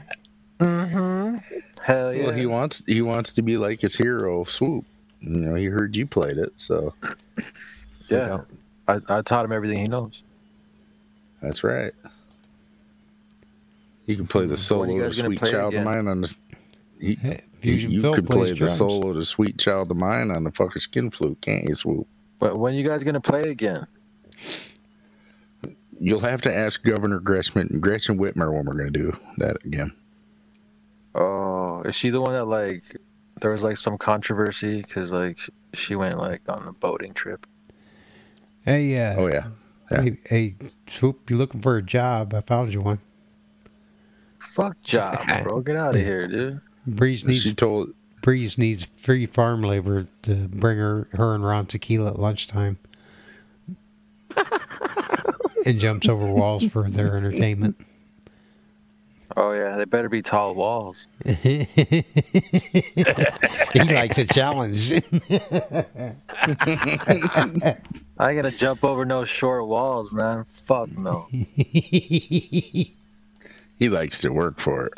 Mm-hmm. 0.60 1.36
Hell 1.84 2.14
yeah. 2.14 2.24
Well, 2.26 2.34
he 2.34 2.46
wants 2.46 2.84
he 2.86 3.02
wants 3.02 3.34
to 3.34 3.42
be 3.42 3.58
like 3.58 3.82
his 3.82 3.96
hero, 3.96 4.44
Swoop. 4.46 4.86
You 5.22 5.30
know, 5.30 5.56
he 5.56 5.66
heard 5.66 5.96
you 5.96 6.06
played 6.06 6.38
it, 6.38 6.54
so 6.58 6.94
yeah. 8.10 8.42
I, 8.88 9.00
I 9.10 9.22
taught 9.22 9.46
him 9.46 9.52
everything 9.54 9.80
he 9.80 9.88
knows. 9.88 10.24
that's 11.42 11.64
right. 11.64 11.94
You 14.06 14.16
can 14.18 14.28
play 14.28 14.46
the 14.46 14.58
solo 14.58 14.86
you 14.86 15.02
to 15.02 15.12
"Sweet 15.14 15.40
Child 15.40 15.74
of? 15.76 15.84
Mine" 15.84 16.08
on 16.08 16.22
the. 16.22 16.34
He, 17.00 17.16
Hey, 17.16 17.42
you 17.62 17.72
Fusion 17.78 17.92
you 17.92 18.02
Phil 18.02 18.14
could 18.14 18.28
play 18.28 18.50
the 18.50 18.56
drums. 18.56 18.78
solo 18.78 19.14
to 19.14 19.24
"Sweet 19.26 19.58
Child 19.58 19.92
of 19.92 19.98
Mine" 19.98 20.32
on 20.32 20.44
the 20.44 20.52
fucking 20.52 20.82
skin 20.82 21.10
flute, 21.10 21.40
can't 21.42 21.64
you, 21.64 21.76
Swoop? 21.76 22.08
But 22.40 22.60
when 22.60 22.74
you 22.76 22.86
guys 22.88 23.04
gonna 23.04 23.22
play 23.22 23.50
again? 23.50 23.86
You'll 26.00 26.20
have 26.20 26.42
to 26.42 26.54
ask 26.54 26.84
Governor 26.84 27.20
Gretchen 27.20 27.80
Gretchen 27.80 28.18
Whitmer 28.20 28.52
when 28.54 28.66
we're 28.66 28.74
going 28.74 28.92
to 28.92 29.00
do 29.00 29.18
that 29.38 29.56
again. 29.64 29.94
Oh, 31.16 31.82
is 31.84 31.96
she 31.96 32.10
the 32.10 32.22
one 32.22 32.34
that 32.34 32.46
like 32.46 32.84
there 33.42 33.52
was 33.52 33.64
like 33.64 33.78
some 33.78 33.98
controversy 33.98 34.78
because 34.82 35.12
like 35.12 35.40
she 35.74 35.96
went 35.96 36.18
like 36.18 36.42
on 36.50 36.68
a 36.68 36.74
boating 36.74 37.14
trip? 37.14 37.46
Hey, 38.66 38.98
uh, 38.98 39.16
Oh 39.18 39.28
yeah, 39.28 39.48
yeah. 39.92 40.02
hey, 40.02 40.18
hey, 40.26 40.56
Swoop, 40.88 41.30
you 41.30 41.38
looking 41.38 41.62
for 41.62 41.78
a 41.78 41.82
job? 41.82 42.34
I 42.34 42.42
found 42.42 42.74
you 42.74 42.82
one. 42.82 43.00
Fuck 44.40 44.82
job, 44.82 45.26
bro. 45.44 45.62
Get 45.62 45.76
out 45.76 45.96
of 45.96 46.02
here, 46.02 46.28
dude. 46.28 46.62
Breeze 46.86 47.24
needs 47.26 47.44
she 47.44 47.54
told 47.54 47.94
Breeze 48.22 48.58
needs 48.58 48.88
free 48.98 49.26
farm 49.26 49.62
labor 49.62 50.08
to 50.24 50.34
bring 50.34 50.78
her 50.78 51.08
her 51.14 51.36
and 51.36 51.46
Ron 51.46 51.66
tequila 51.66 52.12
at 52.12 52.20
lunchtime. 52.20 52.78
and 55.66 55.80
jumps 55.80 56.10
over 56.10 56.26
walls 56.26 56.66
for 56.66 56.90
their 56.90 57.16
entertainment. 57.18 57.80
Oh 59.36 59.52
yeah, 59.52 59.78
they 59.78 59.86
better 59.86 60.10
be 60.10 60.22
tall 60.22 60.54
walls. 60.54 61.08
he 61.26 62.04
likes 63.74 64.20
a 64.20 64.26
challenge. 64.26 64.94
I 68.20 68.36
gotta 68.36 68.52
jump 68.52 68.84
over 68.84 69.06
no 69.06 69.26
short 69.26 69.68
walls, 69.68 70.12
man. 70.12 70.44
Fuck 70.44 70.92
no. 70.98 71.26
he 71.32 72.96
likes 73.82 74.20
to 74.22 74.32
work 74.32 74.60
for 74.60 74.92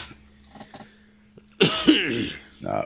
it. 1.62 2.32
no. 2.62 2.86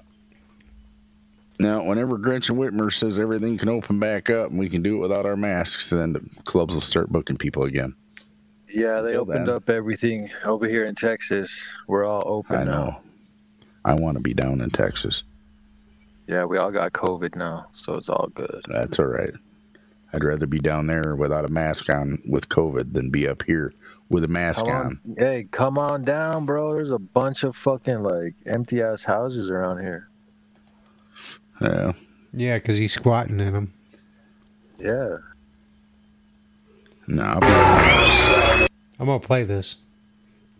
Now, 1.61 1.83
whenever 1.83 2.17
Gretchen 2.17 2.55
Whitmer 2.55 2.93
says 2.93 3.19
everything 3.19 3.57
can 3.57 3.67
open 3.67 3.99
back 3.99 4.29
up 4.29 4.49
and 4.49 4.59
we 4.59 4.69
can 4.69 4.81
do 4.81 4.95
it 4.95 4.99
without 4.99 5.25
our 5.25 5.35
masks, 5.35 5.89
then 5.89 6.13
the 6.13 6.21
clubs 6.45 6.73
will 6.73 6.79
start 6.79 7.09
booking 7.09 7.37
people 7.37 7.63
again. 7.63 7.95
Yeah, 8.71 9.01
they 9.01 9.09
Until 9.15 9.21
opened 9.21 9.47
then. 9.47 9.55
up 9.55 9.69
everything 9.69 10.29
over 10.45 10.67
here 10.67 10.85
in 10.85 10.95
Texas. 10.95 11.75
We're 11.87 12.05
all 12.05 12.23
open 12.25 12.55
I 12.57 12.63
now. 12.63 12.71
know. 12.71 12.97
I 13.85 13.93
want 13.95 14.17
to 14.17 14.21
be 14.21 14.33
down 14.33 14.61
in 14.61 14.69
Texas. 14.69 15.23
Yeah, 16.27 16.45
we 16.45 16.57
all 16.57 16.69
got 16.71 16.91
COVID 16.93 17.35
now, 17.35 17.67
so 17.73 17.95
it's 17.95 18.09
all 18.09 18.29
good. 18.35 18.61
That's 18.67 18.99
all 18.99 19.07
right. 19.07 19.33
I'd 20.13 20.23
rather 20.23 20.45
be 20.47 20.59
down 20.59 20.85
there 20.87 21.15
without 21.15 21.45
a 21.45 21.49
mask 21.49 21.89
on 21.89 22.21
with 22.27 22.49
COVID 22.49 22.93
than 22.93 23.09
be 23.09 23.27
up 23.27 23.43
here 23.43 23.73
with 24.09 24.23
a 24.23 24.27
mask 24.27 24.65
Come 24.65 24.73
on. 24.73 24.85
on, 24.85 25.15
hey, 25.17 25.47
come 25.51 25.77
on 25.77 26.03
down, 26.03 26.45
bro. 26.45 26.73
There's 26.73 26.91
a 26.91 26.99
bunch 26.99 27.43
of 27.43 27.55
fucking 27.55 27.99
like 27.99 28.35
empty 28.45 28.81
ass 28.81 29.03
houses 29.03 29.49
around 29.49 29.81
here. 29.81 30.09
Yeah. 31.61 31.93
yeah, 32.33 32.57
because 32.57 32.77
he's 32.77 32.93
squatting 32.93 33.39
in 33.39 33.53
them. 33.53 33.73
Yeah. 34.79 35.17
No. 37.07 37.23
I'll 37.23 37.39
be- 37.39 38.38
I'm 38.99 39.05
gonna 39.05 39.19
play 39.19 39.43
this. 39.43 39.77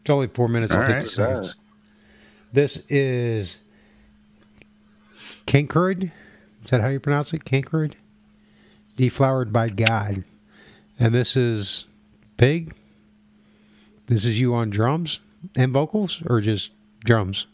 It's 0.02 0.10
only 0.10 0.28
four 0.28 0.48
minutes 0.48 0.74
and 0.74 0.86
fifty 0.86 0.94
right. 0.94 1.08
seconds. 1.08 1.56
This 2.54 2.78
is 2.90 3.58
Kinkard. 5.46 6.12
Is 6.64 6.72
that 6.72 6.82
how 6.82 6.88
you 6.88 7.00
pronounce 7.00 7.34
it? 7.34 7.44
Kinkard? 7.44 7.94
Deflowered 8.96 9.52
by 9.54 9.70
God. 9.70 10.24
And 10.98 11.14
this 11.14 11.36
is 11.38 11.86
Pig. 12.38 12.74
This 14.08 14.26
is 14.26 14.40
you 14.40 14.56
on 14.56 14.70
drums 14.70 15.20
and 15.56 15.72
vocals 15.72 16.22
or 16.26 16.42
just 16.42 16.72
drums? 17.06 17.46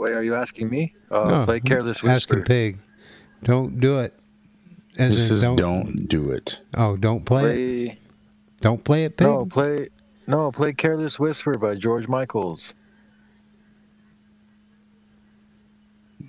Wait, 0.00 0.14
are 0.14 0.22
you 0.22 0.34
asking 0.34 0.70
me? 0.70 0.94
Uh, 1.10 1.28
No, 1.28 1.44
play 1.44 1.60
Careless 1.60 2.02
Whisper. 2.02 2.10
Asking 2.10 2.36
Whisper. 2.38 2.46
Pig. 2.46 2.78
Don't 3.42 3.80
do 3.80 3.98
it. 3.98 4.14
As 4.96 5.12
This 5.12 5.30
in 5.30 5.36
is 5.36 5.42
don't 5.58 6.08
do 6.08 6.30
it. 6.30 6.58
Oh, 6.74 6.96
don't 6.96 7.22
play, 7.26 7.84
it. 7.84 7.98
Don't 8.62 8.82
play 8.82 9.04
it, 9.04 9.18
Pig. 9.18 9.26
no, 9.26 9.44
play 9.44 9.88
no, 10.26 10.50
play 10.52 10.72
Careless 10.72 11.20
Whisper 11.20 11.58
by 11.58 11.74
George 11.74 12.08
Michaels. 12.08 12.74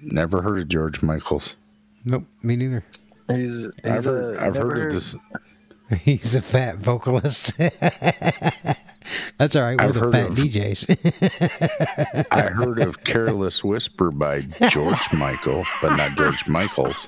Never 0.01 0.41
heard 0.41 0.59
of 0.59 0.67
George 0.67 1.01
Michaels. 1.01 1.55
Nope, 2.03 2.25
me 2.43 2.57
neither. 2.57 2.83
He's, 3.29 3.71
he's 3.83 3.85
I've 3.85 4.03
heard, 4.03 4.35
a, 4.35 4.41
I've 4.43 4.53
never 4.53 4.75
heard 4.75 4.87
of 4.87 4.93
this. 4.93 5.15
He's 6.01 6.35
a 6.35 6.41
fat 6.41 6.77
vocalist. 6.77 7.53
That's 9.37 9.55
all 9.55 9.63
right. 9.63 9.79
We're 9.79 9.87
I've 9.87 9.93
the 9.93 10.11
fat 10.11 10.29
of- 10.29 10.35
DJs. 10.35 12.27
I 12.31 12.41
heard 12.51 12.79
of 12.79 13.03
Careless 13.03 13.63
Whisper 13.63 14.11
by 14.11 14.41
George 14.69 15.11
Michael, 15.13 15.65
but 15.81 15.95
not 15.95 16.15
George 16.17 16.47
Michaels. 16.47 17.07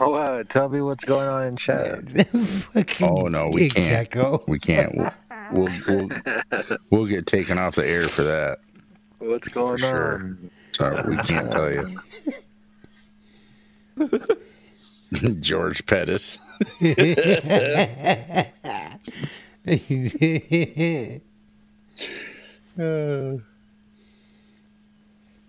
Oh, 0.00 0.14
uh, 0.14 0.42
tell 0.44 0.68
me 0.68 0.80
what's 0.80 1.04
going 1.04 1.28
on 1.28 1.44
in 1.46 1.56
chat. 1.56 2.00
Oh 3.00 3.28
no, 3.28 3.48
we 3.52 3.68
can't. 3.70 4.10
Gecko. 4.10 4.42
We 4.48 4.58
can't. 4.58 4.94
We'll, 4.96 5.12
we'll, 5.52 5.68
we'll, 5.88 6.08
we'll 6.90 7.06
get 7.06 7.26
taken 7.26 7.56
off 7.58 7.76
the 7.76 7.86
air 7.86 8.08
for 8.08 8.22
that. 8.24 8.58
What's 9.18 9.48
going 9.48 9.78
sure. 9.78 10.14
on? 10.18 10.50
Sorry, 10.72 11.02
we 11.08 11.16
can't 11.18 11.50
tell 11.52 11.70
you. 11.72 11.98
George 15.40 15.86
Pettis. 15.86 16.38
Uh, 19.66 19.72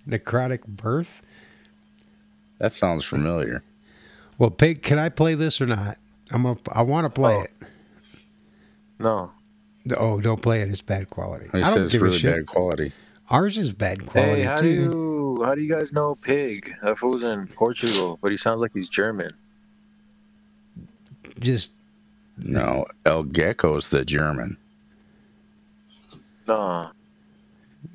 necrotic 0.07 0.65
birth. 0.65 1.21
That 2.59 2.71
sounds 2.71 3.05
familiar. 3.05 3.63
Well, 4.37 4.49
Pig, 4.49 4.81
can 4.81 4.97
I 4.99 5.09
play 5.09 5.35
this 5.35 5.61
or 5.61 5.65
not? 5.67 5.97
I'm 6.31 6.43
gonna. 6.43 6.57
I 6.71 6.81
want 6.81 7.05
to 7.05 7.09
play 7.09 7.35
Oh. 7.35 7.41
it. 7.41 7.51
No. 8.99 9.31
Oh, 9.95 10.19
don't 10.19 10.41
play 10.41 10.61
it. 10.61 10.69
It's 10.69 10.81
bad 10.81 11.09
quality. 11.09 11.47
He 11.53 11.59
I 11.59 11.65
don't 11.65 11.73
says 11.73 11.91
give 11.91 12.01
a 12.01 12.05
really 12.05 12.17
shit. 12.17 12.35
bad 12.35 12.47
quality. 12.47 12.91
Ours 13.29 13.57
is 13.57 13.71
bad 13.73 14.05
quality 14.05 14.41
Hey, 14.41 14.43
how 14.43 14.59
too. 14.59 14.63
do 14.63 14.69
you 15.37 15.43
how 15.45 15.53
do 15.55 15.61
you 15.61 15.69
guys 15.69 15.93
know 15.93 16.15
Pig? 16.15 16.73
That 16.81 16.97
fool's 16.97 17.23
in 17.23 17.47
Portugal, 17.47 18.17
but 18.21 18.31
he 18.31 18.37
sounds 18.37 18.59
like 18.61 18.71
he's 18.73 18.89
German. 18.89 19.31
Just 21.39 21.69
No, 22.37 22.85
El 23.05 23.23
Gecko's 23.23 23.89
the 23.89 24.05
German. 24.05 24.57
No. 26.47 26.91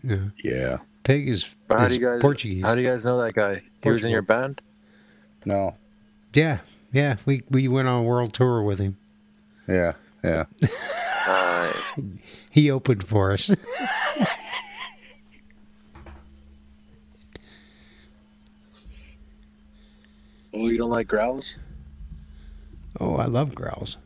yeah. 0.02 0.16
Yeah. 0.43 0.78
Pig 1.05 1.28
is, 1.28 1.47
But 1.66 1.89
do 1.89 1.94
you 1.94 2.01
guys 2.01 2.20
Portuguese. 2.20 2.64
how 2.64 2.74
do 2.74 2.81
you 2.81 2.89
guys 2.89 3.05
know 3.05 3.19
that 3.19 3.35
guy? 3.35 3.60
He 3.82 3.90
was 3.90 4.05
in 4.05 4.10
your 4.10 4.23
band? 4.23 4.62
No. 5.44 5.74
yeah, 6.32 6.59
yeah. 6.93 7.16
We 7.27 7.43
we 7.51 7.66
went 7.66 7.89
on 7.89 8.01
a 8.01 8.02
world 8.02 8.32
tour 8.35 8.62
with 8.62 8.78
him. 8.78 8.97
Yeah. 9.66 9.94
Yeah. 10.23 10.44
Nice. 11.27 12.01
he 12.51 12.70
opened 12.70 13.05
for 13.09 13.32
us. 13.32 13.52
Oh, 20.55 20.69
you 20.69 20.77
don't 20.78 20.90
like 20.90 21.09
growls? 21.09 21.59
oh, 23.01 23.16
I 23.16 23.24
love 23.27 23.55
growls. 23.55 23.97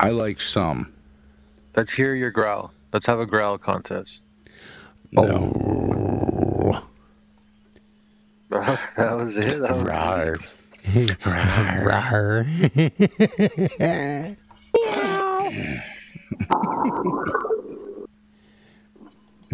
I 0.00 0.10
like 0.10 0.40
some. 0.40 0.92
Let's 1.74 1.92
hear 1.92 2.14
your 2.14 2.30
growl. 2.30 2.72
Let's 2.92 3.06
have 3.06 3.18
a 3.20 3.26
growl 3.26 3.58
contest. 3.58 4.24
Oh, 5.16 6.82
that 8.50 9.16
was 9.16 9.36
it. 9.38 9.58
That 9.60 9.76
was- 9.76 9.84
rawr. 9.84 10.38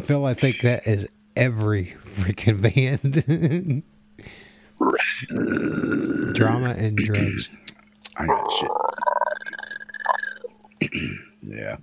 Phil, 0.02 0.27
I 0.27 0.35
think 0.35 0.60
that 0.62 0.86
is 0.86 1.09
every 1.36 1.94
freaking 2.16 2.60
band. 2.62 3.82
Drama 6.35 6.74
and 6.77 6.97
drugs. 6.97 7.48
I 8.16 8.27
got 8.27 8.52
shit. 8.52 8.70
yeah. 11.42 11.76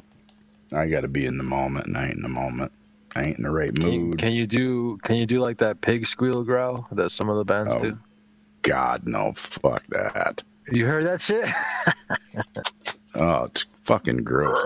I 0.74 0.88
got 0.88 1.02
to 1.02 1.08
be 1.08 1.26
in 1.26 1.38
the 1.38 1.44
moment, 1.44 1.88
and 1.88 1.98
I 1.98 2.06
ain't 2.08 2.16
in 2.18 2.22
the 2.22 2.30
moment. 2.30 2.72
I 3.16 3.24
ain't 3.24 3.38
in 3.38 3.44
the 3.44 3.50
right 3.52 3.74
Can 3.74 3.92
you, 3.92 4.00
mood. 4.02 4.20
can 4.20 4.32
you 4.34 4.46
do 4.46 4.98
can 5.04 5.16
you 5.16 5.26
do 5.26 5.40
like 5.40 5.58
that 5.58 5.82
pig 5.82 6.06
squeal 6.06 6.44
growl 6.44 6.88
that 6.92 7.10
some 7.10 7.28
of 7.30 7.38
the 7.38 7.46
bands 7.46 7.76
Oh. 7.76 7.80
do? 7.80 7.98
God, 8.62 9.08
no. 9.08 9.34
Fuck 9.36 9.88
that. 9.88 10.44
You 10.72 10.86
heard 10.86 11.06
that 11.06 11.22
shit? 11.22 11.50
Oh, 13.16 13.46
it's 13.46 13.66
fucking 13.82 14.24
gross. 14.24 14.58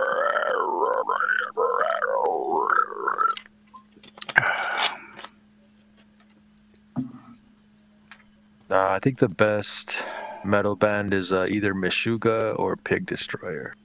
Uh, 8.69 8.89
I 8.91 8.99
think 8.99 9.19
the 9.19 9.29
best 9.29 10.05
metal 10.43 10.75
band 10.75 11.13
is 11.13 11.31
uh, 11.31 11.47
either 11.49 11.73
Meshuggah 11.73 12.57
or 12.59 12.75
Pig 12.75 13.05
Destroyer. 13.05 13.75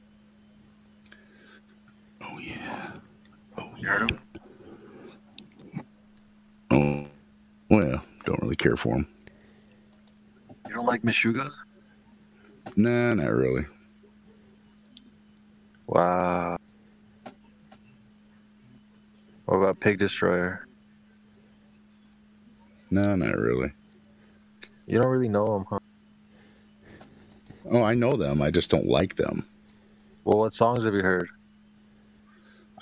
Oh, 2.22 2.38
yeah. 2.38 2.90
'Em? 3.88 4.08
Oh, 6.70 7.06
well, 7.70 8.02
don't 8.24 8.42
really 8.42 8.56
care 8.56 8.76
for 8.76 8.96
him. 8.96 9.06
You 10.68 10.74
don't 10.74 10.86
like 10.86 11.02
Meshuggah? 11.02 11.50
Nah, 12.76 13.14
not 13.14 13.32
really. 13.32 13.64
Wow. 15.86 16.58
What 19.46 19.56
about 19.56 19.80
Pig 19.80 19.98
Destroyer? 19.98 20.66
No, 22.90 23.16
not 23.16 23.36
really. 23.36 23.72
You 24.86 24.98
don't 24.98 25.10
really 25.10 25.28
know 25.28 25.58
them, 25.58 25.64
huh? 25.70 25.78
Oh, 27.70 27.82
I 27.82 27.94
know 27.94 28.12
them. 28.12 28.42
I 28.42 28.50
just 28.50 28.70
don't 28.70 28.86
like 28.86 29.16
them. 29.16 29.46
Well, 30.24 30.38
what 30.38 30.52
songs 30.52 30.84
have 30.84 30.94
you 30.94 31.02
heard? 31.02 31.28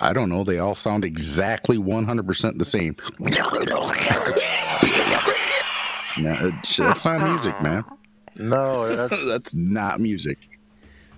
I 0.01 0.13
don't 0.13 0.29
know. 0.29 0.45
They 0.45 0.59
all 0.59 0.75
sound 0.75 1.05
exactly 1.05 1.79
100% 1.79 2.59
the 2.59 2.65
same. 2.65 2.97
no, 6.19 6.51
that's 6.79 7.05
not 7.05 7.21
music, 7.31 7.61
man. 7.63 7.85
No, 8.37 8.95
that's 9.09 9.29
That's 9.29 9.55
not 9.55 10.01
music. 10.01 10.49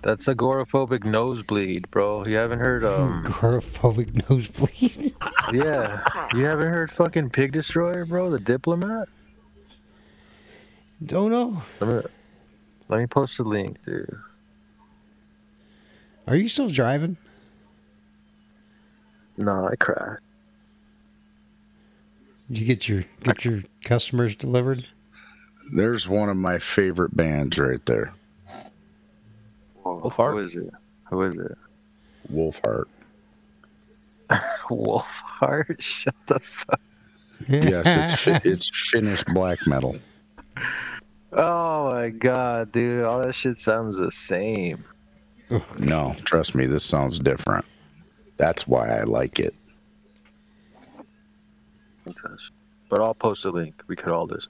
that's 0.03 0.29
agoraphobic 0.29 1.05
nosebleed, 1.05 1.91
bro. 1.91 2.25
You 2.25 2.37
haven't 2.37 2.61
heard 2.61 2.85
um 2.85 3.25
Agoraphobic 3.27 4.29
nosebleed. 4.31 5.15
yeah. 5.53 6.05
You 6.35 6.45
haven't 6.45 6.69
heard 6.69 6.91
fucking 6.91 7.31
Pig 7.31 7.53
Destroyer, 7.53 8.05
bro, 8.05 8.31
the 8.31 8.39
diplomat? 8.39 9.09
Don't 11.05 11.31
know. 11.31 11.63
Let 11.81 11.91
me 12.05 12.11
let 12.89 13.01
me 13.01 13.07
post 13.07 13.39
a 13.41 13.43
link, 13.45 13.83
dude. 13.85 14.09
Are 16.27 16.37
you 16.37 16.49
still 16.49 16.69
driving? 16.69 17.17
No, 19.39 19.69
I 19.69 19.77
crashed. 19.77 20.23
Did 22.49 22.59
you 22.59 22.67
get 22.67 22.89
your 22.89 23.05
get 23.23 23.45
your 23.45 23.63
customers 23.85 24.35
delivered? 24.35 24.87
There's 25.73 26.09
one 26.09 26.29
of 26.29 26.37
my 26.37 26.59
favorite 26.59 27.17
bands 27.17 27.57
right 27.57 27.85
there. 27.87 28.13
Wolfheart? 29.85 30.33
Who 30.33 30.39
is 30.39 30.57
it? 30.57 30.71
Who 31.05 31.23
is 31.23 31.37
it? 31.37 31.57
Wolfheart. 32.33 32.87
Wolfheart? 34.31 35.81
Shut 35.81 36.15
the 36.27 36.41
fuck. 36.41 36.81
Yes, 37.49 38.27
it's 38.27 38.47
it's 38.47 38.91
Finnish 38.91 39.23
black 39.25 39.59
metal. 39.69 39.97
Oh 41.33 41.93
my 41.93 42.11
god, 42.11 42.73
dude. 42.73 43.05
All 43.05 43.21
that 43.21 43.35
shit 43.35 43.57
sounds 43.57 43.99
the 43.99 44.11
same. 44.11 44.85
No, 45.79 46.17
trust 46.25 46.57
me, 46.57 46.67
this 46.67 46.85
sounds 46.85 47.21
different. 47.21 47.65
That's 48.39 48.67
why 48.67 48.89
I 48.89 49.03
like 49.03 49.39
it. 49.41 49.55
But 52.89 53.03
I'll 53.03 53.15
post 53.15 53.45
a 53.45 53.51
link. 53.51 53.83
We 53.87 53.97
could 53.97 54.13
all 54.13 54.27
this. 54.27 54.49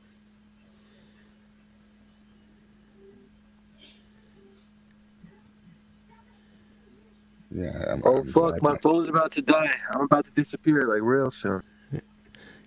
Yeah. 7.51 7.85
I'm, 7.89 8.03
Oh 8.05 8.23
fuck, 8.23 8.63
my 8.63 8.77
phone's 8.77 9.09
about 9.09 9.33
to 9.33 9.43
die. 9.43 9.71
I'm 9.93 10.03
about 10.03 10.27
to 10.27 10.33
disappear 10.33 10.87
like 10.87 11.01
real 11.03 11.31
soon. 11.31 11.63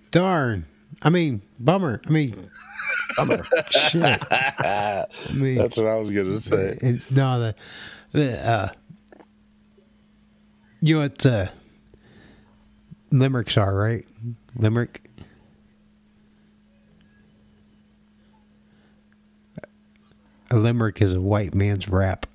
Darn. 0.10 0.66
I 1.04 1.10
mean, 1.10 1.42
bummer. 1.60 2.02
I 2.06 2.10
mean, 2.10 2.50
bummer. 3.16 3.46
Shit. 3.70 4.04
I 4.32 5.06
mean, 5.32 5.56
That's 5.58 5.78
what 5.78 5.86
I 5.86 5.96
was 5.96 6.12
gonna 6.12 6.38
say. 6.38 6.78
It's, 6.82 7.12
no, 7.12 7.40
the, 7.40 7.56
the 8.12 8.46
uh, 8.46 8.70
you 10.82 10.96
know 10.96 11.02
what 11.02 11.26
uh, 11.26 11.48
limericks 13.12 13.58
are, 13.58 13.76
right? 13.76 14.06
Limerick. 14.56 15.08
A 20.50 20.58
limerick 20.58 21.02
is 21.02 21.16
a 21.16 21.22
white 21.22 21.56
man's 21.56 21.88
rap. 21.88 22.26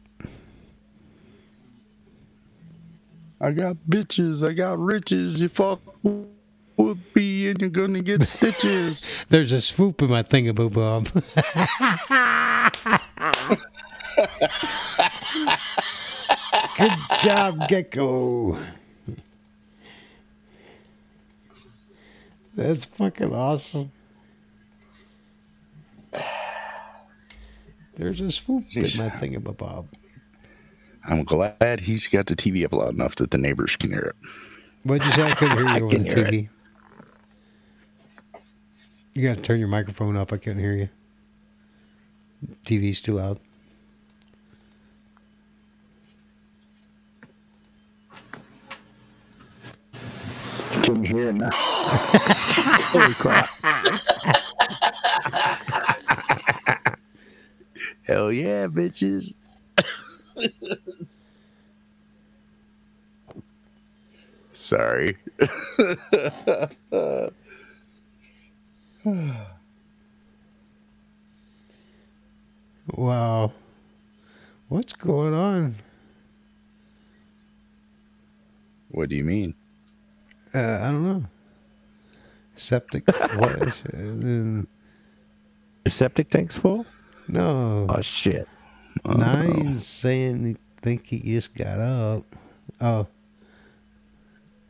I 3.40 3.50
got 3.50 3.76
bitches, 3.88 4.46
I 4.46 4.54
got 4.54 4.78
riches. 4.78 5.40
You 5.42 5.50
fuck 5.50 5.80
with 6.02 6.98
me 7.14 7.48
and 7.48 7.60
you're 7.60 7.68
gonna 7.68 8.00
get 8.00 8.22
stitches. 8.26 9.04
There's 9.28 9.52
a 9.52 9.60
swoop 9.60 10.00
in 10.00 10.08
my 10.08 10.22
thingamaboob. 10.22 11.22
Good 16.78 16.92
job, 17.22 17.68
Gecko. 17.68 18.58
That's 22.54 22.84
fucking 22.86 23.34
awesome. 23.34 23.92
There's 27.96 28.20
a 28.20 28.30
swoop 28.30 28.64
in 28.74 28.82
my 28.82 29.08
thingamabob. 29.10 29.86
I'm 31.04 31.24
glad 31.24 31.80
he's 31.80 32.06
got 32.06 32.26
the 32.26 32.36
TV 32.36 32.64
up 32.64 32.72
loud 32.72 32.94
enough 32.94 33.14
that 33.16 33.30
the 33.30 33.38
neighbors 33.38 33.76
can 33.76 33.90
hear 33.90 34.00
it. 34.00 34.16
What'd 34.82 35.06
you 35.06 35.12
say? 35.12 35.22
I 35.30 35.34
couldn't 35.34 35.56
hear 35.58 35.66
you 35.78 35.88
can 35.88 36.02
the 36.02 36.08
hear 36.08 36.18
it. 36.26 36.34
TV. 36.34 36.48
You 39.14 39.22
gotta 39.28 39.40
turn 39.40 39.58
your 39.58 39.68
microphone 39.68 40.16
up. 40.16 40.32
I 40.32 40.36
can't 40.36 40.58
hear 40.58 40.72
you. 40.74 40.88
TV's 42.66 43.00
too 43.00 43.14
loud. 43.14 43.38
Can 50.86 51.04
you 51.04 51.16
hear 51.16 51.32
now? 51.32 51.50
Holy 51.52 53.14
crap. 53.14 53.50
Hell 58.04 58.30
yeah, 58.30 58.68
bitches. 58.68 59.34
Sorry. 64.52 65.16
Wow. 72.94 73.52
What's 74.68 74.92
going 74.92 75.34
on? 75.34 75.74
what 78.90 79.08
do 79.08 79.16
you 79.16 79.24
mean? 79.24 79.52
Uh, 80.56 80.78
I 80.80 80.86
don't 80.90 81.04
know. 81.04 81.24
Septic. 82.54 83.06
what 83.36 83.52
is 83.62 83.82
it? 83.84 83.94
And- 83.94 84.66
Your 85.84 85.90
septic 85.90 86.30
tank's 86.30 86.56
full? 86.56 86.86
No. 87.28 87.86
Oh 87.90 88.00
shit. 88.00 88.48
Nine 89.04 89.78
saying 89.80 90.42
they 90.44 90.56
think 90.80 91.06
he 91.08 91.18
just 91.18 91.54
got 91.54 91.78
up. 91.78 92.24
Oh. 92.80 93.06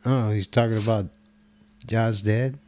Oh, 0.05 0.31
he's 0.31 0.47
talking 0.47 0.77
about 0.77 1.07
Jaws 1.85 2.21
dead. 2.21 2.59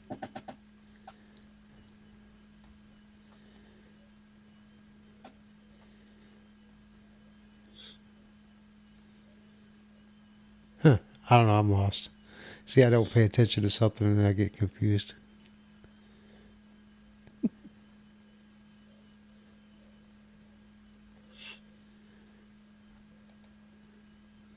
Huh. 10.82 10.98
I 11.30 11.38
don't 11.38 11.48
know. 11.48 11.60
I'm 11.60 11.72
lost. 11.72 12.10
See, 12.70 12.84
I 12.84 12.92
don't 12.92 13.12
pay 13.12 13.24
attention 13.24 13.64
to 13.64 13.70
something 13.72 14.06
and 14.06 14.28
I 14.28 14.32
get 14.32 14.56
confused. 14.56 15.16
See, 17.42 17.50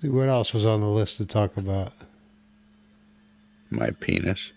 What 0.10 0.28
else 0.28 0.52
was 0.52 0.66
on 0.66 0.82
the 0.82 0.88
list 0.88 1.16
to 1.16 1.24
talk 1.24 1.56
about? 1.56 1.94
My 3.70 3.92
penis. 3.92 4.52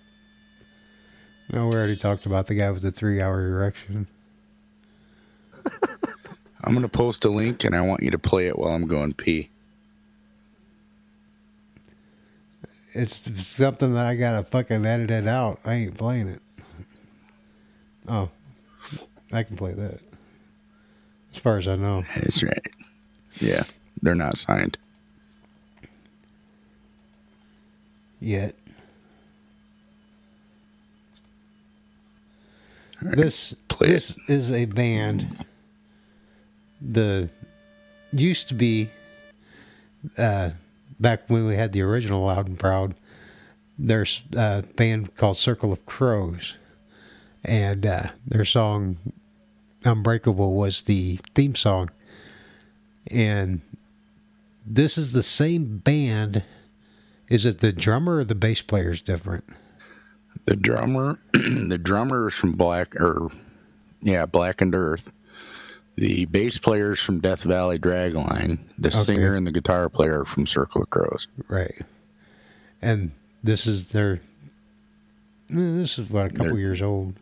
No, 1.50 1.68
we 1.70 1.76
already 1.76 1.96
talked 1.96 2.26
about 2.26 2.48
the 2.48 2.56
guy 2.56 2.70
with 2.72 2.82
the 2.82 2.92
three 2.92 3.22
hour 3.22 3.40
erection. 3.40 4.06
I'm 6.62 6.74
gonna 6.74 6.90
post 6.90 7.24
a 7.24 7.30
link 7.30 7.64
and 7.64 7.74
I 7.74 7.80
want 7.80 8.04
you 8.04 8.12
to 8.12 8.20
play 8.20 8.48
it 8.48 8.60
while 8.60 8.74
I'm 8.74 8.86
going 8.86 9.14
pee. 9.14 9.50
It's 12.96 13.24
something 13.46 13.94
that 13.96 14.06
I 14.06 14.16
gotta 14.16 14.42
fucking 14.44 14.86
edit 14.86 15.12
it 15.12 15.28
out. 15.28 15.60
I 15.66 15.74
ain't 15.74 15.98
playing 15.98 16.30
it. 16.30 16.42
Oh, 18.08 18.30
I 19.34 19.44
can 19.44 19.58
play 19.58 19.74
that. 19.74 20.00
As 21.34 21.40
far 21.40 21.58
as 21.58 21.68
I 21.68 21.76
know. 21.76 22.04
That's 22.16 22.42
right. 22.42 22.68
Yeah, 23.42 23.64
they're 24.02 24.16
not 24.16 24.38
signed. 24.38 24.78
Yet. 28.22 28.56
This 33.02 33.56
this 33.78 34.18
is 34.30 34.54
a 34.54 34.64
band. 34.64 35.44
The 36.82 37.30
used 38.14 38.48
to 38.48 38.54
be 38.54 38.90
uh, 40.18 40.52
back 41.00 41.30
when 41.30 41.46
we 41.46 41.56
had 41.56 41.72
the 41.72 41.82
original 41.82 42.26
Loud 42.26 42.48
and 42.48 42.60
Proud. 42.60 42.96
There's 43.78 44.24
a 44.36 44.64
band 44.76 45.16
called 45.18 45.38
Circle 45.38 45.74
of 45.74 45.86
Crows, 45.86 46.54
and 47.44 47.86
uh, 47.86 48.08
their 48.26 48.46
song 48.46 48.98
"Unbreakable" 49.84 50.54
was 50.56 50.84
the 50.84 51.20
theme 51.34 51.56
song. 51.56 51.90
And 53.12 53.62
this 54.66 54.98
is 54.98 55.12
the 55.12 55.24
same 55.24 55.78
band. 55.78 56.44
Is 57.30 57.46
it 57.46 57.60
the 57.60 57.72
drummer 57.72 58.18
or 58.18 58.24
the 58.24 58.36
bass 58.36 58.62
player 58.62 58.92
is 58.92 59.02
different? 59.02 59.44
The 60.46 60.56
drummer, 60.56 61.20
the 61.34 61.80
drummer 61.82 62.30
is 62.30 62.34
from 62.34 62.54
Black 62.54 62.96
or 62.96 63.30
yeah, 64.02 64.26
Blackened 64.26 64.76
Earth. 64.76 65.12
The 65.96 66.26
bass 66.26 66.58
players 66.58 67.00
from 67.00 67.22
Death 67.22 67.44
Valley 67.44 67.80
Dragline. 67.80 68.60
The 68.78 68.90
Okay. 68.90 68.98
singer 68.98 69.36
and 69.36 69.48
the 69.48 69.52
guitar 69.52 69.88
player 69.90 70.26
from 70.26 70.46
Circle 70.46 70.82
of 70.84 70.90
Crows. 70.90 71.28
Right. 71.48 71.82
And 72.82 73.12
this 73.44 73.66
is 73.66 73.92
their. 73.92 74.20
This 75.50 75.98
is 75.98 76.10
what 76.10 76.26
a 76.28 76.30
couple 76.30 76.46
They're- 76.48 76.60
years 76.60 76.82
old. 76.82 77.14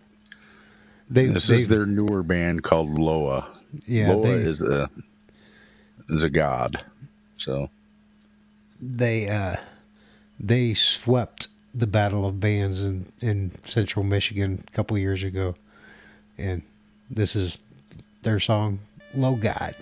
They, 1.09 1.27
this 1.27 1.47
they, 1.47 1.59
is 1.61 1.67
their 1.67 1.85
newer 1.85 2.23
band 2.23 2.63
called 2.63 2.89
Loa. 2.97 3.47
Yeah, 3.85 4.13
Loa 4.13 4.23
they- 4.27 4.33
is 4.49 4.61
a 4.61 4.89
is 6.09 6.23
a 6.23 6.29
god. 6.29 6.83
So 7.37 7.69
they 8.81 9.29
uh 9.29 9.57
they 10.39 10.73
swept 10.73 11.47
the 11.75 11.85
battle 11.87 12.25
of 12.25 12.39
bands 12.39 12.81
in 12.83 13.05
in 13.21 13.51
central 13.67 14.03
michigan 14.03 14.63
a 14.67 14.71
couple 14.71 14.97
years 14.97 15.23
ago 15.23 15.55
and 16.37 16.61
this 17.09 17.35
is 17.35 17.57
their 18.23 18.39
song 18.39 18.79
low 19.13 19.35
god 19.35 19.75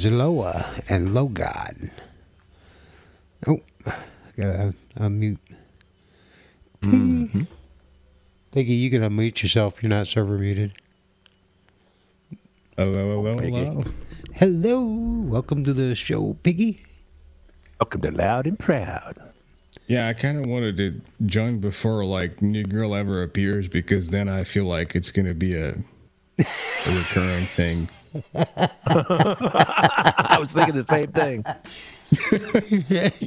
Azuloa 0.00 0.82
and 0.88 1.10
Logod. 1.10 1.90
Oh, 3.46 3.60
I 3.84 3.92
gotta 4.34 4.74
unmute. 4.96 5.36
Mm-hmm. 6.80 7.42
Piggy, 8.50 8.72
you 8.72 8.88
can 8.88 9.02
unmute 9.02 9.42
yourself. 9.42 9.82
You're 9.82 9.90
not 9.90 10.06
server 10.06 10.38
muted. 10.38 10.72
Hello, 12.78 13.22
hello, 13.22 13.34
Piggy. 13.34 13.50
hello. 13.50 13.84
Hello, 14.32 14.84
welcome 15.28 15.64
to 15.64 15.74
the 15.74 15.94
show, 15.94 16.34
Piggy. 16.44 16.82
Welcome 17.78 18.00
to 18.00 18.10
Loud 18.10 18.46
and 18.46 18.58
Proud. 18.58 19.18
Yeah, 19.86 20.08
I 20.08 20.14
kind 20.14 20.38
of 20.38 20.46
wanted 20.46 20.78
to 20.78 20.98
join 21.26 21.58
before 21.58 22.06
like 22.06 22.40
new 22.40 22.64
girl 22.64 22.94
ever 22.94 23.22
appears 23.22 23.68
because 23.68 24.08
then 24.08 24.30
I 24.30 24.44
feel 24.44 24.64
like 24.64 24.96
it's 24.96 25.10
gonna 25.10 25.34
be 25.34 25.56
a, 25.56 25.74
a 26.38 26.46
recurring 26.86 27.44
thing. 27.44 27.90
I 28.34 30.36
was 30.40 30.52
thinking 30.52 30.74
the 30.74 30.84
same 30.84 31.12
thing. 31.12 31.44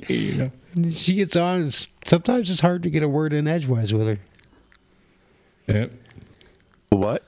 You 0.10 0.36
know? 0.76 0.90
She 0.92 1.16
gets 1.16 1.36
on. 1.36 1.62
and 1.62 1.88
Sometimes 2.06 2.50
it's 2.50 2.60
hard 2.60 2.84
to 2.84 2.90
get 2.90 3.04
a 3.04 3.10
word 3.10 3.34
in 3.34 3.48
edgewise 3.48 3.94
with 3.94 4.08
her. 4.08 4.20
Yep. 5.68 5.94
What? 6.90 7.24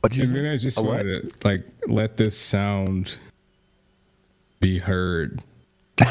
What 0.00 0.12
did 0.12 0.18
you 0.18 0.24
And 0.24 0.36
then 0.36 0.46
I 0.52 0.56
just 0.56 0.78
A 0.78 0.82
what? 0.82 0.96
wanted 0.98 1.40
to 1.40 1.48
like 1.48 1.64
let 1.86 2.16
this 2.16 2.36
sound 2.36 3.18
be 4.60 4.78
heard. 4.78 5.42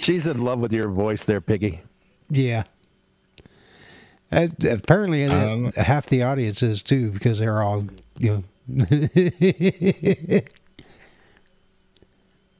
She's 0.00 0.26
in 0.26 0.42
love 0.42 0.60
with 0.60 0.72
your 0.72 0.88
voice 0.88 1.24
there, 1.24 1.40
Piggy. 1.40 1.80
Yeah. 2.30 2.64
Uh, 4.32 4.48
apparently, 4.68 5.24
Um, 5.24 5.72
half 5.72 6.06
the 6.06 6.22
audience 6.22 6.62
is 6.62 6.82
too 6.82 7.10
because 7.12 7.38
they're 7.38 7.62
all, 7.62 7.86
you 8.18 8.42
know. 8.68 8.86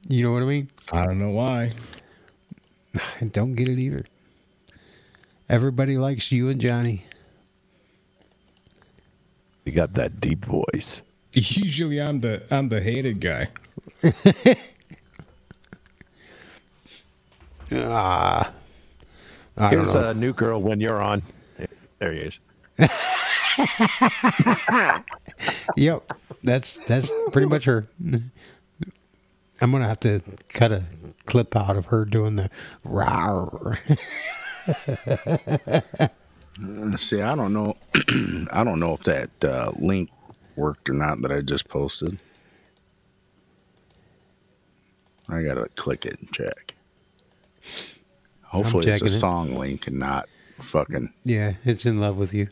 you 0.07 0.23
know 0.23 0.31
what 0.31 0.43
I 0.43 0.45
mean? 0.45 0.69
I 0.91 1.05
don't 1.05 1.19
know 1.19 1.31
why. 1.31 1.71
I 3.21 3.25
don't 3.25 3.55
get 3.55 3.67
it 3.67 3.77
either. 3.79 4.05
Everybody 5.49 5.97
likes 5.97 6.31
you 6.31 6.47
and 6.49 6.59
Johnny. 6.61 7.03
You 9.65 9.73
got 9.73 9.93
that 9.95 10.21
deep 10.21 10.45
voice. 10.45 11.01
Usually 11.33 12.01
I'm 12.01 12.19
the 12.19 12.43
I'm 12.49 12.69
the 12.69 12.81
hated 12.81 13.19
guy. 13.19 13.49
Ah. 17.71 18.51
I 19.57 19.69
Here's 19.69 19.93
a 19.95 20.13
new 20.13 20.33
girl 20.33 20.61
when 20.61 20.79
you're 20.79 21.01
on. 21.01 21.23
There 21.99 22.13
he 22.13 22.19
is. 22.19 22.39
Yep, 25.75 26.13
that's 26.43 26.79
that's 26.87 27.11
pretty 27.31 27.47
much 27.47 27.65
her. 27.65 27.87
I'm 29.61 29.71
gonna 29.71 29.87
have 29.87 29.99
to 30.01 30.21
cut 30.49 30.71
a 30.71 30.83
clip 31.25 31.55
out 31.55 31.75
of 31.75 31.87
her 31.87 32.05
doing 32.05 32.35
the 32.35 32.49
rawr. 32.85 33.77
See, 36.99 37.21
I 37.21 37.35
don't 37.35 37.53
know. 37.53 37.75
I 38.51 38.63
don't 38.63 38.79
know 38.79 38.93
if 38.93 39.03
that 39.03 39.29
uh, 39.43 39.71
link 39.77 40.09
worked 40.55 40.89
or 40.89 40.93
not 40.93 41.21
that 41.21 41.31
I 41.31 41.41
just 41.41 41.67
posted. 41.67 42.17
I 45.29 45.43
gotta 45.43 45.67
click 45.75 46.05
it 46.05 46.19
and 46.19 46.31
check. 46.33 46.75
Hopefully, 48.43 48.87
it's 48.87 49.01
a 49.01 49.05
checking 49.05 49.15
it. 49.15 49.19
song 49.19 49.55
link 49.55 49.87
and 49.87 49.99
not 49.99 50.29
fucking. 50.57 51.13
yeah, 51.23 51.53
it's 51.65 51.85
in 51.85 51.99
love 51.99 52.17
with 52.17 52.33
you. 52.33 52.49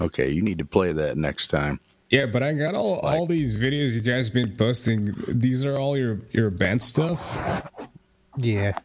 Okay, 0.00 0.30
you 0.30 0.42
need 0.42 0.58
to 0.58 0.64
play 0.64 0.92
that 0.92 1.16
next 1.16 1.48
time. 1.48 1.80
Yeah, 2.10 2.26
but 2.26 2.42
I 2.42 2.52
got 2.54 2.74
all 2.74 3.00
all 3.00 3.26
these 3.26 3.58
videos 3.58 3.92
you 3.92 4.00
guys 4.00 4.30
been 4.30 4.56
posting. 4.56 5.14
These 5.28 5.64
are 5.64 5.76
all 5.78 5.96
your 5.98 6.20
your 6.30 6.50
band 6.50 6.80
stuff. 6.80 7.68
Yeah, 8.36 8.78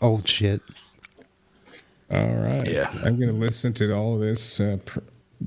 old 0.00 0.26
shit. 0.26 0.60
All 2.12 2.26
right. 2.26 2.66
Yeah. 2.68 2.90
I'm 3.04 3.18
gonna 3.18 3.32
listen 3.32 3.72
to 3.74 3.92
all 3.94 4.14
of 4.14 4.20
this 4.20 4.60
uh, 4.60 4.78
pr- 4.84 5.00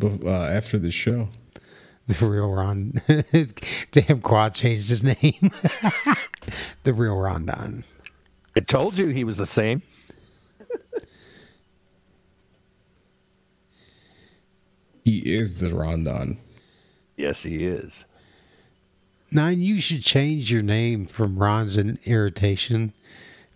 uh, 0.03 0.30
after 0.30 0.77
the 0.77 0.91
show. 0.91 1.30
The 2.07 2.26
real 2.26 2.49
Ron. 2.49 3.01
Damn, 3.91 4.22
Quad 4.22 4.53
changed 4.53 4.89
his 4.89 5.03
name. 5.03 5.51
the 6.84 6.93
real 6.93 7.18
Rondon. 7.18 7.84
I 8.55 8.61
told 8.61 8.97
you 8.97 9.07
he 9.07 9.26
was 9.26 9.38
the 9.38 9.45
same. 9.45 9.81
He 15.07 15.19
is 15.19 15.61
the 15.61 15.73
Rondon. 15.73 16.38
Yes, 17.15 17.43
he 17.43 17.65
is. 17.65 18.03
Nine, 19.31 19.61
you 19.61 19.79
should 19.79 20.01
change 20.01 20.51
your 20.51 20.61
name 20.61 21.05
from 21.05 21.38
Ron's 21.38 21.77
irritation 21.77 22.91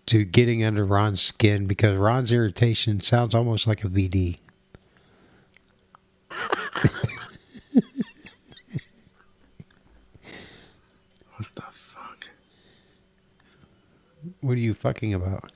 to 0.06 0.24
getting 0.24 0.64
under 0.64 0.86
Ron's 0.86 1.20
skin 1.20 1.66
because 1.66 1.98
Ron's 1.98 2.32
irritation 2.32 3.00
sounds 3.00 3.34
almost 3.34 3.66
like 3.66 3.84
a 3.84 3.88
VD. 3.88 4.38
What 11.36 11.48
the 11.54 11.62
fuck? 11.70 12.28
What 14.40 14.52
are 14.52 14.56
you 14.56 14.72
fucking 14.72 15.12
about? 15.12 15.52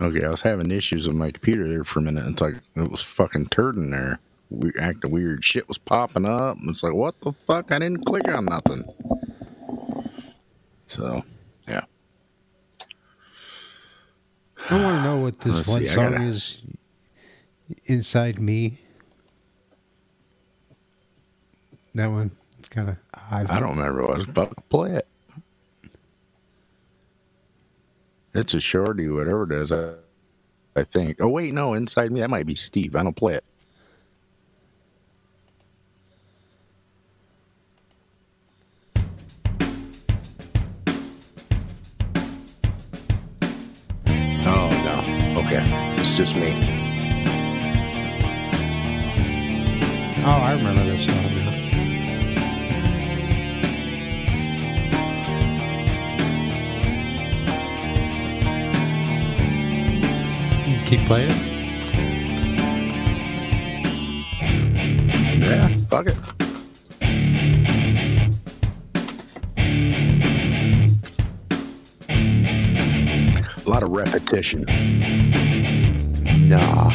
Okay, 0.00 0.24
I 0.24 0.30
was 0.30 0.40
having 0.40 0.70
issues 0.70 1.06
with 1.06 1.16
my 1.16 1.30
computer 1.30 1.68
there 1.68 1.84
for 1.84 1.98
a 1.98 2.02
minute. 2.02 2.24
It's 2.26 2.40
like 2.40 2.54
it 2.74 2.90
was 2.90 3.02
fucking 3.02 3.48
turning 3.48 3.90
there. 3.90 4.18
We 4.48 4.72
acting 4.80 5.10
weird. 5.10 5.44
Shit 5.44 5.68
was 5.68 5.78
popping 5.78 6.24
up. 6.24 6.56
It's 6.64 6.82
like, 6.82 6.94
what 6.94 7.20
the 7.20 7.32
fuck? 7.32 7.70
I 7.70 7.78
didn't 7.78 8.04
click 8.04 8.26
on 8.28 8.46
nothing. 8.46 8.82
So, 10.88 11.22
yeah. 11.68 11.82
I 14.70 14.82
want 14.82 14.96
to 14.98 15.02
know 15.04 15.18
what 15.18 15.40
this 15.40 15.54
Let's 15.54 15.68
one 15.68 15.80
see, 15.82 15.86
song 15.86 16.12
gotta- 16.12 16.24
is. 16.24 16.62
Inside 17.84 18.40
me. 18.40 18.80
That 21.94 22.08
one 22.08 22.32
kind 22.70 22.88
of. 22.88 22.96
I 23.30 23.44
don't 23.60 23.76
remember 23.76 24.02
what 24.02 24.14
I 24.14 24.18
was 24.18 24.28
about 24.28 24.56
to 24.56 24.62
play 24.64 24.92
it. 24.94 25.06
It's 28.32 28.54
a 28.54 28.60
shorty, 28.60 29.08
whatever 29.08 29.42
it 29.44 29.52
is. 29.52 29.72
I, 29.72 29.94
I 30.76 30.84
think. 30.84 31.20
Oh 31.20 31.28
wait, 31.28 31.52
no, 31.52 31.74
inside 31.74 32.12
me 32.12 32.20
that 32.20 32.30
might 32.30 32.46
be 32.46 32.54
Steve. 32.54 32.94
I 32.94 33.02
don't 33.02 33.16
play 33.16 33.34
it. 33.34 33.44
Oh 44.46 44.70
no. 44.84 45.40
Okay, 45.40 45.64
it's 45.98 46.16
just 46.16 46.36
me. 46.36 46.52
Oh, 50.22 50.30
I 50.30 50.52
remember 50.52 50.84
this 50.84 51.04
song 51.06 51.49
Keep 60.90 61.06
playing. 61.06 61.30
Yeah, 65.40 65.68
fuck 65.88 66.08
it. 66.08 66.16
A 73.64 73.70
lot 73.70 73.84
of 73.84 73.90
repetition. 73.90 74.64
Nah. 76.48 76.90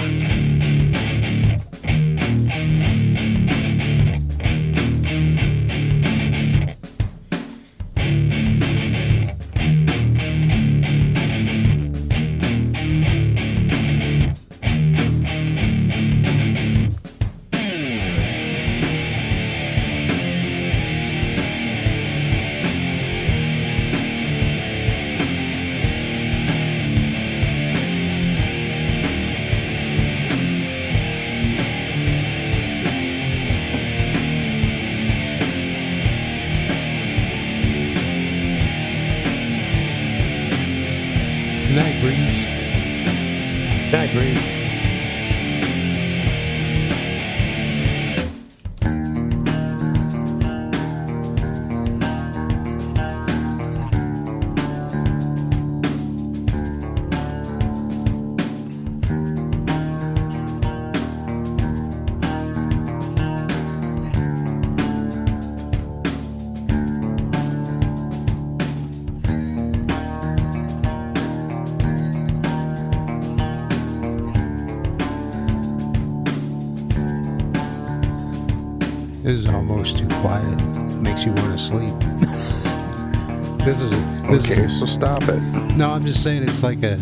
Okay, 84.35 84.67
so 84.67 84.85
stop 84.85 85.23
it. 85.23 85.39
no. 85.75 85.91
I'm 85.91 86.05
just 86.05 86.21
saying 86.21 86.43
it's 86.43 86.61
like 86.63 86.83
a 86.83 86.97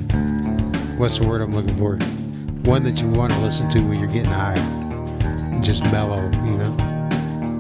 what's 0.98 1.20
the 1.20 1.28
word 1.28 1.42
I'm 1.42 1.54
looking 1.54 1.76
for? 1.78 1.98
One 2.70 2.84
that 2.84 3.02
you 3.02 3.10
want 3.10 3.34
to 3.34 3.40
listen 3.40 3.70
to 3.72 3.80
when 3.82 4.00
you're 4.00 4.08
getting 4.08 4.26
high. 4.26 4.56
Just 5.62 5.84
mellow, 5.86 6.24
you 6.46 6.58
know. 6.58 6.78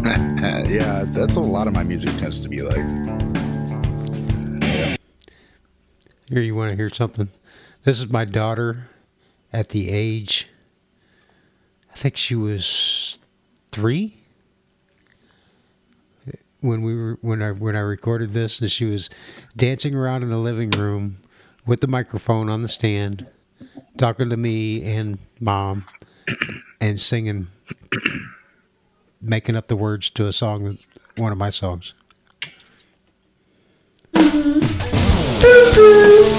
yeah, 0.67 1.03
that's 1.07 1.35
a 1.35 1.39
lot 1.39 1.67
of 1.67 1.73
my 1.73 1.83
music 1.83 2.15
tends 2.17 2.41
to 2.43 2.49
be 2.49 2.61
like. 2.61 2.75
Here, 6.29 6.41
you 6.41 6.55
want 6.55 6.69
to 6.69 6.75
hear 6.75 6.89
something? 6.89 7.29
This 7.83 7.99
is 7.99 8.09
my 8.09 8.25
daughter 8.25 8.89
at 9.53 9.69
the 9.69 9.91
age, 9.91 10.49
I 11.93 11.95
think 11.95 12.17
she 12.17 12.33
was 12.33 13.19
three 13.71 14.22
when 16.63 16.81
we 16.81 16.95
were 16.95 17.17
when 17.21 17.43
I 17.43 17.51
when 17.51 17.75
I 17.75 17.81
recorded 17.81 18.31
this, 18.31 18.59
and 18.59 18.71
she 18.71 18.85
was 18.85 19.09
dancing 19.55 19.93
around 19.93 20.23
in 20.23 20.29
the 20.29 20.37
living 20.37 20.69
room 20.71 21.17
with 21.65 21.81
the 21.81 21.87
microphone 21.87 22.49
on 22.49 22.61
the 22.61 22.69
stand, 22.69 23.27
talking 23.97 24.29
to 24.29 24.37
me 24.37 24.81
and 24.83 25.19
mom, 25.39 25.85
and 26.79 26.99
singing, 26.99 27.49
making 29.21 29.55
up 29.55 29.67
the 29.67 29.75
words 29.75 30.09
to 30.11 30.25
a 30.27 30.33
song, 30.33 30.77
one 31.17 31.31
of 31.31 31.37
my 31.37 31.49
songs. 31.49 31.93
Mm-hmm. 35.43 36.32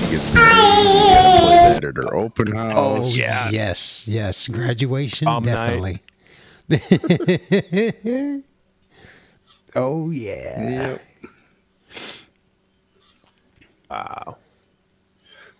She 0.00 0.10
gets 0.10 0.32
married. 0.32 0.50
You 0.50 0.92
gotta 1.14 1.40
play 1.40 1.72
that 1.74 1.84
at 1.84 1.96
her 1.96 2.14
open 2.14 2.54
oh, 2.54 2.58
house. 2.58 3.04
Oh 3.04 3.08
yes, 3.08 4.08
yes, 4.08 4.48
graduation 4.48 5.26
Prom 5.26 5.44
definitely. 5.44 6.02
oh 9.76 10.10
yeah. 10.10 10.98
Wow. 13.90 14.36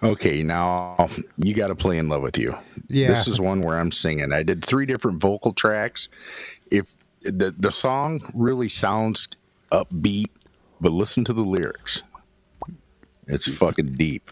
Okay, 0.03 0.43
now 0.43 1.09
you 1.37 1.53
got 1.53 1.69
to 1.69 1.75
play 1.75 1.99
in 1.99 2.09
love 2.09 2.23
with 2.23 2.39
you. 2.39 2.57
Yeah. 2.89 3.09
This 3.09 3.29
is 3.29 3.39
one 3.39 3.61
where 3.61 3.79
I'm 3.79 3.93
singing. 3.93 4.33
I 4.33 4.43
did 4.43 4.65
three 4.65 4.87
different 4.87 5.21
vocal 5.21 5.53
tracks. 5.53 6.09
If 6.71 6.95
the 7.23 7.55
the 7.59 7.73
song 7.73 8.21
really 8.33 8.69
sounds 8.69 9.29
upbeat, 9.73 10.31
but 10.81 10.93
listen 10.93 11.25
to 11.25 11.33
the 11.33 11.43
lyrics. 11.43 12.03
It's 13.33 13.47
fucking 13.49 13.95
deep. 13.95 14.31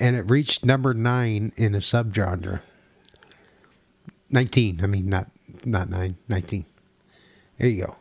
And 0.00 0.16
it 0.16 0.30
reached 0.30 0.64
number 0.64 0.94
nine 0.94 1.52
in 1.56 1.74
a 1.74 1.78
subgenre. 1.78 2.60
Nineteen. 4.30 4.80
I 4.82 4.86
mean, 4.86 5.08
not 5.08 5.28
not 5.64 5.88
nine. 5.90 6.16
Nineteen. 6.28 6.64
There 7.58 7.68
you 7.68 7.86
go. 7.86 7.96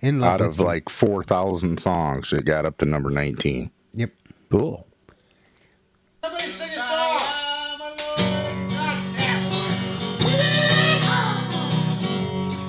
In 0.00 0.20
love 0.20 0.40
Out 0.40 0.46
of 0.46 0.58
you. 0.58 0.64
like 0.64 0.88
4,000 0.88 1.78
songs, 1.78 2.32
it 2.32 2.44
got 2.46 2.64
up 2.64 2.78
to 2.78 2.86
number 2.86 3.10
19. 3.10 3.70
Yep. 3.92 4.10
Cool. 4.50 4.86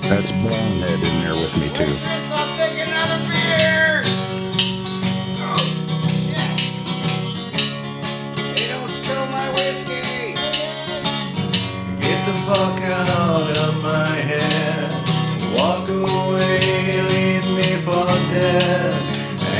That's 0.08 0.30
Bonehead 0.30 1.00
in 1.00 1.24
there 1.24 1.34
with 1.34 1.56
me 1.58 1.68
too. 1.72 3.41
Fuck 12.54 12.82
out 12.82 13.56
of 13.56 13.82
my 13.82 14.08
head. 14.30 14.90
Walk 15.56 15.88
away, 15.88 17.00
leave 17.12 17.46
me 17.58 17.70
for 17.84 18.06
dead. 18.32 18.92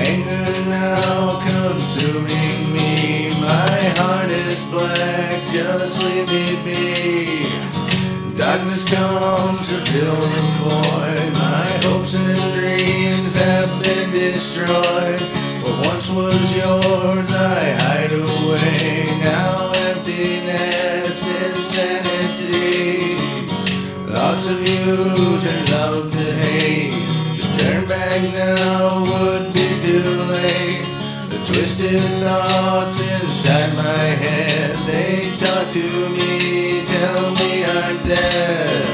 Anger 0.09 0.53
now 0.69 1.41
consuming 1.41 2.59
me. 2.73 3.33
My 3.41 3.79
heart 3.99 4.31
is 4.31 4.59
black, 4.67 5.41
just 5.55 6.03
leave 6.05 6.29
me 6.37 6.47
be. 6.65 8.37
Darkness 8.37 8.85
comes 8.85 9.69
to 9.69 9.79
fill 9.91 10.21
the 10.35 10.43
void. 10.61 11.33
My 11.33 11.69
hopes 11.87 12.15
and 12.15 12.41
dreams 12.57 13.35
have 13.45 13.71
been 13.83 14.11
destroyed. 14.11 15.23
What 15.63 15.77
once 15.87 16.09
was 16.11 16.41
yours, 16.61 17.31
I 17.31 17.65
hide 17.85 18.13
away. 18.13 19.07
Now 19.25 19.73
emptiness, 19.89 20.82
Thoughts 24.33 24.47
of 24.47 24.61
you 24.61 24.97
turn 25.43 25.65
love 25.73 26.11
to 26.11 26.33
hate. 26.33 26.91
To 27.37 27.59
turn 27.59 27.87
back 27.87 28.23
now 28.33 29.03
would 29.03 29.53
be 29.53 29.69
too 29.85 30.01
late. 30.33 30.87
The 31.29 31.37
twisted 31.53 32.01
thoughts 32.23 32.99
inside 32.99 33.77
my 33.77 34.05
head, 34.25 34.75
they 34.87 35.37
talk 35.37 35.71
to 35.75 36.09
me, 36.17 36.83
tell 36.87 37.31
me 37.33 37.65
I'm 37.67 38.09
dead. 38.09 38.87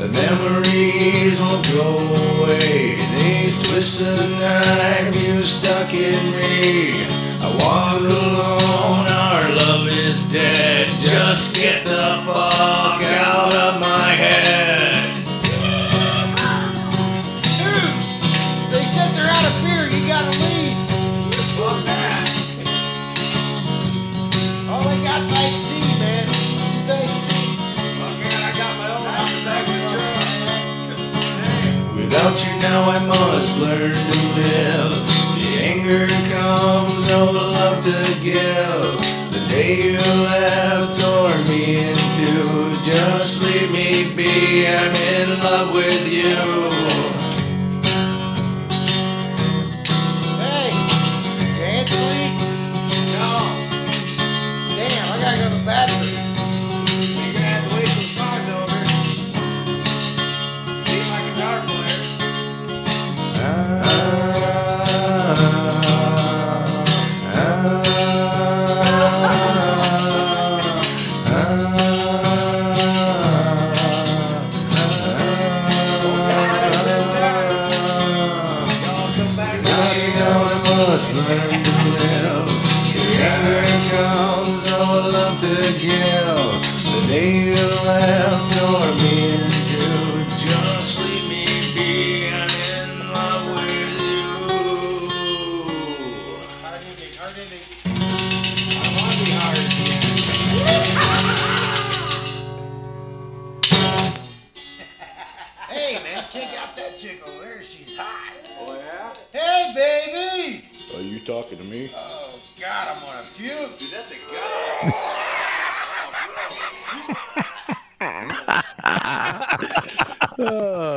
The 0.00 0.08
memories 0.08 1.40
won't 1.40 1.64
go 1.68 1.98
away. 2.42 2.96
They 3.14 3.54
twist 3.62 4.00
the 4.00 4.26
knife 4.40 5.14
you 5.14 5.44
stuck 5.44 5.94
in 5.94 6.18
me. 6.34 7.06
I 7.38 7.56
walk 7.62 8.00
alone, 8.00 9.06
our 9.06 9.48
love 9.48 9.86
is 9.86 10.20
dead. 10.32 10.88
Just 10.98 11.54
get 11.54 11.84
the 11.84 12.20
fuck 12.26 13.00
out 13.00 13.54
of 13.54 13.80
my 13.80 14.08
head. 14.08 14.45
Now 32.68 32.90
I 32.90 32.98
must 32.98 33.58
learn 33.58 33.94
to 34.10 34.18
live. 34.40 34.92
The 35.38 35.50
anger 35.70 36.06
comes, 36.32 36.94
no 37.12 37.30
love 37.30 37.78
to 37.84 37.98
give. 38.28 38.86
The 39.34 39.42
day 39.48 39.92
you 39.92 39.98
left 40.32 41.00
tore 41.00 41.38
me 41.50 41.62
in 41.90 41.96
two. 42.18 42.48
Just 42.90 43.42
leave 43.42 43.70
me 43.70 43.88
be, 44.16 44.66
I'm 44.66 44.94
in 45.14 45.28
love 45.46 45.68
with 45.74 46.04
you. 46.10 46.75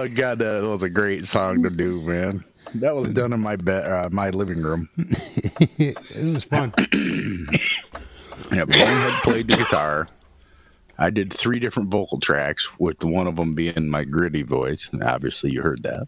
God, 0.10 0.40
that 0.40 0.64
was 0.64 0.84
a 0.84 0.90
great 0.90 1.26
song 1.26 1.64
to 1.64 1.69
do, 1.69 2.02
man. 2.02 2.44
That 2.76 2.95
was 2.95 3.10
done 3.10 3.34
in 3.34 3.40
my 3.40 3.56
bed, 3.56 3.90
uh, 3.90 4.10
my 4.11 4.30
living 4.30 4.61
room. 4.61 4.90
it 4.98 5.98
was 6.34 6.44
fun. 6.45 6.73
Yeah, 8.52 8.65
Bonehead 8.65 9.22
played 9.22 9.49
the 9.49 9.57
guitar. 9.57 10.07
I 10.98 11.10
did 11.10 11.31
three 11.31 11.60
different 11.60 11.90
vocal 11.91 12.19
tracks, 12.19 12.68
with 12.80 13.03
one 13.03 13.27
of 13.27 13.36
them 13.36 13.53
being 13.53 13.90
my 13.90 14.06
gritty 14.06 14.44
voice. 14.44 14.90
And 14.91 15.03
obviously, 15.03 15.52
you 15.52 15.61
heard 15.61 15.84
that. 15.84 16.07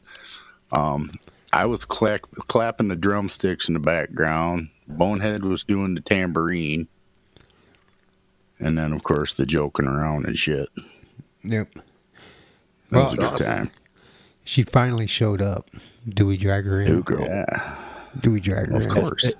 Um, 0.71 1.11
I 1.53 1.65
was 1.65 1.85
clack, 1.85 2.21
clapping 2.47 2.87
the 2.87 2.95
drumsticks 2.95 3.67
in 3.67 3.73
the 3.73 3.79
background. 3.81 4.69
Bonehead 4.87 5.43
was 5.43 5.63
doing 5.65 5.93
the 5.93 6.01
tambourine, 6.01 6.87
and 8.59 8.77
then, 8.77 8.93
of 8.93 9.03
course, 9.03 9.33
the 9.33 9.45
joking 9.45 9.85
around 9.87 10.25
and 10.25 10.37
shit. 10.37 10.69
Yep. 11.43 11.69
That 12.91 13.03
was 13.03 13.13
a 13.13 13.17
Well, 13.21 13.37
good 13.37 13.45
time. 13.45 13.71
She 14.43 14.63
finally 14.63 15.07
showed 15.07 15.41
up. 15.41 15.69
Do 16.09 16.25
we 16.25 16.37
drag 16.37 16.65
her 16.65 16.81
in? 16.81 16.87
New 16.87 17.03
girl. 17.03 17.21
Yeah. 17.21 17.75
Do 18.19 18.31
we 18.31 18.39
drag 18.39 18.67
her 18.67 18.77
Of 18.77 18.83
in? 18.83 18.87
Of 18.89 18.93
course. 18.93 19.31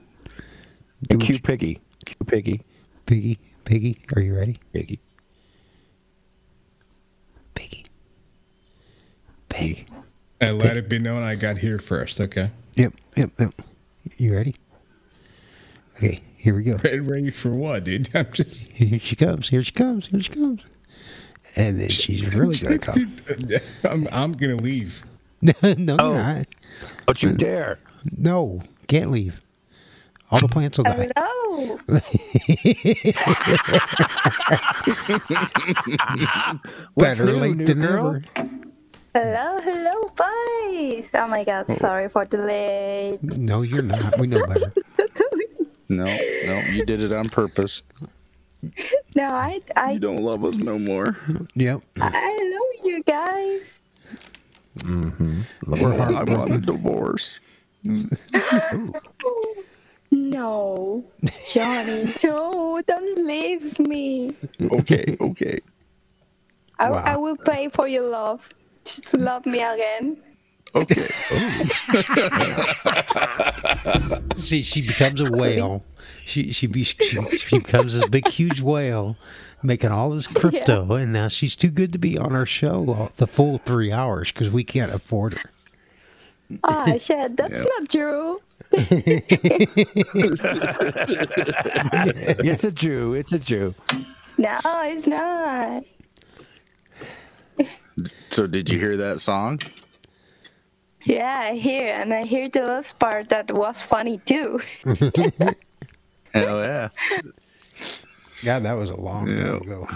And 1.10 1.22
Q 1.22 1.40
Piggy. 1.40 1.80
Q 2.06 2.16
Piggy. 2.28 2.62
Piggy, 3.12 3.40
Piggy, 3.66 3.98
are 4.16 4.22
you 4.22 4.34
ready? 4.34 4.58
Piggy. 4.72 5.00
Piggy. 7.56 7.86
Pig. 9.50 9.86
And 10.40 10.58
let 10.58 10.78
it 10.78 10.88
be 10.88 10.98
known 10.98 11.22
I 11.22 11.36
got 11.36 11.58
here 11.58 11.78
first, 11.78 12.22
okay? 12.22 12.52
Yep, 12.76 12.94
yep, 13.18 13.32
yep. 13.38 13.54
You 14.18 14.34
ready? 14.34 14.56
Okay, 15.98 16.22
here 16.38 16.56
we 16.56 16.64
go. 16.64 16.78
Ready, 16.78 17.00
ready 17.00 17.32
for 17.32 17.50
what, 17.50 17.84
dude? 17.84 18.10
I'm 18.16 18.32
just. 18.32 18.72
Here 18.72 18.98
she 18.98 19.18
comes. 19.18 19.50
Here 19.50 19.62
she 19.62 19.74
comes. 19.74 20.08
Here 20.08 20.22
she 20.22 20.32
comes. 20.32 20.62
And 21.56 21.80
then 21.80 21.90
she's 21.90 22.26
really 22.36 22.58
gonna 22.58 22.80
come. 22.80 23.16
I'm, 23.84 24.08
I'm 24.12 24.32
gonna 24.34 24.56
leave. 24.56 25.04
no, 25.42 25.54
no, 25.78 25.96
Oh. 26.00 26.14
you're 26.14 26.24
not. 26.24 26.48
Don't 27.08 27.24
you 27.24 27.30
mm. 27.30 27.38
dare. 27.38 27.80
No, 28.18 28.62
can't 28.88 29.12
leave. 29.12 29.42
All 30.30 30.40
the 30.40 30.48
plants 30.48 30.78
will 30.78 30.88
oh, 30.88 30.94
die. 30.94 31.10
Hello. 31.18 31.80
What's 36.94 37.20
Better 37.20 37.26
new, 37.26 37.38
late 37.38 37.66
than 37.68 37.82
girl? 37.82 38.14
never. 38.14 38.22
Hello, 39.14 39.60
hello, 39.62 40.02
boys. 40.16 41.10
Oh 41.14 41.28
my 41.28 41.44
god, 41.44 41.66
oh. 41.68 41.76
sorry 41.76 42.08
for 42.08 42.24
the 42.26 42.38
late. 42.38 43.20
No, 43.22 43.62
you're 43.62 43.84
not. 43.84 44.18
We 44.18 44.28
know 44.28 44.46
better. 44.48 44.72
No, 45.90 46.06
no, 46.06 46.60
you 46.72 46.86
did 46.86 47.02
it 47.02 47.12
on 47.12 47.28
purpose. 47.28 47.82
No, 49.16 49.24
I, 49.24 49.60
I, 49.76 49.92
You 49.92 50.00
don't 50.00 50.22
love 50.22 50.46
us 50.46 50.58
no 50.58 50.80
more. 50.80 51.18
Yep. 51.56 51.82
I 52.00 52.54
love 52.54 52.86
you 52.86 53.04
guys. 53.04 53.80
Mm-hmm. 54.80 55.42
We're 55.68 55.94
I 56.02 56.24
want 56.24 56.52
a 56.54 56.58
divorce. 56.60 57.40
No, 60.14 61.06
Johnny, 61.50 62.14
no, 62.22 62.82
don't 62.86 63.18
leave 63.26 63.80
me. 63.80 64.36
Okay, 64.60 65.16
okay. 65.22 65.60
I, 66.80 66.90
Wow. 66.90 67.04
I 67.06 67.16
will 67.16 67.38
pay 67.38 67.70
for 67.70 67.88
your 67.88 68.04
love. 68.10 68.48
Just 68.84 69.14
love 69.14 69.46
me 69.46 69.62
again. 69.62 70.18
Okay. 70.74 71.08
See, 74.38 74.62
she 74.64 74.82
becomes 74.88 75.20
a 75.20 75.30
whale. 75.32 75.84
She 76.26 76.52
she, 76.54 76.68
be, 76.68 76.84
she 76.84 76.96
she 77.38 77.58
becomes 77.60 77.94
this 77.94 78.08
big 78.10 78.28
huge 78.28 78.62
whale, 78.62 79.18
making 79.64 79.90
all 79.92 80.10
this 80.12 80.28
crypto, 80.28 80.94
and 80.94 81.12
now 81.12 81.28
she's 81.28 81.56
too 81.56 81.70
good 81.70 81.92
to 81.94 82.00
be 82.00 82.18
on 82.18 82.34
our 82.36 82.46
show 82.46 83.12
the 83.18 83.28
full 83.28 83.58
three 83.60 83.92
hours 83.92 84.32
because 84.32 84.50
we 84.50 84.64
can't 84.64 84.94
afford 84.94 85.34
her. 85.36 85.50
Ah, 86.64 86.96
shit, 87.00 87.36
that's 87.38 87.54
Yeah. 87.54 87.64
not 87.80 87.90
true. 87.90 88.42
it's 92.44 92.64
a 92.64 92.72
Jew. 92.72 93.14
It's 93.14 93.32
a 93.34 93.40
Jew. 93.40 93.74
No, 94.38 94.58
it's 94.66 95.08
not. 95.08 95.84
So, 98.30 98.48
did 98.48 98.70
you 98.70 98.80
hear 98.80 98.96
that 98.98 99.20
song? 99.20 99.60
Yeah, 101.04 101.40
I 101.52 101.56
hear, 101.56 101.94
and 101.96 102.14
I 102.14 102.24
hear 102.26 102.48
the 102.50 102.62
last 102.62 102.98
part 103.00 103.30
that 103.30 103.52
was 103.52 103.82
funny 103.82 104.20
too. 104.20 104.60
Hell 106.34 106.60
yeah. 106.64 106.90
God, 108.44 108.64
that 108.64 108.74
was 108.74 108.90
a 108.90 108.96
long 108.96 109.28
Yeah. 109.28 109.44
time 109.46 109.62
ago. 109.62 109.88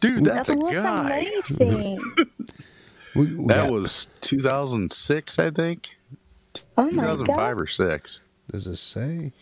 Dude, 0.00 0.24
that's 0.24 0.48
that 0.48 0.56
a 0.56 0.58
was 0.58 0.72
guy. 0.72 1.30
amazing. 1.50 2.00
We, 3.16 3.26
we 3.34 3.46
That 3.48 3.64
got- 3.64 3.72
was 3.72 4.06
2006, 4.20 5.38
I 5.40 5.50
think. 5.50 5.96
Oh 6.78 6.84
my 6.84 6.90
2005 6.90 7.36
god. 7.36 7.60
or 7.60 7.66
6. 7.66 8.20
does 8.52 8.66
it 8.68 8.76
say? 8.76 9.32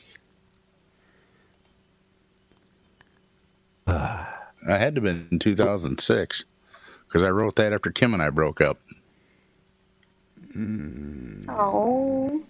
Uh, 3.86 4.24
I 4.66 4.76
had 4.78 4.94
to 4.94 5.00
have 5.00 5.04
been 5.04 5.28
in 5.30 5.38
2006 5.38 6.44
because 7.06 7.22
I 7.22 7.30
wrote 7.30 7.56
that 7.56 7.74
after 7.74 7.90
Kim 7.90 8.14
and 8.14 8.22
I 8.22 8.30
broke 8.30 8.60
up. 8.62 8.78
Oh. 11.48 12.42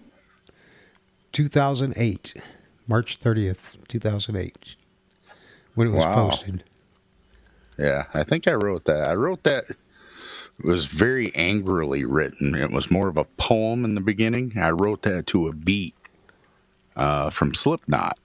2008, 1.33 2.35
March 2.87 3.21
30th, 3.21 3.59
2008, 3.89 4.77
when 5.75 5.89
it 5.89 5.91
was 5.91 6.05
Wow. 6.05 6.31
posted. 6.31 6.65
Yeah, 7.79 8.05
I 8.15 8.25
think 8.25 8.49
I 8.49 8.55
wrote 8.55 8.85
that. 8.87 9.09
I 9.09 9.15
wrote 9.15 9.45
that. 9.45 9.65
It 9.71 10.65
was 10.65 10.87
very 10.87 11.33
angrily 11.37 12.05
written. 12.05 12.55
It 12.57 12.73
was 12.73 12.91
more 12.91 13.07
of 13.09 13.17
a 13.17 13.25
poem 13.25 13.85
in 13.85 13.95
the 13.95 14.01
beginning. 14.01 14.55
I 14.59 14.71
wrote 14.71 15.03
that 15.03 15.29
to 15.29 15.47
a 15.47 15.53
beat 15.53 15.95
uh, 16.97 17.31
from 17.31 17.55
Slipknot. 17.55 18.19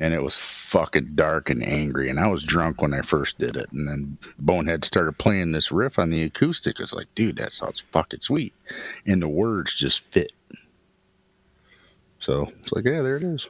And 0.00 0.14
it 0.14 0.22
was 0.22 0.38
fucking 0.38 1.12
dark 1.14 1.50
and 1.50 1.62
angry. 1.62 2.08
And 2.08 2.20
I 2.20 2.28
was 2.28 2.44
drunk 2.44 2.80
when 2.80 2.94
I 2.94 3.02
first 3.02 3.38
did 3.38 3.56
it. 3.56 3.70
And 3.72 3.88
then 3.88 4.16
Bonehead 4.38 4.84
started 4.84 5.18
playing 5.18 5.52
this 5.52 5.72
riff 5.72 5.98
on 5.98 6.10
the 6.10 6.22
acoustic. 6.22 6.78
It's 6.78 6.92
like, 6.92 7.12
dude, 7.16 7.36
that 7.36 7.52
sounds 7.52 7.80
fucking 7.80 8.20
sweet. 8.20 8.54
And 9.06 9.20
the 9.20 9.28
words 9.28 9.74
just 9.74 10.00
fit. 10.00 10.32
So 12.20 12.52
it's 12.58 12.72
like, 12.72 12.84
yeah, 12.84 13.02
there 13.02 13.16
it 13.16 13.24
is. 13.24 13.48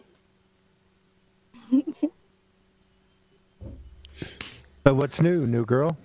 But 4.88 4.94
what's 4.94 5.20
new, 5.20 5.46
new 5.46 5.66
girl? 5.66 5.98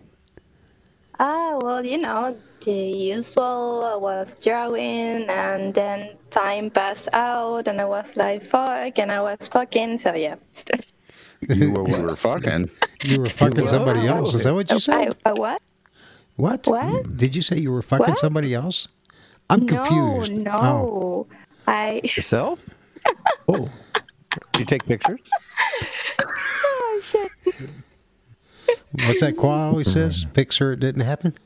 Ah, 1.17 1.57
well, 1.61 1.85
you 1.85 1.97
know, 1.97 2.37
the 2.65 2.71
usual 2.71 3.83
I 3.85 3.95
was 3.95 4.35
drawing, 4.41 5.29
and 5.29 5.73
then 5.73 6.11
time 6.29 6.69
passed 6.69 7.09
out, 7.13 7.67
and 7.67 7.79
I 7.81 7.85
was 7.85 8.05
like, 8.15 8.45
fuck, 8.45 8.97
and 8.99 9.11
I 9.11 9.21
was 9.21 9.47
fucking, 9.47 9.97
so 9.99 10.13
yeah. 10.13 10.35
You 11.49 11.71
were, 11.73 11.87
you 11.89 12.01
were 12.03 12.15
fucking. 12.15 12.69
You 13.03 13.21
were 13.21 13.29
fucking 13.29 13.67
somebody 13.67 14.07
else. 14.07 14.33
Is 14.33 14.43
that 14.43 14.53
what 14.53 14.69
you 14.69 14.75
oh, 14.77 14.79
said? 14.79 15.17
I, 15.25 15.33
what? 15.33 15.61
What? 16.35 16.65
What? 16.67 17.17
Did 17.17 17.35
you 17.35 17.41
say 17.41 17.59
you 17.59 17.71
were 17.71 17.81
fucking 17.81 18.07
What? 18.07 18.19
somebody 18.19 18.53
else? 18.53 18.87
I'm 19.49 19.67
confused. 19.67 20.31
No, 20.31 20.51
Oh. 20.51 21.27
no. 21.29 21.37
I. 21.67 22.01
Yourself? 22.15 22.69
oh. 23.47 23.69
Did 24.53 24.59
you 24.59 24.65
take 24.65 24.85
pictures? 24.85 25.19
Oh, 26.23 27.01
shit. 27.03 27.29
What's 29.05 29.19
that 29.21 29.37
Qua 29.37 29.67
always 29.67 29.91
says? 29.91 30.25
Picture 30.33 30.73
it 30.73 30.79
didn't 30.79 31.01
happen. 31.01 31.37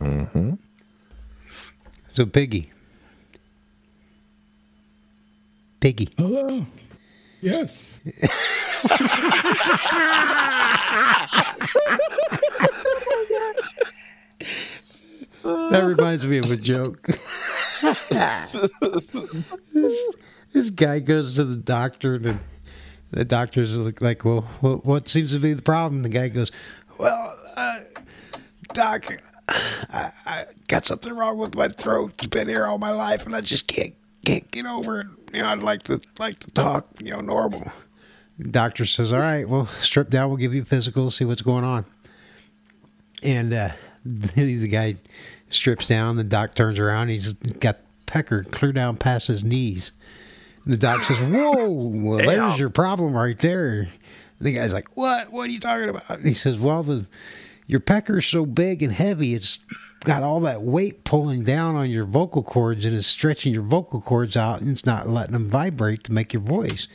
Mm-hmm. 0.00 0.54
So 2.14 2.26
Piggy, 2.26 2.70
Piggy. 5.80 6.08
Hello. 6.16 6.66
Yes. 7.40 8.00
That 15.42 15.84
reminds 15.84 16.24
me 16.24 16.38
of 16.38 16.50
a 16.50 16.56
joke. 16.56 17.06
this, 19.72 20.14
this 20.52 20.70
guy 20.70 20.98
goes 20.98 21.36
to 21.36 21.44
the 21.44 21.56
doctor, 21.56 22.16
and 22.16 22.40
the 23.12 23.24
doctor's 23.24 23.76
like, 23.76 24.00
like 24.00 24.24
"Well, 24.24 24.42
what, 24.60 24.84
what 24.84 25.08
seems 25.08 25.32
to 25.32 25.38
be 25.38 25.52
the 25.52 25.62
problem?" 25.62 26.02
The 26.02 26.08
guy 26.08 26.28
goes, 26.28 26.50
"Well, 26.98 27.36
uh, 27.56 27.80
doc, 28.76 29.10
I, 29.48 30.12
I 30.26 30.44
got 30.68 30.86
something 30.86 31.12
wrong 31.12 31.38
with 31.38 31.54
my 31.54 31.68
throat. 31.68 32.12
It's 32.18 32.26
been 32.26 32.48
here 32.48 32.66
all 32.66 32.78
my 32.78 32.90
life, 32.90 33.24
and 33.26 33.34
I 33.34 33.40
just 33.40 33.66
can't 33.66 33.94
can't 34.24 34.48
get 34.50 34.66
over 34.66 35.00
it. 35.00 35.06
You 35.32 35.42
know, 35.42 35.48
I'd 35.48 35.60
like 35.60 35.84
to 35.84 36.00
like 36.18 36.38
to 36.40 36.50
talk, 36.50 36.86
you 37.00 37.10
know, 37.10 37.20
normal." 37.20 37.72
Doctor 38.38 38.84
says, 38.84 39.12
"All 39.12 39.20
right, 39.20 39.48
well, 39.48 39.66
strip 39.80 40.10
down. 40.10 40.28
We'll 40.28 40.36
give 40.36 40.54
you 40.54 40.62
a 40.62 40.66
physical. 40.66 41.10
See 41.10 41.24
what's 41.24 41.42
going 41.42 41.64
on." 41.64 41.86
And 43.22 43.52
uh, 43.52 43.70
the 44.04 44.68
guy 44.68 44.96
strips 45.48 45.86
down. 45.86 46.16
The 46.16 46.24
doc 46.24 46.54
turns 46.54 46.78
around. 46.78 47.08
He's 47.08 47.32
got 47.32 47.78
Pecker 48.04 48.44
clear 48.44 48.72
down 48.72 48.98
past 48.98 49.26
his 49.28 49.42
knees. 49.42 49.92
And 50.64 50.72
the 50.72 50.78
doc 50.78 51.02
says, 51.04 51.18
"Whoa, 51.20 51.66
well, 51.68 52.18
there's 52.26 52.58
your 52.58 52.70
problem 52.70 53.14
right 53.14 53.38
there." 53.38 53.88
The 54.38 54.52
guy's 54.52 54.74
like, 54.74 54.94
"What? 54.96 55.32
What 55.32 55.48
are 55.48 55.52
you 55.52 55.60
talking 55.60 55.88
about?" 55.88 56.10
And 56.10 56.26
he 56.26 56.34
says, 56.34 56.58
"Well, 56.58 56.82
the 56.82 57.06
your 57.66 57.80
pecker's 57.80 58.26
so 58.26 58.46
big 58.46 58.82
and 58.82 58.92
heavy, 58.92 59.34
it's 59.34 59.58
got 60.04 60.22
all 60.22 60.40
that 60.40 60.62
weight 60.62 61.04
pulling 61.04 61.42
down 61.42 61.74
on 61.74 61.90
your 61.90 62.04
vocal 62.04 62.42
cords 62.42 62.84
and 62.84 62.94
it's 62.96 63.06
stretching 63.06 63.52
your 63.52 63.62
vocal 63.62 64.00
cords 64.00 64.36
out, 64.36 64.60
and 64.60 64.70
it's 64.70 64.86
not 64.86 65.08
letting 65.08 65.32
them 65.32 65.48
vibrate 65.48 66.04
to 66.04 66.12
make 66.12 66.32
your 66.32 66.42
voice." 66.42 66.86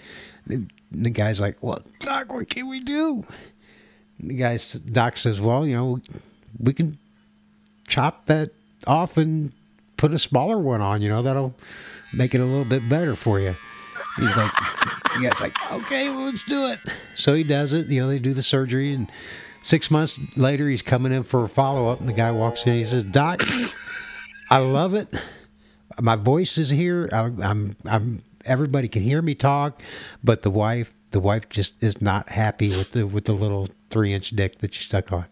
And 0.48 0.72
the 0.92 1.10
guy's 1.10 1.42
like, 1.42 1.58
"Well, 1.62 1.82
doc, 2.00 2.34
what 2.34 2.50
can 2.50 2.68
we 2.68 2.80
do?" 2.80 3.26
And 4.20 4.30
the 4.30 4.36
guy's 4.36 4.74
doc 4.74 5.18
says, 5.18 5.42
"Well, 5.42 5.68
you 5.68 5.76
know, 5.76 6.02
we 6.60 6.74
can 6.74 6.98
chop 7.88 8.26
that 8.28 8.52
off 8.88 9.18
and 9.18 9.52
put 9.98 10.14
a 10.14 10.20
smaller 10.20 10.58
one 10.58 10.82
on. 10.82 11.02
You 11.02 11.10
know, 11.10 11.22
that'll 11.22 11.54
make 12.14 12.34
it 12.34 12.42
a 12.42 12.46
little 12.46 12.66
bit 12.66 12.88
better 12.90 13.16
for 13.16 13.40
you." 13.40 13.56
He's 14.18 14.36
like, 14.36 14.52
the 15.16 15.20
guy's 15.22 15.42
like, 15.42 15.56
"Okay, 15.72 16.10
well, 16.10 16.26
let's 16.26 16.46
do 16.46 16.68
it." 16.68 16.80
So 17.16 17.34
he 17.34 17.44
does 17.44 17.74
it. 17.74 17.88
You 17.88 18.02
know, 18.02 18.08
they 18.08 18.20
do 18.20 18.34
the 18.34 18.44
surgery, 18.44 18.94
and 18.94 19.10
six 19.62 19.92
months 19.92 20.20
later, 20.38 20.68
he's 20.68 20.82
coming 20.82 21.12
in 21.12 21.24
for 21.24 21.44
a 21.44 21.50
follow 21.50 21.88
up, 21.88 22.00
and 22.00 22.10
the 22.10 22.14
guy 22.14 22.32
walks 22.32 22.66
in. 22.66 22.74
He 22.74 22.86
says, 22.86 23.04
"Doc, 23.04 23.42
I 24.50 24.58
love 24.58 24.94
it. 24.94 25.14
My 26.00 26.16
voice 26.16 26.58
is 26.58 26.70
here. 26.70 27.10
I, 27.12 27.32
I'm, 27.42 27.76
I'm. 27.86 28.24
Everybody 28.46 28.88
can 28.88 29.04
hear 29.04 29.22
me 29.22 29.36
talk, 29.36 29.82
but 30.24 30.42
the 30.42 30.50
wife, 30.50 30.94
the 31.12 31.20
wife 31.20 31.48
just 31.50 31.82
is 31.82 32.02
not 32.02 32.30
happy 32.30 32.70
with 32.70 32.92
the 32.92 33.06
with 33.06 33.26
the 33.26 33.34
little 33.34 33.70
three 33.90 34.14
inch 34.14 34.32
dick 34.32 34.60
that 34.60 34.76
you 34.76 34.82
stuck 34.82 35.12
on." 35.12 35.26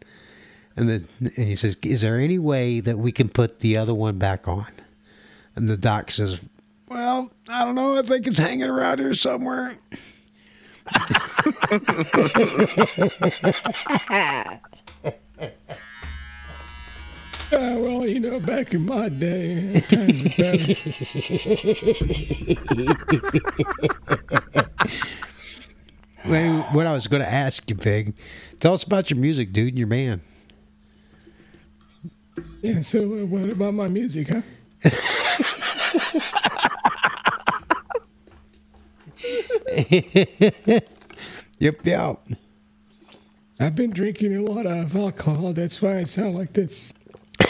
And 0.76 0.90
then 0.90 1.08
and 1.20 1.48
he 1.48 1.56
says, 1.56 1.76
"Is 1.84 2.02
there 2.02 2.20
any 2.20 2.40
way 2.40 2.80
that 2.80 2.98
we 2.98 3.12
can 3.12 3.30
put 3.30 3.60
the 3.60 3.78
other 3.78 3.94
one 3.94 4.18
back 4.18 4.48
on?" 4.48 4.68
And 5.56 5.70
the 5.70 5.78
doc 5.78 6.12
says, 6.12 6.40
"Well, 6.88 7.32
I 7.48 7.66
don't 7.66 7.76
know. 7.76 7.98
I 7.98 8.04
think 8.04 8.28
it's 8.28 8.40
hanging 8.40 8.70
around 8.70 9.00
here 9.00 9.14
somewhere." 9.14 9.78
Ah, 17.52 17.74
well, 17.78 18.08
you 18.08 18.20
know, 18.20 18.40
back 18.40 18.76
in 18.76 18.86
my 18.86 19.10
day, 19.10 19.82
times 19.90 20.24
were 20.24 20.30
better. 20.38 20.76
Well, 26.28 26.62
what 26.74 26.86
I 26.86 26.94
was 26.94 27.08
going 27.08 27.24
to 27.24 27.32
ask 27.32 27.68
you, 27.70 27.76
Pig, 27.76 28.14
tell 28.60 28.74
us 28.74 28.84
about 28.84 29.10
your 29.10 29.20
music, 29.20 29.52
dude, 29.52 29.70
and 29.70 29.80
your 29.80 29.88
band. 29.88 30.22
Yeah, 32.62 32.82
so 32.82 33.00
uh, 33.00 33.26
what 33.26 33.50
about 33.50 33.74
my 33.74 33.88
music, 33.88 34.30
huh? 34.30 34.42
yep, 41.60 41.86
yep. 41.86 42.20
I've 43.60 43.76
been 43.76 43.92
drinking 43.92 44.36
a 44.36 44.42
lot 44.42 44.66
of 44.66 44.96
alcohol. 44.96 45.54
That's 45.54 45.82
why 45.82 45.98
I 46.00 46.04
sound 46.04 46.36
like 46.36 46.54
this. 46.54 46.94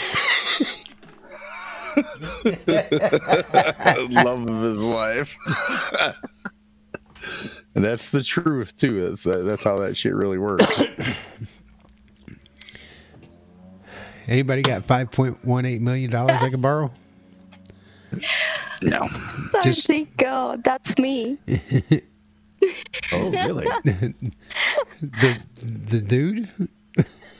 Love 4.10 4.48
of 4.48 4.62
his 4.62 4.78
life. 4.78 5.36
and 7.74 7.84
that's 7.84 8.10
the 8.10 8.22
truth 8.24 8.76
too. 8.76 9.00
That's 9.08 9.22
that, 9.22 9.44
that's 9.44 9.64
how 9.64 9.78
that 9.78 9.96
shit 9.96 10.14
really 10.14 10.38
works. 10.38 10.66
Anybody 14.26 14.62
got 14.62 14.84
five 14.84 15.10
point 15.10 15.44
one 15.44 15.64
eight 15.64 15.80
million 15.80 16.10
dollars 16.10 16.38
I 16.40 16.50
can 16.50 16.60
borrow? 16.60 16.90
No. 18.82 19.06
Just- 19.62 19.86
Thirsty 19.86 20.04
girl, 20.16 20.56
that's 20.64 20.98
me. 20.98 21.38
Oh, 23.12 23.30
really? 23.30 23.64
the 25.00 25.38
the 25.62 26.00
dude? 26.00 26.48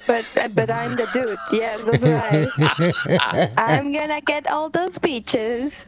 But 0.07 0.25
uh, 0.37 0.49
but 0.49 0.71
I'm 0.71 0.97
the 0.97 1.07
dude. 1.13 1.39
Yeah, 1.53 1.77
that's 1.77 2.03
right. 2.03 3.51
I'm 3.59 3.93
gonna 3.93 4.21
get 4.23 4.47
all 4.47 4.71
those 4.71 4.99
beaches. 4.99 5.87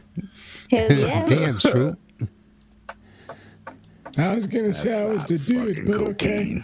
Hell 0.69 0.91
yeah. 0.91 1.25
Damn, 1.25 1.59
Swoop. 1.59 1.99
I 4.17 4.35
was 4.35 4.45
gonna 4.45 4.71
say 4.73 5.01
I 5.01 5.05
was 5.05 5.25
the 5.25 5.39
dude, 5.39 5.87
but 5.87 5.95
okay. 6.13 6.61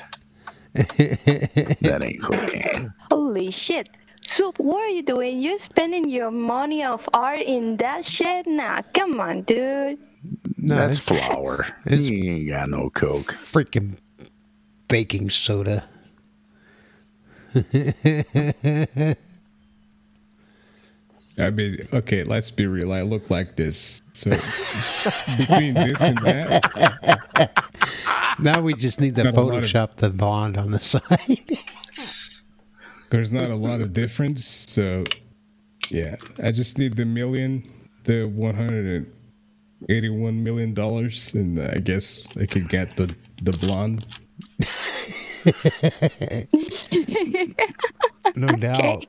that 0.73 1.99
ain't 2.03 2.21
cocaine. 2.21 2.93
Holy 3.09 3.49
shit. 3.49 3.89
Soup, 4.29 4.59
what 4.59 4.81
are 4.83 4.89
you 4.89 5.01
doing? 5.01 5.39
You're 5.41 5.57
spending 5.57 6.07
your 6.07 6.29
money 6.29 6.83
of 6.83 7.09
art 7.15 7.41
in 7.41 7.77
that 7.77 8.05
shit? 8.05 8.45
Nah, 8.45 8.83
come 8.93 9.19
on, 9.19 9.41
dude. 9.41 9.97
No, 10.57 10.75
that's 10.75 10.99
it's- 10.99 11.25
flour. 11.33 11.65
You 11.89 12.31
ain't 12.33 12.47
got 12.49 12.69
no 12.69 12.91
coke. 12.91 13.33
Freaking 13.51 13.97
baking 14.87 15.31
soda. 15.31 15.83
I 21.39 21.51
mean, 21.51 21.87
okay, 21.93 22.23
let's 22.23 22.51
be 22.51 22.67
real. 22.67 22.91
I 22.91 23.01
look 23.01 23.29
like 23.29 23.55
this. 23.55 24.01
So 24.13 24.31
between 25.37 25.73
this 25.73 26.01
and 26.01 26.17
that, 26.19 27.51
now 28.39 28.61
we 28.61 28.73
just 28.73 28.99
need 28.99 29.15
to 29.15 29.23
Got 29.23 29.35
a 29.35 29.39
of- 29.39 29.45
Photoshop 29.63 29.95
the 29.95 30.09
bond 30.09 30.57
on 30.57 30.71
the 30.71 30.79
side. 30.93 31.59
There's 33.09 33.31
not 33.31 33.49
a 33.49 33.55
lot 33.55 33.81
of 33.81 33.93
difference. 33.93 34.45
So 34.45 35.03
yeah, 35.89 36.15
I 36.43 36.51
just 36.51 36.77
need 36.77 36.95
the 36.95 37.05
million, 37.05 37.63
the 38.03 38.25
one 38.25 38.55
hundred 38.55 38.91
and 38.91 39.13
eighty-one 39.89 40.43
million 40.43 40.73
dollars, 40.73 41.33
and 41.33 41.59
I 41.59 41.75
guess 41.79 42.27
I 42.39 42.45
could 42.45 42.69
get 42.69 42.95
the 42.97 43.13
the 43.41 43.53
blonde. 43.53 44.05
no 48.35 48.47
doubt. 48.57 49.05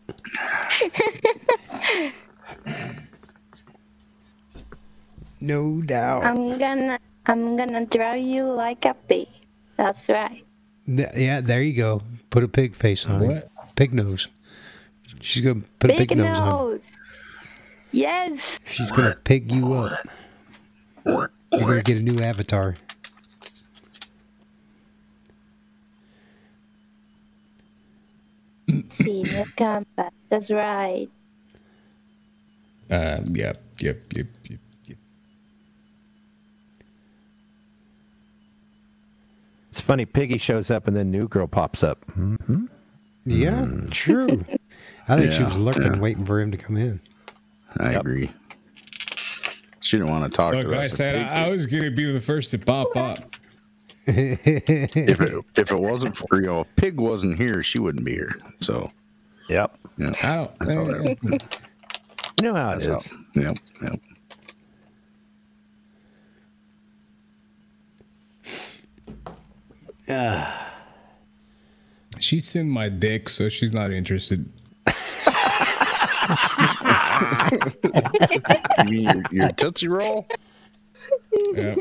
No 5.41 5.81
doubt. 5.83 6.25
I'm 6.25 6.59
gonna 6.59 6.99
I'm 7.27 7.57
gonna 7.57 7.87
draw 7.87 8.15
you 8.15 8.45
like 8.45 8.85
a 8.85 8.95
pig. 9.09 9.29
That's 9.77 10.09
right. 10.09 10.45
Th- 10.87 11.09
yeah, 11.17 11.41
there 11.41 11.63
you 11.63 11.75
go. 11.75 12.03
Put 12.31 12.45
a 12.45 12.49
pig 12.49 12.75
face 12.75 13.07
on 13.07 13.21
What? 13.27 13.37
it. 13.37 13.50
Pig 13.81 13.95
nose. 13.95 14.29
She's 15.23 15.43
gonna 15.43 15.63
put 15.79 15.91
a 15.91 15.97
Big 15.97 16.11
pig 16.11 16.19
nose 16.19 16.37
on. 16.37 16.51
nose. 16.51 16.81
Yes. 17.93 18.59
She's 18.67 18.91
gonna 18.91 19.17
pig 19.25 19.51
you 19.51 19.73
up. 19.73 20.07
You're 21.07 21.31
gonna 21.51 21.81
get 21.83 21.97
a 21.97 22.03
new 22.03 22.23
avatar. 22.23 22.77
Senior 29.03 29.47
combat. 29.57 30.13
That's 30.29 30.51
right. 30.51 31.09
Um, 32.91 33.35
yep, 33.35 33.57
yep, 33.79 34.05
yep, 34.15 34.27
yep, 34.49 34.59
yep. 34.85 34.99
It's 39.71 39.81
funny. 39.81 40.05
Piggy 40.05 40.37
shows 40.37 40.71
up 40.71 40.87
and 40.87 40.95
then 40.95 41.11
New 41.11 41.29
Girl 41.29 41.47
pops 41.47 41.83
up. 41.83 42.05
Mm-hmm. 42.09 42.67
Yeah, 43.31 43.63
mm. 43.63 43.91
true. 43.91 44.45
I 45.09 45.19
think 45.19 45.33
she 45.33 45.43
was 45.43 45.57
lurking, 45.57 45.83
yeah. 45.83 45.99
waiting 46.01 46.25
for 46.25 46.41
him 46.41 46.51
to 46.51 46.57
come 46.57 46.77
in. 46.77 47.01
I 47.79 47.93
agree. 47.93 48.31
She 49.81 49.97
didn't 49.97 50.11
want 50.11 50.25
to 50.25 50.31
talk 50.37 50.55
Look, 50.55 50.69
to 50.69 50.75
I 50.77 50.85
us. 50.85 50.93
said 50.95 51.17
I, 51.17 51.47
I 51.47 51.49
was 51.49 51.67
gonna 51.67 51.91
be 51.91 52.11
the 52.13 52.21
first 52.21 52.51
to 52.53 52.59
pop 52.59 52.97
up. 52.97 53.19
if 54.07 54.47
it 55.21 55.45
if 55.57 55.71
it 55.71 55.81
wasn't 55.81 56.17
for 56.17 56.27
you 56.41 56.47
know 56.47 56.61
if 56.61 56.77
Pig 56.77 57.01
wasn't 57.01 57.39
here, 57.39 57.63
she 57.63 57.79
wouldn't 57.79 58.05
be 58.05 58.13
here. 58.13 58.33
So 58.61 58.91
Yep. 59.49 59.77
yeah, 59.99 60.13
I 60.23 60.37
don't. 60.37 60.59
that's 60.59 60.75
how 60.75 60.85
that. 60.85 61.59
You 62.41 62.45
know 62.49 62.55
how 62.55 62.71
it 62.73 62.81
That's 62.81 63.07
is. 63.07 63.13
how. 63.35 63.41
Yep, 63.43 63.57
yep. 70.09 70.57
She's 72.21 72.55
in 72.57 72.69
my 72.69 72.89
dick, 72.89 73.29
so 73.29 73.49
she's 73.49 73.73
not 73.73 73.93
interested. 73.93 74.49
You 78.79 78.85
mean 78.85 79.03
your, 79.03 79.23
your 79.31 79.53
tootsie 79.53 79.89
roll? 79.89 80.27
Yeah. 81.53 81.75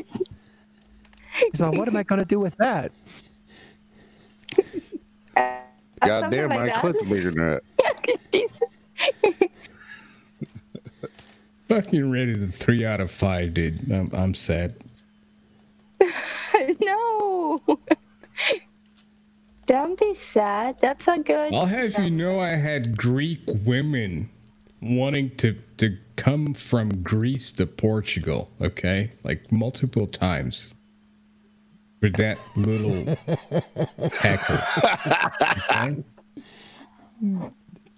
He's 1.51 1.61
like, 1.61 1.77
what 1.77 1.87
am 1.87 1.95
I 1.95 2.03
going 2.03 2.19
to 2.19 2.25
do 2.25 2.39
with 2.39 2.57
that? 2.57 2.91
God 6.01 6.31
damn, 6.31 6.49
my 6.49 6.69
clit's 6.69 7.03
bigger 7.03 7.31
than 7.31 7.61
that. 7.61 8.49
Fucking 11.67 12.11
ready 12.11 12.33
to 12.33 12.47
three 12.47 12.85
out 12.85 12.99
of 13.01 13.11
five, 13.11 13.53
dude. 13.53 13.91
I'm, 13.91 14.09
I'm 14.13 14.33
sad. 14.33 14.73
no. 16.79 17.61
Don't 19.69 19.99
be 19.99 20.15
sad. 20.15 20.77
That's 20.81 21.07
a 21.07 21.19
good. 21.19 21.53
I'll 21.53 21.67
have 21.67 21.99
you 21.99 22.09
know 22.09 22.39
I 22.39 22.55
had 22.55 22.97
Greek 22.97 23.41
women 23.45 24.31
wanting 24.81 25.35
to 25.37 25.55
to 25.77 25.95
come 26.15 26.55
from 26.55 27.03
Greece 27.03 27.51
to 27.51 27.67
Portugal, 27.67 28.49
okay? 28.59 29.11
Like 29.23 29.51
multiple 29.51 30.07
times. 30.07 30.73
For 31.99 32.09
that 32.09 32.39
little 32.55 33.15
hacker. 34.19 34.63
Okay? 35.69 36.03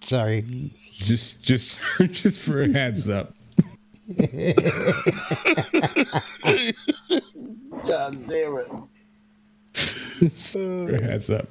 Sorry. 0.03 0.73
Just 0.91 1.41
just 1.41 1.79
just 2.11 2.41
for 2.41 2.63
a 2.63 2.67
heads 2.67 3.07
up. 3.07 3.33
God 7.87 8.27
damn 8.27 8.57
it. 8.57 8.67
Just 10.19 10.51
for 10.51 10.95
a 10.95 11.01
heads 11.01 11.29
up. 11.29 11.47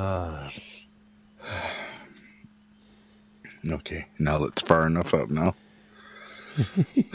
Uh, 0.00 0.48
Okay, 3.70 4.06
now 4.18 4.42
it's 4.44 4.62
far 4.62 4.86
enough 4.86 5.12
up 5.12 5.28
now. 5.28 5.54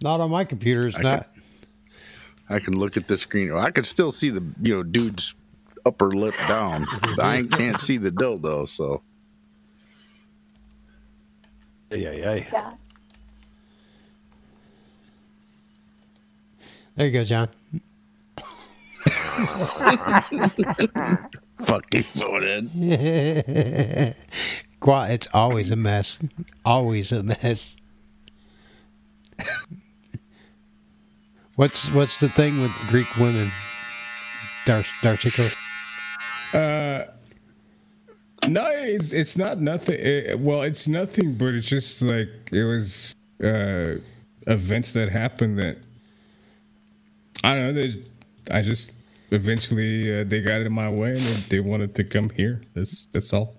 Not 0.00 0.20
on 0.20 0.30
my 0.30 0.44
computer. 0.44 0.86
It's 0.86 0.96
I 0.96 1.02
not. 1.02 1.28
I 2.48 2.60
can 2.60 2.74
look 2.78 2.96
at 2.96 3.08
the 3.08 3.18
screen. 3.18 3.52
I 3.52 3.72
can 3.72 3.82
still 3.82 4.12
see 4.12 4.30
the 4.30 4.44
you 4.62 4.76
know 4.76 4.84
dude's 4.84 5.34
upper 5.84 6.14
lip 6.14 6.36
down. 6.46 6.86
I 7.20 7.42
can't 7.50 7.80
see 7.80 7.96
the 7.96 8.12
dildo. 8.12 8.68
So 8.68 9.02
yeah, 11.90 12.12
yeah, 12.12 12.34
Yeah. 12.34 12.72
There 16.94 17.06
you 17.06 17.12
go, 17.12 17.24
John. 17.24 17.48
Fucking 21.58 22.04
voted. 22.14 22.70
Qua, 24.80 25.04
it's 25.04 25.28
always 25.32 25.70
a 25.70 25.76
mess. 25.76 26.18
Always 26.64 27.12
a 27.12 27.22
mess. 27.22 27.76
What's 31.56 31.90
what's 31.94 32.20
the 32.20 32.28
thing 32.28 32.60
with 32.60 32.72
Greek 32.88 33.16
women? 33.16 33.48
Dar 34.66 34.82
Darchico. 35.00 35.56
Uh, 36.52 37.06
no, 38.46 38.66
it's 38.70 39.12
it's 39.12 39.38
not 39.38 39.60
nothing. 39.60 39.98
It, 39.98 40.38
well, 40.38 40.62
it's 40.62 40.86
nothing, 40.86 41.32
but 41.34 41.54
it's 41.54 41.66
just 41.66 42.02
like 42.02 42.28
it 42.52 42.64
was 42.64 43.14
uh, 43.42 43.94
events 44.46 44.92
that 44.92 45.08
happened 45.08 45.58
that 45.58 45.78
I 47.42 47.54
don't 47.54 47.74
know. 47.74 47.92
I 48.52 48.60
just 48.60 48.92
eventually 49.30 50.20
uh, 50.20 50.24
they 50.24 50.40
got 50.40 50.62
in 50.62 50.72
my 50.72 50.88
way 50.88 51.10
and 51.10 51.20
they, 51.20 51.56
they 51.56 51.60
wanted 51.60 51.94
to 51.96 52.04
come 52.04 52.30
here. 52.30 52.62
That's 52.74 53.06
that's 53.06 53.32
all. 53.32 53.56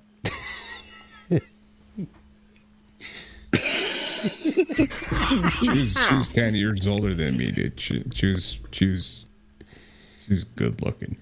she 1.29 1.39
was 5.69 5.97
she 5.97 6.15
was 6.15 6.29
ten 6.29 6.55
years 6.55 6.87
older 6.87 7.13
than 7.13 7.37
me, 7.37 7.51
dude. 7.51 7.79
She, 7.79 8.03
she 8.13 8.27
was 8.27 8.57
she 8.71 8.87
was 8.87 9.25
she's 10.25 10.43
good 10.43 10.81
looking. 10.81 11.17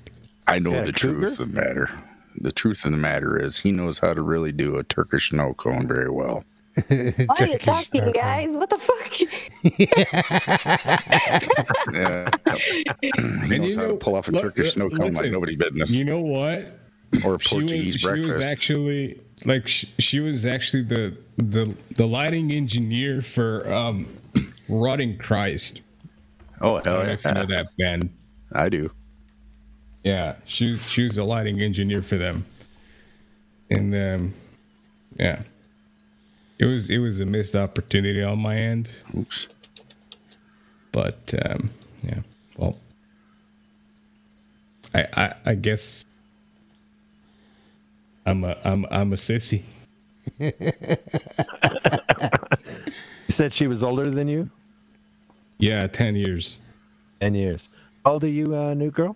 I 0.48 0.60
know 0.60 0.72
the 0.72 0.94
cougar? 0.94 1.22
truth 1.22 1.40
of 1.40 1.52
the 1.52 1.62
matter. 1.62 1.90
The 2.42 2.52
truth 2.52 2.86
of 2.86 2.92
the 2.92 2.98
matter 2.98 3.42
is 3.42 3.58
he 3.58 3.72
knows 3.72 3.98
how 3.98 4.14
to 4.14 4.22
really 4.22 4.52
do 4.52 4.76
a 4.76 4.84
Turkish 4.84 5.30
snow 5.30 5.54
cone 5.54 5.88
very 5.88 6.10
well. 6.10 6.44
Why 6.88 7.36
are 7.40 7.48
you 7.48 7.58
talking, 7.58 8.12
guys? 8.12 8.56
What 8.56 8.70
the 8.70 8.78
fuck? 8.78 9.20
Yeah. 11.94 12.30
he 13.02 13.12
And 13.16 13.50
knows 13.62 13.72
you 13.72 13.78
how 13.78 13.88
to 13.88 13.96
pull 13.96 14.16
off 14.16 14.28
a 14.28 14.32
look, 14.32 14.42
Turkish 14.44 14.74
snow 14.74 14.90
cone 14.90 14.98
like 15.00 15.12
listen, 15.12 15.32
nobody's 15.32 15.58
business. 15.58 15.92
You 15.92 16.04
know 16.04 16.20
what? 16.20 16.80
Or 17.24 17.36
a 17.36 17.40
She 17.40 17.56
was- 17.56 17.64
Portuguese 17.64 17.96
she 17.96 18.08
was, 18.20 18.40
actually 18.42 19.22
like 19.46 19.68
she, 19.68 19.88
she 20.00 20.20
was 20.20 20.46
actually 20.46 20.84
the 20.84 21.16
the 21.38 21.74
the 21.96 22.06
lighting 22.08 22.52
engineer 22.52 23.22
for 23.22 23.72
um 23.72 24.06
Rotting 24.68 25.18
Christ. 25.18 25.82
Oh 26.62 26.76
I 26.78 26.82
hell 26.84 26.84
don't 26.84 26.94
know 26.94 27.04
yeah! 27.04 27.14
if 27.14 27.26
you 27.26 27.32
know 27.34 27.46
that 27.46 27.68
band. 27.78 28.10
I 28.52 28.70
do. 28.70 28.92
Yeah, 30.04 30.36
she 30.46 30.72
was- 30.72 30.88
she 30.90 31.04
was 31.04 31.16
the 31.16 31.24
lighting 31.24 31.62
engineer 31.62 32.02
for 32.02 32.18
them, 32.18 32.46
and 33.70 33.94
um, 33.96 34.34
yeah, 35.18 35.42
it 36.60 36.66
was 36.66 36.90
it 36.90 37.00
was 37.00 37.20
a 37.20 37.26
missed 37.26 37.56
opportunity 37.56 38.24
on 38.24 38.42
my 38.42 38.58
end. 38.58 38.92
Oops. 39.18 39.48
But 40.92 41.34
um, 41.46 41.70
yeah, 42.04 42.20
well, 42.58 42.78
I 44.94 45.08
I, 45.16 45.36
I 45.46 45.56
guess 45.56 46.06
I'm 48.26 48.44
a 48.44 48.58
I'm 48.64 48.86
I'm 48.92 49.14
a 49.14 49.18
sissy. 49.18 49.64
You 53.28 53.34
said 53.34 53.54
she 53.54 53.66
was 53.66 53.82
older 53.82 54.12
than 54.12 54.28
you? 54.28 54.50
Yeah, 55.58 55.88
ten 55.88 56.16
years. 56.16 56.60
Ten 57.20 57.34
years. 57.34 57.70
How 58.04 58.14
old 58.14 58.24
are 58.24 58.28
you, 58.28 58.56
uh, 58.56 58.76
new 58.76 58.92
girl? 58.92 59.16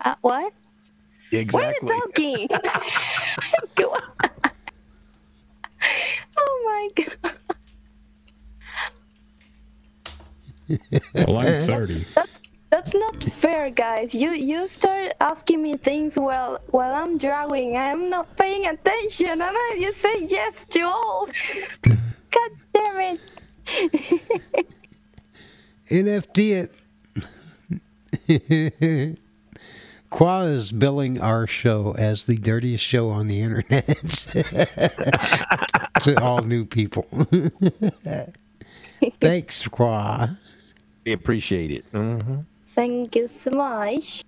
Uh, 0.00 0.14
what? 0.22 0.54
Exactly. 1.32 1.86
What 1.86 2.18
are 2.18 2.20
you 2.20 2.48
talking? 2.48 4.32
Oh 6.38 6.90
my 6.96 7.04
god. 7.04 7.32
Well, 11.14 11.36
I'm 11.38 11.60
thirty. 11.66 12.04
That's 12.14 12.40
that's 12.70 12.92
not 12.94 13.22
fair, 13.24 13.70
guys. 13.70 14.14
You 14.14 14.30
you 14.30 14.68
start 14.68 15.14
asking 15.20 15.62
me 15.62 15.76
things 15.76 16.16
while 16.16 16.60
while 16.70 16.94
I'm 16.94 17.16
drawing. 17.18 17.76
I'm 17.76 18.10
not 18.10 18.36
paying 18.36 18.66
attention, 18.66 19.30
and 19.30 19.42
I 19.42 19.76
you 19.78 19.92
say 19.94 20.26
yes 20.26 20.52
to 20.70 20.80
old. 20.82 21.32
God 21.82 22.50
damn 22.74 23.00
it! 23.00 23.20
NFT 25.90 26.68
it. 28.28 29.18
Qua 30.10 30.42
is 30.42 30.72
billing 30.72 31.20
our 31.20 31.46
show 31.46 31.94
as 31.98 32.24
the 32.24 32.36
dirtiest 32.36 32.84
show 32.84 33.10
on 33.10 33.26
the 33.26 33.40
internet 33.40 33.86
to 36.02 36.20
all 36.22 36.42
new 36.42 36.64
people. 36.64 37.06
Thanks, 39.20 39.66
Qua. 39.68 40.28
We 41.04 41.12
appreciate 41.12 41.70
it. 41.70 41.90
Mm-hmm. 41.92 42.38
Thank 42.74 43.16
you 43.16 43.28
so 43.28 43.50
much. 43.50 44.24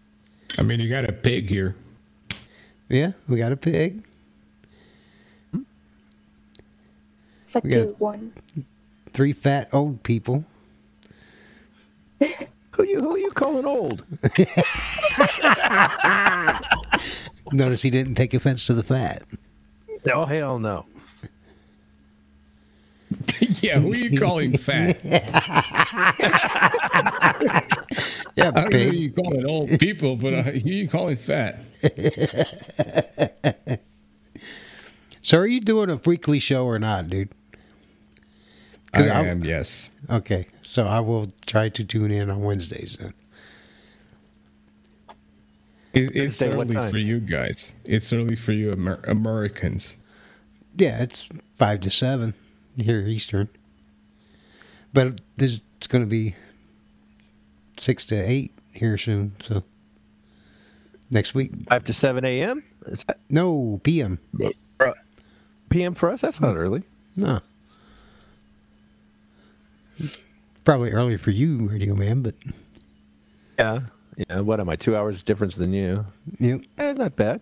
I 0.58 0.62
mean, 0.62 0.80
you 0.80 0.88
got 0.88 1.08
a 1.08 1.12
pig 1.12 1.48
here. 1.48 1.76
Yeah, 2.88 3.12
we 3.28 3.38
got 3.38 3.52
a 3.52 3.56
pig. 3.56 4.02
It's 5.52 5.64
a 7.54 7.60
We 7.62 7.70
got- 7.70 8.00
one. 8.00 8.32
Three 9.12 9.32
fat 9.32 9.68
old 9.72 10.02
people. 10.04 10.44
Who 12.20 12.84
you 12.84 13.00
who 13.00 13.18
you 13.18 13.30
calling 13.32 13.66
old? 13.66 14.04
Notice 17.52 17.82
he 17.82 17.90
didn't 17.90 18.14
take 18.14 18.32
offense 18.34 18.64
to 18.66 18.74
the 18.74 18.84
fat. 18.84 19.22
Oh 20.12 20.24
hell 20.24 20.58
no. 20.60 20.86
yeah, 23.60 23.78
who 23.80 23.92
are 23.92 23.96
you 23.96 24.18
calling 24.18 24.56
fat? 24.56 24.98
Yeah, 28.36 28.52
I 28.54 28.60
don't 28.62 28.72
know 28.72 28.78
who 28.78 28.92
you 28.92 29.12
calling 29.12 29.44
old 29.44 29.78
people, 29.80 30.14
but 30.16 30.32
uh, 30.32 30.42
who 30.44 30.70
you 30.70 30.88
calling 30.88 31.16
fat? 31.16 31.60
So, 35.22 35.36
are 35.38 35.46
you 35.46 35.60
doing 35.60 35.90
a 35.90 35.96
weekly 35.96 36.38
show 36.38 36.64
or 36.64 36.78
not, 36.78 37.10
dude? 37.10 37.28
I 38.94 39.02
I- 39.06 39.26
am, 39.26 39.44
yes. 39.44 39.90
Okay, 40.08 40.46
so 40.62 40.86
I 40.86 41.00
will 41.00 41.30
try 41.44 41.68
to 41.68 41.84
tune 41.84 42.10
in 42.10 42.30
on 42.30 42.40
Wednesdays 42.42 42.96
then. 42.98 43.12
It, 45.92 46.16
it's 46.16 46.36
Say 46.38 46.48
early 46.50 46.72
for 46.90 46.96
you 46.96 47.20
guys. 47.20 47.74
It's 47.84 48.10
early 48.14 48.34
for 48.34 48.52
you 48.52 48.72
Amer- 48.72 49.04
Americans. 49.06 49.98
Yeah, 50.74 51.02
it's 51.02 51.28
five 51.58 51.80
to 51.80 51.90
seven 51.90 52.32
here 52.80 53.00
Eastern, 53.06 53.48
but 54.92 55.20
there's, 55.36 55.60
it's 55.78 55.86
going 55.86 56.04
to 56.04 56.08
be 56.10 56.34
six 57.80 58.04
to 58.06 58.14
eight 58.16 58.52
here 58.72 58.98
soon. 58.98 59.34
So 59.42 59.62
next 61.10 61.34
week, 61.34 61.52
Five 61.68 61.84
to 61.84 61.92
seven 61.92 62.24
a.m. 62.24 62.62
That 62.86 63.18
no 63.28 63.80
PM. 63.82 64.18
p.m. 65.68 65.94
for 65.94 66.10
us? 66.10 66.20
That's 66.22 66.40
not 66.40 66.56
early. 66.56 66.82
No, 67.16 67.40
probably 70.64 70.90
early 70.92 71.16
for 71.16 71.30
you, 71.30 71.68
Radio 71.68 71.94
Man, 71.94 72.22
but 72.22 72.34
Yeah. 73.58 73.80
Yeah. 74.28 74.40
What 74.40 74.60
am 74.60 74.68
I? 74.68 74.76
Two 74.76 74.96
hours 74.96 75.22
difference 75.22 75.54
than 75.54 75.72
you? 75.72 76.06
yep. 76.38 76.62
Eh, 76.78 76.92
not 76.92 77.16
bad. 77.16 77.40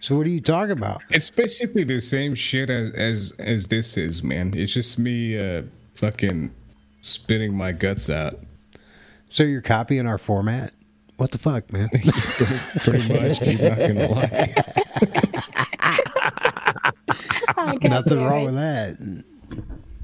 So 0.00 0.16
what 0.16 0.26
are 0.26 0.30
you 0.30 0.40
talking 0.40 0.72
about? 0.72 1.02
It's 1.10 1.30
basically 1.30 1.84
the 1.84 2.00
same 2.00 2.34
shit 2.34 2.70
as 2.70 2.92
as, 2.94 3.32
as 3.38 3.66
this 3.68 3.96
is, 3.98 4.22
man. 4.22 4.52
It's 4.56 4.72
just 4.72 4.98
me 4.98 5.38
uh, 5.38 5.62
fucking 5.94 6.50
spitting 7.02 7.54
my 7.54 7.72
guts 7.72 8.08
out. 8.08 8.38
So 9.28 9.42
you're 9.42 9.60
copying 9.60 10.06
our 10.06 10.18
format 10.18 10.72
What 11.18 11.30
the 11.30 11.38
fuck, 11.38 11.70
man? 11.72 11.88
Pretty 12.78 13.08
much, 13.12 13.42
you're 13.42 13.68
not 13.68 13.78
gonna 13.78 14.08
lie. 14.08 14.54
Oh, 17.56 17.76
Nothing 17.82 18.24
wrong 18.24 18.46
with 18.46 18.54
that. 18.54 19.24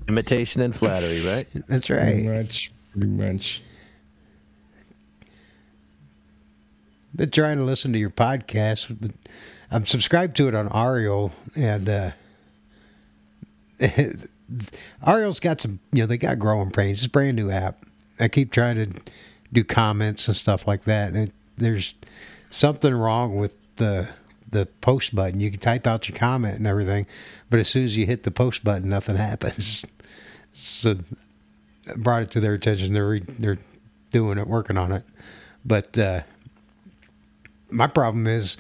Imitation 0.09 0.61
and 0.61 0.77
flattery, 0.77 1.21
right? 1.25 1.47
That's 1.69 1.89
right. 1.89 2.03
Pretty 2.13 2.29
much, 2.29 2.71
pretty 2.93 3.07
much. 3.07 3.63
Been 7.15 7.31
trying 7.31 7.59
to 7.61 7.65
listen 7.65 7.95
to 7.95 7.99
your 7.99 8.11
podcast. 8.11 8.95
But 9.01 9.13
I'm 9.71 9.87
subscribed 9.87 10.37
to 10.37 10.49
it 10.49 10.55
on 10.55 10.69
Aureal, 10.69 11.33
and 11.55 11.89
uh, 11.89 12.11
Aureal's 15.07 15.41
got 15.41 15.61
some. 15.61 15.81
You 15.93 16.03
know, 16.03 16.07
they 16.07 16.19
got 16.19 16.39
growing 16.39 16.71
pains. 16.71 16.99
It's 16.99 17.07
a 17.07 17.11
brand 17.11 17.37
new 17.37 17.51
app. 17.51 17.85
I 18.21 18.29
keep 18.29 18.53
trying 18.53 18.77
to 18.77 19.01
do 19.53 19.65
comments 19.65 20.29
and 20.29 20.37
stuff 20.37 20.67
like 20.67 20.85
that, 20.85 21.09
and 21.13 21.29
it, 21.29 21.33
there's 21.57 21.95
something 22.51 22.95
wrong 22.95 23.37
with 23.37 23.53
the 23.77 24.09
the 24.51 24.67
post 24.81 25.15
button. 25.15 25.41
You 25.41 25.51
can 25.51 25.61
type 25.61 25.87
out 25.87 26.09
your 26.09 26.17
comment 26.17 26.59
and 26.59 26.67
everything, 26.67 27.07
but 27.51 27.59
as 27.61 27.69
soon 27.69 27.85
as 27.85 27.97
you 27.97 28.07
hit 28.07 28.23
the 28.23 28.31
post 28.31 28.63
button, 28.63 28.89
nothing 28.89 29.17
happens. 29.19 29.85
So 30.53 30.99
I 31.89 31.95
brought 31.97 32.23
it 32.23 32.31
to 32.33 32.41
their 32.41 32.55
attention. 32.55 32.95
They're 32.95 33.09
re- 33.09 33.21
they're 33.21 33.59
doing 34.13 34.39
it, 34.39 34.47
working 34.47 34.77
on 34.79 34.93
it, 34.93 35.03
but. 35.65 35.99
uh 35.99 36.23
my 37.71 37.87
problem 37.87 38.27
is 38.27 38.57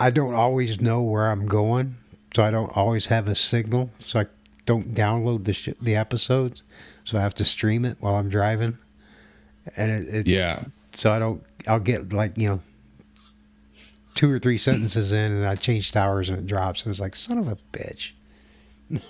I 0.00 0.10
don't 0.10 0.34
always 0.34 0.80
know 0.80 1.02
where 1.02 1.30
I'm 1.30 1.46
going, 1.46 1.96
so 2.34 2.42
I 2.42 2.50
don't 2.50 2.74
always 2.76 3.06
have 3.06 3.28
a 3.28 3.34
signal, 3.34 3.90
so 4.04 4.20
I 4.20 4.26
don't 4.66 4.94
download 4.94 5.44
the 5.44 5.52
sh- 5.52 5.68
the 5.80 5.94
episodes, 5.94 6.62
so 7.04 7.18
I 7.18 7.20
have 7.22 7.34
to 7.36 7.44
stream 7.44 7.84
it 7.84 7.98
while 8.00 8.14
I'm 8.16 8.28
driving, 8.30 8.78
and 9.76 9.90
it, 9.92 10.14
it 10.14 10.26
Yeah. 10.26 10.64
so 10.96 11.12
I 11.12 11.18
don't 11.18 11.42
I'll 11.68 11.78
get 11.80 12.12
like 12.12 12.36
you 12.38 12.48
know 12.48 12.60
two 14.14 14.30
or 14.32 14.38
three 14.38 14.58
sentences 14.58 15.12
in, 15.12 15.32
and 15.32 15.46
I 15.46 15.54
change 15.54 15.92
towers 15.92 16.28
and 16.30 16.38
it 16.38 16.46
drops, 16.46 16.82
and 16.82 16.90
it's 16.90 17.00
like 17.00 17.14
son 17.14 17.38
of 17.38 17.46
a 17.48 17.56
bitch. 17.72 18.12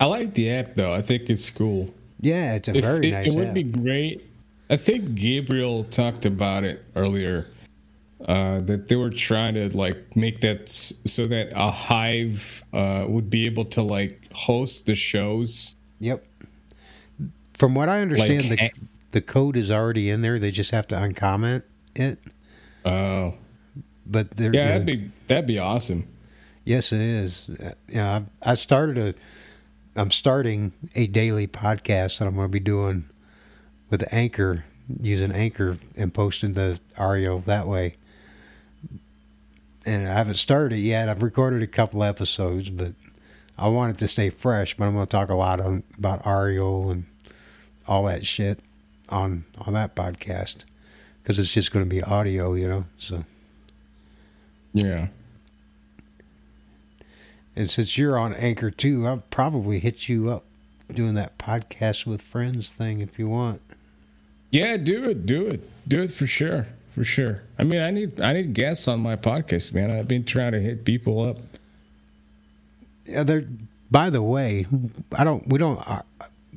I 0.00 0.04
like 0.06 0.34
the 0.34 0.50
app 0.50 0.74
though. 0.74 0.92
I 0.92 1.02
think 1.02 1.28
it's 1.30 1.48
cool. 1.50 1.92
Yeah, 2.20 2.54
it's 2.54 2.68
a 2.68 2.76
If 2.76 2.84
very 2.84 3.08
it, 3.08 3.12
nice 3.12 3.26
It 3.28 3.34
would 3.34 3.48
app. 3.48 3.54
be 3.54 3.62
great. 3.62 4.24
I 4.68 4.76
think 4.76 5.14
Gabriel 5.14 5.84
talked 5.84 6.26
about 6.26 6.64
it 6.64 6.84
earlier. 6.94 7.46
Uh, 8.24 8.60
that 8.60 8.88
they 8.88 8.96
were 8.96 9.10
trying 9.10 9.52
to 9.52 9.68
like 9.76 10.16
make 10.16 10.40
that 10.40 10.70
so 10.70 11.26
that 11.26 11.50
a 11.54 11.70
hive 11.70 12.64
uh, 12.72 13.04
would 13.06 13.28
be 13.28 13.44
able 13.44 13.66
to 13.66 13.82
like 13.82 14.32
host 14.32 14.86
the 14.86 14.94
shows. 14.94 15.74
Yep. 16.00 16.24
From 17.54 17.74
what 17.74 17.90
I 17.90 18.00
understand, 18.00 18.48
Like, 18.48 18.58
the 18.58 18.88
the 19.12 19.20
code 19.20 19.56
is 19.56 19.70
already 19.70 20.08
in 20.08 20.22
there. 20.22 20.38
They 20.38 20.50
just 20.50 20.70
have 20.70 20.88
to 20.88 20.94
uncomment 20.94 21.62
it. 21.94 22.18
Oh, 22.86 23.34
but 24.06 24.30
they're 24.30 24.52
yeah, 24.52 24.68
that'd 24.68 24.86
be 24.86 25.10
that'd 25.26 25.46
be 25.46 25.58
awesome. 25.58 26.08
Yes, 26.64 26.92
it 26.92 27.00
is. 27.00 27.50
Yeah, 27.88 28.22
I, 28.42 28.52
I 28.52 28.54
started 28.54 28.98
a. 28.98 29.14
I'm 29.98 30.10
starting 30.10 30.72
a 30.94 31.06
daily 31.06 31.46
podcast 31.46 32.18
that 32.18 32.28
I'm 32.28 32.34
going 32.34 32.48
to 32.48 32.52
be 32.52 32.60
doing 32.60 33.04
with 33.90 34.04
Anchor, 34.10 34.64
using 35.00 35.32
Anchor 35.32 35.78
and 35.96 36.12
posting 36.12 36.54
the 36.54 36.80
audio 36.98 37.40
that 37.40 37.66
way. 37.66 37.94
And 39.86 40.06
I 40.08 40.12
haven't 40.12 40.34
started 40.34 40.76
it 40.76 40.82
yet. 40.82 41.08
I've 41.08 41.22
recorded 41.22 41.62
a 41.62 41.66
couple 41.66 42.02
episodes, 42.02 42.68
but 42.70 42.92
I 43.56 43.68
want 43.68 43.94
it 43.94 43.98
to 43.98 44.08
stay 44.08 44.30
fresh. 44.30 44.76
But 44.76 44.86
I'm 44.86 44.94
going 44.94 45.06
to 45.06 45.10
talk 45.10 45.30
a 45.30 45.34
lot 45.34 45.60
on, 45.60 45.84
about 45.96 46.26
Aureal 46.26 46.90
and 46.90 47.06
all 47.86 48.04
that 48.04 48.26
shit 48.26 48.58
on 49.08 49.44
on 49.58 49.72
that 49.74 49.94
podcast 49.94 50.64
because 51.22 51.38
it's 51.38 51.52
just 51.52 51.70
going 51.72 51.84
to 51.84 51.88
be 51.88 52.02
audio, 52.02 52.54
you 52.54 52.68
know. 52.68 52.84
So. 52.98 53.24
Yeah. 54.72 55.08
And 57.56 57.70
since 57.70 57.96
you're 57.96 58.18
on 58.18 58.34
Anchor 58.34 58.70
too, 58.70 59.06
I'll 59.06 59.22
probably 59.30 59.78
hit 59.78 60.08
you 60.08 60.30
up 60.30 60.44
doing 60.92 61.14
that 61.14 61.38
podcast 61.38 62.04
with 62.04 62.20
friends 62.20 62.68
thing 62.68 63.00
if 63.00 63.18
you 63.18 63.28
want. 63.28 63.62
Yeah, 64.50 64.76
do 64.76 65.04
it, 65.04 65.26
do 65.26 65.46
it, 65.46 65.88
do 65.88 66.02
it 66.02 66.12
for 66.12 66.26
sure, 66.26 66.68
for 66.96 67.04
sure. 67.04 67.42
I 67.58 67.64
mean, 67.64 67.82
I 67.82 67.90
need 67.90 68.20
I 68.22 68.32
need 68.32 68.54
guests 68.54 68.88
on 68.88 69.00
my 69.00 69.16
podcast, 69.16 69.74
man. 69.74 69.90
I've 69.90 70.08
been 70.08 70.24
trying 70.24 70.52
to 70.52 70.60
hit 70.60 70.86
people 70.86 71.28
up. 71.28 71.36
Yeah, 73.04 73.22
there. 73.22 73.46
By 73.90 74.08
the 74.08 74.22
way, 74.22 74.66
I 75.12 75.22
don't. 75.22 75.46
We 75.46 75.58
don't. 75.58 75.78
Uh, 75.86 76.02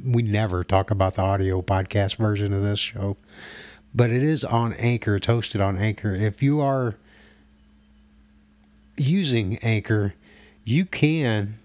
we 0.02 0.22
never 0.22 0.64
talk 0.64 0.92
about 0.92 1.16
the 1.16 1.24
audio 1.24 1.62
podcast 1.62 2.16
version 2.16 2.54
of 2.54 2.64
this 2.64 2.80
show, 2.80 3.18
but 3.94 4.12
it 4.12 4.24
is 4.24 4.46
on 4.46 4.72
Anchor. 4.74 5.18
It's 5.18 5.28
hosted 5.28 5.60
on 5.60 5.78
Anchor. 5.78 6.16
If 6.16 6.42
you 6.42 6.62
are 6.62 6.96
using 8.96 9.58
Anchor, 9.58 10.14
you 10.64 10.86
can 10.86 11.60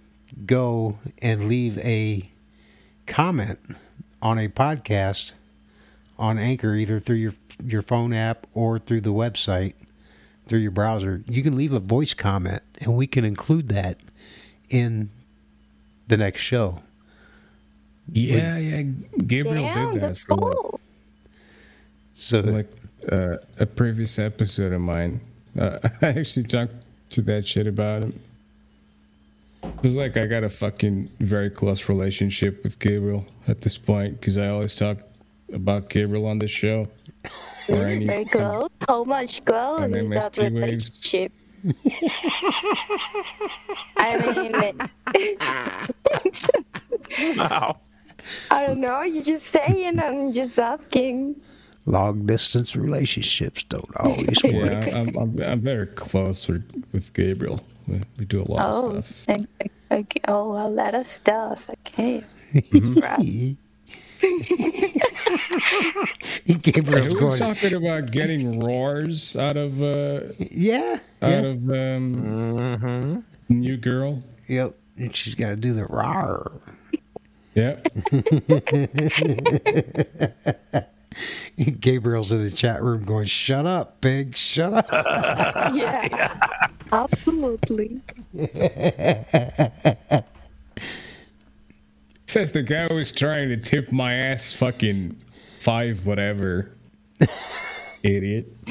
go 0.46 0.98
and 1.22 1.48
leave 1.48 1.78
a 1.78 2.28
comment 3.06 3.60
on 4.20 4.36
a 4.36 4.48
podcast 4.48 5.30
on 6.18 6.38
Anchor, 6.38 6.74
either 6.74 6.98
through 6.98 7.16
your 7.16 7.34
your 7.64 7.82
phone 7.82 8.12
app 8.12 8.46
or 8.54 8.78
through 8.78 9.02
the 9.02 9.12
website, 9.12 9.74
through 10.46 10.60
your 10.60 10.70
browser. 10.70 11.22
You 11.26 11.42
can 11.42 11.56
leave 11.56 11.72
a 11.72 11.80
voice 11.80 12.14
comment, 12.14 12.62
and 12.80 12.96
we 12.96 13.06
can 13.06 13.24
include 13.24 13.68
that 13.68 13.98
in 14.70 15.10
the 16.08 16.16
next 16.16 16.40
show. 16.40 16.80
Yeah, 18.12 18.58
yeah. 18.58 18.82
Gabriel 19.26 19.64
Damn, 19.64 19.92
did 19.92 20.02
that 20.02 20.08
that's 20.08 20.20
for 20.20 20.36
cool. 20.36 20.80
So 22.14 22.40
like 22.40 22.70
uh, 23.10 23.36
a 23.58 23.66
previous 23.66 24.18
episode 24.18 24.72
of 24.72 24.80
mine. 24.80 25.20
Uh, 25.58 25.78
I 26.02 26.08
actually 26.08 26.44
talked 26.44 26.74
to 27.10 27.22
that 27.22 27.46
shit 27.46 27.66
about 27.66 28.02
him. 28.02 28.20
It 29.62 29.82
was 29.82 29.96
like 29.96 30.16
I 30.16 30.26
got 30.26 30.44
a 30.44 30.48
fucking 30.48 31.10
very 31.20 31.48
close 31.48 31.88
relationship 31.88 32.62
with 32.62 32.78
Gabriel 32.78 33.24
at 33.48 33.62
this 33.62 33.78
point 33.78 34.20
because 34.20 34.36
I 34.36 34.48
always 34.48 34.76
talk 34.76 34.98
about 35.52 35.88
Gabriel 35.88 36.26
on 36.26 36.38
this 36.38 36.50
show. 36.50 36.88
Or 37.68 37.76
any, 37.86 38.06
Very 38.06 38.24
close. 38.26 38.68
How 38.88 39.04
much 39.04 39.44
close 39.44 39.80
on 39.80 39.94
is 39.94 40.10
that 40.10 40.32
MSP 40.34 40.38
waves. 40.52 40.54
relationship? 40.54 41.32
I 43.96 44.18
mean, 47.16 47.36
Wow. 47.38 47.80
I 48.50 48.66
don't 48.66 48.80
know. 48.80 49.02
You're 49.02 49.22
just 49.22 49.46
saying. 49.46 49.98
I'm 49.98 50.32
just 50.32 50.58
asking. 50.58 51.36
long 51.86 52.26
distance 52.26 52.74
relationships 52.76 53.62
don't 53.64 53.94
always 53.96 54.42
work. 54.44 54.86
Yeah, 54.86 54.98
I'm, 54.98 55.16
I'm, 55.16 55.38
I'm 55.42 55.60
very 55.60 55.86
close 55.86 56.48
with, 56.48 56.64
with 56.92 57.12
Gabriel. 57.14 57.60
We, 57.86 58.00
we 58.18 58.24
do 58.24 58.40
a 58.42 58.48
lot 58.50 58.74
Oh, 58.74 58.90
of 58.96 59.06
stuff. 59.06 59.28
okay. 59.28 59.70
okay. 59.90 60.20
Oh, 60.28 60.52
a 60.52 60.68
lot 60.68 60.94
of 60.94 61.06
stuff. 61.08 61.68
Okay. 61.86 62.24
Gabriel's 64.20 64.92
Hey, 66.46 67.12
we 67.14 67.20
were 67.20 67.20
going. 67.20 67.38
talking 67.38 67.74
about 67.74 68.10
getting 68.10 68.60
roars 68.60 69.36
out 69.36 69.56
of 69.56 69.82
uh, 69.82 70.20
Yeah, 70.38 70.98
out 71.22 71.30
yeah. 71.30 71.38
of 71.44 71.70
um, 71.70 73.24
new 73.48 73.76
girl. 73.76 74.22
Yep, 74.48 74.74
and 74.98 75.14
she's 75.16 75.34
got 75.34 75.50
to 75.50 75.56
do 75.56 75.72
the 75.74 75.86
rar. 75.86 76.52
Yep. 77.54 77.86
Gabriel's 81.80 82.32
in 82.32 82.42
the 82.42 82.50
chat 82.50 82.82
room 82.82 83.04
going, 83.04 83.26
"Shut 83.26 83.66
up, 83.66 84.00
pig! 84.00 84.36
Shut 84.36 84.72
up!" 84.74 84.88
yeah. 85.74 86.48
Absolutely. 86.92 88.00
Says 92.34 92.50
the 92.50 92.64
guy 92.64 92.92
was 92.92 93.12
trying 93.12 93.50
to 93.50 93.56
tip 93.56 93.92
my 93.92 94.12
ass 94.12 94.52
fucking 94.54 95.16
five 95.60 96.04
whatever. 96.04 96.72
Idiot. 98.02 98.52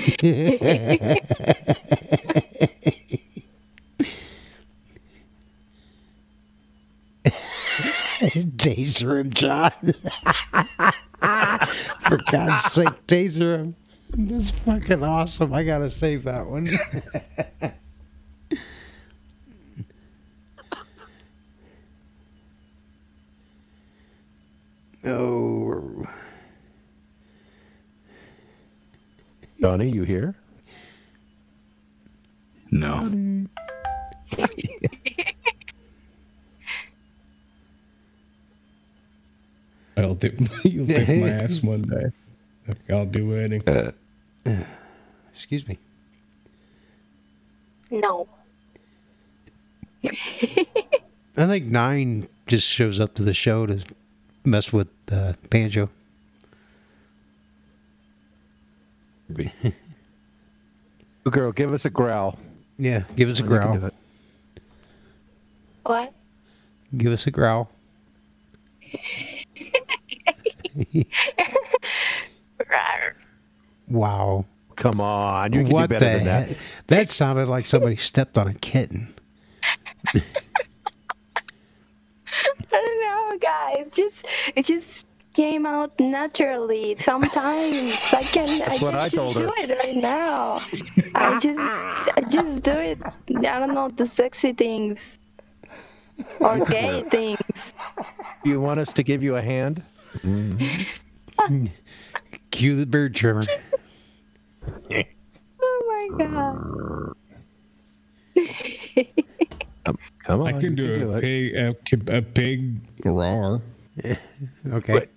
taser 8.58 9.22
him, 9.22 9.32
John. 9.32 9.72
For 12.02 12.18
God's 12.30 12.66
sake, 12.66 12.90
taser 13.08 13.60
him. 13.60 13.78
That's 14.10 14.52
fucking 14.52 15.04
awesome. 15.04 15.54
I 15.54 15.64
gotta 15.64 15.90
save 15.90 16.24
that 16.24 16.48
one. 16.48 16.68
Oh, 25.06 26.06
Donnie, 29.60 29.90
you 29.90 30.04
here? 30.04 30.36
No. 32.72 33.48
I'll 39.96 40.16
dip, 40.16 40.40
you'll 40.64 40.86
dip 40.86 41.08
my 41.08 41.30
ass 41.30 41.62
one 41.64 41.84
day. 41.84 42.12
I'll 42.90 43.06
be 43.06 43.22
waiting. 43.22 43.62
Uh, 43.68 43.92
uh, 44.46 44.56
excuse 45.34 45.68
me. 45.68 45.78
No. 47.92 48.28
I 50.04 51.48
think 51.48 51.66
nine 51.66 52.28
just 52.48 52.68
shows 52.68 53.00
up 53.00 53.14
to 53.16 53.24
the 53.24 53.34
show 53.34 53.66
to 53.66 53.84
mess 54.46 54.72
with 54.74 54.88
uh, 55.12 55.34
Banjo. 55.50 55.90
Girl, 61.30 61.52
give 61.52 61.74
us 61.74 61.86
a 61.86 61.90
growl. 61.90 62.38
Yeah, 62.78 63.04
give 63.16 63.30
us 63.30 63.40
a 63.40 63.44
When 63.44 63.52
you 63.54 63.60
can 63.60 63.80
growl. 63.80 63.92
What? 65.86 66.14
Give 66.98 67.14
us 67.14 67.26
a 67.28 67.32
growl. 67.32 67.70
Wow. 73.90 74.46
Come 74.76 75.00
on, 75.00 75.54
you 75.54 75.64
can 75.64 75.72
what 75.72 75.90
do 75.90 76.00
better 76.00 76.18
than 76.18 76.26
that. 76.26 76.48
heck? 76.48 76.58
That 76.88 77.10
sounded 77.10 77.48
like 77.48 77.68
somebody 77.68 77.96
stepped 77.96 78.40
on 78.40 78.48
a 78.48 78.56
kitten. 78.56 79.14
I 83.34 83.76
don't 83.76 83.76
know, 83.78 83.84
guys. 83.84 83.88
Just 83.92 84.28
it 84.56 84.66
just 84.66 85.06
came 85.34 85.66
out 85.66 86.00
naturally. 86.00 86.96
Sometimes 87.00 88.14
I 88.14 88.24
can. 88.24 88.60
That's 88.60 88.82
I 88.82 88.86
what 88.86 88.92
can 88.92 88.96
I 88.96 89.10
just 89.10 89.16
told 89.16 89.36
her. 89.36 89.42
do 89.48 89.54
it 89.58 89.78
right 89.80 89.96
now. 89.96 90.62
I 91.16 91.40
just 91.40 91.60
I 91.60 92.22
just 92.30 92.64
do 92.64 92.72
it. 92.72 93.00
I 93.04 93.60
don't 93.60 93.74
know 93.74 93.90
the 93.90 94.08
sexy 94.08 94.54
things 94.54 95.00
or 96.40 96.64
gay 96.66 97.04
things. 97.10 97.40
You 98.44 98.62
want 98.62 98.80
us 98.80 98.94
to 98.94 99.04
give 99.04 99.24
you 99.24 99.36
a 99.36 99.42
hand? 99.42 99.82
Mm-hmm. 100.20 101.66
Cue 102.52 102.76
the 102.76 102.86
beard 102.86 103.16
trimmer. 103.16 103.42
Oh 105.62 106.10
my 106.18 106.26
god. 106.26 107.14
Um, 109.86 109.98
come 110.20 110.42
on. 110.42 110.48
I 110.48 110.52
can 110.54 110.62
you 110.62 110.70
do 110.76 111.12
a 111.12 111.18
it. 111.18 111.22
pig, 111.22 111.56
a, 111.56 112.18
a 112.18 112.22
pig 112.22 112.80
roar. 113.06 113.62
Okay. 114.72 115.08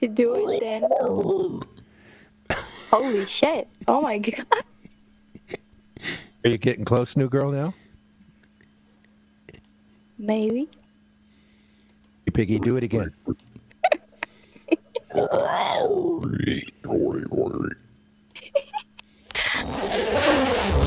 You 0.00 0.08
do 0.08 0.34
it 0.50 0.60
then. 0.60 0.82
Holy 2.90 3.26
shit! 3.26 3.68
Oh 3.88 4.00
my 4.00 4.18
god. 4.18 4.46
Are 6.44 6.50
you 6.50 6.58
getting 6.58 6.84
close, 6.84 7.16
new 7.16 7.28
girl? 7.28 7.52
Now, 7.52 7.72
Maybe. 10.18 10.68
you 12.26 12.32
piggy, 12.32 12.58
do 12.58 12.76
it 12.76 12.84
again. 12.84 13.12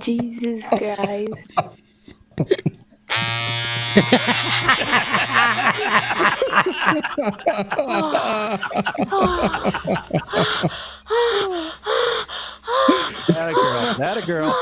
Jesus 0.00 0.64
Christ. 0.68 1.58
That 13.28 13.48
a 13.48 13.54
girl. 13.54 13.94
That 13.98 14.16
a 14.16 14.22
girl. 14.22 14.54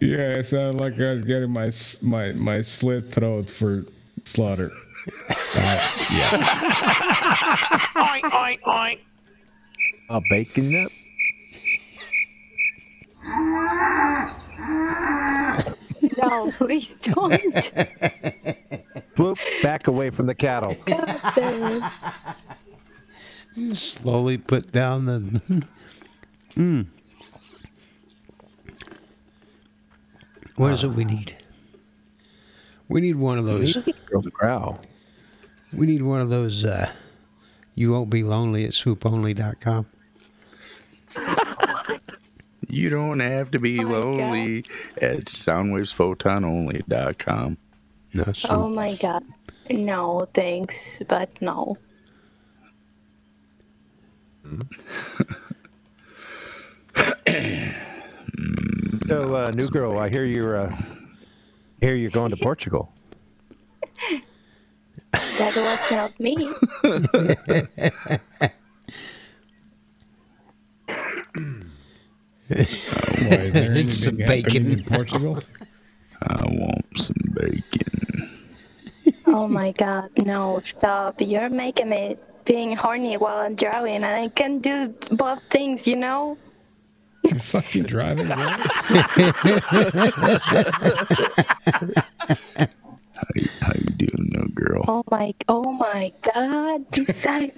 Yeah, 0.00 0.38
it 0.38 0.46
sounded 0.46 0.80
like 0.80 1.00
I 1.00 1.12
was 1.12 1.22
getting 1.22 1.50
my 1.50 1.70
my 2.02 2.32
my 2.32 2.60
slit 2.60 3.04
throat 3.12 3.50
for 3.50 3.84
slaughter. 4.24 4.70
Uh, 5.28 5.92
yeah. 6.12 6.30
oink, 7.94 8.22
oink, 8.22 8.60
oink. 8.62 9.00
A 10.10 10.20
bacon 10.30 10.70
nip. 10.70 10.92
No, 16.18 16.50
please 16.52 16.88
don't. 17.02 17.70
Whoop, 19.16 19.38
back 19.62 19.86
away 19.86 20.10
from 20.10 20.26
the 20.26 20.34
cattle. 20.34 20.76
God 20.86 21.20
damn 21.34 21.82
it. 23.56 23.76
Slowly 23.76 24.38
put 24.38 24.72
down 24.72 25.06
the. 25.06 25.64
mm. 26.54 26.86
What 30.56 30.72
is 30.72 30.82
it 30.84 30.88
we 30.88 31.04
need? 31.04 31.36
We 32.88 33.00
need 33.00 33.16
one 33.16 33.38
of 33.38 33.46
those. 33.46 33.76
Girl 34.06 34.22
to 34.22 34.30
growl. 34.30 34.80
We 35.72 35.86
need 35.86 36.02
one 36.02 36.20
of 36.20 36.28
those. 36.30 36.64
Uh, 36.64 36.90
you 37.74 37.90
won't 37.92 38.10
be 38.10 38.22
lonely 38.22 38.64
at 38.64 38.70
swooponly.com. 38.72 39.86
You 42.68 42.88
don't 42.90 43.18
have 43.20 43.50
to 43.50 43.58
be 43.58 43.80
Oh 43.80 43.84
my 43.84 43.90
God. 43.92 44.04
lonely 44.16 44.64
at 45.02 45.24
soundwavesphotononly.com. 45.26 47.58
No, 48.14 48.24
Oh 48.48 48.68
my 48.70 48.94
god. 48.94 49.22
No, 49.68 50.26
thanks, 50.32 51.02
but 51.06 51.42
no. 51.42 51.76
So, 59.12 59.36
uh, 59.36 59.50
new 59.50 59.68
girl, 59.68 59.98
I 59.98 60.08
hear 60.08 60.24
you're. 60.24 60.56
Uh, 60.56 60.74
hear 61.82 61.94
you're 61.94 62.10
going 62.10 62.30
to 62.30 62.36
Portugal. 62.38 62.90
That 65.12 65.54
was 65.54 65.90
not 65.90 66.18
me. 66.18 66.48
Why, 72.48 72.56
is 73.76 74.02
some 74.02 74.16
happening 74.18 74.42
bacon. 74.44 74.72
in 74.72 74.82
Portugal. 74.84 75.38
I 76.22 76.44
want 76.46 76.98
some 76.98 77.14
bacon. 77.34 78.30
Oh 79.26 79.46
my 79.46 79.72
god, 79.72 80.08
no, 80.24 80.58
stop. 80.64 81.20
You're 81.20 81.50
making 81.50 81.90
me 81.90 82.16
being 82.46 82.74
horny 82.74 83.18
while 83.18 83.44
I'm 83.44 83.56
drawing, 83.56 83.96
and 83.96 84.06
I 84.06 84.28
can 84.28 84.60
do 84.60 84.94
both 85.10 85.42
things, 85.50 85.86
you 85.86 85.96
know? 85.96 86.38
You 87.24 87.38
fucking 87.38 87.84
driving, 87.84 88.26
bro. 88.26 88.36
How 93.22 93.28
you, 93.36 93.48
how 93.60 93.72
you 93.74 93.84
doing, 93.92 94.30
no 94.32 94.44
girl? 94.52 94.84
Oh 94.88 95.04
my, 95.12 95.32
oh 95.48 95.72
my 95.74 96.12
god. 96.34 96.84
Jesus. 96.92 97.24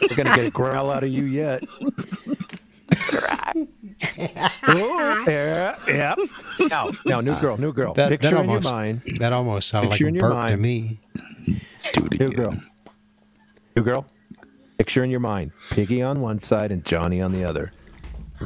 We're 0.00 0.16
gonna 0.16 0.34
get 0.34 0.46
a 0.46 0.50
growl 0.50 0.90
out 0.90 1.04
of 1.04 1.10
you 1.10 1.24
yet. 1.24 1.62
oh, 4.68 5.24
yeah, 5.28 5.76
yeah. 5.86 6.14
Now, 6.70 6.88
now, 7.04 7.20
new 7.20 7.38
girl, 7.40 7.58
new 7.58 7.74
girl. 7.74 7.92
That, 7.92 8.08
Picture 8.08 8.30
that 8.30 8.44
in 8.44 8.48
almost, 8.48 8.64
your 8.64 8.72
mind. 8.72 9.02
That 9.18 9.34
almost 9.34 9.68
sounded 9.68 9.90
like 9.90 9.98
Picture 9.98 10.06
a 10.06 10.14
in 10.14 10.18
burp 10.18 10.48
to 10.48 10.56
me. 10.56 10.98
Do 11.92 12.06
it 12.10 12.18
New 12.20 12.32
girl. 12.32 12.56
New 13.76 13.82
girl. 13.82 14.06
Picture 14.78 15.02
in 15.02 15.10
your 15.10 15.20
mind. 15.20 15.52
Piggy 15.70 16.02
on 16.02 16.20
one 16.20 16.38
side 16.38 16.70
and 16.70 16.84
Johnny 16.84 17.20
on 17.22 17.32
the 17.32 17.44
other. 17.44 17.72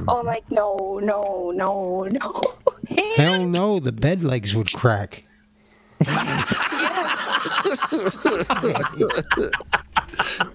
Oh 0.07 0.23
my, 0.23 0.41
no, 0.51 1.01
no, 1.03 1.51
no, 1.51 2.05
no. 2.05 2.41
Hell 3.17 3.45
no, 3.47 3.81
the 3.81 3.93
bed 3.93 4.23
legs 4.23 4.55
would 4.55 4.73
crack. 4.73 5.25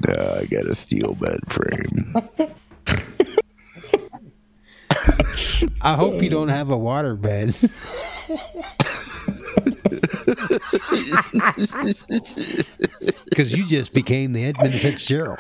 Uh, 0.07 0.39
I 0.41 0.45
got 0.45 0.67
a 0.67 0.75
steel 0.75 1.15
bed 1.15 1.39
frame. 1.47 2.15
I 5.81 5.95
hope 5.95 6.21
you 6.21 6.29
don't 6.29 6.49
have 6.49 6.69
a 6.69 6.77
water 6.77 7.15
bed. 7.15 7.55
Because 13.29 13.51
you 13.55 13.65
just 13.67 13.93
became 13.93 14.33
the 14.33 14.45
Edmund 14.45 14.73
Fitzgerald. 14.73 15.39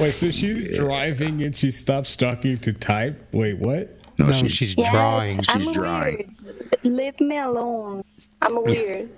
Wait, 0.00 0.14
so 0.14 0.30
she's 0.30 0.76
driving 0.76 1.42
and 1.42 1.54
she 1.54 1.70
stops 1.70 2.16
talking 2.16 2.56
to 2.58 2.72
type? 2.72 3.22
Wait, 3.32 3.58
what? 3.58 3.96
No, 4.18 4.26
No, 4.26 4.32
she- 4.32 4.48
she's 4.48 4.74
Yes, 4.76 4.90
drawing. 4.90 5.38
I'm 5.48 5.60
She's 5.62 5.72
drawing. 5.72 6.36
weird. 6.42 6.84
Leave 6.84 7.20
me 7.20 7.38
alone. 7.38 8.02
I'm 8.40 8.62
weird. 8.64 9.10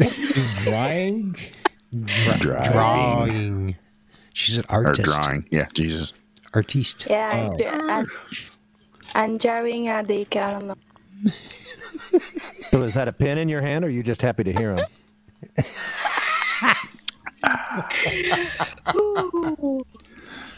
She's 0.00 0.64
drawing? 0.64 1.36
Driving. 2.04 2.72
Drawing. 2.72 3.76
She's 4.34 4.56
an 4.56 4.64
artist. 4.68 5.00
Or 5.00 5.02
drawing. 5.04 5.46
Yeah, 5.50 5.66
Jesus. 5.74 6.12
Artiste. 6.54 7.06
Yeah, 7.08 7.48
Oh. 7.50 7.56
I, 7.64 8.00
I, 8.00 8.04
I'm 9.24 9.38
drawing 9.38 9.88
a 9.88 10.02
dick, 10.02 10.36
I 10.36 10.52
don't 10.52 10.66
know. 10.68 10.74
So 12.70 12.82
is 12.82 12.94
that 12.94 13.08
a 13.08 13.12
pen 13.12 13.38
in 13.38 13.48
your 13.48 13.62
hand, 13.62 13.84
or 13.84 13.88
are 13.88 13.90
you 13.90 14.02
just 14.02 14.20
happy 14.22 14.44
to 14.44 14.52
hear 14.52 14.76
him? 14.76 14.86
Ooh. 18.96 19.84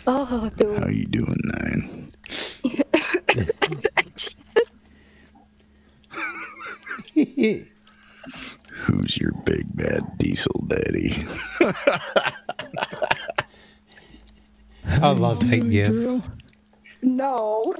Oh, 0.06 0.50
dude. 0.58 0.78
How 0.81 0.89
you 0.89 1.06
doing, 1.06 1.34
Nine? 1.44 2.12
Who's 8.82 9.16
your 9.18 9.32
big 9.44 9.74
bad 9.76 10.18
diesel 10.18 10.64
daddy? 10.68 11.26
I 15.02 15.10
love 15.10 15.40
that 15.48 15.70
gift. 15.70 16.28
No. 17.02 17.74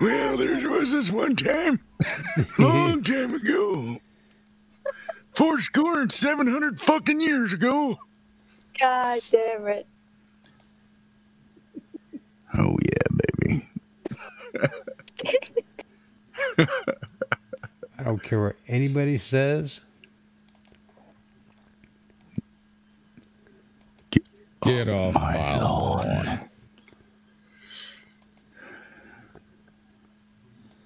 Well, 0.00 0.36
there 0.36 0.70
was 0.70 0.92
this 0.92 1.10
one 1.10 1.34
time, 1.34 1.80
long 2.58 3.02
time 3.02 3.34
ago, 3.34 3.98
four 5.32 5.58
score 5.58 6.00
and 6.00 6.12
seven 6.12 6.46
hundred 6.46 6.80
fucking 6.80 7.20
years 7.20 7.52
ago. 7.52 7.98
God 8.78 9.20
damn 9.32 9.66
it. 9.66 9.86
Oh 12.54 12.76
yeah, 12.84 13.08
baby. 13.44 13.68
I 17.98 18.04
don't 18.04 18.22
care 18.22 18.40
what 18.40 18.56
anybody 18.68 19.18
says. 19.18 19.80
Get 24.62 24.88
off 24.88 25.14
my 25.14 25.58
lawn. 25.60 26.40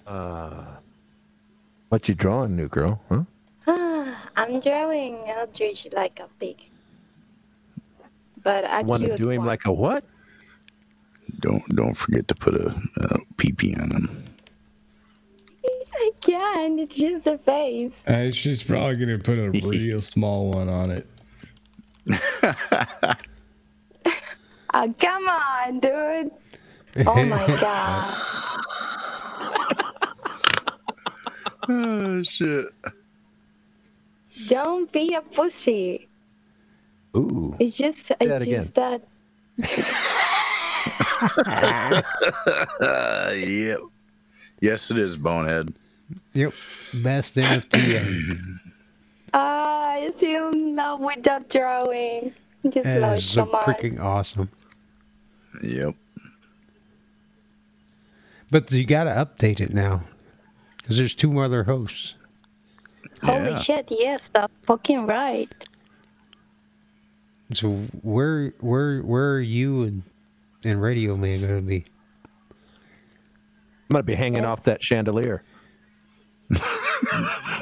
Uh, 0.06 0.64
what 1.88 2.08
you 2.08 2.14
drawing, 2.14 2.56
new 2.56 2.68
girl? 2.68 3.00
Huh? 3.08 3.24
I'm 4.36 4.60
drawing 4.60 5.16
Eldridge 5.26 5.88
like 5.92 6.20
a 6.20 6.28
pig. 6.38 6.56
But 8.42 8.64
I 8.64 8.82
Want 8.82 9.04
to 9.04 9.16
do 9.16 9.30
him 9.30 9.38
one. 9.38 9.46
like 9.46 9.64
a 9.66 9.72
what? 9.72 10.04
Don't 11.40 11.62
don't 11.74 11.94
forget 11.96 12.28
to 12.28 12.34
put 12.34 12.54
a, 12.54 12.68
a 12.96 13.18
PP 13.36 13.80
on 13.80 13.90
him. 13.90 14.24
I 15.94 16.10
can. 16.20 16.78
It's 16.78 16.96
just 16.96 17.26
a 17.26 17.38
face. 17.38 17.92
Uh, 18.06 18.30
she's 18.30 18.62
probably 18.62 18.96
gonna 18.96 19.18
put 19.18 19.38
a 19.38 19.50
real 19.66 20.00
small 20.00 20.50
one 20.50 20.68
on 20.68 20.90
it. 20.90 21.06
Oh, 24.74 24.94
come 24.98 25.28
on, 25.28 25.80
dude. 25.80 26.30
Oh 27.06 27.24
my 27.24 27.46
god. 27.60 28.14
oh 31.68 32.22
shit. 32.22 32.66
Don't 34.46 34.90
be 34.92 35.14
a 35.14 35.20
pussy. 35.20 36.08
Ooh. 37.16 37.54
It's 37.60 37.76
just, 37.76 38.08
that 38.08 38.16
it's 38.22 38.42
again. 38.42 38.60
just 38.62 38.74
that. 38.74 39.02
yep. 43.36 43.78
Yes, 44.60 44.90
it 44.90 44.98
is, 44.98 45.16
Bonehead. 45.16 45.72
Yep. 46.34 46.52
Best 47.02 47.36
NFT. 47.36 48.58
Ah, 49.34 49.92
I'm 49.94 50.12
still 50.16 50.50
in 50.50 50.76
love 50.76 51.00
with 51.00 51.22
that 51.24 51.48
drawing. 51.48 52.34
Just 52.68 52.84
That 52.84 53.00
like, 53.02 53.18
is 53.18 53.24
so 53.28 53.46
come 53.46 53.54
on. 53.54 53.62
freaking 53.62 54.00
awesome. 54.00 54.48
Yep. 55.62 55.94
But 58.50 58.70
you 58.70 58.84
got 58.84 59.04
to 59.04 59.10
update 59.10 59.60
it 59.60 59.72
now 59.72 60.02
because 60.76 60.96
there's 60.96 61.14
two 61.14 61.38
other 61.38 61.64
hosts. 61.64 62.14
Holy 63.22 63.56
shit, 63.60 63.88
yes, 63.90 64.30
that's 64.32 64.52
fucking 64.64 65.06
right. 65.06 65.48
So 67.54 67.70
where 68.02 68.54
where 68.60 69.00
where 69.02 69.34
are 69.34 69.40
you 69.40 69.82
and 69.82 70.02
and 70.64 70.80
Radio 70.80 71.16
Man 71.16 71.40
going 71.40 71.56
to 71.56 71.62
be? 71.62 71.84
I'm 73.90 73.94
gonna 73.94 74.02
be 74.02 74.14
hanging 74.14 74.44
off 74.44 74.64
that 74.64 74.82
chandelier. 74.82 75.42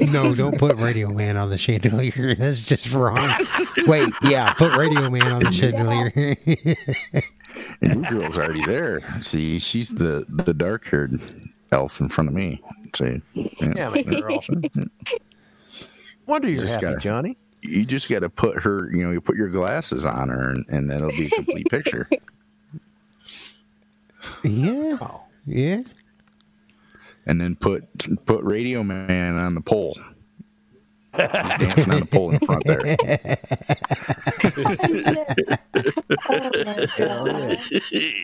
No, 0.00 0.34
don't 0.34 0.58
put 0.58 0.76
Radio 0.76 1.08
Man 1.10 1.36
on 1.36 1.50
the 1.50 1.58
chandelier. 1.58 2.34
That's 2.38 2.66
just 2.66 2.92
wrong. 2.92 3.30
Wait, 3.86 4.12
yeah, 4.22 4.52
put 4.52 4.76
Radio 4.76 5.08
Man 5.10 5.26
on 5.32 5.40
the 5.40 5.50
chandelier. 5.50 6.36
And 7.82 8.05
your 8.05 8.20
girl's 8.20 8.39
already 8.39 8.64
there. 8.66 9.02
See, 9.22 9.58
she's 9.58 9.90
the 9.90 10.24
the 10.28 10.55
dark 10.55 10.86
haired 10.86 11.20
elf 11.72 12.00
in 12.00 12.08
front 12.08 12.28
of 12.28 12.34
me. 12.34 12.62
See, 12.94 13.20
Yeah, 13.34 13.89
my 13.90 14.02
girl. 14.02 14.42
Wonder 16.26 16.48
you're 16.48 16.62
Just 16.62 16.74
happy, 16.74 16.86
gotta- 16.86 17.00
Johnny. 17.00 17.36
You 17.62 17.84
just 17.84 18.08
got 18.08 18.20
to 18.20 18.30
put 18.30 18.62
her. 18.62 18.89
You 18.90 19.05
know, 19.05 19.10
you 19.10 19.20
put 19.20 19.36
your 19.36 19.48
glasses 19.50 20.06
on 20.06 20.30
her, 20.30 20.48
and, 20.50 20.64
and 20.70 20.90
that'll 20.90 21.10
be 21.10 21.26
a 21.26 21.30
complete 21.30 21.66
picture. 21.68 22.08
yeah, 24.44 24.97
yeah. 25.47 25.82
And 27.26 27.40
then 27.40 27.55
put 27.56 27.84
put 28.26 28.42
Radio 28.44 28.82
Man 28.82 29.36
on 29.36 29.55
the 29.55 29.60
pole. 29.60 29.98
He's 31.16 31.28
dancing 31.58 31.92
on 31.92 32.00
the 32.00 32.06
pole 32.06 32.30
in 32.30 32.39
front 32.40 32.64
there. 32.64 32.97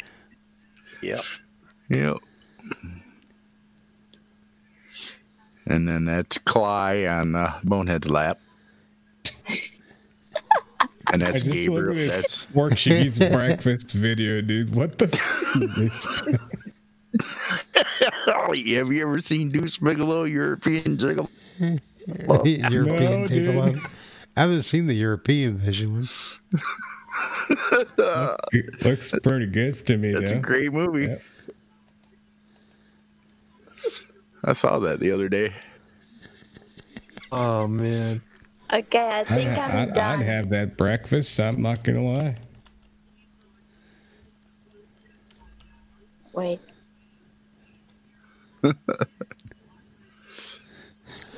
Yep. 1.03 1.21
Yep. 1.91 2.17
And 5.67 5.89
then 5.89 6.05
that's 6.05 6.39
Cly 6.39 7.07
on 7.07 7.35
uh, 7.35 7.59
Bonehead's 7.65 8.09
lap. 8.09 8.39
And 11.13 11.23
that's 11.23 11.43
Gabriel. 11.43 12.09
That's 12.09 12.51
work 12.55 12.77
she 12.79 12.93
eats 12.93 13.19
breakfast 13.19 13.93
video, 13.93 14.41
dude. 14.41 14.75
What 14.75 14.99
the? 14.99 15.07
F- 15.07 16.27
Have 18.27 18.55
you 18.57 19.03
ever 19.03 19.21
seen 19.21 19.51
Deuce 19.51 19.79
Bigalow, 19.79 20.25
European 20.31 20.97
Gigolo? 20.97 21.29
European 22.71 23.23
No, 23.23 23.27
Gigolo. 23.27 23.73
dude. 23.75 23.83
I 24.37 24.41
haven't 24.43 24.63
seen 24.63 24.87
the 24.87 24.95
European 24.95 25.59
version 25.59 25.95
one. 25.95 26.09
It 28.53 28.85
looks 28.85 29.15
pretty 29.23 29.47
good 29.47 29.87
to 29.87 29.97
me. 29.97 30.13
That's 30.13 30.31
though. 30.33 30.39
a 30.39 30.41
great 30.41 30.73
movie. 30.73 31.07
Yeah. 31.07 31.19
I 34.45 34.53
saw 34.53 34.79
that 34.81 35.01
the 35.01 35.11
other 35.13 35.29
day. 35.29 35.53
Oh 37.33 37.67
man. 37.67 38.21
Okay, 38.73 38.99
I 38.99 39.21
I, 39.21 39.25
think 39.25 39.51
I'm 39.59 39.89
I'd, 39.89 39.95
done. 39.95 40.21
I'd 40.21 40.27
have 40.27 40.49
that 40.51 40.77
breakfast. 40.77 41.39
I'm 41.41 41.63
not 41.63 41.83
gonna 41.85 42.03
lie. 42.03 42.37
Wait. 46.33 46.61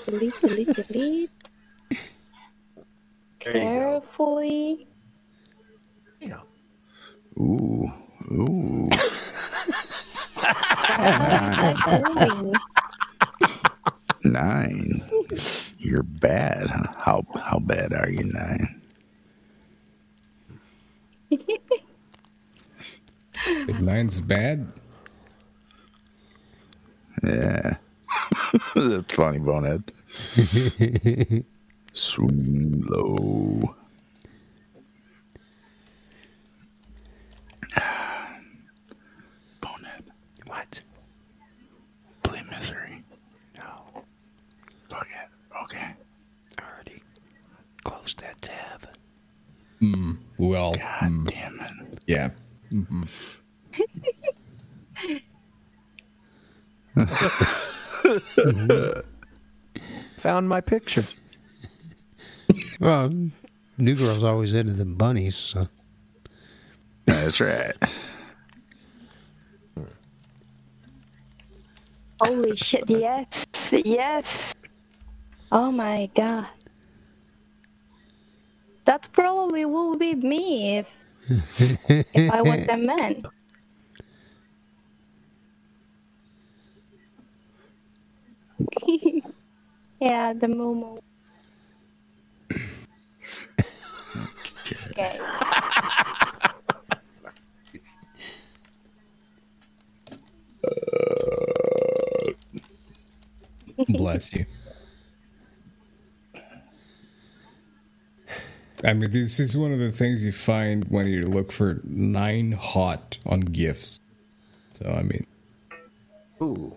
delete, 0.09 0.41
delete, 0.41 0.73
delete. 0.75 1.31
Carefully. 3.41 4.89
Ooh, 7.39 7.93
ooh. 8.33 8.91
Doing. 11.85 12.61
Nine. 14.25 15.03
You're 15.79 16.03
bad. 16.05 16.69
Huh? 16.71 16.93
How 16.99 17.27
how 17.45 17.59
bad 17.61 17.93
are 17.95 18.11
you, 18.11 18.25
Nine? 18.25 18.83
If 23.69 23.79
nine's 23.81 24.21
bad, 24.21 24.73
Yeah. 27.25 27.77
That's 28.75 29.15
funny, 29.15 29.39
Bonehead. 29.39 29.93
Swing 31.93 32.85
low. 32.89 33.75
Bonehead. 39.61 40.05
What? 40.47 40.83
Play 42.23 42.43
misery. 42.51 43.03
No. 43.57 44.03
Fuck 44.89 45.09
it. 45.11 45.29
Okay. 45.65 45.95
Already 46.61 47.03
closed 47.85 48.19
that 48.21 48.41
tab. 48.43 48.89
mm, 49.83 50.17
well, 50.39 50.73
God 50.75 51.11
mm, 51.11 51.31
damn 51.31 51.61
it. 51.61 51.99
yeah. 52.07 52.31
hmm 52.71 53.03
Found 60.19 60.49
my 60.49 60.63
picture. 60.63 61.05
Well, 62.81 63.13
New 63.79 63.97
Girl's 63.97 64.25
always 64.25 64.55
into 64.55 64.73
the 64.75 64.85
bunnies, 64.87 65.37
so 65.37 65.69
That's 67.07 67.41
right. 67.41 67.75
Holy 72.21 72.57
shit, 72.57 72.91
yes, 72.91 73.47
yes. 73.73 74.55
Oh 75.53 75.73
my 75.73 76.11
god. 76.15 76.49
That 78.87 79.09
probably 79.13 79.65
will 79.67 79.97
be 79.97 80.15
me 80.17 80.79
if 80.79 80.97
if 82.15 82.31
I 82.31 82.43
was 82.43 82.61
a 82.69 82.77
man. 82.77 83.25
Yeah, 90.01 90.33
the 90.33 90.47
Momo. 90.47 90.99
Okay. 94.91 95.21
Bless 103.89 104.35
you. 104.35 104.45
I 108.85 108.93
mean, 108.93 109.11
this 109.11 109.41
is 109.41 109.57
one 109.57 109.73
of 109.73 109.79
the 109.79 109.91
things 109.91 110.25
you 110.25 110.33
find 110.33 110.85
when 110.85 111.07
you 111.09 111.23
look 111.23 111.51
for 111.51 111.81
nine 111.85 112.53
hot 112.53 113.19
on 113.27 113.41
gifts. 113.41 114.01
So, 114.79 114.91
I 114.91 115.03
mean, 115.03 115.27
Ooh. 116.41 116.73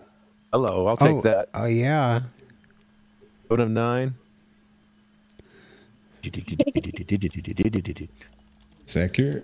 Hello, 0.52 0.86
I'll 0.86 0.96
take 0.96 1.16
oh, 1.16 1.20
that. 1.22 1.48
Oh 1.54 1.64
yeah. 1.64 2.22
Vote 3.52 3.60
of 3.60 3.70
nine. 3.70 4.14
Secure. 8.86 9.42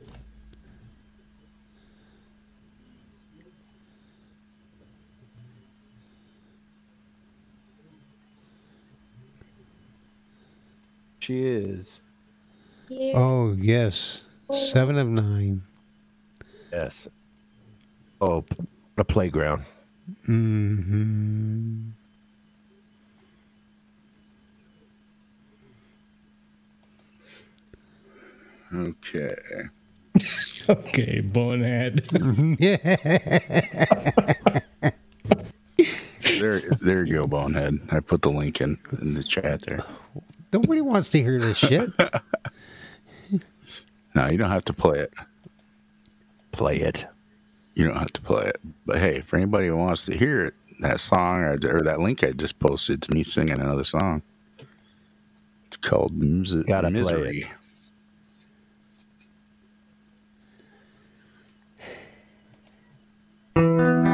She 11.18 11.42
is. 11.42 12.00
Oh 12.90 13.52
yes. 13.52 14.22
Seven 14.50 14.96
of 14.96 15.08
nine. 15.08 15.60
Yes. 16.72 17.08
Oh, 18.22 18.38
a 18.38 18.42
the 18.96 19.04
playground. 19.04 19.64
hmm 20.24 21.90
Okay. 28.74 29.34
Okay, 30.68 31.20
bonehead. 31.20 32.02
There, 36.40 36.60
there 36.80 37.05
you 37.05 37.14
go, 37.14 37.26
bonehead. 37.26 37.74
I 37.90 38.00
put 38.00 38.22
the 38.22 38.30
link 38.30 38.60
in 38.60 38.78
in 39.00 39.14
the 39.14 39.24
chat 39.24 39.62
there. 39.62 39.84
Nobody 40.52 40.80
wants 40.80 41.10
to 41.10 41.22
hear 41.22 41.38
this 41.38 41.58
shit. 41.58 41.90
No, 44.14 44.26
you 44.28 44.38
don't 44.38 44.50
have 44.50 44.64
to 44.64 44.72
play 44.72 44.98
it. 45.00 45.12
Play 46.50 46.78
it. 46.78 47.06
You 47.74 47.86
don't 47.86 47.97
have 47.97 48.12
to 48.14 48.20
play 48.20 48.47
it. 48.47 48.60
But 48.84 48.98
hey, 48.98 49.20
for 49.20 49.36
anybody 49.36 49.68
who 49.68 49.76
wants 49.76 50.06
to 50.06 50.16
hear 50.16 50.47
it, 50.47 50.55
that 50.80 50.98
song 50.98 51.42
or, 51.42 51.58
or 51.64 51.82
that 51.82 52.00
link 52.00 52.24
I 52.24 52.32
just 52.32 52.58
posted 52.58 53.00
to 53.02 53.14
me 53.14 53.22
singing 53.22 53.60
another 53.60 53.84
song. 53.84 54.22
It's 55.68 55.76
called 55.76 56.16
Mus- 56.16 56.55
Gotta 56.66 56.90
play 56.90 57.47
Misery. 63.58 64.04
No 64.04 64.07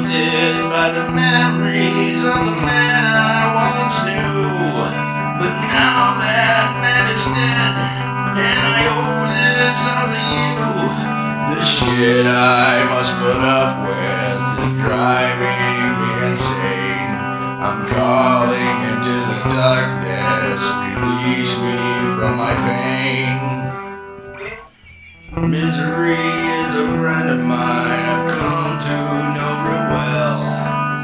haunted 0.00 0.70
by 0.70 0.90
the 0.90 1.10
memories 1.12 2.18
of 2.18 2.44
the 2.46 2.56
man 2.64 3.16
I 3.16 3.52
once 3.52 3.98
knew. 4.04 4.48
But 5.38 5.52
now 5.68 6.16
that 6.16 6.80
man 6.80 7.04
is 7.12 7.24
dead, 7.24 7.76
and 8.40 8.60
I 8.64 8.84
owe 8.96 9.28
this 9.28 9.80
all 9.92 10.08
to 10.08 10.20
you. 10.32 10.56
The 11.54 11.62
shit 11.64 12.26
I 12.26 12.84
must 12.88 13.12
put 13.18 13.40
up 13.44 13.72
with 13.84 14.40
is 14.64 14.80
driving 14.80 15.84
me 16.00 16.10
insane. 16.28 17.12
I'm 17.60 17.86
calling 17.88 18.76
into 18.90 19.12
the 19.12 19.40
darkness, 19.52 20.62
release 20.96 21.52
me 21.58 21.76
from 22.16 22.36
my 22.36 22.54
pain. 22.54 22.89
Misery 25.48 26.20
is 26.20 26.76
a 26.76 26.86
friend 27.00 27.30
of 27.30 27.40
mine 27.40 27.56
I've 27.56 28.28
come 28.28 28.76
to 28.76 28.96
know 29.32 29.52
real 29.64 29.88
well. 29.88 30.44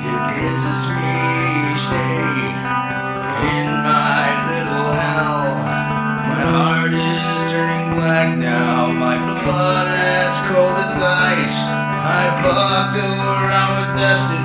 It 0.05 0.23
visits 0.37 0.93
me 0.93 1.09
each 1.73 1.85
day 1.89 2.53
in 3.57 3.67
my 3.81 4.29
little 4.45 4.93
hell. 4.93 5.57
My 6.29 6.45
heart 6.53 6.93
is 6.93 7.51
turning 7.51 7.97
black 7.97 8.37
now, 8.37 8.93
my 8.93 9.17
blood 9.17 9.89
as 9.89 10.37
cold 10.53 10.77
as 10.85 11.01
ice. 11.01 11.73
I 11.73 12.29
fucked 12.45 13.01
around 13.01 13.89
with 13.89 13.97
destiny, 13.97 14.36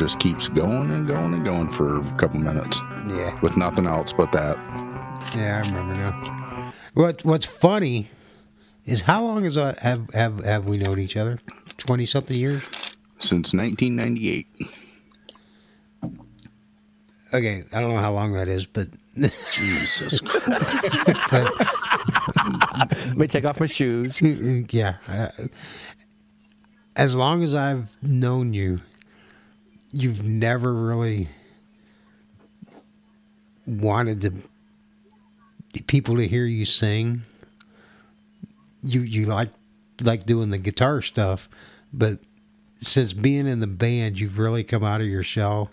just 0.00 0.18
keeps 0.18 0.48
going 0.48 0.90
and 0.90 1.06
going 1.06 1.34
and 1.34 1.44
going 1.44 1.68
for 1.68 2.00
a 2.00 2.12
couple 2.14 2.40
minutes. 2.40 2.80
Yeah. 3.06 3.38
With 3.42 3.58
nothing 3.58 3.86
else 3.86 4.14
but 4.14 4.32
that. 4.32 4.56
Yeah, 5.36 5.62
I 5.62 5.68
remember 5.68 5.94
now. 5.94 6.72
What 6.94 7.22
What's 7.22 7.44
funny 7.44 8.08
is 8.86 9.02
how 9.02 9.22
long 9.22 9.44
is 9.44 9.58
uh, 9.58 9.74
have 9.78 10.08
have 10.14 10.42
have 10.42 10.70
we 10.70 10.78
known 10.78 10.98
each 10.98 11.18
other? 11.18 11.38
Twenty 11.76 12.06
something 12.06 12.34
years. 12.34 12.62
Since 13.18 13.52
1998. 13.52 14.46
Okay, 17.34 17.64
I 17.70 17.80
don't 17.82 17.90
know 17.90 18.00
how 18.00 18.12
long 18.12 18.32
that 18.32 18.48
is, 18.48 18.64
but 18.64 18.88
Jesus 19.52 20.20
but, 21.30 21.52
Let 23.06 23.16
me 23.18 23.26
take 23.26 23.44
off 23.44 23.60
my 23.60 23.66
shoes. 23.66 24.18
yeah. 24.70 24.96
uh, 25.06 25.28
as 26.96 27.14
long 27.14 27.44
as 27.44 27.54
I've 27.54 27.94
known 28.02 28.54
you, 28.54 28.80
you've 29.92 30.22
never 30.24 30.72
really 30.72 31.28
wanted 33.66 34.22
to 34.22 34.32
people 35.86 36.16
to 36.16 36.26
hear 36.26 36.44
you 36.44 36.64
sing. 36.64 37.22
You 38.82 39.02
you 39.02 39.26
like 39.26 39.50
like 40.00 40.24
doing 40.24 40.50
the 40.50 40.58
guitar 40.58 41.02
stuff, 41.02 41.48
but 41.92 42.18
since 42.78 43.12
being 43.12 43.46
in 43.46 43.60
the 43.60 43.66
band, 43.66 44.18
you've 44.18 44.38
really 44.38 44.64
come 44.64 44.82
out 44.82 45.00
of 45.00 45.06
your 45.06 45.22
shell 45.22 45.70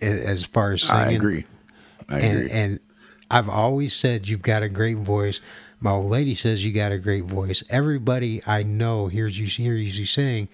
as 0.00 0.44
far 0.44 0.72
as 0.72 0.82
singing. 0.82 1.00
I 1.00 1.12
agree. 1.12 1.44
I 2.08 2.20
and, 2.20 2.38
agree. 2.38 2.50
And 2.50 2.80
I've 3.30 3.48
always 3.48 3.94
said 3.94 4.26
you've 4.28 4.42
got 4.42 4.62
a 4.62 4.68
great 4.68 4.96
voice. 4.96 5.40
My 5.80 5.90
old 5.90 6.10
lady 6.10 6.34
says 6.34 6.64
you 6.64 6.72
got 6.72 6.92
a 6.92 6.98
great 6.98 7.24
voice. 7.24 7.62
Everybody 7.68 8.42
I 8.46 8.62
know 8.62 9.08
hears 9.08 9.38
you 9.38 9.46
hears 9.46 9.98
you 9.98 10.06
sing. 10.06 10.48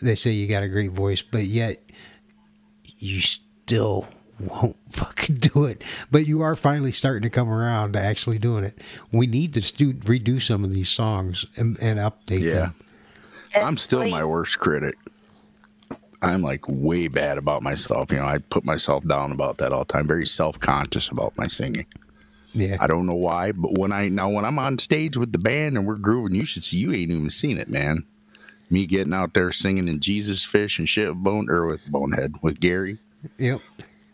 They 0.00 0.14
say 0.14 0.30
you 0.30 0.46
got 0.46 0.62
a 0.62 0.68
great 0.68 0.92
voice, 0.92 1.22
but 1.22 1.44
yet 1.44 1.82
you 2.98 3.20
still 3.20 4.06
won't 4.40 4.76
fucking 4.92 5.36
do 5.36 5.64
it. 5.64 5.82
But 6.10 6.26
you 6.26 6.42
are 6.42 6.54
finally 6.54 6.92
starting 6.92 7.22
to 7.22 7.30
come 7.30 7.48
around 7.50 7.92
to 7.94 8.00
actually 8.00 8.38
doing 8.38 8.64
it. 8.64 8.80
We 9.12 9.26
need 9.26 9.54
to 9.54 9.62
stu- 9.62 9.94
redo 9.94 10.40
some 10.40 10.64
of 10.64 10.72
these 10.72 10.88
songs 10.90 11.46
and, 11.56 11.76
and 11.80 11.98
update 11.98 12.40
Yeah. 12.42 12.54
them. 12.54 12.74
I'm 13.56 13.76
still 13.76 14.06
my 14.08 14.24
worst 14.24 14.58
critic. 14.58 14.94
I'm 16.20 16.42
like 16.42 16.64
way 16.68 17.08
bad 17.08 17.38
about 17.38 17.62
myself. 17.62 18.10
You 18.10 18.18
know, 18.18 18.24
I 18.26 18.38
put 18.38 18.64
myself 18.64 19.06
down 19.06 19.32
about 19.32 19.58
that 19.58 19.72
all 19.72 19.80
the 19.84 19.92
time. 19.92 20.06
Very 20.06 20.26
self 20.26 20.58
conscious 20.60 21.08
about 21.08 21.36
my 21.36 21.48
singing. 21.48 21.86
Yeah. 22.52 22.76
I 22.80 22.86
don't 22.86 23.06
know 23.06 23.14
why, 23.14 23.52
but 23.52 23.78
when 23.78 23.92
I 23.92 24.08
now 24.08 24.28
when 24.28 24.44
I'm 24.44 24.58
on 24.58 24.78
stage 24.78 25.16
with 25.16 25.32
the 25.32 25.38
band 25.38 25.76
and 25.78 25.86
we're 25.86 25.94
grooving, 25.96 26.34
you 26.34 26.44
should 26.44 26.62
see. 26.64 26.78
You 26.78 26.92
ain't 26.92 27.10
even 27.10 27.30
seen 27.30 27.56
it, 27.58 27.68
man. 27.68 28.04
Me 28.70 28.84
getting 28.86 29.14
out 29.14 29.32
there 29.34 29.50
singing 29.52 29.88
in 29.88 30.00
Jesus 30.00 30.44
Fish 30.44 30.78
and 30.78 30.88
shit 30.88 31.08
with 31.08 31.22
Bone 31.22 31.48
or 31.50 31.66
with 31.66 31.86
Bonehead 31.90 32.34
with 32.42 32.60
Gary. 32.60 32.98
Yep. 33.38 33.60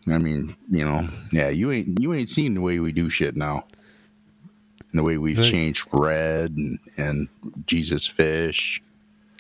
I 0.06 0.18
mean, 0.18 0.54
you 0.70 0.84
know, 0.84 1.08
yeah, 1.32 1.48
you 1.48 1.72
ain't 1.72 2.00
you 2.00 2.12
ain't 2.12 2.28
seen 2.28 2.54
the 2.54 2.60
way 2.60 2.78
we 2.78 2.92
do 2.92 3.10
shit 3.10 3.36
now. 3.36 3.64
And 4.92 4.98
the 4.98 5.02
way 5.02 5.18
we've 5.18 5.38
Right. 5.38 5.50
changed 5.50 5.88
Red 5.92 6.52
and 6.52 6.78
and 6.96 7.28
Jesus 7.66 8.06
Fish. 8.06 8.82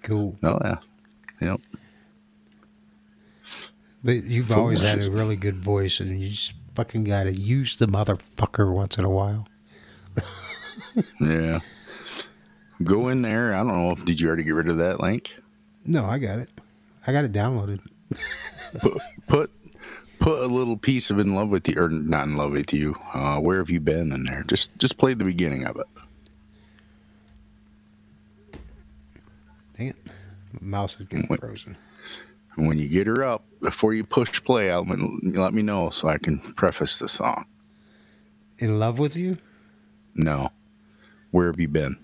Cool. 0.02 0.36
Oh 0.42 0.58
yeah, 0.64 0.76
yep. 1.40 1.60
But 4.02 4.24
you've 4.24 4.52
always 4.52 4.82
had 4.82 5.00
a 5.02 5.10
really 5.10 5.36
good 5.36 5.56
voice, 5.56 6.00
and 6.00 6.20
you 6.20 6.30
just 6.30 6.52
fucking 6.74 7.04
got 7.04 7.22
to 7.24 7.32
use 7.32 7.76
the 7.76 7.86
motherfucker 7.86 8.70
once 8.72 8.98
in 8.98 9.04
a 9.04 9.10
while. 9.10 9.46
Yeah. 11.20 11.60
Go 12.84 13.08
in 13.08 13.22
there. 13.22 13.54
I 13.54 13.58
don't 13.58 13.68
know 13.68 13.90
if 13.92 14.04
did 14.04 14.20
you 14.20 14.28
already 14.28 14.44
get 14.44 14.52
rid 14.52 14.68
of 14.68 14.76
that 14.78 15.00
link? 15.00 15.34
No, 15.84 16.04
I 16.04 16.18
got 16.18 16.38
it. 16.38 16.50
I 17.06 17.12
got 17.12 17.24
it 17.24 17.32
downloaded. 17.32 17.80
Put 18.80 19.02
put 19.28 19.50
put 20.18 20.42
a 20.42 20.46
little 20.46 20.76
piece 20.76 21.10
of 21.10 21.18
in 21.18 21.34
love 21.34 21.48
with 21.48 21.68
you 21.68 21.80
or 21.80 21.88
not 21.88 22.26
in 22.26 22.36
love 22.36 22.52
with 22.52 22.72
you. 22.72 22.96
Uh, 23.12 23.38
where 23.40 23.58
have 23.58 23.70
you 23.70 23.80
been 23.80 24.12
in 24.12 24.24
there? 24.24 24.42
Just 24.44 24.76
just 24.78 24.96
play 24.96 25.14
the 25.14 25.24
beginning 25.24 25.64
of 25.64 25.76
it. 25.76 25.86
Dang 29.76 29.88
it. 29.88 29.96
My 30.52 30.60
mouse 30.60 30.98
is 31.00 31.06
getting 31.06 31.26
Wait. 31.28 31.40
frozen. 31.40 31.76
And 32.56 32.68
when 32.68 32.78
you 32.78 32.88
get 32.88 33.06
her 33.06 33.24
up, 33.24 33.44
before 33.60 33.94
you 33.94 34.04
push 34.04 34.42
play, 34.44 34.70
I'll, 34.70 34.84
let 34.84 35.52
me 35.52 35.62
know 35.62 35.90
so 35.90 36.06
I 36.08 36.18
can 36.18 36.38
preface 36.38 37.00
the 37.00 37.08
song. 37.08 37.46
In 38.58 38.78
love 38.78 39.00
with 39.00 39.16
you? 39.16 39.38
No. 40.14 40.50
Where 41.32 41.48
have 41.48 41.58
you 41.58 41.66
been? 41.66 41.98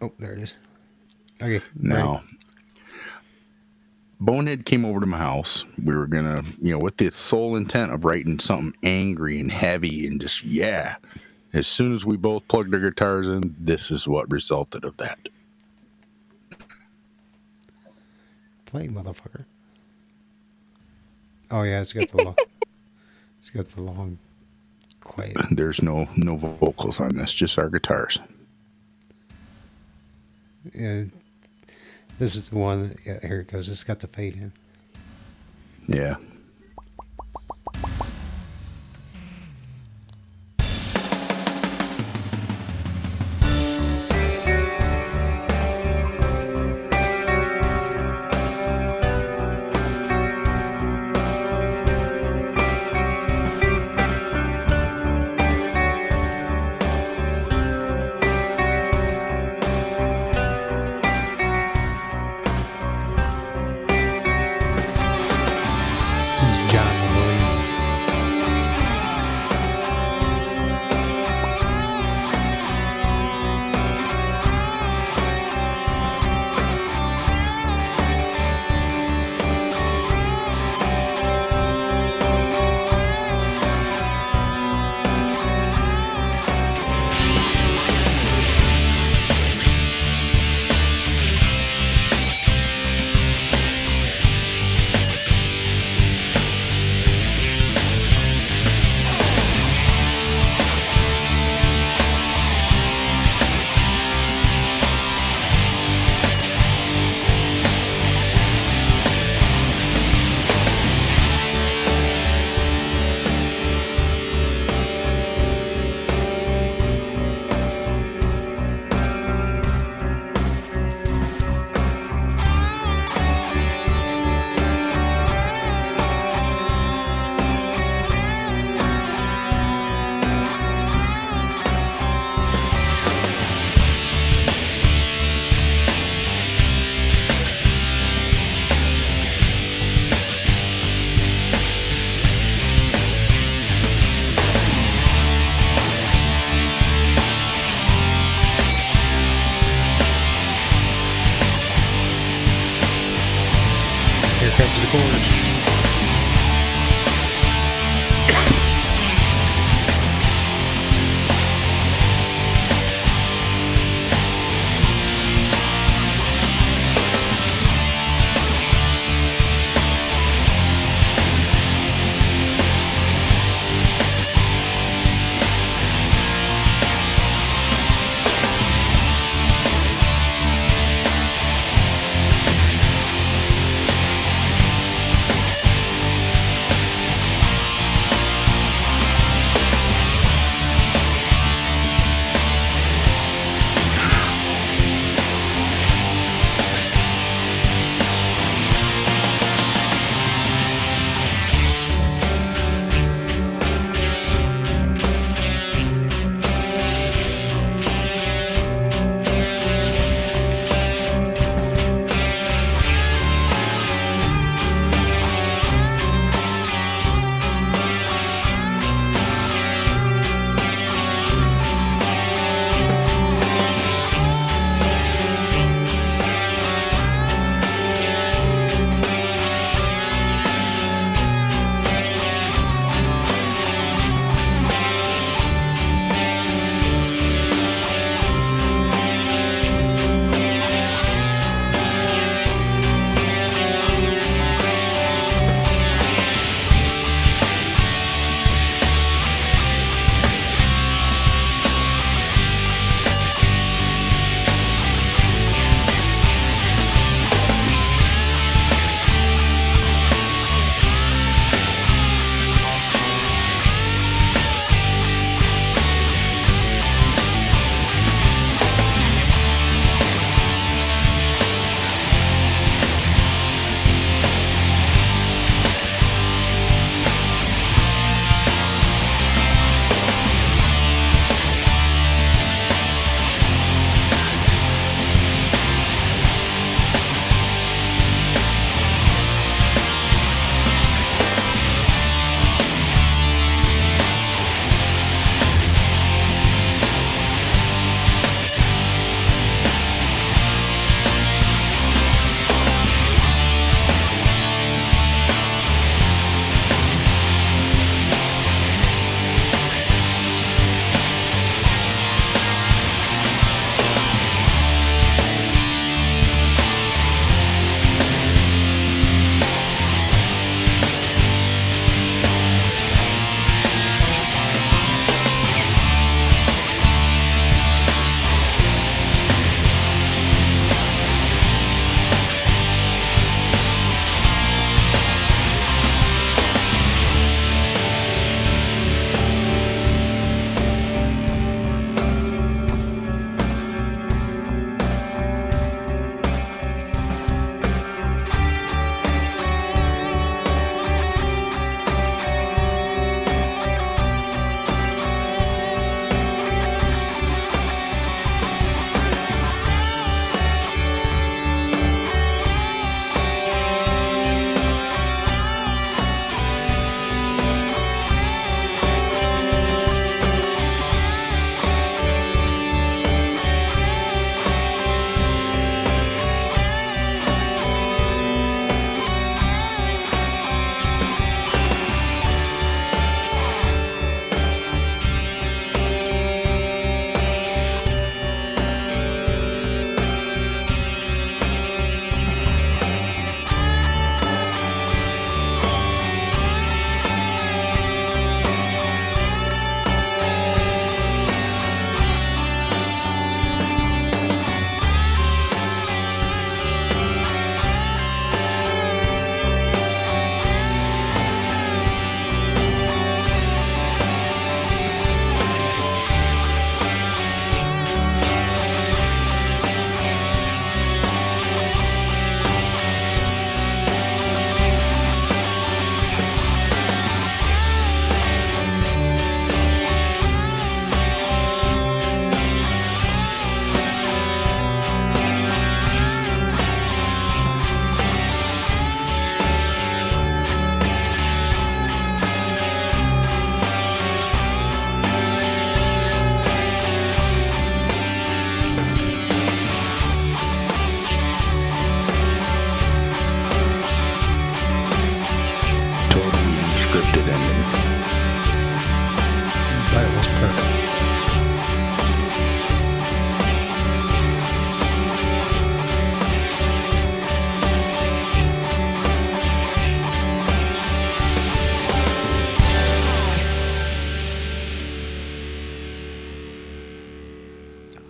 Oh, 0.00 0.12
there 0.18 0.32
it 0.32 0.40
is. 0.40 0.54
Okay. 1.40 1.64
Now, 1.76 2.22
Bonehead 4.20 4.66
came 4.66 4.84
over 4.84 5.00
to 5.00 5.06
my 5.06 5.18
house. 5.18 5.64
We 5.84 5.96
were 5.96 6.06
gonna, 6.06 6.44
you 6.60 6.72
know, 6.72 6.78
with 6.78 6.96
the 6.96 7.10
sole 7.10 7.56
intent 7.56 7.92
of 7.92 8.04
writing 8.04 8.38
something 8.38 8.74
angry 8.82 9.40
and 9.40 9.50
heavy 9.50 10.06
and 10.06 10.20
just 10.20 10.44
yeah. 10.44 10.96
As 11.52 11.66
soon 11.66 11.94
as 11.94 12.06
we 12.06 12.16
both 12.16 12.46
plugged 12.48 12.72
our 12.72 12.80
guitars 12.80 13.28
in, 13.28 13.54
this 13.58 13.90
is 13.90 14.08
what 14.08 14.30
resulted 14.30 14.84
of 14.84 14.96
that. 14.96 15.18
Play, 18.66 18.88
motherfucker. 18.88 19.44
Oh 21.50 21.62
yeah, 21.62 21.82
it's 21.82 21.92
got 21.92 22.08
the 22.08 22.22
long. 22.22 22.36
it's 23.40 23.50
got 23.50 23.66
the 23.68 23.82
long, 23.82 24.18
quiet. 25.04 25.36
There's 25.50 25.82
no 25.82 26.08
no 26.16 26.36
vocals 26.36 27.00
on 27.00 27.16
this, 27.16 27.32
just 27.32 27.58
our 27.58 27.68
guitars. 27.68 28.18
Yeah, 30.74 31.04
this 32.18 32.36
is 32.36 32.48
the 32.48 32.56
one. 32.56 32.96
Yeah, 33.04 33.20
here 33.20 33.40
it 33.40 33.48
goes. 33.48 33.68
It's 33.68 33.84
got 33.84 34.00
the 34.00 34.06
fade 34.06 34.36
in. 34.36 34.52
Yeah. 35.88 36.16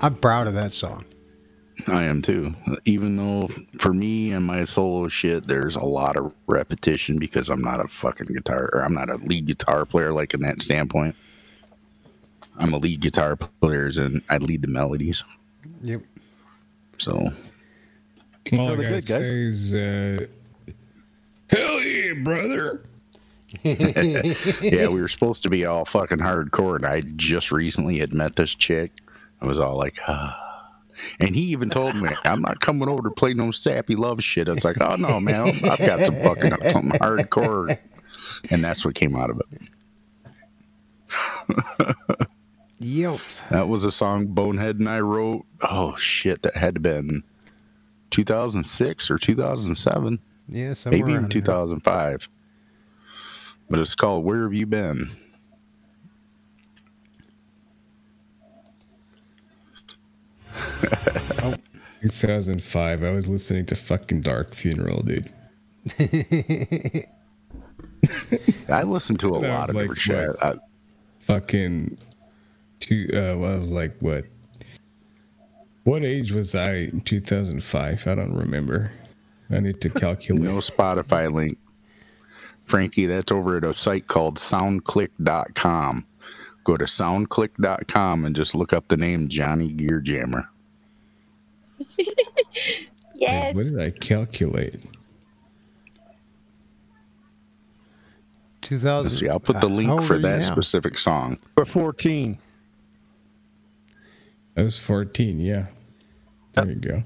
I'm 0.02 0.16
proud 0.16 0.46
of 0.46 0.54
that 0.54 0.72
song. 0.72 1.04
I 1.86 2.04
am 2.04 2.22
too. 2.22 2.54
Even 2.84 3.16
though 3.16 3.48
for 3.78 3.94
me 3.94 4.32
and 4.32 4.44
my 4.44 4.64
solo 4.64 5.08
shit, 5.08 5.46
there's 5.48 5.74
a 5.76 5.84
lot 5.84 6.16
of 6.16 6.32
repetition 6.46 7.18
because 7.18 7.48
I'm 7.48 7.62
not 7.62 7.84
a 7.84 7.88
fucking 7.88 8.26
guitar 8.28 8.70
or 8.72 8.84
I'm 8.84 8.94
not 8.94 9.10
a 9.10 9.16
lead 9.16 9.46
guitar 9.46 9.84
player 9.86 10.12
like 10.12 10.34
in 10.34 10.40
that 10.40 10.62
standpoint. 10.62 11.16
I'm 12.58 12.72
a 12.72 12.78
lead 12.78 13.00
guitar 13.00 13.36
player 13.36 13.90
and 13.96 14.22
I 14.28 14.36
lead 14.38 14.62
the 14.62 14.68
melodies. 14.68 15.24
Yep. 15.82 16.02
So 16.98 17.30
All 18.58 18.68
I 18.70 18.72
Really 18.74 18.84
gotta 18.84 19.00
good, 19.00 19.06
guys. 19.06 19.06
say 19.06 19.42
is, 19.42 19.74
uh, 19.74 20.26
hell 21.48 21.80
yeah, 21.80 22.12
brother. 22.22 22.84
yeah, 23.62 24.88
we 24.88 25.00
were 25.00 25.08
supposed 25.08 25.42
to 25.42 25.50
be 25.50 25.64
all 25.66 25.84
fucking 25.84 26.18
hardcore, 26.18 26.76
and 26.76 26.86
I 26.86 27.02
just 27.16 27.52
recently 27.52 27.98
had 27.98 28.14
met 28.14 28.36
this 28.36 28.54
chick. 28.54 28.92
I 29.42 29.46
was 29.46 29.58
all 29.58 29.76
like, 29.76 29.98
ah. 30.06 30.38
And 31.18 31.34
he 31.34 31.42
even 31.46 31.68
told 31.68 31.96
me, 31.96 32.08
I'm 32.24 32.40
not 32.42 32.60
coming 32.60 32.88
over 32.88 33.02
to 33.02 33.10
play 33.10 33.34
no 33.34 33.50
sappy 33.50 33.96
love 33.96 34.22
shit. 34.22 34.46
It's 34.48 34.64
like, 34.64 34.80
oh 34.80 34.94
no, 34.96 35.18
man, 35.18 35.48
I've 35.64 35.78
got 35.78 36.00
some 36.00 36.14
fucking 36.22 36.52
something 36.70 36.98
hardcore. 37.00 37.76
And 38.50 38.64
that's 38.64 38.84
what 38.84 38.94
came 38.94 39.16
out 39.16 39.30
of 39.30 39.40
it. 39.40 39.62
Yep. 42.78 43.20
That 43.50 43.68
was 43.68 43.84
a 43.84 43.92
song 43.92 44.26
Bonehead 44.26 44.78
and 44.78 44.88
I 44.88 45.00
wrote. 45.00 45.44
Oh 45.62 45.96
shit, 45.96 46.42
that 46.42 46.56
had 46.56 46.74
to 46.74 46.80
been 46.80 47.22
2006 48.10 49.10
or 49.10 49.18
2007, 49.18 50.18
Yeah, 50.48 50.74
somewhere 50.74 50.98
maybe 50.98 51.12
even 51.12 51.22
around 51.22 51.32
there. 51.32 51.40
2005. 51.40 52.28
But 53.70 53.78
it's 53.78 53.94
called 53.94 54.24
Where 54.24 54.42
Have 54.42 54.52
You 54.54 54.66
Been? 54.66 55.10
2005. 62.02 63.04
I 63.04 63.10
was 63.10 63.28
listening 63.28 63.66
to 63.66 63.76
fucking 63.76 64.22
Dark 64.22 64.54
Funeral, 64.54 65.02
dude. 65.02 65.32
I 68.68 68.82
listened 68.82 69.20
to 69.20 69.28
a 69.28 69.38
lot 69.38 69.70
of 69.70 69.76
like, 69.76 69.96
shit. 69.96 70.30
I, 70.40 70.56
Fucking 71.20 71.98
two. 72.80 73.06
Uh, 73.12 73.38
well, 73.38 73.54
I 73.54 73.58
was 73.58 73.70
like, 73.70 74.00
what? 74.00 74.24
What 75.84 76.04
age 76.04 76.32
was 76.32 76.54
I 76.54 76.74
in 76.74 77.00
2005? 77.00 78.06
I 78.06 78.14
don't 78.14 78.34
remember. 78.34 78.90
I 79.50 79.60
need 79.60 79.80
to 79.82 79.90
calculate. 79.90 80.42
no 80.42 80.56
Spotify 80.58 81.32
link. 81.32 81.58
Frankie, 82.64 83.06
that's 83.06 83.32
over 83.32 83.56
at 83.56 83.64
a 83.64 83.74
site 83.74 84.06
called 84.06 84.36
soundclick.com. 84.36 86.06
Go 86.64 86.76
to 86.76 86.84
soundclick.com 86.84 88.24
and 88.24 88.36
just 88.36 88.54
look 88.54 88.72
up 88.72 88.88
the 88.88 88.96
name 88.96 89.28
Johnny 89.28 89.72
Gear 89.72 90.00
Jammer. 91.98 92.12
Yes. 93.14 93.54
What 93.54 93.64
did 93.64 93.78
I 93.80 93.90
calculate? 93.90 94.84
2000. 98.62 99.02
Let's 99.04 99.18
see, 99.18 99.28
I'll 99.28 99.38
put 99.38 99.60
the 99.60 99.66
uh, 99.66 99.70
link 99.70 99.90
old 99.90 100.04
for 100.04 100.18
that 100.18 100.40
now? 100.40 100.44
specific 100.52 100.98
song. 100.98 101.38
For 101.54 101.64
14. 101.64 102.36
That 104.54 104.64
was 104.64 104.78
14. 104.78 105.38
Yeah. 105.38 105.66
There 106.54 106.66
you 106.66 106.74
go. 106.74 107.02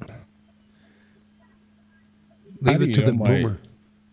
Leave 2.62 2.82
it 2.82 2.94
to 2.94 3.02
the 3.02 3.12
my- 3.12 3.26
boomer. 3.26 3.56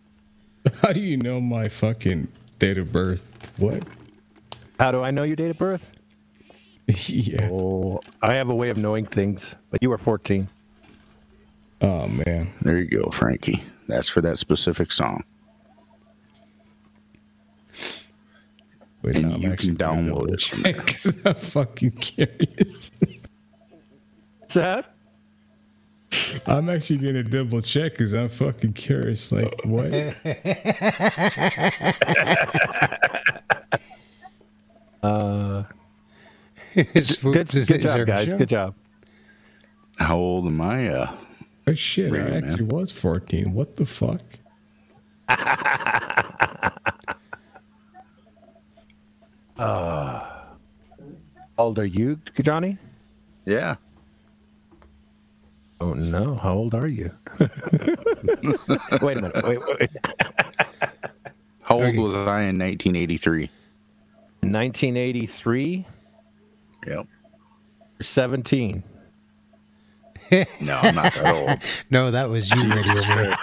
How 0.82 0.92
do 0.92 1.00
you 1.00 1.16
know 1.16 1.40
my 1.40 1.68
fucking 1.68 2.28
date 2.58 2.76
of 2.78 2.92
birth? 2.92 3.52
What? 3.56 3.82
How 4.78 4.90
do 4.90 5.02
I 5.02 5.10
know 5.10 5.22
your 5.22 5.36
date 5.36 5.50
of 5.50 5.58
birth? 5.58 5.93
yeah. 7.08 7.48
Oh, 7.50 8.00
I 8.22 8.34
have 8.34 8.50
a 8.50 8.54
way 8.54 8.70
of 8.70 8.76
knowing 8.76 9.06
things, 9.06 9.54
but 9.70 9.82
you 9.82 9.90
were 9.90 9.98
14. 9.98 10.48
Oh 11.80 12.06
man. 12.08 12.52
There 12.62 12.78
you 12.78 12.88
go, 12.88 13.10
Frankie. 13.10 13.62
That's 13.88 14.08
for 14.08 14.20
that 14.22 14.38
specific 14.38 14.92
song. 14.92 15.22
Wait, 19.02 19.16
and 19.16 19.28
no, 19.28 19.34
I'm 19.34 19.42
you 19.42 19.52
actually 19.52 19.74
can 19.76 19.78
gonna 19.78 20.02
download 20.02 20.28
double 20.28 20.34
it. 20.34 20.40
from 20.42 20.62
check 20.64 21.26
I'm 21.26 21.34
fucking 21.34 21.90
curious. 21.92 22.90
What's 24.38 24.54
that? 24.54 24.90
I'm 26.46 26.68
actually 26.70 26.98
gonna 26.98 27.22
double 27.22 27.60
check 27.60 27.92
because 27.92 28.14
I'm 28.14 28.28
fucking 28.28 28.72
curious. 28.74 29.32
Like 29.32 29.52
what? 29.64 29.90
Uh, 35.02 35.64
Is- 36.94 37.16
good, 37.16 37.54
is- 37.54 37.66
good 37.66 37.78
is 37.78 37.84
job, 37.84 37.92
there 37.94 38.02
a 38.02 38.06
guys. 38.06 38.28
show? 38.30 38.38
Good 38.38 38.48
job. 38.48 38.74
How 39.98 40.16
old 40.16 40.46
am 40.46 40.60
I? 40.60 40.88
Uh, 40.88 41.12
Oh 41.66 41.72
shit! 41.72 42.12
I 42.12 42.16
Radio 42.16 42.34
Man. 42.40 42.44
actually 42.44 42.64
was 42.64 42.92
14. 42.92 43.54
What 43.54 43.76
the 43.76 43.86
fuck? 43.86 44.20
How 49.56 50.54
old 51.58 51.78
are 51.78 51.84
you, 51.86 52.20
Johnny? 52.42 52.78
yeah. 53.44 53.76
Oh 55.80 55.92
no, 55.92 56.34
how 56.36 56.54
old 56.54 56.74
are 56.74 56.86
you? 56.86 57.10
wait 57.40 57.50
a 59.18 59.20
minute. 59.20 59.34
Wait, 59.44 59.58
wait, 59.60 59.80
wait. 59.80 59.90
How 61.62 61.76
old 61.82 61.96
was 61.96 62.14
I 62.14 62.42
in 62.44 62.58
1983? 62.58 63.50
1983, 64.40 65.86
Yep. 66.86 67.06
17. 68.00 68.82
No, 70.60 70.78
I'm 70.82 70.94
not 70.94 71.12
that 71.14 71.34
old. 71.34 71.58
No, 71.90 72.10
that 72.10 72.28
was 72.28 72.50
you, 72.50 72.74
Radio 72.74 72.94
Man. 72.94 73.34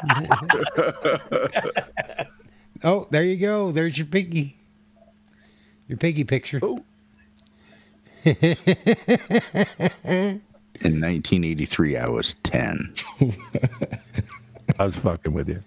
oh, 2.83 3.07
there 3.11 3.23
you 3.23 3.37
go. 3.37 3.71
There's 3.71 3.97
your 3.97 4.07
piggy. 4.07 4.57
Your 5.87 5.97
piggy 5.97 6.23
picture. 6.23 6.59
In 8.23 8.35
1983, 10.99 11.97
I 11.97 12.09
was 12.09 12.35
10. 12.43 12.93
I 14.79 14.85
was 14.85 14.97
fucking 14.97 15.33
with 15.33 15.49
you. 15.49 15.63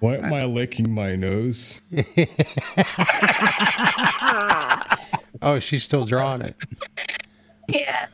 Why 0.00 0.16
am 0.16 0.32
I 0.32 0.44
licking 0.44 0.92
my 0.94 1.14
nose? 1.16 1.82
Oh, 5.42 5.58
she's 5.58 5.82
still 5.82 6.04
drawing 6.06 6.42
it. 6.42 6.56
Yeah. 7.68 8.06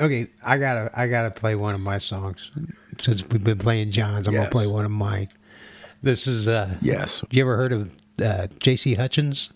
Okay, 0.00 0.28
I 0.44 0.58
gotta 0.58 0.90
I 0.98 1.08
gotta 1.08 1.30
play 1.30 1.54
one 1.56 1.74
of 1.74 1.80
my 1.80 1.98
songs 1.98 2.50
since 3.00 3.22
we've 3.28 3.42
been 3.42 3.58
playing 3.58 3.90
John's. 3.90 4.26
I'm 4.28 4.34
Yes. 4.34 4.42
gonna 4.44 4.50
play 4.50 4.66
one 4.66 4.84
of 4.84 4.90
mine. 4.90 5.28
This 6.02 6.26
is 6.26 6.46
uh 6.48 6.76
Yes. 6.80 7.22
you 7.30 7.42
ever 7.42 7.56
heard 7.56 7.72
of 7.72 7.94
uh, 8.22 8.46
J.C. 8.58 8.94
Hutchins, 8.94 9.50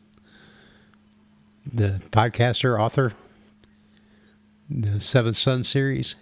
the 1.72 2.00
podcaster 2.10 2.78
author, 2.78 3.12
the 4.70 5.00
Seventh 5.00 5.36
Son 5.36 5.64
series? 5.64 6.14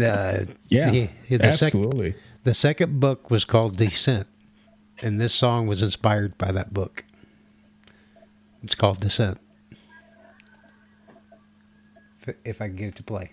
Uh, 0.00 0.44
Yeah, 0.68 0.90
he- 0.90 1.10
the 1.28 1.52
sec- 1.52 1.62
absolutely. 1.74 2.14
the 2.44 2.54
second 2.54 3.00
book 3.00 3.30
was 3.30 3.44
called 3.44 3.76
Descent, 3.76 4.26
and 5.00 5.20
this 5.20 5.34
song 5.34 5.66
was 5.66 5.82
inspired 5.82 6.36
by 6.38 6.52
that 6.52 6.72
book. 6.72 7.04
It's 8.62 8.74
called 8.74 9.00
Descent. 9.00 9.38
If, 12.44 12.62
I 12.62 12.68
can 12.68 12.76
get 12.76 12.88
it 12.88 12.94
to 12.96 13.02
play. 13.02 13.30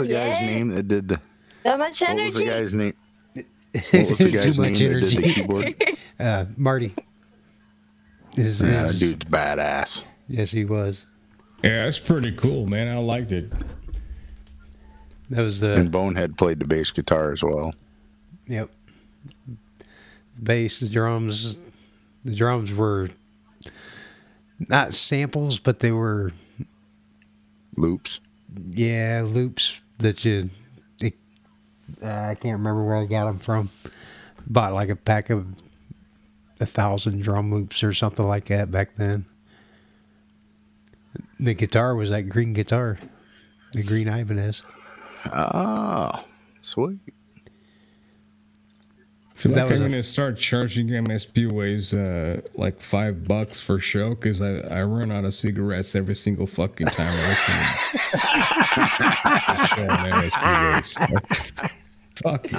The 0.00 0.08
guy's 0.14 0.46
name 0.46 0.68
that 0.68 0.88
did 0.88 1.08
the? 1.08 1.20
So 1.64 1.76
much 1.78 2.00
What 2.00 2.16
was 2.16 2.34
the 2.34 2.44
guy's 2.44 2.72
name? 2.74 2.94
What 3.72 3.92
was 3.92 4.18
the 4.18 4.30
guy's 4.30 4.42
Too 4.56 4.62
name 4.62 4.72
much 4.72 4.78
that 4.78 5.00
did 5.00 5.02
the 5.02 5.16
energy. 5.18 5.32
keyboard? 5.34 5.74
Uh, 6.20 6.44
Marty. 6.58 6.94
His- 8.34 8.60
Yeah, 8.60 8.84
his- 8.86 9.00
dude's 9.00 9.24
badass. 9.24 10.02
Yes, 10.28 10.50
he 10.50 10.64
was. 10.66 11.06
Yeah, 11.64 11.84
that's 11.84 11.98
pretty 11.98 12.32
cool, 12.32 12.66
man. 12.66 12.88
I 12.94 12.98
liked 12.98 13.32
it. 13.32 13.50
That 15.30 15.42
was 15.42 15.60
the 15.60 15.74
And 15.74 15.90
Bonehead 15.90 16.36
played 16.36 16.58
the 16.58 16.66
bass 16.66 16.90
guitar 16.90 17.32
as 17.32 17.42
well. 17.42 17.74
Yep. 18.48 18.70
Bass, 20.42 20.80
the 20.80 20.88
drums, 20.88 21.58
the 22.24 22.34
drums 22.34 22.72
were 22.72 23.08
not 24.68 24.92
samples, 24.94 25.58
but 25.58 25.78
they 25.78 25.92
were 25.92 26.32
Loops. 27.76 28.20
yeah 28.70 29.24
loops 29.26 29.80
that 30.00 30.24
you. 30.24 30.50
It, 31.00 31.14
uh, 32.02 32.06
I 32.06 32.34
can't 32.34 32.58
remember 32.58 32.84
where 32.84 32.96
I 32.96 33.06
got 33.06 33.26
them 33.26 33.38
from. 33.38 33.70
Bought 34.46 34.72
like 34.72 34.88
a 34.88 34.96
pack 34.96 35.30
of 35.30 35.46
a 36.58 36.66
thousand 36.66 37.22
drum 37.22 37.50
loops 37.50 37.82
or 37.82 37.92
something 37.92 38.26
like 38.26 38.46
that 38.46 38.70
back 38.70 38.96
then. 38.96 39.24
The 41.38 41.54
guitar 41.54 41.94
was 41.94 42.10
that 42.10 42.28
green 42.28 42.52
guitar, 42.52 42.98
the 43.72 43.82
green 43.82 44.08
Ibanez. 44.08 44.62
Oh, 45.32 46.24
sweet. 46.60 47.00
I 49.40 49.42
feel 49.42 49.52
That 49.54 49.62
like 49.62 49.70
was 49.70 49.80
I'm 49.80 49.86
gonna 49.88 50.02
start 50.02 50.36
charging 50.36 50.88
MSP 50.88 51.50
waves 51.50 51.94
uh, 51.94 52.42
like 52.56 52.82
five 52.82 53.26
bucks 53.26 53.58
for 53.58 53.78
show 53.78 54.10
because 54.10 54.42
I, 54.42 54.58
I 54.58 54.82
run 54.82 55.10
out 55.10 55.24
of 55.24 55.32
cigarettes 55.32 55.94
every 55.96 56.14
single 56.14 56.46
fucking 56.46 56.88
time 56.88 57.08
I 57.10 57.28
listen 57.28 57.54
to 58.10 58.18
show 59.66 59.86
MSP 60.36 60.74
waves. 60.74 61.52
Fuck 62.22 62.50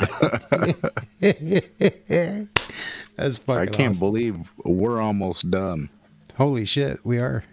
yeah. 1.19 2.43
That's 3.15 3.37
fucking 3.37 3.61
I 3.61 3.65
can't 3.67 3.91
awesome. 3.91 3.99
believe 3.99 4.37
we're 4.65 4.99
almost 4.99 5.51
done. 5.51 5.89
Holy 6.37 6.65
shit, 6.65 6.99
we 7.05 7.19
are. 7.19 7.43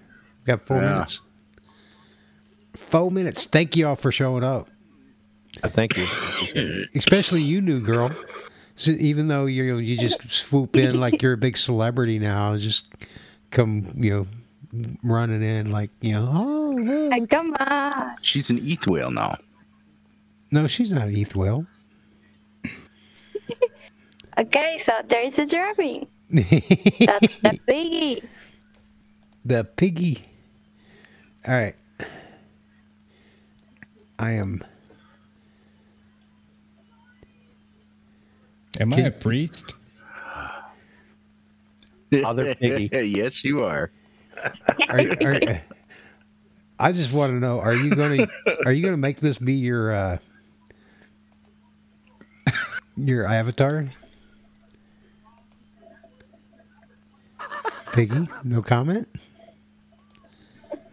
We 0.41 0.47
Got 0.47 0.67
four 0.67 0.79
Yeah. 0.79 0.89
minutes. 0.95 1.21
Four 2.77 3.11
minutes. 3.11 3.45
Thank 3.45 3.77
you 3.77 3.89
all 3.89 3.97
for 3.97 4.11
showing 4.11 4.43
up. 4.43 4.71
Uh, 5.63 5.69
thank 5.69 5.99
you. 5.99 6.07
Especially 6.95 7.43
you, 7.43 7.61
new 7.61 7.81
girl. 7.81 8.11
So 8.79 8.93
even 8.93 9.27
though 9.27 9.47
you 9.47 9.79
you 9.79 9.97
just 9.97 10.19
swoop 10.31 10.77
in 10.77 11.01
like 11.01 11.21
you're 11.21 11.33
a 11.33 11.37
big 11.37 11.57
celebrity 11.57 12.21
now, 12.21 12.57
just 12.57 12.85
come 13.51 13.93
you 13.97 14.11
know 14.73 14.95
running 15.03 15.43
in 15.43 15.73
like 15.73 15.91
you 16.01 16.13
know. 16.13 16.31
Oh, 16.33 16.77
look. 16.79 17.29
Come 17.29 17.57
on. 17.59 18.15
She's 18.23 18.51
an 18.51 18.61
ETH 18.63 18.87
whale 18.87 19.11
now. 19.11 19.37
no, 20.53 20.69
she's 20.69 20.93
not 20.93 21.09
an 21.09 21.17
ETH 21.17 21.35
whale. 21.35 21.67
Okay, 24.39 24.79
so 24.79 24.93
there 25.09 25.23
is 25.23 25.37
a 25.41 25.47
drumming. 25.47 26.07
That's 26.31 26.47
the 27.43 27.59
piggy. 27.67 28.23
the 29.45 29.65
piggy. 29.65 30.23
All 31.45 31.55
right. 31.55 31.75
I 34.21 34.31
am. 34.31 34.63
Am 38.81 38.93
I 38.93 38.97
Can- 38.97 39.07
a 39.07 39.11
priest? 39.11 39.73
Other 42.25 42.55
piggy. 42.55 42.89
yes, 43.09 43.45
you 43.45 43.63
are. 43.65 43.91
Are, 44.89 45.01
are, 45.01 45.63
I 46.79 46.93
just 46.93 47.13
want 47.13 47.33
to 47.33 47.41
know: 47.41 47.59
Are 47.59 47.75
you 47.75 47.91
gonna 47.95 48.29
are 48.65 48.73
you 48.73 48.85
gonna 48.85 48.97
make 48.97 49.19
this 49.19 49.37
be 49.37 49.55
your 49.55 49.93
uh, 49.93 50.19
your 52.97 53.27
avatar? 53.27 53.91
Piggy, 57.93 58.29
no 58.45 58.63
comment. 58.63 59.09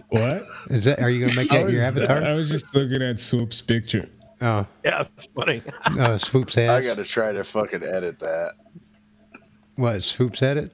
What? 0.10 0.48
Is 0.72 0.86
that? 0.86 1.00
Are 1.02 1.10
you 1.12 1.26
gonna 1.28 1.36
make 1.40 1.52
I 1.54 1.58
that 1.64 1.72
your 1.72 1.84
was- 1.84 1.94
avatar? 2.00 2.24
I 2.24 2.34
was 2.34 2.50
just 2.50 2.74
looking 2.74 3.04
at 3.04 3.20
Swoop's 3.20 3.62
picture. 3.62 4.10
Oh, 4.42 4.66
Yeah, 4.84 5.04
that's 5.04 5.26
funny. 5.28 5.62
oh, 5.98 6.18
Swoops 6.18 6.58
ass. 6.58 6.70
I 6.70 6.82
got 6.86 6.98
to 6.98 7.06
try 7.06 7.32
to 7.32 7.44
fucking 7.44 7.84
edit 7.84 8.20
that. 8.20 8.54
What? 9.76 10.04
Swoops 10.04 10.40
had 10.40 10.58
it. 10.58 10.72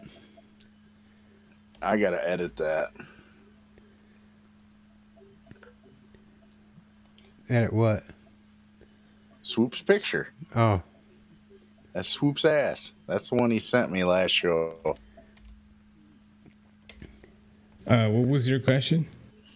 I 1.81 1.97
got 1.97 2.11
to 2.11 2.29
edit 2.29 2.55
that. 2.57 2.87
Edit 7.49 7.73
what? 7.73 8.03
Swoop's 9.43 9.81
picture. 9.81 10.29
Oh, 10.55 10.81
That's 11.93 12.07
Swoop's 12.07 12.45
ass. 12.45 12.93
That's 13.07 13.29
the 13.29 13.35
one 13.35 13.51
he 13.51 13.59
sent 13.59 13.91
me 13.91 14.03
last 14.03 14.31
show. 14.31 14.75
Uh, 17.87 18.07
what 18.09 18.27
was 18.27 18.47
your 18.47 18.59
question? 18.59 19.07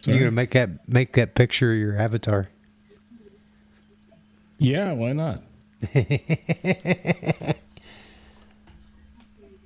you 0.06 0.20
gonna 0.20 0.32
make 0.32 0.52
that 0.52 0.88
make 0.88 1.14
that 1.14 1.34
picture 1.36 1.74
your 1.74 1.98
avatar? 1.98 2.50
Yeah, 4.58 4.94
why 4.94 5.14
not? 5.14 5.44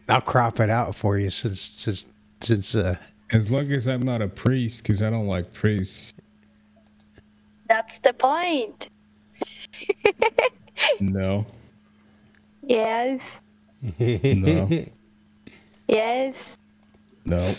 I'll 0.10 0.22
crop 0.22 0.60
it 0.60 0.70
out 0.70 0.96
for 0.96 1.18
you 1.18 1.30
since 1.30 1.62
since 1.62 2.06
since 2.42 2.76
uh 2.76 2.96
As 3.32 3.52
long 3.52 3.72
as 3.72 3.88
I'm 3.88 4.02
not 4.02 4.22
a 4.22 4.28
priest, 4.28 4.84
because 4.84 5.04
I 5.04 5.10
don't 5.10 5.28
like 5.28 5.54
priests. 5.54 6.14
That's 7.68 8.00
the 8.00 8.14
point. 8.14 8.90
No, 11.02 11.46
Yes. 12.64 13.22
no, 14.00 14.70
Yes. 15.90 16.56
no. 17.26 17.56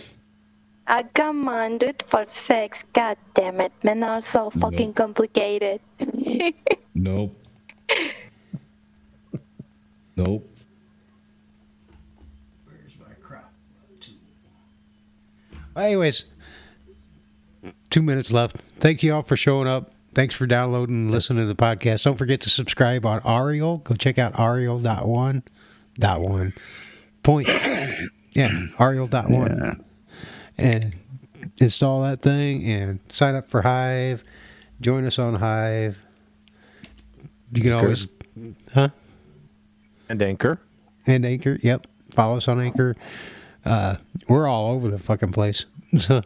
I 0.90 1.04
come 1.04 1.44
do 1.78 1.92
for 2.08 2.26
sex. 2.28 2.78
God 2.92 3.16
damn 3.34 3.60
it. 3.60 3.72
Men 3.84 4.02
are 4.02 4.20
so 4.20 4.50
fucking 4.50 4.94
complicated. 4.94 5.80
Nope. 6.92 7.32
Nope. 10.16 10.46
Anyways, 15.76 16.24
two 17.90 18.02
minutes 18.02 18.32
left. 18.32 18.56
Thank 18.80 19.04
you 19.04 19.14
all 19.14 19.22
for 19.22 19.36
showing 19.36 19.68
up. 19.68 19.92
Thanks 20.14 20.34
for 20.34 20.46
downloading 20.46 20.96
and 20.96 21.10
listening 21.12 21.46
to 21.46 21.54
the 21.54 21.54
podcast. 21.54 22.02
Don't 22.02 22.16
forget 22.16 22.40
to 22.40 22.50
subscribe 22.50 23.06
on 23.06 23.20
Aureal. 23.24 23.78
Go 23.78 23.94
check 23.94 24.18
out 24.18 24.34
Aureal.one. 24.34 25.44
Dot 25.94 26.20
one. 26.20 26.52
Point. 27.22 27.48
Yeah, 28.32 28.66
Aureal.one. 28.78 29.84
And 30.60 30.94
install 31.58 32.02
that 32.02 32.20
thing 32.22 32.64
and 32.70 33.00
sign 33.10 33.34
up 33.34 33.48
for 33.48 33.62
Hive. 33.62 34.22
Join 34.80 35.05
us 35.05 35.18
on 35.18 35.34
Hive. 35.34 35.98
You 37.52 37.62
can 37.62 37.72
always. 37.72 38.06
Huh? 38.72 38.89
And 40.08 40.20
Anchor. 40.22 40.60
And 41.06 41.24
Anchor. 41.26 41.58
Yep. 41.62 41.86
Follow 42.12 42.36
us 42.36 42.48
on 42.48 42.60
Anchor. 42.60 42.94
Uh, 43.64 43.97
we're 44.28 44.47
all 44.48 44.70
over 44.72 44.89
the 44.89 44.98
fucking 44.98 45.32
place. 45.32 45.64
So, 45.98 46.22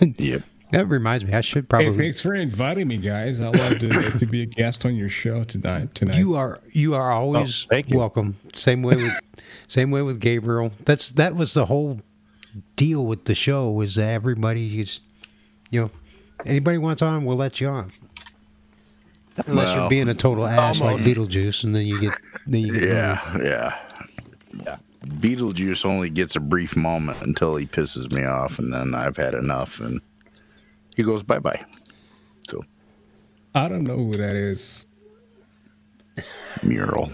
yep. 0.00 0.42
That 0.72 0.86
reminds 0.88 1.22
me, 1.26 1.34
I 1.34 1.42
should 1.42 1.64
Hey, 1.64 1.68
probably. 1.68 1.96
thanks 1.98 2.18
for 2.18 2.32
inviting 2.34 2.88
me, 2.88 2.96
guys. 2.96 3.38
I'd 3.38 3.54
love 3.54 3.78
to, 3.80 4.18
to 4.18 4.24
be 4.26 4.40
a 4.40 4.46
guest 4.46 4.86
on 4.86 4.96
your 4.96 5.10
show 5.10 5.44
tonight. 5.44 5.94
Tonight. 5.94 6.16
You 6.16 6.34
are 6.36 6.60
you 6.72 6.94
are 6.94 7.10
always 7.12 7.66
Oh, 7.66 7.74
thank 7.74 7.90
you. 7.90 7.98
welcome. 7.98 8.36
Same 8.54 8.82
way 8.82 8.96
with 8.96 9.12
same 9.68 9.90
way 9.90 10.00
with 10.00 10.18
Gabriel. 10.18 10.72
That's 10.86 11.10
that 11.10 11.36
was 11.36 11.52
the 11.52 11.66
whole 11.66 12.00
deal 12.76 13.04
with 13.04 13.24
the 13.24 13.34
show 13.34 13.80
is 13.80 13.94
that 13.96 14.12
everybody 14.12 14.80
is 14.80 15.00
you 15.70 15.80
know 15.80 15.90
anybody 16.46 16.78
wants 16.78 17.02
on, 17.02 17.24
we'll 17.24 17.36
let 17.36 17.60
you 17.60 17.68
on. 17.68 17.90
Unless 19.46 19.66
Well, 19.66 19.76
you're 19.80 19.88
being 19.90 20.08
a 20.08 20.14
total 20.14 20.46
ass 20.46 20.80
almost. 20.80 21.04
like 21.04 21.16
Beetlejuice, 21.16 21.64
and 21.64 21.74
then 21.74 21.86
you 21.86 22.00
get 22.00 22.16
then 22.46 22.60
you 22.62 22.72
get 22.72 22.88
Yeah, 22.88 23.38
yeah. 23.42 23.78
Yeah. 24.64 24.76
Beetlejuice 25.04 25.84
only 25.84 26.08
gets 26.08 26.36
a 26.36 26.40
brief 26.40 26.76
moment 26.76 27.20
until 27.22 27.56
he 27.56 27.66
pisses 27.66 28.10
me 28.12 28.24
off, 28.24 28.58
and 28.58 28.72
then 28.72 28.94
I've 28.94 29.16
had 29.16 29.34
enough, 29.34 29.80
and 29.80 30.00
he 30.96 31.02
goes 31.02 31.22
bye 31.24 31.40
bye. 31.40 31.62
So 32.48 32.64
I 33.54 33.68
don't 33.68 33.82
know 33.84 33.96
who 33.96 34.12
that 34.16 34.36
is. 34.36 34.86
mural. 36.62 37.10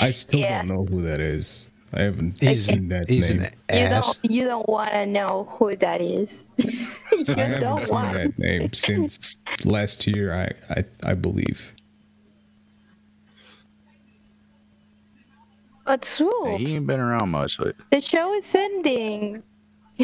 I 0.00 0.10
still 0.10 0.40
Yeah. 0.40 0.62
don't 0.62 0.68
know 0.68 0.84
who 0.86 1.02
that 1.02 1.20
is. 1.20 1.70
I 1.94 2.02
haven't 2.02 2.40
he's 2.40 2.64
seen 2.64 2.88
that 2.88 3.08
he's 3.08 3.30
name. 3.30 3.50
You 3.72 3.88
don't, 3.88 4.18
you 4.22 4.44
don't 4.44 4.68
want 4.68 4.92
to 4.92 5.06
know 5.06 5.46
who 5.50 5.76
that 5.76 6.00
is. 6.00 6.46
you 6.56 6.86
I 7.28 7.40
haven't 7.40 7.60
don't 7.60 7.84
seen 7.84 7.94
want 7.94 8.12
that 8.14 8.38
name 8.38 8.72
since 8.72 9.36
last 9.64 10.06
year. 10.06 10.34
I 10.34 10.52
I, 10.70 10.84
I 11.04 11.14
believe. 11.14 11.74
But 15.84 16.04
Swoop, 16.04 16.60
he 16.60 16.76
ain't 16.76 16.86
been 16.86 17.00
around 17.00 17.30
much. 17.30 17.58
But... 17.58 17.76
The 17.90 18.00
show 18.00 18.32
is 18.34 18.54
ending. 18.54 19.42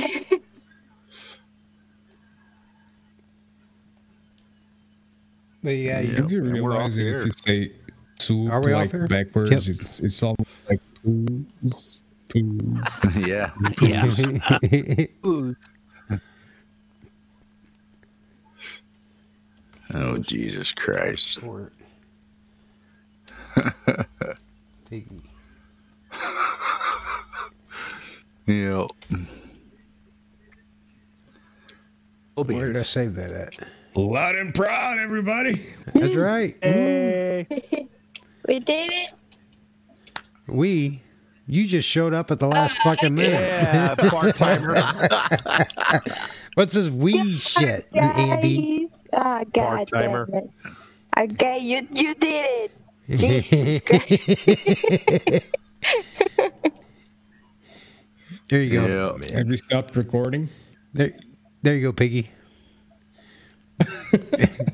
But 5.62 5.70
yeah, 5.70 6.00
you 6.00 6.12
yep. 6.12 6.30
realize 6.30 6.96
if 6.96 7.26
you 7.26 7.32
say 7.32 7.72
swoop 8.18 8.64
like 8.64 8.92
backwards, 9.08 9.68
it's 9.68 10.00
it's 10.00 10.22
all 10.22 10.36
like 10.68 10.80
poos, 11.08 12.00
poos. 12.28 13.26
yeah. 13.26 13.50
Oh 19.94 20.18
Jesus 20.18 20.70
Christ! 20.72 21.38
Take 24.90 25.10
me. 25.10 25.22
Yeah. 28.46 28.86
Where 32.34 32.66
did 32.66 32.76
I 32.76 32.82
save 32.82 33.14
that 33.14 33.30
at? 33.30 33.54
Loud 33.94 34.36
and 34.36 34.54
proud, 34.54 34.98
everybody. 34.98 35.74
That's 35.94 36.14
right. 36.14 36.54
We 38.46 38.60
did 38.60 38.92
it. 38.92 39.12
We, 40.48 41.02
you 41.46 41.66
just 41.66 41.88
showed 41.88 42.14
up 42.14 42.30
at 42.30 42.40
the 42.40 42.48
last 42.48 42.76
fucking 42.84 43.14
minute. 43.14 43.40
Yeah, 43.40 43.94
part-timer. 43.94 44.74
What's 46.54 46.74
this 46.74 46.88
we 46.88 47.36
shit, 47.36 47.86
Andy? 47.94 48.88
Guys. 48.88 48.90
Ah, 49.12 49.44
God 49.52 49.90
Part-timer. 49.90 50.28
Okay, 51.16 51.58
you 51.58 51.86
you 51.92 52.14
did 52.14 52.46
it. 52.46 52.70
there 58.48 58.62
you 58.62 58.72
go. 58.72 59.18
Yeah. 59.22 59.38
Have 59.38 59.48
you 59.48 59.56
stopped 59.56 59.96
recording? 59.96 60.48
There, 60.92 61.12
there 61.62 61.74
you 61.74 61.82
go, 61.82 61.92
Piggy. 61.92 62.30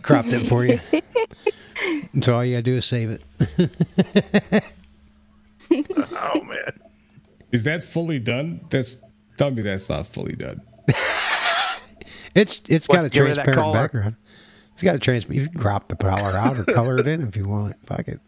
Cropped 0.02 0.32
it 0.32 0.48
for 0.48 0.64
you. 0.64 0.80
So 2.22 2.34
all 2.34 2.44
you 2.44 2.54
gotta 2.54 2.62
do 2.62 2.76
is 2.76 2.84
save 2.84 3.10
it. 3.10 3.22
Oh 5.70 6.42
man. 6.42 6.80
Is 7.52 7.64
that 7.64 7.82
fully 7.82 8.18
done? 8.18 8.60
That's 8.70 8.96
tell 9.38 9.50
me 9.50 9.62
that's 9.62 9.88
not 9.88 10.06
fully 10.06 10.34
done. 10.34 10.60
It's 12.34 12.60
it's 12.68 12.86
got 12.88 13.02
Let's 13.02 13.06
a 13.06 13.10
get 13.10 13.20
rid 13.20 13.30
of 13.30 13.36
that 13.36 13.44
transparent 13.44 13.74
background. 13.74 14.16
It's 14.72 14.82
got 14.82 14.96
a 14.96 14.98
transparent. 14.98 15.40
You 15.40 15.48
can 15.48 15.60
crop 15.60 15.88
the 15.88 15.96
color 15.96 16.36
out 16.36 16.58
or 16.58 16.64
color 16.64 16.98
it 16.98 17.06
in 17.06 17.22
if 17.22 17.36
you 17.36 17.44
want. 17.44 17.76
Fuck 17.86 18.08
it. 18.08 18.20